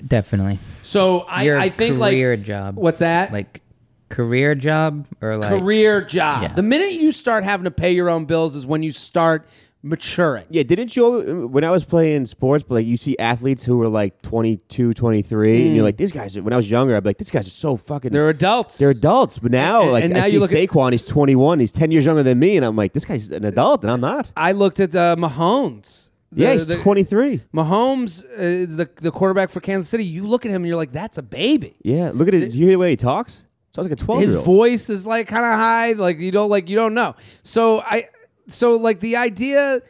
Definitely. 0.06 0.60
So 0.82 1.22
I, 1.22 1.44
Your 1.44 1.58
I 1.58 1.70
think 1.70 1.98
career 1.98 2.36
like 2.36 2.46
job. 2.46 2.76
what's 2.76 3.00
that? 3.00 3.32
Like 3.32 3.62
career 4.10 4.54
job 4.56 5.08
or 5.22 5.38
like 5.38 5.50
career 5.50 6.02
job. 6.02 6.44
Yeah. 6.44 6.54
The 6.54 6.62
minute 6.62 6.92
you 6.92 7.12
start 7.12 7.44
having 7.44 7.64
to 7.64 7.72
pay 7.72 7.94
your 7.94 8.10
own 8.10 8.26
bills 8.26 8.56
is 8.56 8.66
when 8.66 8.84
you 8.84 8.92
start 8.92 9.48
maturing. 9.86 10.46
Yeah, 10.50 10.64
didn't 10.64 10.96
you 10.96 11.48
when 11.48 11.64
I 11.64 11.70
was 11.70 11.86
playing 11.86 12.26
sports, 12.26 12.64
but 12.68 12.76
like 12.76 12.86
you 12.86 12.98
see 12.98 13.18
athletes 13.20 13.64
who 13.64 13.78
were 13.78 13.88
like 13.88 14.22
22, 14.24 14.94
23 14.94 15.68
and 15.68 15.76
you're 15.76 15.84
like 15.86 15.98
these 15.98 16.12
guys 16.12 16.40
when 16.40 16.52
I 16.52 16.58
was 16.58 16.70
younger, 16.70 16.96
I'd 16.98 17.04
be 17.04 17.10
like 17.10 17.18
these 17.20 17.32
guys 17.32 17.48
are 17.48 17.52
so 17.52 17.78
fucking 17.78 18.10
Mm. 18.10 18.14
They're 18.14 18.30
adults. 18.30 18.78
they're 18.80 18.90
adults. 18.90 19.38
But 19.40 19.52
now 19.52 19.84
And- 19.84 19.92
like 19.92 20.04
and 20.06 20.14
now 20.14 20.24
I 20.24 20.26
you 20.26 20.32
see 20.32 20.40
look 20.40 20.52
at- 20.54 20.70
Saquon, 20.70 20.92
he's 20.92 21.04
21, 21.04 21.60
he's 21.60 21.72
10 21.72 21.92
years 21.92 22.06
younger 22.06 22.24
than 22.24 22.40
me 22.40 22.58
and 22.58 22.66
I'm 22.66 22.76
like 22.76 22.94
this 22.94 23.06
guy's 23.06 23.32
an 23.32 23.46
adult 23.46 23.84
and 23.84 23.92
I'm 23.92 24.02
not. 24.02 24.32
I 24.36 24.52
looked 24.54 24.80
at 24.80 24.96
uh, 24.96 25.16
Mahomes. 25.18 26.10
The- 26.32 26.42
yeah, 26.42 26.52
he's 26.54 26.66
the- 26.66 26.78
23. 26.78 27.42
Mahomes, 27.54 28.26
uh, 28.26 28.76
the 28.76 28.90
the 28.96 29.12
quarterback 29.12 29.50
for 29.52 29.60
Kansas 29.62 29.88
City. 29.90 30.04
You 30.04 30.28
look 30.28 30.46
at 30.46 30.50
him 30.50 30.58
and 30.64 30.68
you're 30.68 30.76
like, 30.76 30.92
that's 30.92 31.18
a 31.18 31.24
baby. 31.24 31.78
Yeah, 31.84 32.12
look 32.14 32.28
at 32.28 32.34
it. 32.34 32.52
Do 32.52 32.58
you 32.58 32.66
hear 32.66 32.74
the 32.74 32.80
way 32.80 32.90
he 32.90 32.96
talks? 32.98 33.46
Sounds 33.72 33.90
like 33.90 34.00
a 34.00 34.04
12 34.04 34.22
His 34.22 34.34
voice 34.36 34.90
is 34.90 35.06
like 35.06 35.28
kind 35.28 35.46
of 35.46 35.52
high, 35.60 35.92
like 35.94 36.20
you 36.20 36.32
don't 36.32 36.50
like 36.50 36.70
you 36.70 36.76
don't 36.78 36.94
know. 36.94 37.16
So 37.44 37.82
I, 37.82 38.08
so 38.48 38.76
like 38.76 39.00
the 39.00 39.16
idea, 39.18 39.82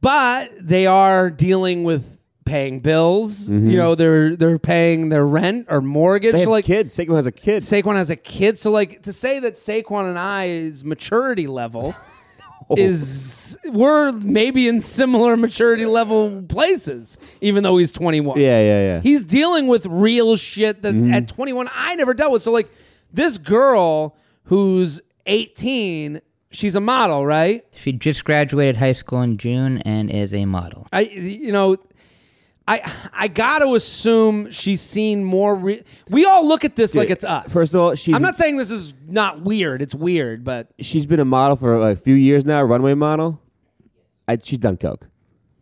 but 0.00 0.50
they 0.60 0.86
are 0.86 1.30
dealing 1.30 1.84
with 1.84 2.18
paying 2.44 2.80
bills. 2.80 3.50
You 3.50 3.58
know, 3.76 3.94
they're 3.94 4.36
they're 4.36 4.58
paying 4.58 5.08
their 5.10 5.26
rent 5.26 5.66
or 5.68 5.80
mortgage. 5.80 6.28
Mm-hmm. 6.30 6.36
They 6.36 6.40
have 6.40 6.46
so 6.46 6.50
like 6.50 6.64
kids. 6.64 6.96
Saquon 6.96 7.16
has 7.16 7.26
a 7.26 7.32
kid. 7.32 7.62
Saquon 7.62 7.94
has 7.96 8.10
a 8.10 8.16
kid. 8.16 8.58
So 8.58 8.70
like 8.70 9.02
to 9.02 9.12
say 9.12 9.38
that 9.40 9.54
Saquon 9.54 10.08
and 10.08 10.18
I's 10.18 10.84
maturity 10.84 11.46
level 11.46 11.94
is 12.76 13.58
we're 13.64 14.12
maybe 14.12 14.68
in 14.68 14.80
similar 14.80 15.36
maturity 15.36 15.86
level 15.86 16.42
places, 16.48 17.18
even 17.40 17.62
though 17.62 17.76
he's 17.78 17.92
21. 17.92 18.38
yeah, 18.40 18.60
yeah, 18.60 18.80
yeah. 18.80 19.00
He's 19.00 19.24
dealing 19.24 19.66
with 19.66 19.86
real 19.86 20.36
shit 20.36 20.82
that 20.82 20.94
Mm-hmm. 20.94 21.12
at 21.12 21.28
21 21.28 21.68
I 21.74 21.94
never 21.96 22.14
dealt 22.14 22.32
with. 22.32 22.42
So 22.42 22.52
like 22.52 22.68
this 23.12 23.36
girl 23.38 24.16
who's 24.44 25.00
18, 25.26 26.20
she's 26.50 26.74
a 26.76 26.80
model, 26.80 27.26
right? 27.26 27.64
she 27.72 27.92
just 27.92 28.24
graduated 28.24 28.76
high 28.76 28.92
school 28.92 29.22
in 29.22 29.36
June 29.36 29.78
and 29.82 30.10
is 30.10 30.32
a 30.34 30.44
model. 30.44 30.86
I 30.92 31.00
you 31.00 31.52
know 31.52 31.76
I 32.66 32.92
I 33.14 33.28
got 33.28 33.60
to 33.60 33.74
assume 33.74 34.50
she's 34.50 34.80
seen 34.82 35.24
more 35.24 35.54
re- 35.54 35.82
We 36.10 36.24
all 36.26 36.46
look 36.46 36.64
at 36.64 36.76
this 36.76 36.94
like 36.94 37.08
it's 37.10 37.24
us. 37.24 37.52
first 37.52 37.72
of 37.74 37.80
all, 37.80 37.94
she's- 37.94 38.14
I'm 38.14 38.20
not 38.22 38.36
saying 38.36 38.56
this 38.58 38.70
is 38.70 38.92
not 39.06 39.42
weird. 39.42 39.80
It's 39.80 39.94
weird, 39.94 40.44
but 40.44 40.68
She's 40.78 41.06
been 41.06 41.20
a 41.20 41.24
model 41.24 41.56
for 41.56 41.78
like, 41.78 41.96
a 41.96 42.00
few 42.00 42.14
years 42.14 42.44
now, 42.44 42.62
runway 42.62 42.94
model. 42.94 43.40
I, 44.26 44.36
she's 44.36 44.58
done 44.58 44.76
coke. 44.76 45.06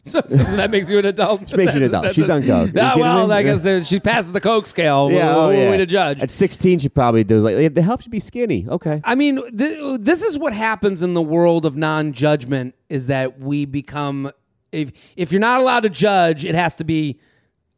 so, 0.11 0.23
so 0.27 0.37
that 0.37 0.71
makes 0.71 0.89
you 0.89 0.99
an 0.99 1.07
adult. 1.07 1.51
She 1.51 1.57
makes 1.57 1.73
you 1.75 1.79
an 1.79 1.85
adult. 1.85 2.15
She's 2.15 2.27
done 2.27 2.43
coke. 2.43 2.69
You 2.69 2.73
kidding 2.73 3.01
well, 3.01 3.27
me? 3.27 3.35
I 3.35 3.43
guess 3.43 3.67
uh, 3.67 3.83
she 3.83 3.99
passes 3.99 4.33
the 4.33 4.41
coke 4.41 4.67
scale. 4.67 5.11
Yeah, 5.11 5.29
What 5.29 5.37
oh, 5.37 5.47
what 5.47 5.57
yeah. 5.57 5.71
way 5.71 5.77
to 5.79 5.87
judge? 5.87 6.23
At 6.23 6.31
16, 6.31 6.79
she 6.79 6.89
probably 6.89 7.25
does 7.25 7.43
like 7.43 7.57
it 7.57 7.77
helps 7.79 8.07
you 8.07 8.11
be 8.11 8.21
skinny. 8.21 8.67
Okay. 8.69 9.01
I 9.05 9.15
mean, 9.15 9.41
th- 9.57 10.01
this 10.01 10.23
is 10.23 10.39
what 10.39 10.53
happens 10.53 11.03
in 11.03 11.15
the 11.15 11.23
world 11.23 11.67
of 11.67 11.77
non-judgment: 11.77 12.75
is 12.89 13.09
that 13.09 13.41
we 13.41 13.65
become 13.65 14.31
if 14.73 14.93
if 15.17 15.33
you're 15.33 15.41
not 15.41 15.61
allowed 15.61 15.81
to 15.81 15.91
judge, 15.91 16.45
it 16.45 16.55
has 16.55 16.77
to 16.77 16.85
be 16.85 17.19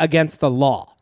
against 0.00 0.40
the 0.40 0.50
law. 0.50 0.94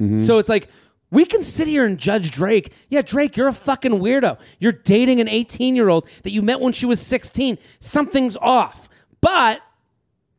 Mm-hmm. 0.00 0.18
So 0.18 0.38
it's 0.38 0.48
like 0.48 0.68
we 1.10 1.24
can 1.24 1.42
sit 1.42 1.68
here 1.68 1.84
and 1.84 1.98
judge 1.98 2.30
Drake. 2.30 2.72
Yeah, 2.88 3.02
Drake, 3.02 3.36
you're 3.36 3.48
a 3.48 3.52
fucking 3.52 3.92
weirdo. 3.92 4.38
You're 4.58 4.72
dating 4.72 5.20
an 5.20 5.28
18 5.28 5.76
year 5.76 5.88
old 5.88 6.08
that 6.22 6.30
you 6.30 6.42
met 6.42 6.60
when 6.60 6.72
she 6.72 6.86
was 6.86 7.00
16. 7.00 7.58
Something's 7.80 8.36
off, 8.36 8.88
but 9.20 9.60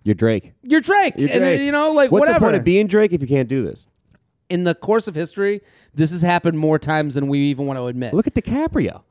You're 0.08 0.16
Drake. 0.16 0.54
you're 0.64 0.80
Drake, 0.80 1.16
You're 1.18 1.30
and 1.30 1.44
uh, 1.44 1.50
Drake. 1.50 1.62
you 1.62 1.72
know, 1.74 1.92
like 1.92 2.12
What's 2.12 2.22
whatever. 2.22 2.40
the 2.40 2.46
point 2.46 2.56
of 2.56 2.64
being 2.64 2.88
Drake 2.88 3.12
if 3.12 3.20
you 3.22 3.28
can't 3.28 3.50
do 3.50 3.62
this? 3.64 3.86
in 4.50 4.64
the 4.64 4.74
course 4.74 5.10
of 5.10 5.16
history, 5.16 5.60
this 5.94 6.12
has 6.12 6.22
happened 6.22 6.58
more 6.58 6.80
times 6.80 7.16
than 7.16 7.28
we 7.28 7.40
even 7.40 7.66
want 7.68 7.78
to 7.78 7.84
admit. 7.88 8.14
Look 8.14 8.28
at 8.28 8.34
DiCaprio. 8.34 9.02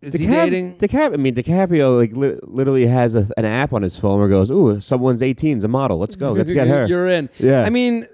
is 0.00 0.14
he 0.14 0.28
dating? 0.28 0.78
DiCap- 0.78 1.12
I 1.12 1.16
mean, 1.16 1.34
DiCaprio 1.34 1.96
like 1.98 2.12
li- 2.12 2.38
literally 2.44 2.86
has 2.86 3.16
a, 3.16 3.28
an 3.36 3.44
app 3.44 3.72
on 3.72 3.82
his 3.82 3.96
phone 3.96 4.18
where 4.20 4.28
it 4.28 4.30
goes, 4.30 4.48
"Ooh, 4.52 4.80
someone's 4.80 5.22
18, 5.22 5.58
is 5.58 5.64
a 5.64 5.68
model. 5.68 5.98
Let's 5.98 6.14
go. 6.14 6.30
Let's 6.30 6.52
get 6.52 6.68
her." 6.74 6.86
You're 6.86 7.08
in. 7.08 7.28
Yeah. 7.38 7.62
I 7.64 7.70
mean, 7.70 8.06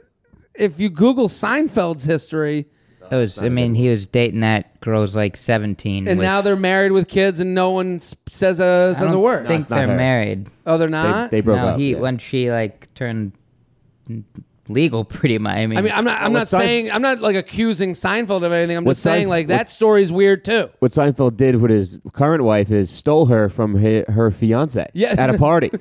if 0.55 0.81
you 0.81 0.89
Google 0.89 1.29
Seinfeld's 1.29 2.05
history, 2.05 2.65
That 3.13 3.19
was, 3.19 3.39
I 3.43 3.51
mean, 3.51 3.75
he 3.75 3.91
was 3.91 4.07
dating 4.07 4.41
that 4.41 4.81
girl 4.81 5.03
was 5.03 5.15
like 5.15 5.37
17. 5.37 6.09
and 6.09 6.19
with- 6.19 6.25
now 6.25 6.41
they're 6.41 6.57
married 6.57 6.93
with 6.93 7.09
kids, 7.09 7.41
and 7.41 7.55
no 7.55 7.73
one 7.73 7.97
s- 7.97 8.15
says 8.31 8.59
a 8.59 8.95
I 8.97 8.99
says 8.99 9.11
a 9.11 9.13
don't 9.13 9.21
word. 9.23 9.47
think 9.47 9.61
it's 9.61 9.69
not 9.71 9.77
they're 9.81 9.87
her. 9.89 9.97
married. 9.97 10.49
oh, 10.67 10.79
they're 10.79 10.89
not. 10.89 11.31
they 11.31 11.43
broke 11.43 11.59
no, 11.59 11.69
up. 11.69 11.79
he 11.79 11.93
yeah. 11.93 11.99
when 11.99 12.17
she 12.17 12.51
like 12.51 12.89
turned 12.95 13.33
legal, 14.69 15.05
pretty 15.05 15.37
much. 15.39 15.57
I 15.57 15.67
mean, 15.67 15.77
I 15.79 15.83
mean, 15.83 15.93
I'm 15.93 16.05
not. 16.05 16.23
I'm 16.23 16.33
what 16.33 16.39
not 16.41 16.49
Sein- 16.49 16.61
saying. 16.61 16.91
I'm 16.91 17.03
not 17.03 17.21
like 17.21 17.37
accusing 17.37 17.93
Seinfeld 17.93 18.43
of 18.45 18.53
anything. 18.53 18.77
I'm 18.77 18.85
What 18.85 18.93
just 18.93 19.03
saying 19.03 19.27
Seinf- 19.27 19.31
like 19.31 19.47
that 19.49 19.59
what's- 19.59 19.75
story's 19.75 20.11
weird 20.13 20.45
too. 20.45 20.71
what 20.79 20.93
Seinfeld 20.93 21.37
did 21.37 21.57
with 21.57 21.71
his 21.71 21.99
current 22.13 22.45
wife 22.45 22.71
is 22.71 22.89
stole 22.91 23.27
her 23.27 23.49
from 23.49 23.77
her, 23.77 24.05
her 24.09 24.31
fiance 24.31 24.89
Yeah. 24.95 25.15
at 25.19 25.29
a 25.31 25.37
party. 25.39 25.69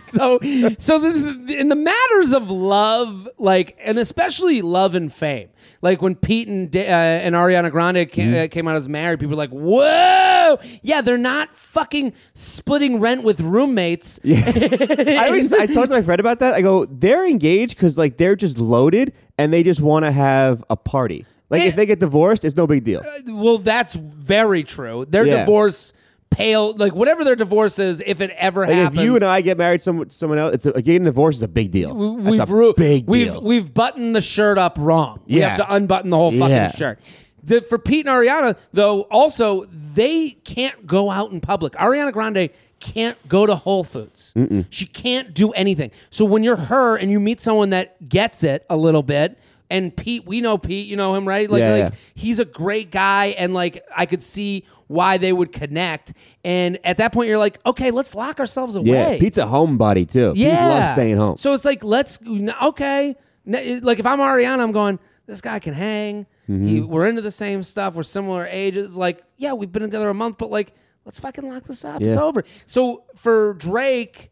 so 0.00 0.38
so 0.78 0.98
the, 0.98 1.42
the- 1.46 1.56
in 1.58 1.68
the 1.68 1.76
matters 1.76 2.32
of 2.32 2.50
love 2.50 3.28
like 3.38 3.76
and 3.82 3.98
especially 3.98 4.60
love 4.62 4.94
and 4.94 5.12
fame 5.12 5.48
like 5.82 6.00
when 6.02 6.14
pete 6.14 6.48
and, 6.48 6.70
Da- 6.70 6.86
uh, 6.88 6.92
and 7.24 7.34
ariana 7.34 7.70
grande 7.70 8.10
came, 8.10 8.30
Mm-hmm. 8.32 8.44
uh, 8.44 8.48
came 8.48 8.68
out 8.68 8.76
as 8.76 8.88
married 8.88 9.18
people 9.20 9.30
were 9.30 9.36
like 9.36 9.50
whoa 9.50 10.58
yeah 10.82 11.00
they're 11.00 11.18
not 11.18 11.54
fucking 11.54 12.12
splitting 12.34 13.00
rent 13.00 13.22
with 13.22 13.40
roommates 13.40 14.20
I 14.24 15.26
always 15.26 15.52
I 15.52 15.66
talked 15.66 15.88
to 15.88 15.94
my 15.94 16.02
friend 16.02 16.20
about 16.20 16.38
that. 16.40 16.54
I 16.54 16.60
go, 16.62 16.84
they're 16.86 17.26
engaged 17.26 17.76
because 17.76 17.96
like 17.98 18.16
they're 18.16 18.36
just 18.36 18.58
loaded 18.58 19.12
and 19.38 19.52
they 19.52 19.62
just 19.62 19.80
want 19.80 20.04
to 20.04 20.12
have 20.12 20.62
a 20.70 20.76
party. 20.76 21.26
Like 21.50 21.62
if 21.62 21.76
they 21.76 21.84
get 21.86 21.98
divorced, 22.00 22.44
it's 22.44 22.56
no 22.56 22.66
big 22.66 22.84
deal. 22.84 23.02
well 23.26 23.58
that's 23.58 23.94
very 23.94 24.64
true 24.64 25.04
their 25.08 25.26
Yeah. 25.26 25.40
divorce 25.40 25.92
pale 26.32 26.74
like 26.74 26.94
whatever 26.94 27.22
their 27.24 27.36
divorce 27.36 27.78
is 27.78 28.02
if 28.04 28.20
it 28.20 28.30
ever 28.36 28.62
Like 28.66 28.74
happens 28.76 28.98
if 28.98 29.04
you 29.04 29.14
and 29.14 29.24
I 29.24 29.40
get 29.42 29.56
married 29.58 29.82
some 29.82 30.08
someone 30.10 30.38
else, 30.38 30.54
it's 30.54 30.66
a, 30.66 30.82
getting 30.82 31.04
divorced 31.04 31.36
is 31.38 31.42
a 31.42 31.48
big 31.48 31.70
deal. 31.70 31.94
we've 31.94 32.38
That's 32.38 32.50
a 32.50 32.52
ru- 32.54 32.74
big 32.74 33.06
we've 33.06 33.32
deal. 33.32 33.42
we've 33.42 33.72
buttoned 33.72 34.16
the 34.16 34.20
shirt 34.20 34.58
up 34.58 34.76
wrong. 34.80 35.20
We 35.26 35.40
Yeah. 35.40 35.50
have 35.50 35.58
to 35.58 35.74
unbutton 35.74 36.10
the 36.10 36.16
whole 36.16 36.30
fucking 36.32 36.48
Yeah. 36.48 36.74
shirt. 36.74 36.98
The, 37.44 37.60
for 37.60 37.76
Pete 37.78 38.06
and 38.06 38.14
Ariana, 38.14 38.56
though, 38.72 39.02
also 39.02 39.64
they 39.94 40.30
can't 40.44 40.86
go 40.86 41.10
out 41.10 41.32
in 41.32 41.40
public. 41.40 41.72
Ariana 41.74 42.12
Grande 42.12 42.50
can't 42.78 43.16
go 43.28 43.46
to 43.46 43.54
Whole 43.56 43.82
Foods. 43.84 44.32
She 44.70 44.86
can't 44.86 45.34
do 45.34 45.50
anything. 45.52 45.90
So 46.10 46.24
when 46.24 46.44
you're 46.44 46.56
her 46.56 46.96
and 46.96 47.10
you 47.10 47.18
meet 47.20 47.40
someone 47.40 47.70
that 47.70 48.08
gets 48.08 48.44
it 48.44 48.64
a 48.70 48.76
little 48.76 49.02
bit, 49.02 49.38
and 49.72 49.96
Pete, 49.96 50.26
we 50.26 50.40
know 50.40 50.58
Pete, 50.58 50.86
you 50.86 50.96
know 50.96 51.14
him, 51.14 51.26
right? 51.26 51.50
Like, 51.50 51.60
Yeah, 51.60 51.72
like 51.72 51.92
yeah. 51.92 51.98
he's 52.14 52.38
a 52.38 52.44
great 52.44 52.90
guy, 52.90 53.26
and 53.38 53.52
like 53.54 53.82
I 53.96 54.06
could 54.06 54.22
see 54.22 54.64
why 54.86 55.16
they 55.18 55.32
would 55.32 55.52
connect. 55.52 56.12
And 56.44 56.78
at 56.84 56.98
that 56.98 57.12
point, 57.12 57.28
you're 57.28 57.38
like, 57.38 57.58
okay, 57.64 57.90
let's 57.90 58.14
lock 58.14 58.38
ourselves 58.38 58.76
away. 58.76 58.88
yeah, 59.14 59.18
Pete's 59.18 59.38
a 59.38 59.44
homebody 59.44 60.06
too. 60.08 60.32
Pete 60.34 60.42
Yeah. 60.42 60.68
loves 60.68 60.90
staying 60.90 61.16
home. 61.16 61.38
So 61.38 61.54
it's 61.54 61.64
like, 61.64 61.82
let's, 61.82 62.18
okay. 62.62 63.16
Like 63.46 63.98
if 63.98 64.06
I'm 64.06 64.18
Ariana, 64.18 64.60
I'm 64.60 64.72
going, 64.72 64.98
this 65.26 65.40
guy 65.40 65.58
can 65.60 65.72
hang. 65.74 66.26
Mm-hmm. 66.48 66.66
He, 66.66 66.80
we're 66.82 67.06
into 67.06 67.22
the 67.22 67.30
same 67.30 67.62
stuff. 67.62 67.94
We're 67.94 68.02
similar 68.02 68.46
ages. 68.50 68.94
Like, 68.94 69.22
yeah, 69.38 69.54
we've 69.54 69.72
been 69.72 69.82
together 69.82 70.10
a 70.10 70.14
month, 70.14 70.36
but 70.38 70.50
like, 70.50 70.74
let's 71.06 71.18
fucking 71.18 71.48
lock 71.48 71.62
this 71.64 71.84
up. 71.86 72.02
It's 72.02 72.16
over. 72.18 72.44
So 72.66 73.04
for 73.16 73.54
Drake, 73.54 74.30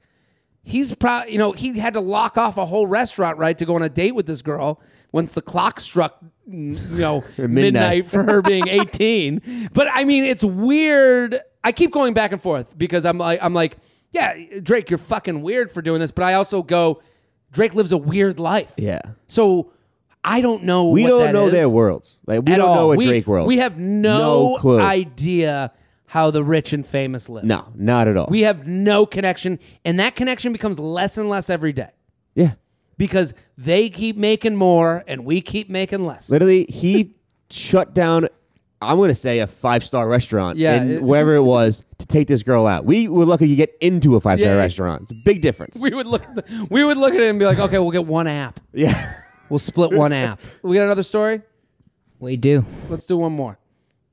he's 0.62 0.95
probably, 0.95 1.32
you 1.32 1.38
know, 1.38 1.53
he 1.53 1.78
had 1.78 1.95
to 1.95 2.01
lock 2.01 2.36
off 2.36 2.59
a 2.59 2.66
whole 2.66 2.86
restaurant, 2.86 3.38
right, 3.38 3.57
to 3.57 3.64
go 3.64 3.76
on 3.76 3.82
a 3.82 3.88
date 3.88 4.14
with 4.14 4.26
this 4.26 4.43
girl 4.43 4.80
once 5.13 5.33
the 5.35 5.43
clock 5.43 5.81
struck, 5.81 6.19
you 6.47 6.77
know, 6.93 7.25
midnight. 7.39 7.51
Midnight. 7.51 8.11
for 8.11 8.23
her 8.23 8.43
being 8.43 8.69
18. 8.69 9.71
But 9.73 9.89
I 9.91 10.05
mean, 10.05 10.25
it's 10.25 10.45
weird. 10.45 11.39
I 11.63 11.73
keep 11.73 11.91
going 11.93 12.15
back 12.15 12.33
and 12.33 12.41
forth 12.41 12.77
because 12.79 13.05
I'm 13.05 13.19
like, 13.19 13.39
I'm 13.43 13.55
like, 13.55 13.77
yeah, 14.13 14.35
Drake, 14.63 14.91
you're 14.91 14.99
fucking 14.99 15.43
weird 15.43 15.71
for 15.71 15.83
doing 15.83 16.01
this. 16.01 16.11
But 16.11 16.25
I 16.25 16.35
also 16.35 16.63
go, 16.63 17.03
Drake 17.53 17.75
lives 17.75 17.93
a 17.93 17.99
weird 17.99 18.39
life. 18.41 18.73
yeah. 18.77 19.01
So 19.27 19.73
I 20.23 20.41
don't 20.41 20.65
know. 20.65 20.89
We 20.91 21.07
don't 21.07 21.33
know 21.33 21.47
is 21.47 21.53
their 21.53 21.69
worlds. 21.69 22.21
Like 22.27 22.43
we 22.45 22.53
at 22.53 22.57
don't 22.59 22.69
all. 22.69 22.75
know 22.75 22.93
a 22.93 22.97
we, 22.97 23.07
Drake 23.07 23.27
world. 23.27 23.47
We 23.47 23.59
have 23.59 23.79
no, 23.79 24.53
No 24.55 24.59
clue. 24.59 24.81
idea 24.81 25.73
how 26.07 26.31
the 26.33 26.43
rich 26.45 26.73
and 26.73 26.85
famous 26.85 27.29
live. 27.29 27.45
no, 27.45 27.69
not 27.77 28.09
at 28.09 28.17
all. 28.17 28.27
We 28.29 28.41
have 28.43 28.67
no 28.67 29.07
connection, 29.07 29.59
and 29.85 29.99
that 30.01 30.17
connection 30.17 30.53
becomes 30.53 30.79
less 30.79 31.17
and 31.19 31.29
less 31.29 31.49
every 31.49 31.73
day. 31.73 31.91
Yeah. 32.35 32.55
Because 33.01 33.32
they 33.57 33.88
keep 33.88 34.16
making 34.18 34.55
more 34.57 35.03
and 35.09 35.24
we 35.24 35.40
keep 35.40 35.70
making 35.70 36.05
less. 36.05 36.28
Literally, 36.30 36.66
he 36.68 37.14
shut 37.51 37.94
down. 37.94 38.28
I'm 38.82 38.96
going 38.96 39.09
to 39.09 39.14
say 39.14 39.38
a 39.40 39.46
five 39.46 39.82
star 39.82 40.07
restaurant, 40.09 40.59
Yeah, 40.59 40.80
in 40.82 40.90
it- 40.90 41.03
wherever 41.03 41.34
it 41.34 41.42
was 41.42 41.82
to 41.98 42.07
take 42.07 42.28
this 42.28 42.42
girl 42.42 42.66
out. 42.66 42.84
We 42.84 43.09
were 43.09 43.24
lucky 43.26 43.48
to 43.48 43.57
get 43.57 43.74
into 43.80 44.16
a 44.16 44.20
five 44.20 44.38
star 44.38 44.53
Yeah. 44.53 44.59
restaurant. 44.59 45.03
It's 45.03 45.12
a 45.12 45.22
big 45.24 45.40
difference. 45.40 45.78
We 45.78 45.90
would 45.94 46.07
look. 46.07 46.22
At 46.22 46.34
the, 46.36 46.66
we 46.70 46.84
would 46.84 46.96
look 46.98 47.14
at 47.14 47.20
it 47.20 47.28
and 47.30 47.38
be 47.38 47.44
like, 47.46 47.59
okay, 47.59 47.78
we'll 47.78 47.90
get 47.90 48.07
one 48.07 48.26
app. 48.26 48.61
yeah, 48.72 49.12
We'll 49.48 49.59
split 49.59 49.92
one 49.92 50.12
app. 50.12 50.40
We 50.62 50.76
got 50.76 50.84
another 50.84 51.03
story. 51.03 51.42
We 52.18 52.36
do. 52.36 52.64
Let's 52.90 53.07
do 53.07 53.16
one 53.16 53.32
more. 53.32 53.59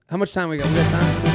How 0.10 0.16
much 0.18 0.32
time 0.34 0.48
we 0.50 0.56
got? 0.58 0.68
We 0.70 0.76
got 0.76 0.92
time. 0.92 1.34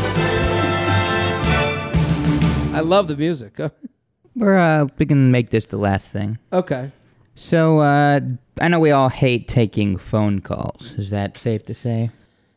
I 2.74 2.80
love 2.80 3.06
the 3.08 3.16
music. 3.16 3.58
We're 4.34 4.56
uh, 4.58 4.86
we 4.98 5.04
can 5.04 5.30
make 5.30 5.50
this 5.50 5.66
the 5.66 5.76
last 5.76 6.08
thing. 6.08 6.38
okay. 6.52 6.90
So 7.34 7.78
uh, 7.80 8.20
I 8.60 8.68
know 8.68 8.78
we 8.80 8.90
all 8.90 9.08
hate 9.08 9.48
taking 9.48 9.96
phone 9.96 10.40
calls. 10.40 10.92
Is 10.98 11.10
that 11.10 11.38
safe 11.38 11.64
to 11.66 11.74
say? 11.74 12.10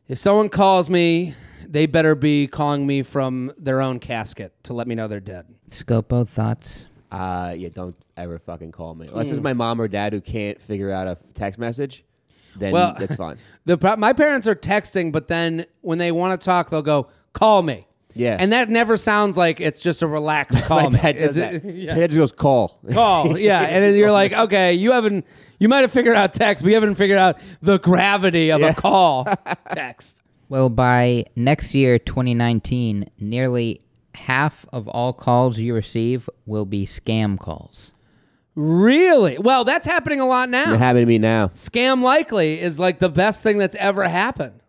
If 0.07 0.17
someone 0.19 0.49
calls 0.49 0.89
me, 0.89 1.34
they 1.67 1.86
better 1.86 2.13
be 2.15 2.47
calling 2.47 2.86
me 2.86 3.01
from 3.01 3.53
their 3.57 3.82
own 3.82 3.99
casket 3.99 4.53
to 4.63 4.73
let 4.73 4.88
me 4.88 4.95
know 4.95 5.07
they're 5.07 5.19
dead. 5.19 5.45
Scopo 5.71 6.28
thoughts. 6.28 6.88
uh, 7.11 7.53
yeah. 7.57 7.69
Don't 7.69 7.95
ever 8.17 8.38
fucking 8.39 8.71
call 8.71 8.93
me 8.95 9.07
Hmm. 9.07 9.13
unless 9.13 9.32
it's 9.32 9.39
my 9.41 9.53
mom 9.53 9.80
or 9.82 9.88
dad 9.88 10.13
who 10.13 10.21
can't 10.21 10.61
figure 10.61 10.91
out 10.91 11.07
a 11.07 11.17
text 11.34 11.57
message. 11.59 12.03
Then 12.57 12.71
Well- 12.73 12.95
that's 12.99 13.15
fine. 13.15 13.38
The 13.65 13.78
pro- 13.78 13.95
my 13.95 14.13
parents 14.13 14.47
are 14.47 14.55
texting, 14.55 15.11
but 15.11 15.28
then 15.28 15.65
when 15.82 15.97
they 15.97 16.11
want 16.11 16.39
to 16.39 16.45
talk, 16.45 16.69
they'll 16.69 16.82
go, 16.84 17.07
"Call 17.34 17.63
me." 17.63 17.88
Yeah. 18.16 18.38
and 18.39 18.53
that 18.53 18.70
never 18.70 18.95
sounds 18.97 19.38
like 19.38 19.59
it's 19.59 19.82
just 19.82 20.01
a 20.01 20.07
relaxed 20.07 20.63
call. 20.63 20.82
my 20.84 20.89
me. 20.89 20.97
dad 21.01 21.18
does 21.18 21.36
that. 21.36 21.63
yeah. 21.66 21.93
My 21.93 21.99
dad 21.99 22.09
just 22.11 22.18
goes 22.18 22.32
call. 22.32 22.80
call. 22.93 23.38
Yeah, 23.38 23.61
and 23.61 23.84
then 23.84 23.95
you're 23.95 24.11
like, 24.11 24.32
okay, 24.34 24.74
you 24.74 24.91
haven't, 24.93 25.26
you 25.59 25.68
might 25.68 25.82
have 25.82 25.91
figured 25.91 26.16
out 26.16 26.34
text, 26.34 26.63
but 26.63 26.70
you 26.70 26.76
haven't 26.76 26.95
figured 26.95 27.18
out 27.18 27.38
the 27.61 27.78
gravity 27.78 28.51
of 28.51 28.61
Yeah. 28.61 28.70
a 28.70 28.74
call 28.74 29.28
text. 29.74 30.22
Well, 30.47 30.70
by 30.70 31.26
next 31.36 31.74
year, 31.76 31.99
2019, 31.99 33.09
nearly 33.20 33.82
half 34.13 34.66
of 34.72 34.88
all 34.88 35.11
calls 35.11 35.57
you 35.59 35.74
receive 35.74 36.30
will 36.45 36.66
be 36.66 36.86
scam 36.86 37.38
calls. 37.38 37.91
Really? 38.55 39.38
Well, 39.38 39.66
that's 39.66 39.86
happening 39.86 40.22
a 40.22 40.26
lot 40.26 40.47
It 40.47 40.51
now. 40.51 40.78
happening 40.78 41.01
to 41.01 41.07
me 41.07 41.18
now. 41.18 41.47
Scam 41.49 42.01
likely 42.01 42.59
is 42.61 42.80
like 42.80 42.99
the 42.99 43.09
best 43.09 43.43
thing 43.43 43.57
that's 43.57 43.76
ever 43.76 44.07
happened. 44.07 44.61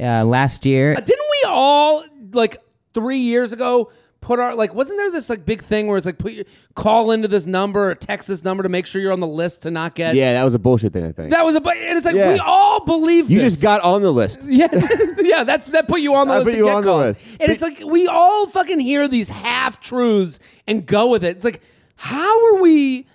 Uh, 0.00 0.24
last 0.24 0.66
year, 0.66 0.94
Uh, 0.96 1.00
Didn't 1.00 1.26
we 1.44 1.48
all 1.48 2.04
like 2.32 2.56
three 2.94 3.18
years 3.18 3.52
ago 3.52 3.90
put 4.20 4.38
our 4.38 4.54
like? 4.54 4.74
Wasn't 4.74 4.98
there 4.98 5.10
this 5.10 5.30
like 5.30 5.46
big 5.46 5.62
thing 5.62 5.86
where 5.86 5.96
it's 5.96 6.04
like 6.04 6.18
put 6.18 6.32
your 6.32 6.44
call 6.74 7.10
into 7.10 7.26
this 7.26 7.46
number 7.46 7.90
or 7.90 7.94
text 7.94 8.28
this 8.28 8.44
number 8.44 8.62
to 8.62 8.68
make 8.68 8.84
sure 8.86 9.00
you're 9.00 9.12
on 9.12 9.20
the 9.20 9.26
list 9.26 9.62
to 9.62 9.70
not 9.70 9.94
get? 9.94 10.14
Yeah, 10.14 10.34
that 10.34 10.44
was 10.44 10.54
a 10.54 10.58
bullshit 10.58 10.92
thing. 10.92 11.04
I 11.06 11.12
think 11.12 11.30
That 11.30 11.44
was 11.44 11.56
a. 11.56 11.60
bu- 11.60 11.70
And 11.70 11.96
it's 11.96 12.04
like 12.04 12.14
Yeah. 12.16 12.32
we 12.34 12.38
all 12.38 12.84
believe 12.84 13.30
you 13.30 13.40
this. 13.40 13.54
just 13.54 13.62
got 13.62 13.80
on 13.82 14.02
the 14.02 14.12
list. 14.12 14.40
Yeah, 14.46 14.68
yeah, 15.22 15.44
that's 15.44 15.68
that 15.68 15.88
put 15.88 16.00
you 16.00 16.14
on 16.14 16.28
the 16.28 16.34
I 16.34 16.36
list. 16.38 16.46
put 16.48 16.50
to 16.52 16.58
you 16.58 16.64
get 16.64 16.74
on 16.74 16.82
the 16.82 16.88
calls. 16.88 17.02
list. 17.04 17.22
and 17.40 17.50
it's 17.50 17.62
like 17.62 17.82
we 17.84 18.06
all 18.08 18.46
fucking 18.46 18.78
hear 18.80 19.08
these 19.08 19.28
half 19.30 19.80
truths 19.80 20.38
and 20.66 20.84
go 20.84 21.06
with 21.08 21.24
it. 21.24 21.36
It's 21.36 21.44
like, 21.44 21.62
how 21.96 22.46
are 22.54 22.60
we 22.60 23.06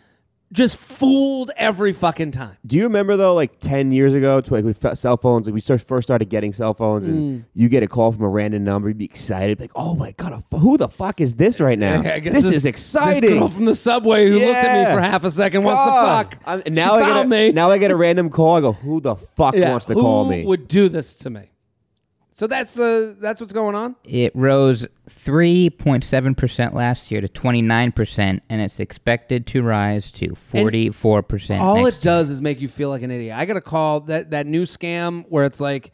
just 0.54 0.78
fooled 0.78 1.52
every 1.58 1.92
fucking 1.92 2.32
time? 2.32 2.56
Do 2.66 2.78
you 2.78 2.84
remember 2.84 3.18
though, 3.18 3.34
like 3.34 3.60
ten 3.60 3.92
years 3.92 4.14
ago, 4.14 4.42
to 4.42 4.54
like 4.54 4.64
with 4.64 4.98
cell 4.98 5.18
phones, 5.18 5.48
like 5.48 5.54
we 5.54 5.62
first 5.62 5.88
first 5.88 6.08
started 6.08 6.30
getting 6.30 6.54
cell 6.54 6.74
phones, 6.74 7.06
Mm. 7.06 7.10
and 7.10 7.46
you 7.54 7.68
get 7.70 7.84
a 7.84 7.88
call 7.88 8.12
from 8.12 8.24
a 8.24 8.30
random 8.30 8.64
number, 8.64 8.88
you'd 8.90 8.98
be 8.98 9.06
excited, 9.06 9.60
like, 9.60 9.72
"Oh 9.76 9.96
my 9.96 10.12
god, 10.18 10.44
who 10.54 10.78
the 10.78 10.88
fuck 10.88 11.20
is 11.22 11.36
this 11.36 11.60
right 11.60 11.78
now? 11.80 12.02
Guess 12.20 12.34
this, 12.34 12.46
is 12.52 12.66
exciting." 12.66 13.30
This 13.32 13.40
girl 13.40 13.50
from 13.50 13.66
the 13.66 13.76
subway 13.76 14.28
who 14.30 14.36
looked 14.40 14.46
at 14.56 14.90
me 14.90 14.96
for 14.96 15.02
half 15.02 15.24
a 15.24 15.32
second. 15.32 15.64
What's 15.64 15.84
the 15.84 15.92
fuck? 15.92 16.38
I'm- 16.46 16.62
She 16.66 16.72
now 16.72 16.96
I 16.96 17.00
get 17.14 17.26
a, 17.26 17.28
me. 17.28 17.52
now 17.52 17.72
I 17.72 17.78
get 17.78 17.92
a 17.92 17.96
random 17.96 18.30
call. 18.30 18.56
I 18.56 18.62
go, 18.62 18.72
"Who 18.74 19.02
the 19.02 19.16
fuck 19.16 19.56
yeah, 19.56 19.70
wants 19.72 19.86
to 19.88 19.94
call 19.94 20.26
me?" 20.30 20.46
would 20.46 20.68
do 20.68 20.90
this 20.90 21.16
to 21.16 21.30
me? 21.30 21.42
So 22.38 22.48
that's 22.48 22.74
the 22.74 23.16
that's 23.18 23.40
what's 23.40 23.54
going 23.54 23.76
on. 23.76 23.96
it 24.04 24.36
rose 24.36 24.86
3.7% 25.08 26.74
last 26.74 27.10
year 27.10 27.22
to 27.22 27.30
29%, 27.30 28.42
and 28.50 28.62
it's 28.62 28.82
expected 28.82 29.48
to 29.48 29.64
rise 29.64 30.12
to 30.12 30.32
44% 30.32 31.62
All 31.62 31.82
next 31.86 32.00
it 32.00 32.02
does 32.02 32.30
is 32.30 32.42
make 32.42 32.60
you 32.60 32.68
feel 32.68 32.90
like 32.90 33.04
an 33.04 33.12
idiot. 33.12 33.38
I 33.38 33.46
got 33.46 33.56
a 33.56 33.62
call 33.62 34.02
that 34.02 34.32
that 34.32 34.48
new 34.48 34.64
scam 34.64 35.24
where 35.30 35.46
it's 35.46 35.62
like, 35.62 35.94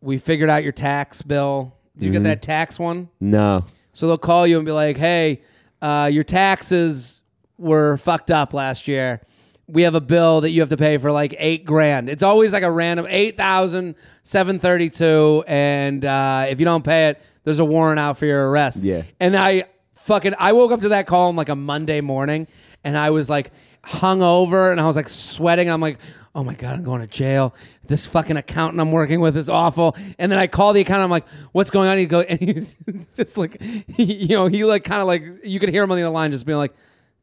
we 0.00 0.16
figured 0.16 0.48
out 0.48 0.62
your 0.62 0.72
tax 0.72 1.20
bill. 1.20 1.76
Did 1.98 2.06
you 2.06 2.12
get 2.12 2.22
that 2.22 2.40
tax 2.40 2.78
one? 2.78 3.10
no, 3.20 3.66
So 3.92 4.06
they'll 4.06 4.16
call 4.16 4.46
you 4.46 4.56
and 4.56 4.64
be 4.64 4.72
like, 4.72 4.96
"Hey, 4.96 5.42
uh, 5.82 6.08
your 6.10 6.24
taxes 6.24 7.20
were 7.58 7.98
fucked 7.98 8.30
up 8.30 8.54
last 8.54 8.88
year. 8.88 9.20
We 9.68 9.82
have 9.82 9.94
a 9.94 10.00
bill 10.00 10.40
that 10.40 10.50
you 10.50 10.62
have 10.62 10.70
to 10.70 10.76
pay 10.78 10.96
for 10.96 11.12
like 11.12 11.34
eight 11.38 11.64
grand. 11.64 12.08
It's 12.08 12.22
always 12.22 12.52
like 12.52 12.62
a 12.62 12.70
random 12.70 13.06
eight 13.08 13.36
thousand 13.36 13.96
seven 14.22 14.58
thirty 14.58 14.88
two, 14.88 15.44
and 15.46 16.04
uh, 16.04 16.46
if 16.48 16.58
you 16.58 16.64
don't 16.64 16.84
pay 16.84 17.08
it, 17.08 17.22
there's 17.44 17.58
a 17.58 17.64
warrant 17.64 17.98
out 18.00 18.16
for 18.18 18.26
your 18.26 18.50
arrest." 18.50 18.82
Yeah. 18.82 19.02
And 19.20 19.36
I 19.36 19.64
fucking 19.94 20.34
I 20.38 20.52
woke 20.54 20.72
up 20.72 20.80
to 20.80 20.90
that 20.90 21.06
call 21.06 21.28
on 21.28 21.36
like 21.36 21.50
a 21.50 21.54
Monday 21.54 22.00
morning, 22.00 22.48
and 22.82 22.96
I 22.96 23.10
was 23.10 23.28
like 23.28 23.52
hungover, 23.84 24.72
and 24.72 24.80
I 24.80 24.86
was 24.86 24.96
like 24.96 25.08
sweating. 25.08 25.70
I'm 25.70 25.80
like. 25.80 25.98
Oh 26.34 26.44
my 26.44 26.54
god, 26.54 26.74
I'm 26.74 26.84
going 26.84 27.00
to 27.00 27.08
jail. 27.08 27.52
This 27.88 28.06
fucking 28.06 28.36
accountant 28.36 28.80
I'm 28.80 28.92
working 28.92 29.18
with 29.20 29.36
is 29.36 29.48
awful. 29.48 29.96
And 30.18 30.30
then 30.30 30.38
I 30.38 30.46
call 30.46 30.72
the 30.72 30.80
accountant. 30.82 31.04
I'm 31.04 31.10
like, 31.10 31.26
"What's 31.50 31.70
going 31.70 31.88
on?" 31.88 31.98
He 31.98 32.06
go, 32.06 32.20
and 32.28 32.38
he's 32.38 32.76
just 33.16 33.36
like, 33.36 33.60
he, 33.60 34.04
you 34.14 34.36
know, 34.36 34.46
he 34.46 34.62
like 34.62 34.84
kind 34.84 35.00
of 35.00 35.08
like 35.08 35.24
you 35.42 35.58
could 35.58 35.70
hear 35.70 35.82
him 35.82 35.90
on 35.90 35.96
the 35.96 36.04
other 36.04 36.12
line, 36.12 36.30
just 36.30 36.46
being 36.46 36.58
like, 36.58 36.74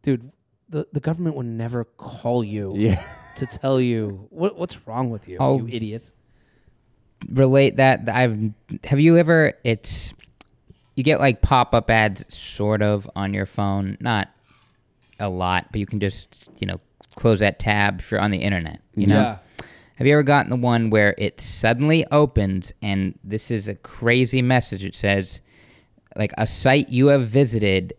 "Dude, 0.02 0.30
the, 0.70 0.88
the 0.94 1.00
government 1.00 1.36
would 1.36 1.46
never 1.46 1.84
call 1.86 2.44
you 2.44 2.74
yeah, 2.76 3.04
to 3.38 3.46
tell 3.46 3.80
you 3.80 4.28
what 4.32 4.58
what's 4.58 4.88
wrong 4.88 5.10
with 5.10 5.28
you, 5.30 5.38
Oh. 5.40 5.58
you 5.60 5.68
idiot." 5.68 6.12
relate 7.30 7.78
that 7.78 8.08
i've 8.10 8.38
have 8.84 9.00
you 9.00 9.18
ever 9.18 9.54
it's 9.64 10.14
you 10.96 11.04
get 11.04 11.20
like 11.20 11.42
pop-up 11.42 11.90
ads 11.90 12.24
sort 12.34 12.84
of 12.84 13.10
on 13.16 13.34
your 13.34 13.48
phone 13.48 13.98
not 14.00 14.30
a 15.20 15.28
lot 15.30 15.66
but 15.72 15.80
you 15.80 15.88
can 15.88 16.00
just 16.00 16.44
you 16.60 16.68
know 16.68 16.78
close 17.16 17.40
that 17.40 17.58
tab 17.58 18.00
if 18.00 18.12
you're 18.12 18.20
on 18.20 18.30
the 18.32 18.38
internet 18.38 18.80
you 18.96 19.08
know 19.08 19.16
Yeah. 19.16 19.38
have 19.96 20.06
you 20.06 20.14
ever 20.14 20.22
gotten 20.24 20.50
the 20.52 20.56
one 20.56 20.90
where 20.92 21.16
it 21.18 21.42
suddenly 21.42 22.06
opens 22.12 22.74
and 22.84 23.18
this 23.24 23.50
is 23.50 23.68
a 23.68 23.76
crazy 23.76 24.44
message 24.44 24.84
it 24.86 24.94
says 24.94 25.42
like 26.16 26.32
a 26.38 26.46
site 26.46 26.90
you 26.90 27.08
have 27.08 27.28
visited 27.28 27.94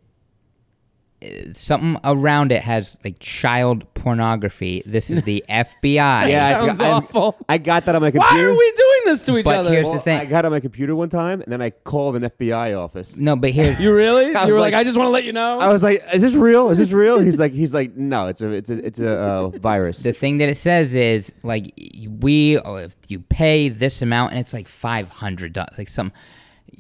something 1.55 1.99
around 2.05 2.53
it 2.53 2.63
has 2.63 2.97
like 3.05 3.19
child 3.19 3.87
pornography 3.95 4.83
this 4.87 5.11
is 5.11 5.23
the 5.23 5.45
fbi 5.51 6.29
yeah. 6.29 6.61
I- 6.63 6.67
Sounds 6.67 6.81
I, 6.81 6.91
awful. 6.91 7.37
I 7.49 7.59
got 7.59 7.85
that 7.87 7.95
on 7.95 8.03
my 8.03 8.11
computer. 8.11 8.35
Why 8.35 8.43
are 8.55 8.57
we 8.57 8.73
doing 8.73 9.01
this 9.07 9.23
to 9.25 9.37
each 9.39 9.45
But 9.45 9.57
other? 9.57 9.71
here's 9.71 9.85
Well, 9.85 9.95
the 9.95 10.01
thing. 10.01 10.21
I 10.21 10.25
got 10.25 10.45
it 10.45 10.47
on 10.47 10.53
my 10.53 10.61
computer 10.61 10.95
one 10.97 11.09
time, 11.09 11.41
and 11.41 11.53
then 11.53 11.61
I 11.63 11.71
called 11.71 12.17
an 12.17 12.23
FBI 12.31 12.79
office. 12.79 13.17
no 13.17 13.37
but 13.37 13.51
here's 13.51 13.81
you 13.81 13.95
really? 13.95 14.35
I 14.35 14.47
You 14.47 14.55
were 14.55 14.61
like, 14.61 14.73
like- 14.73 14.81
"I 14.81 14.85
just 14.85 14.97
want 14.97 15.07
to 15.07 15.11
let 15.11 15.25
you 15.25 15.33
know." 15.33 15.59
I 15.59 15.73
was 15.73 15.83
like, 15.83 16.03
"Is 16.15 16.23
this 16.23 16.35
real? 16.35 16.71
Is 16.71 16.79
this 16.79 16.93
real?" 16.93 17.19
He's 17.21 17.39
like, 17.39 17.53
"He's 17.53 17.75
like, 17.75 17.97
no, 17.97 18.29
it's 18.29 18.41
a, 18.41 18.51
it's 18.51 18.71
a, 18.71 18.85
it's 18.87 18.99
a 19.01 19.13
uh, 19.19 19.49
virus." 19.51 20.03
the 20.03 20.13
thing 20.13 20.39
that 20.39 20.49
it 20.49 20.57
says 20.57 20.95
is 20.95 21.33
like 21.43 21.73
we 22.21 22.59
oh, 22.59 22.77
if 22.77 22.97
you 23.09 23.21
pay 23.21 23.69
this 23.69 24.03
amount 24.03 24.33
and 24.33 24.41
it's 24.41 24.53
like 24.53 24.69
five 24.69 25.09
hundred 25.09 25.53
dollars 25.53 25.77
like 25.79 25.89
some 25.89 26.13
y- 26.13 26.21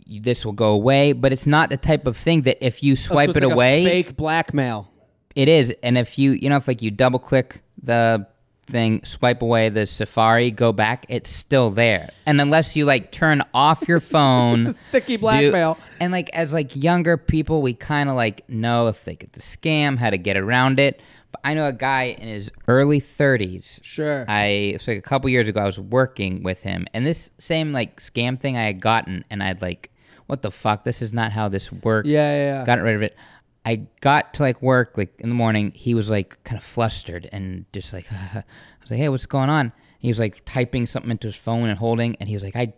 this 0.08 0.44
will 0.44 0.52
go 0.52 0.72
away 0.72 1.12
but 1.12 1.32
it's 1.32 1.46
not 1.46 1.68
the 1.70 1.76
type 1.76 2.06
of 2.06 2.16
thing 2.16 2.42
that 2.42 2.64
if 2.64 2.82
you 2.82 2.92
Oh, 2.92 2.96
so 2.96 3.14
swipe 3.14 3.28
it's 3.30 3.38
it 3.38 3.42
like 3.42 3.50
a 3.50 3.54
away 3.54 3.84
fake 3.84 4.16
blackmail. 4.16 4.90
it 5.34 5.48
is 5.48 5.70
and 5.82 5.98
if 5.98 6.18
you 6.18 6.32
you 6.32 6.48
know 6.48 6.56
if 6.56 6.68
like 6.68 6.80
you 6.82 6.90
double 6.90 7.18
click 7.18 7.62
the 7.82 8.26
thing 8.68 9.00
swipe 9.04 9.42
away 9.42 9.68
the 9.68 9.86
safari 9.86 10.50
go 10.50 10.72
back 10.72 11.06
it's 11.08 11.30
still 11.30 11.70
there 11.70 12.08
and 12.26 12.40
unless 12.40 12.74
you 12.74 12.84
like 12.84 13.12
turn 13.12 13.40
off 13.54 13.86
your 13.86 14.00
phone 14.14 14.60
It's 14.66 14.70
a 14.70 14.72
sticky 14.84 15.16
do- 15.16 15.20
blackmail. 15.20 15.78
and 16.00 16.10
like 16.12 16.30
as 16.32 16.52
like 16.52 16.74
younger 16.74 17.16
people 17.16 17.62
we 17.62 17.74
kind 17.74 18.08
of 18.10 18.16
like 18.16 18.48
know 18.48 18.88
if 18.88 19.04
they 19.04 19.14
get 19.14 19.32
the 19.34 19.40
scam 19.40 19.98
how 19.98 20.10
to 20.10 20.18
get 20.18 20.36
around 20.36 20.80
it 20.80 21.00
but 21.30 21.40
i 21.44 21.54
know 21.54 21.66
a 21.68 21.72
guy 21.72 22.16
in 22.18 22.26
his 22.26 22.50
early 22.66 23.00
30s 23.00 23.84
Sure. 23.84 24.24
I 24.28 24.46
it's 24.74 24.88
like 24.88 24.98
a 24.98 25.02
couple 25.02 25.30
years 25.30 25.48
ago 25.48 25.60
I 25.60 25.66
was 25.66 25.78
working 25.78 26.42
with 26.42 26.62
him 26.64 26.86
and 26.92 27.06
this 27.06 27.30
same 27.38 27.72
like 27.72 28.00
scam 28.00 28.36
thing 28.38 28.56
I 28.56 28.64
had 28.64 28.80
gotten 28.80 29.24
and 29.30 29.42
I'd 29.44 29.62
like 29.62 29.90
what 30.26 30.42
the 30.42 30.50
fuck 30.50 30.84
this 30.84 31.02
is 31.02 31.12
not 31.12 31.32
how 31.32 31.48
this 31.48 31.70
works. 31.72 32.08
Yeah, 32.08 32.32
yeah, 32.32 32.58
yeah. 32.58 32.64
Got 32.64 32.80
rid 32.80 32.96
of 32.96 33.02
it. 33.02 33.16
I 33.64 33.86
got 34.00 34.34
to 34.34 34.42
like 34.42 34.62
work 34.62 34.96
like 34.96 35.14
in 35.18 35.28
the 35.28 35.34
morning. 35.34 35.72
He 35.74 35.94
was 35.94 36.08
like 36.10 36.42
kind 36.44 36.56
of 36.56 36.64
flustered 36.64 37.28
and 37.32 37.64
just 37.72 37.92
like 37.92 38.06
I 38.12 38.44
was 38.80 38.90
like, 38.90 38.98
"Hey, 38.98 39.08
what's 39.08 39.26
going 39.26 39.50
on?" 39.50 39.72
He 39.98 40.08
was 40.08 40.20
like 40.20 40.44
typing 40.44 40.86
something 40.86 41.10
into 41.10 41.28
his 41.28 41.36
phone 41.36 41.68
and 41.68 41.78
holding 41.78 42.16
and 42.16 42.28
he 42.28 42.34
was 42.34 42.44
like, 42.44 42.56
"I 42.56 42.74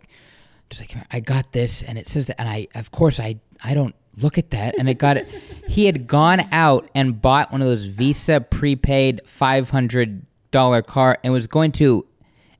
just 0.69 0.81
like 0.81 0.95
I 1.11 1.19
got 1.19 1.51
this 1.51 1.83
and 1.83 1.97
it 1.97 2.07
says 2.07 2.27
that 2.27 2.39
and 2.39 2.47
I 2.47 2.67
of 2.75 2.91
course 2.91 3.19
I 3.19 3.39
I 3.63 3.73
don't 3.73 3.95
look 4.17 4.37
at 4.37 4.51
that 4.51 4.77
and 4.77 4.89
it 4.89 4.97
got 4.97 5.17
it 5.17 5.27
he 5.67 5.85
had 5.85 6.07
gone 6.07 6.41
out 6.51 6.89
and 6.93 7.21
bought 7.21 7.51
one 7.51 7.61
of 7.61 7.67
those 7.67 7.85
Visa 7.85 8.41
prepaid 8.41 9.21
$500 9.25 10.85
card 10.85 11.17
and 11.23 11.33
was 11.33 11.47
going 11.47 11.71
to 11.73 12.05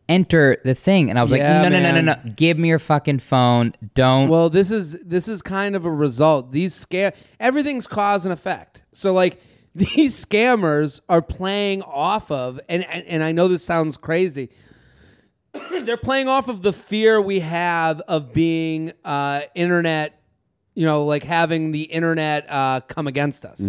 enter 0.10 0.57
the 0.65 0.76
thing 0.76 1.10
and 1.10 1.18
I 1.18 1.23
was 1.23 1.31
Yeah, 1.31 1.61
like 1.61 1.72
no 1.72 1.77
no 1.77 1.81
no 1.84 1.91
no 1.91 2.02
man. 2.02 2.23
no 2.26 2.31
give 2.36 2.57
me 2.57 2.68
your 2.68 2.80
fucking 2.80 3.19
phone 3.19 3.73
don't 3.94 4.27
Well, 4.27 4.49
this 4.49 4.72
is 4.72 4.98
this 5.06 5.27
is 5.30 5.41
kind 5.41 5.76
of 5.76 5.86
a 5.86 5.91
result. 5.91 6.52
These 6.52 6.73
scare 6.73 7.14
everything's 7.40 7.88
cause 7.88 8.26
and 8.26 8.34
effect. 8.34 8.84
So 8.91 9.14
like 9.14 9.40
these 9.76 10.26
scammers 10.26 10.99
are 11.07 11.22
playing 11.22 11.84
off 11.84 12.31
of, 12.31 12.60
and 12.68 12.84
and, 12.90 13.06
and 13.06 13.23
I 13.23 13.31
know 13.31 13.48
this 13.48 13.64
sounds 13.64 13.95
crazy. 13.98 14.49
They're 15.72 15.95
playing 15.98 16.27
off 16.27 16.48
of 16.48 16.61
the 16.64 16.73
fear 16.73 17.22
we 17.22 17.40
have 17.40 18.02
of 18.02 18.34
being 18.34 18.91
uh, 19.06 19.41
internet, 19.56 20.22
you 20.76 20.86
know, 20.86 21.06
like 21.06 21.23
having 21.23 21.72
the 21.72 21.84
internet 21.84 22.45
uh, 22.49 22.81
come 22.81 23.07
against 23.07 23.45
us. 23.45 23.61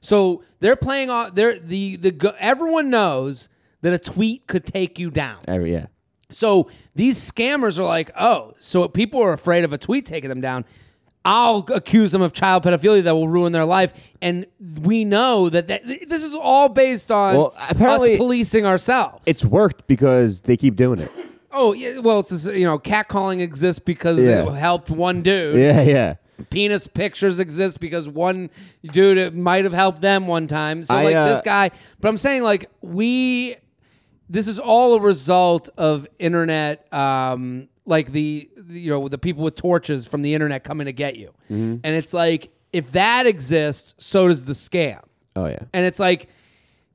So 0.00 0.42
they're 0.60 0.76
playing 0.76 1.10
off. 1.10 1.34
They're 1.34 1.58
the 1.58 1.96
the 1.96 2.10
go- 2.12 2.34
everyone 2.38 2.90
knows 2.90 3.48
that 3.82 3.92
a 3.92 3.98
tweet 3.98 4.46
could 4.46 4.66
take 4.66 4.98
you 4.98 5.10
down. 5.10 5.38
Every, 5.48 5.72
yeah. 5.72 5.86
So 6.30 6.70
these 6.94 7.18
scammers 7.18 7.78
are 7.78 7.84
like, 7.84 8.10
oh, 8.18 8.54
so 8.60 8.86
people 8.88 9.20
are 9.22 9.32
afraid 9.32 9.64
of 9.64 9.72
a 9.72 9.78
tweet 9.78 10.06
taking 10.06 10.28
them 10.28 10.40
down. 10.40 10.64
I'll 11.24 11.66
accuse 11.74 12.12
them 12.12 12.22
of 12.22 12.32
child 12.32 12.62
pedophilia 12.62 13.02
that 13.02 13.14
will 13.14 13.28
ruin 13.28 13.52
their 13.52 13.66
life, 13.66 13.92
and 14.22 14.46
we 14.82 15.04
know 15.04 15.50
that, 15.50 15.68
that 15.68 15.84
this 15.84 16.24
is 16.24 16.32
all 16.34 16.70
based 16.70 17.10
on 17.12 17.36
Well, 17.36 17.54
apparently- 17.68 18.12
us 18.12 18.16
policing 18.16 18.64
ourselves. 18.64 19.22
It's 19.26 19.44
worked 19.44 19.86
because 19.86 20.40
they 20.42 20.56
keep 20.56 20.76
doing 20.76 20.98
it. 21.00 21.10
oh 21.52 21.74
yeah, 21.74 21.98
well, 21.98 22.20
it's 22.20 22.30
this, 22.30 22.46
you 22.46 22.64
know, 22.64 22.78
catcalling 22.78 23.40
exists 23.40 23.80
because 23.80 24.18
Yeah. 24.18 24.46
it 24.48 24.54
helped 24.54 24.88
one 24.88 25.20
dude. 25.22 25.58
Yeah, 25.60 25.82
yeah. 25.82 26.14
Penis 26.48 26.86
pictures 26.86 27.38
exist 27.38 27.80
because 27.80 28.08
one 28.08 28.48
dude 28.82 29.18
it 29.18 29.34
might 29.34 29.64
have 29.64 29.74
helped 29.74 30.00
them 30.00 30.26
one 30.26 30.46
time. 30.46 30.84
So 30.84 30.94
I, 30.94 31.04
like 31.04 31.14
uh, 31.16 31.26
this 31.28 31.42
guy, 31.42 31.70
but 32.00 32.08
I'm 32.08 32.16
saying 32.16 32.44
like 32.44 32.70
we 32.80 33.56
this 34.30 34.46
is 34.46 34.58
all 34.58 34.94
a 34.94 35.00
result 35.00 35.68
of 35.76 36.06
internet 36.18 36.90
um 36.94 37.68
like 37.84 38.12
the 38.12 38.48
you 38.68 38.88
know 38.88 39.08
the 39.08 39.18
people 39.18 39.42
with 39.42 39.56
torches 39.56 40.06
from 40.06 40.22
the 40.22 40.32
internet 40.32 40.64
coming 40.64 40.86
to 40.86 40.92
get 40.92 41.16
you. 41.16 41.34
Mm-hmm. 41.50 41.78
And 41.84 41.96
it's 41.96 42.14
like 42.14 42.50
if 42.72 42.92
that 42.92 43.26
exists, 43.26 43.94
so 43.98 44.28
does 44.28 44.44
the 44.44 44.52
scam. 44.52 45.02
Oh 45.36 45.46
yeah. 45.46 45.58
And 45.74 45.84
it's 45.84 45.98
like 45.98 46.28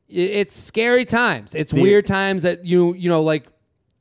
it's 0.07 0.55
scary 0.55 1.05
times. 1.05 1.53
It's 1.53 1.73
weird 1.73 2.07
times 2.07 2.43
that 2.43 2.65
you 2.65 2.93
you 2.95 3.09
know 3.09 3.21
like 3.21 3.45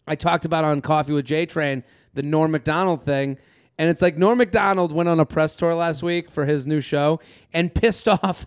I 0.07 0.15
talked 0.15 0.45
about 0.45 0.65
on 0.65 0.81
Coffee 0.81 1.13
with 1.13 1.25
J 1.27 1.47
Train 1.47 1.83
the 2.15 2.23
Norm 2.23 2.53
Macdonald 2.53 3.03
thing. 3.03 3.39
And 3.77 3.91
it's 3.91 4.01
like 4.01 4.17
Norm 4.17 4.39
Macdonald 4.39 4.93
went 4.93 5.09
on 5.09 5.19
a 5.19 5.27
press 5.27 5.57
tour 5.57 5.75
last 5.75 6.03
week 6.03 6.31
for 6.31 6.45
his 6.45 6.65
new 6.67 6.81
show 6.81 7.19
and 7.53 7.75
pissed 7.75 8.07
off 8.23 8.47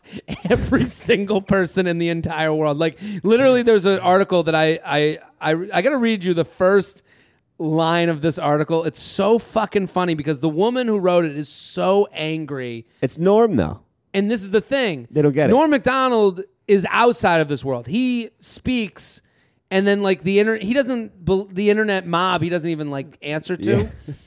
every 0.49 0.85
single 0.85 1.41
person 1.41 1.85
in 1.85 1.97
the 1.97 2.09
entire 2.09 2.53
world. 2.53 2.77
Like 2.77 2.97
literally, 3.23 3.61
there's 3.61 3.85
an 3.85 3.99
article 3.99 4.43
that 4.43 4.55
I 4.55 4.79
I 4.85 5.19
I, 5.41 5.51
I 5.73 5.81
got 5.81 5.89
to 5.89 5.97
read 5.97 6.23
you 6.23 6.33
the 6.33 6.45
first 6.45 7.03
line 7.59 8.07
of 8.07 8.21
this 8.21 8.39
article. 8.39 8.83
It's 8.85 9.01
so 9.01 9.37
fucking 9.39 9.87
funny 9.87 10.13
because 10.13 10.39
the 10.39 10.49
woman 10.49 10.87
who 10.87 10.97
wrote 10.99 11.25
it 11.25 11.35
is 11.35 11.49
so 11.49 12.07
angry 12.13 12.85
It's 13.01 13.17
Norm 13.17 13.55
though. 13.55 13.81
and 14.13 14.31
this 14.31 14.43
is 14.43 14.51
the 14.51 14.61
thing. 14.61 15.07
They 15.11 15.21
don't 15.21 15.33
get 15.33 15.49
it. 15.49 15.53
Norm 15.53 15.71
Macdonald 15.71 16.41
is 16.67 16.85
outside 16.89 17.41
of 17.41 17.47
this 17.49 17.65
world. 17.65 17.87
He 17.87 18.29
speaks, 18.37 19.21
and 19.71 19.85
then 19.87 20.03
like 20.03 20.21
the 20.21 20.39
internet, 20.39 20.61
he 20.63 20.73
doesn't. 20.73 21.25
The 21.53 21.69
internet 21.69 22.05
mob, 22.07 22.41
he 22.43 22.49
doesn't 22.49 22.69
even 22.69 22.91
like 22.91 23.17
answer 23.21 23.55
to. 23.57 23.77
Yeah. 23.83 24.13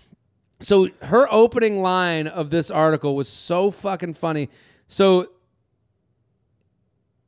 so 0.61 0.89
her 1.03 1.27
opening 1.31 1.81
line 1.81 2.27
of 2.27 2.51
this 2.51 2.71
article 2.71 3.17
was 3.17 3.29
so 3.29 3.71
fucking 3.71 4.15
funny. 4.15 4.49
So. 4.87 5.31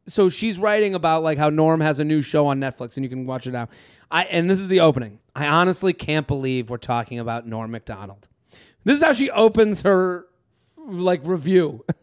So 0.09 0.28
she's 0.28 0.59
writing 0.59 0.96
about 0.96 1.22
like 1.22 1.38
how 1.38 1.48
Norm 1.48 1.80
has 1.80 2.00
a 2.00 2.04
new 2.04 2.22
show 2.22 2.48
on 2.48 2.59
Netflix 2.59 2.96
and 2.96 3.04
you 3.04 3.09
can 3.09 3.24
watch 3.24 3.46
it 3.46 3.52
now. 3.52 3.68
I 4.10 4.24
and 4.24 4.50
this 4.50 4.59
is 4.59 4.66
the 4.66 4.80
opening. 4.80 5.20
I 5.36 5.46
honestly 5.46 5.92
can't 5.92 6.26
believe 6.26 6.70
we're 6.70 6.76
talking 6.76 7.20
about 7.20 7.46
Norm 7.46 7.70
Macdonald. 7.70 8.26
This 8.82 8.98
is 8.98 9.04
how 9.04 9.12
she 9.12 9.30
opens 9.30 9.82
her 9.82 10.26
like 10.76 11.20
review. 11.22 11.84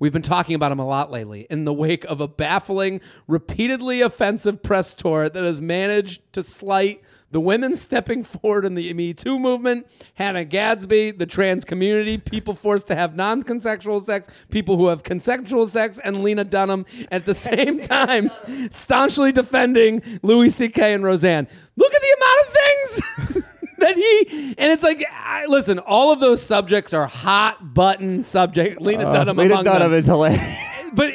We've 0.00 0.14
been 0.14 0.22
talking 0.22 0.54
about 0.54 0.72
him 0.72 0.78
a 0.78 0.86
lot 0.86 1.12
lately 1.12 1.46
in 1.50 1.66
the 1.66 1.74
wake 1.74 2.04
of 2.04 2.22
a 2.22 2.26
baffling, 2.26 3.02
repeatedly 3.28 4.00
offensive 4.00 4.62
press 4.62 4.94
tour 4.94 5.28
that 5.28 5.44
has 5.44 5.60
managed 5.60 6.32
to 6.32 6.42
slight 6.42 7.02
the 7.32 7.40
women 7.40 7.76
stepping 7.76 8.24
forward 8.24 8.64
in 8.64 8.74
the 8.74 8.92
Me 8.94 9.12
Too 9.12 9.38
movement, 9.38 9.86
Hannah 10.14 10.46
Gadsby, 10.46 11.12
the 11.12 11.26
trans 11.26 11.66
community, 11.66 12.16
people 12.16 12.54
forced 12.54 12.86
to 12.88 12.96
have 12.96 13.14
non 13.14 13.42
consensual 13.42 14.00
sex, 14.00 14.26
people 14.50 14.78
who 14.78 14.88
have 14.88 15.02
consensual 15.02 15.66
sex, 15.66 16.00
and 16.02 16.24
Lena 16.24 16.44
Dunham 16.44 16.86
at 17.12 17.26
the 17.26 17.34
same 17.34 17.80
time, 17.82 18.30
staunchly 18.70 19.32
defending 19.32 20.02
Louis 20.22 20.48
C.K. 20.48 20.94
and 20.94 21.04
Roseanne. 21.04 21.46
Look 21.76 21.94
at 21.94 22.00
the 22.00 22.16
amount 22.16 22.40
of 22.40 23.34
things. 23.34 23.44
that 23.86 23.96
he 23.96 24.54
and 24.58 24.72
it's 24.72 24.82
like 24.82 25.04
I, 25.12 25.46
listen 25.46 25.78
all 25.80 26.12
of 26.12 26.20
those 26.20 26.40
subjects 26.42 26.92
are 26.94 27.06
hot 27.06 27.74
button 27.74 28.22
subject 28.24 28.80
lena 28.80 29.04
dunham 29.04 29.36
Lena 29.36 29.54
among 29.54 29.64
Dunham 29.64 29.90
them 29.90 29.98
is 29.98 30.06
hilarious. 30.06 30.58
but 30.94 31.12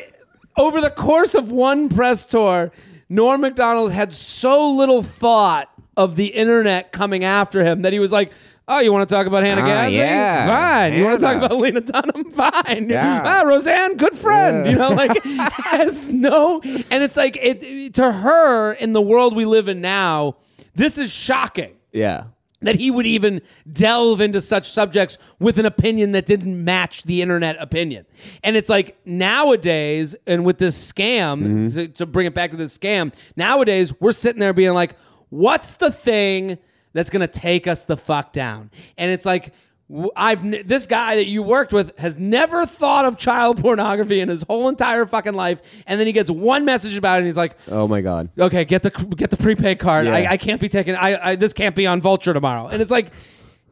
over 0.58 0.82
the 0.82 0.90
course 0.90 1.36
of 1.36 1.52
one 1.52 1.90
press 1.90 2.26
tour 2.26 2.72
norm 3.10 3.42
macdonald 3.42 3.92
had 3.92 4.14
so 4.14 4.70
little 4.72 5.04
thought 5.04 5.70
of 5.96 6.16
the 6.16 6.28
internet 6.28 6.92
coming 6.92 7.24
after 7.24 7.64
him 7.64 7.84
that 7.84 7.94
he 7.94 8.00
was 8.00 8.12
like 8.12 8.32
Oh, 8.68 8.80
you 8.80 8.92
want 8.92 9.08
to 9.08 9.14
talk 9.16 9.28
about 9.28 9.44
Hannah 9.44 9.62
Ah, 9.62 9.66
Gadsby? 9.68 9.96
yeah. 9.98 10.48
Fine. 10.48 10.94
You 10.94 11.04
want 11.06 11.20
to 11.20 11.24
talk 11.24 11.38
about 11.38 11.56
Lena 11.56 11.82
Dunham? 11.82 12.32
Fine. 12.32 12.90
Yeah. 12.90 13.22
Ah, 13.24 13.42
Roseanne, 13.44 13.96
good 13.96 14.16
friend. 14.16 14.66
You 14.66 14.76
know, 14.76 14.90
like 14.90 15.22
has 15.24 16.12
no, 16.12 16.62
and 16.64 17.04
it's 17.04 17.16
like 17.16 17.38
it, 17.40 17.62
it- 17.62 17.94
to 17.94 18.12
her 18.12 18.74
in 18.74 18.94
the 18.94 19.04
world 19.04 19.36
we 19.36 19.46
live 19.46 19.68
in 19.68 19.82
now. 19.82 20.38
This 20.74 20.98
is 20.98 21.12
shocking 21.12 21.76
yeah. 21.94 22.24
That 22.66 22.76
he 22.76 22.92
would 22.92 23.06
even 23.06 23.42
delve 23.72 24.22
into 24.22 24.42
such 24.42 24.70
subjects 24.70 25.18
with 25.40 25.58
an 25.58 25.66
opinion 25.66 26.12
that 26.14 26.26
didn't 26.26 26.64
match 26.64 27.04
the 27.04 27.22
internet 27.22 27.56
opinion. 27.60 28.06
And 28.44 28.56
it's 28.56 28.70
like 28.70 28.98
nowadays, 29.06 30.16
and 30.28 30.46
with 30.46 30.58
this 30.58 30.92
scam, 30.92 31.44
mm-hmm. 31.44 31.68
to, 31.70 31.88
to 31.88 32.06
bring 32.06 32.26
it 32.26 32.34
back 32.34 32.52
to 32.52 32.58
this 32.58 32.78
scam, 32.78 33.14
nowadays 33.36 33.94
we're 34.00 34.12
sitting 34.12 34.40
there 34.40 34.54
being 34.54 34.74
like, 34.74 34.96
what's 35.30 35.76
the 35.76 35.92
thing 35.92 36.58
that's 36.94 37.10
going 37.10 37.22
to 37.22 37.28
take 37.28 37.68
us 37.68 37.84
the 37.84 37.98
fuck 37.98 38.32
down? 38.32 38.72
And 38.98 39.12
it's 39.12 39.26
like, 39.26 39.54
I've 40.16 40.68
this 40.68 40.88
guy 40.88 41.18
that 41.18 41.28
you 41.28 41.44
worked 41.44 41.72
with 41.72 41.96
has 42.00 42.18
never 42.18 42.66
thought 42.66 43.06
of 43.06 43.20
child 43.20 43.62
pornography 43.62 44.20
in 44.20 44.30
his 44.30 44.42
whole 44.44 44.68
entire 44.68 45.06
fucking 45.06 45.36
life, 45.36 45.62
and 45.86 46.00
then 46.00 46.08
he 46.08 46.14
gets 46.14 46.30
one 46.30 46.66
message 46.66 46.98
about 46.98 47.16
it, 47.16 47.18
and 47.20 47.26
he's 47.28 47.38
like, 47.38 47.56
Oh 47.68 47.88
my 47.88 48.02
God. 48.02 48.30
okay, 48.40 48.66
get 48.66 48.82
the 48.82 48.90
get 48.90 49.30
the 49.30 49.38
prepaid 49.38 49.78
card. 49.78 50.08
Yeah. 50.08 50.16
I, 50.16 50.32
I 50.32 50.38
can't 50.38 50.60
be 50.60 50.70
taken. 50.70 50.96
I, 50.96 51.32
I 51.32 51.36
this 51.36 51.54
can't 51.54 51.76
be 51.76 51.86
on 51.86 52.02
Vulture 52.02 52.34
tomorrow. 52.34 52.68
And 52.68 52.82
it's 52.82 52.90
like, 52.90 53.12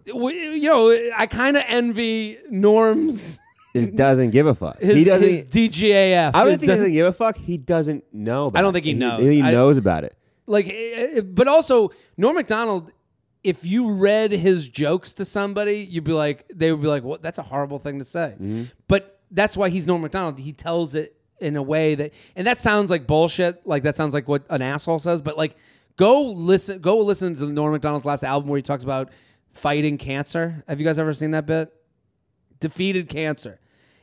w- 0.05 0.37
you 0.51 0.67
know, 0.67 0.89
I 1.17 1.25
kind 1.25 1.57
of 1.57 1.63
envy 1.67 2.37
Norm's 2.51 3.39
Just 3.75 3.95
doesn't 3.95 4.29
give 4.29 4.45
a 4.45 4.53
fuck. 4.53 4.77
his, 4.79 4.95
he 4.95 5.03
doesn't. 5.05 5.27
his 5.27 5.45
DGAF. 5.45 6.31
I 6.35 6.43
don't 6.43 6.49
think 6.59 6.61
he 6.61 6.67
doesn't 6.67 6.91
give 6.91 7.07
a 7.07 7.13
fuck. 7.13 7.37
He 7.37 7.57
doesn't 7.57 8.03
know. 8.13 8.45
About 8.47 8.59
I 8.59 8.61
don't 8.61 8.69
it. 8.69 8.73
think 8.73 8.85
he 8.85 8.93
knows. 8.93 9.23
He, 9.31 9.41
I- 9.41 9.51
knows 9.51 9.77
about 9.79 10.03
it. 10.03 10.15
like, 10.45 10.67
eh, 10.67 10.71
eh, 11.17 11.21
but 11.21 11.47
also 11.47 11.89
Norm 12.17 12.35
Macdonald. 12.35 12.91
If 13.43 13.65
you 13.65 13.91
read 13.91 14.31
his 14.31 14.69
jokes 14.69 15.13
to 15.15 15.25
somebody, 15.25 15.87
you'd 15.89 16.03
be 16.03 16.13
like, 16.13 16.45
they 16.53 16.71
would 16.71 16.81
be 16.81 16.87
like, 16.87 17.03
"What? 17.03 17.21
That's 17.21 17.39
a 17.39 17.43
horrible 17.43 17.79
thing 17.79 17.99
to 17.99 18.05
say." 18.05 18.35
Mm-hmm. 18.35 18.63
But 18.87 19.19
that's 19.31 19.57
why 19.57 19.69
he's 19.69 19.85
Norm 19.87 20.01
Macdonald. 20.01 20.39
He 20.39 20.53
tells 20.53 20.95
it 20.95 21.15
in 21.39 21.55
a 21.57 21.61
way 21.61 21.95
that, 21.95 22.13
and 22.35 22.47
that 22.47 22.59
sounds 22.59 22.89
like 22.89 23.05
bullshit. 23.05 23.67
Like 23.67 23.83
that 23.83 23.95
sounds 23.95 24.13
like 24.13 24.27
what 24.27 24.45
an 24.49 24.61
asshole 24.61 24.99
says. 24.99 25.21
But 25.21 25.37
like, 25.37 25.57
go 25.97 26.31
listen, 26.31 26.79
go 26.79 26.99
listen 26.99 27.35
to 27.35 27.45
Norm 27.51 27.73
Macdonald's 27.73 28.05
last 28.05 28.23
album 28.23 28.49
where 28.49 28.57
he 28.57 28.63
talks 28.63 28.83
about 28.83 29.11
fighting 29.51 29.97
cancer. 29.97 30.63
Have 30.67 30.79
you 30.79 30.85
guys 30.85 30.97
ever 30.97 31.13
seen 31.13 31.31
that 31.31 31.45
bit? 31.45 31.73
Defeated 32.59 33.09
cancer. 33.09 33.59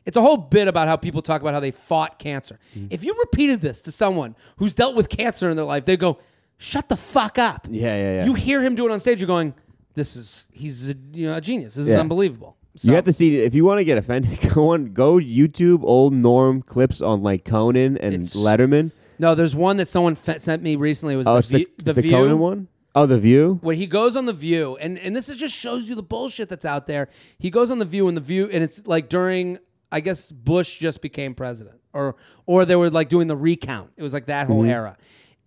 It's 0.06 0.16
a 0.16 0.22
whole 0.22 0.36
bit 0.36 0.66
about 0.66 0.88
how 0.88 0.96
people 0.96 1.22
talk 1.22 1.40
about 1.40 1.54
how 1.54 1.60
they 1.60 1.70
fought 1.70 2.18
cancer. 2.18 2.58
Mm-hmm. 2.74 2.88
If 2.90 3.04
you 3.04 3.14
repeated 3.18 3.60
this 3.60 3.82
to 3.82 3.92
someone 3.92 4.34
who's 4.56 4.74
dealt 4.74 4.96
with 4.96 5.08
cancer 5.08 5.50
in 5.50 5.56
their 5.56 5.64
life, 5.64 5.84
they 5.84 5.96
go, 5.96 6.18
"Shut 6.60 6.88
the 6.88 6.96
fuck 6.96 7.38
up." 7.38 7.66
Yeah, 7.70 7.96
yeah, 7.96 8.14
yeah. 8.16 8.24
You 8.26 8.34
hear 8.34 8.62
him 8.62 8.74
do 8.74 8.86
it 8.86 8.92
on 8.92 9.00
stage, 9.00 9.18
you're 9.20 9.26
going, 9.26 9.54
"This 9.94 10.14
is 10.14 10.46
he's 10.52 10.90
a, 10.90 10.94
you 11.12 11.26
know 11.26 11.36
a 11.36 11.40
genius. 11.40 11.74
This 11.74 11.86
is 11.86 11.94
Yeah. 11.94 12.00
unbelievable." 12.00 12.56
So, 12.76 12.90
You 12.90 12.94
have 12.94 13.04
to 13.06 13.12
see 13.12 13.36
if 13.38 13.54
you 13.54 13.64
want 13.64 13.78
to 13.78 13.84
get 13.84 13.98
offended. 13.98 14.38
Go 14.54 14.68
on, 14.68 14.92
go 14.92 15.14
YouTube 15.16 15.80
old 15.82 16.12
Norm 16.14 16.62
clips 16.62 17.00
on 17.02 17.20
like 17.22 17.44
Conan 17.44 17.98
and 17.98 18.14
It's- 18.14 18.36
Letterman. 18.36 18.92
no, 19.18 19.34
there's 19.34 19.56
one 19.56 19.76
that 19.78 19.88
someone 19.88 20.14
fe- 20.14 20.38
sent 20.38 20.62
me 20.62 20.76
recently. 20.76 21.14
It 21.14 21.16
was 21.16 21.26
Oh, 21.26 21.32
the, 21.32 21.38
it's 21.40 21.48
the, 21.48 21.58
View- 21.58 21.66
it's 21.78 21.94
the 21.94 22.00
View. 22.02 22.10
Conan 22.12 22.38
one. 22.38 22.68
Oh, 22.94 23.06
the 23.06 23.18
View. 23.18 23.58
when 23.62 23.76
he 23.76 23.86
goes 23.86 24.16
on 24.16 24.26
the 24.26 24.32
View, 24.32 24.76
and 24.80 24.98
and 24.98 25.14
this 25.16 25.28
is 25.28 25.36
just 25.36 25.54
shows 25.54 25.88
you 25.88 25.94
the 25.96 26.02
bullshit 26.02 26.48
that's 26.48 26.64
out 26.64 26.86
there. 26.86 27.08
He 27.38 27.50
goes 27.50 27.70
on 27.70 27.78
the 27.80 27.84
View, 27.84 28.06
and 28.08 28.16
the 28.16 28.20
View, 28.22 28.48
and 28.52 28.62
it's 28.64 28.86
like 28.86 29.08
during, 29.08 29.58
I 29.92 30.00
guess 30.00 30.30
Bush 30.32 30.78
just 30.78 31.00
became 31.00 31.34
president, 31.34 31.80
or 31.92 32.16
or 32.46 32.64
they 32.64 32.76
were 32.76 32.90
like 32.90 33.08
doing 33.08 33.26
the 33.28 33.36
recount. 33.36 33.90
It 33.96 34.02
was 34.02 34.12
like 34.12 34.26
that 34.26 34.46
whole 34.46 34.62
mm-hmm. 34.62 34.70
era, 34.70 34.96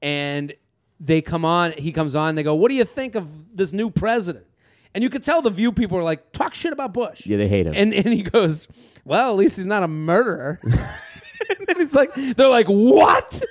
and 0.02 0.54
they 1.04 1.22
come 1.22 1.46
on. 1.46 1.74
He 1.74 1.92
comes 1.92 2.16
on. 2.16 2.36
They 2.36 2.44
go, 2.44 2.56
"What 2.56 2.70
do 2.70 2.76
you 2.76 2.86
think 2.86 3.16
of 3.16 3.56
this 3.56 3.74
new 3.74 3.90
president?" 3.90 4.46
And 4.96 5.04
you 5.04 5.10
could 5.10 5.24
tell 5.24 5.42
the 5.42 5.50
View 5.50 5.72
people 5.72 5.98
are 5.98 6.04
like, 6.04 6.32
"Talk 6.32 6.54
shit 6.54 6.72
about 6.72 6.94
Bush." 6.94 7.26
Yeah, 7.26 7.38
they 7.38 7.48
hate 7.48 7.68
him. 7.68 7.74
And 7.76 7.94
and 7.94 8.14
he 8.14 8.24
goes, 8.24 8.68
"Well, 9.04 9.32
at 9.32 9.38
least 9.38 9.58
he's 9.58 9.66
not 9.66 9.84
a 9.84 9.88
murderer." 9.88 10.60
and 11.68 11.78
he's 11.78 11.94
like, 11.94 12.14
they're 12.16 12.48
like, 12.48 12.68
"What?" 12.68 13.42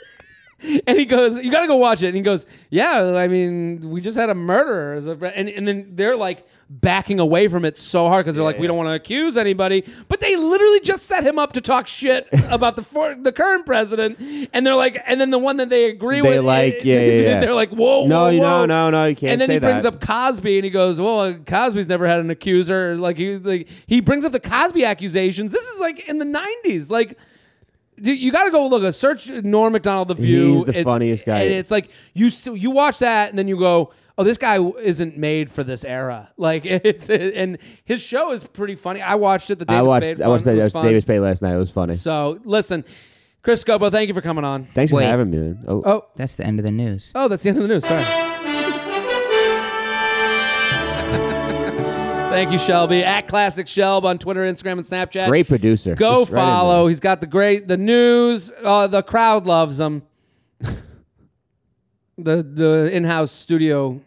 and 0.87 0.99
he 0.99 1.05
goes, 1.05 1.39
"You 1.43 1.51
got 1.51 1.63
to 1.63 1.67
go 1.67 1.77
watch 1.77 2.03
it." 2.03 2.07
And 2.09 2.17
he 2.17 2.23
goes, 2.23 2.47
"Yeah, 2.71 3.15
I 3.17 3.29
mean, 3.29 3.91
we 3.91 4.01
just 4.01 4.17
had 4.17 4.31
a 4.31 4.35
murder." 4.35 4.93
And 5.35 5.49
and 5.49 5.67
then 5.67 5.91
they're 5.95 6.17
like 6.17 6.47
backing 6.71 7.21
away 7.21 7.49
from 7.49 7.65
it 7.67 7.77
so 7.77 8.09
hard 8.09 8.25
because 8.25 8.37
they're 8.37 8.45
like, 8.45 8.59
"We 8.59 8.67
don't 8.67 8.77
want 8.77 8.89
to 8.89 8.95
accuse 8.95 9.37
anybody," 9.37 9.85
but 10.09 10.21
they 10.21 10.37
literally 10.37 10.81
just 10.81 11.07
set 11.07 11.27
him 11.27 11.39
up 11.39 11.53
to 11.55 11.61
talk 11.61 11.87
shit 11.87 12.29
about 12.49 12.77
the 12.77 12.83
for- 12.83 13.15
the 13.15 13.33
current 13.33 13.67
president. 13.67 14.19
And 14.55 14.67
they're 14.67 14.77
like, 14.77 15.03
and 15.07 15.21
then 15.21 15.31
the 15.31 15.39
one 15.39 15.57
that 15.57 15.69
they 15.69 15.87
agree 15.87 16.21
They 16.21 16.31
with, 16.39 16.45
like, 16.45 16.81
yeah, 16.85 17.01
yeah, 17.01 17.13
yeah. 17.23 17.41
they're 17.41 17.55
like, 17.55 17.71
"Whoa, 17.71 18.07
No, 18.07 18.25
whoa, 18.25 18.29
you- 18.31 18.41
no, 18.41 18.61
whoa." 18.61 18.67
no, 18.67 18.91
no, 18.91 19.05
you 19.07 19.17
can't 19.17 19.33
And 19.33 19.41
then 19.41 19.51
he 19.51 19.59
brings 19.59 19.83
that. 19.83 19.95
up 19.95 20.01
Cosby 20.01 20.59
and 20.59 20.65
he 20.65 20.71
goes, 20.71 21.01
"Well, 21.01 21.35
Cosby's 21.45 21.89
never 21.89 22.07
had 22.07 22.21
an 22.21 22.31
accuser." 22.31 22.97
Like 22.97 23.17
he 23.19 23.37
like 23.37 23.69
he 23.87 24.01
brings 24.01 24.25
up 24.25 24.33
the 24.33 24.41
Cosby 24.41 24.85
accusations. 24.85 25.51
This 25.53 25.67
is 25.69 25.81
like 25.81 26.09
in 26.09 26.19
the 26.19 26.25
'90s, 26.65 26.91
like. 26.91 27.19
Dude, 28.03 28.19
You 28.19 28.33
got 28.33 28.45
to 28.45 28.51
go 28.51 28.67
look. 28.67 28.83
A 28.83 28.93
search 28.93 29.29
Norm 29.31 29.73
Macdonald, 29.73 30.09
The 30.09 30.15
View. 30.15 30.55
He's 30.55 30.65
the 30.65 30.71
It's- 30.71 30.85
funniest 30.85 31.25
guy. 31.25 31.41
And 31.43 31.53
it's 31.55 31.71
like 31.71 31.89
you 32.15 32.31
you 32.55 32.71
watch 32.73 32.99
that 32.99 33.31
and 33.31 33.39
then 33.39 33.47
you 33.49 33.57
go, 33.59 33.93
oh, 34.19 34.25
this 34.25 34.39
guy 34.39 34.59
isn't 34.81 35.17
made 35.17 35.51
for 35.51 35.63
this 35.65 35.85
era. 35.85 36.31
Like 36.37 36.65
it's 36.67 37.09
and 37.09 37.59
his 37.85 38.03
show 38.03 38.33
is 38.33 38.43
pretty 38.45 38.75
funny. 38.75 39.01
I 39.01 39.15
watched 39.15 39.51
it. 39.51 39.59
The 39.59 39.65
David 39.65 39.79
I 39.79 39.83
watched. 39.83 40.05
Spade 40.05 40.21
I 40.21 40.29
watched 40.29 40.47
one 40.47 40.57
that 40.57 40.65
was 40.65 40.73
fun. 40.73 41.01
Spade 41.01 41.21
last 41.21 41.43
night. 41.43 41.55
It 41.55 41.59
was 41.59 41.71
funny. 41.71 41.95
So 41.95 42.39
listen, 42.45 42.85
Chris 43.43 43.63
Scopo, 43.65 43.91
thank 43.91 44.09
you 44.09 44.15
for 44.15 44.21
coming 44.21 44.45
on. 44.45 44.67
Thanks 44.75 44.91
for 44.93 45.01
having 45.03 45.31
me, 45.31 45.39
man. 45.39 45.65
Oh, 45.69 45.83
Oh, 45.85 46.05
That's 46.17 46.35
the 46.37 46.45
end 46.47 46.59
of 46.61 46.65
the 46.65 46.71
news. 46.73 47.11
oh, 47.15 47.29
that's 47.29 47.43
the 47.43 47.49
end 47.51 47.59
of 47.59 47.63
the 47.63 47.69
news. 47.69 47.85
Sorry. 47.87 48.32
Thank 52.33 52.51
you, 52.51 52.59
Shelby. 52.59 53.05
At 53.05 53.29
Classic 53.29 53.67
Shelb 53.67 54.05
on 54.05 54.19
Twitter, 54.19 54.41
Instagram, 54.41 54.73
and 54.73 54.85
Snapchat. 54.85 55.29
great 55.29 55.47
producer. 55.49 55.95
Go 55.95 56.21
Just 56.23 56.33
right 56.33 56.43
in 56.43 56.49
follow. 56.49 56.83
there. 56.85 56.89
He's 56.91 57.01
got 57.01 57.21
the 57.21 57.27
great 57.27 57.69
the 57.69 57.77
news. 57.77 58.51
Uh, 58.63 58.87
the 58.87 59.03
crowd 59.03 59.47
loves 59.47 59.79
him. 59.79 60.03
the 60.61 62.43
the 62.43 62.91
in 62.93 63.05
house 63.05 63.31
studio. 63.31 64.01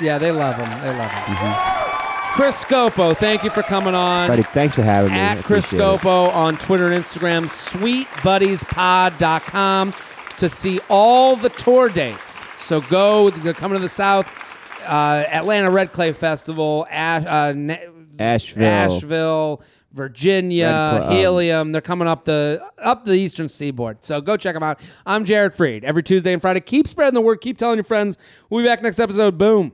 Yeah, 0.00 0.16
they 0.18 0.32
love 0.32 0.56
him. 0.56 0.70
They 0.80 0.96
love 0.96 1.10
him. 1.10 1.36
Chris 2.34 2.64
Scopo, 2.64 3.14
thank 3.14 3.44
you 3.44 3.50
for 3.50 3.62
coming 3.62 3.94
on. 3.94 4.28
Buddy, 4.28 4.42
thanks 4.42 4.74
for 4.74 4.82
having 4.82 5.12
me. 5.12 5.18
I 5.18 5.22
At 5.22 5.44
Chris 5.44 5.66
appreciate 5.66 5.86
it. 5.86 6.00
Scopo 6.00 6.34
on 6.34 6.56
Twitter 6.56 6.90
and 6.90 7.04
Instagram, 7.04 7.44
sweetbuddiespod.com 7.44 9.94
to 10.38 10.48
see 10.48 10.80
all 10.88 11.36
the 11.36 11.50
tour 11.50 11.90
dates. 11.90 12.48
So 12.56 12.80
go, 12.80 13.28
they're 13.28 13.52
coming 13.52 13.76
to 13.76 13.82
the 13.82 13.88
South. 13.90 14.26
Uh, 14.86 15.24
Atlanta 15.28 15.70
Red 15.70 15.92
Clay 15.92 16.12
Festival, 16.12 16.86
Ash, 16.90 17.24
uh, 17.26 17.52
Na- 17.56 17.76
Asheville. 18.18 18.64
Asheville, 18.66 19.62
Virginia, 19.92 20.66
Cla- 20.68 21.08
um, 21.08 21.16
Helium. 21.16 21.72
They're 21.72 21.80
coming 21.80 22.08
up 22.08 22.24
the 22.24 22.62
up 22.78 23.04
the 23.04 23.12
Eastern 23.14 23.48
Seaboard. 23.48 24.04
So 24.04 24.20
go 24.20 24.36
check 24.36 24.54
them 24.54 24.62
out. 24.62 24.80
I'm 25.06 25.24
Jared 25.24 25.54
Freid. 25.54 25.84
Every 25.84 26.02
Tuesday 26.02 26.32
and 26.32 26.40
Friday, 26.42 26.60
keep 26.60 26.86
spreading 26.88 27.14
the 27.14 27.20
word. 27.20 27.40
Keep 27.40 27.58
telling 27.58 27.76
your 27.76 27.84
friends. 27.84 28.16
We'll 28.50 28.62
be 28.62 28.68
back 28.68 28.82
next 28.82 29.00
episode. 29.00 29.38
Boom. 29.38 29.72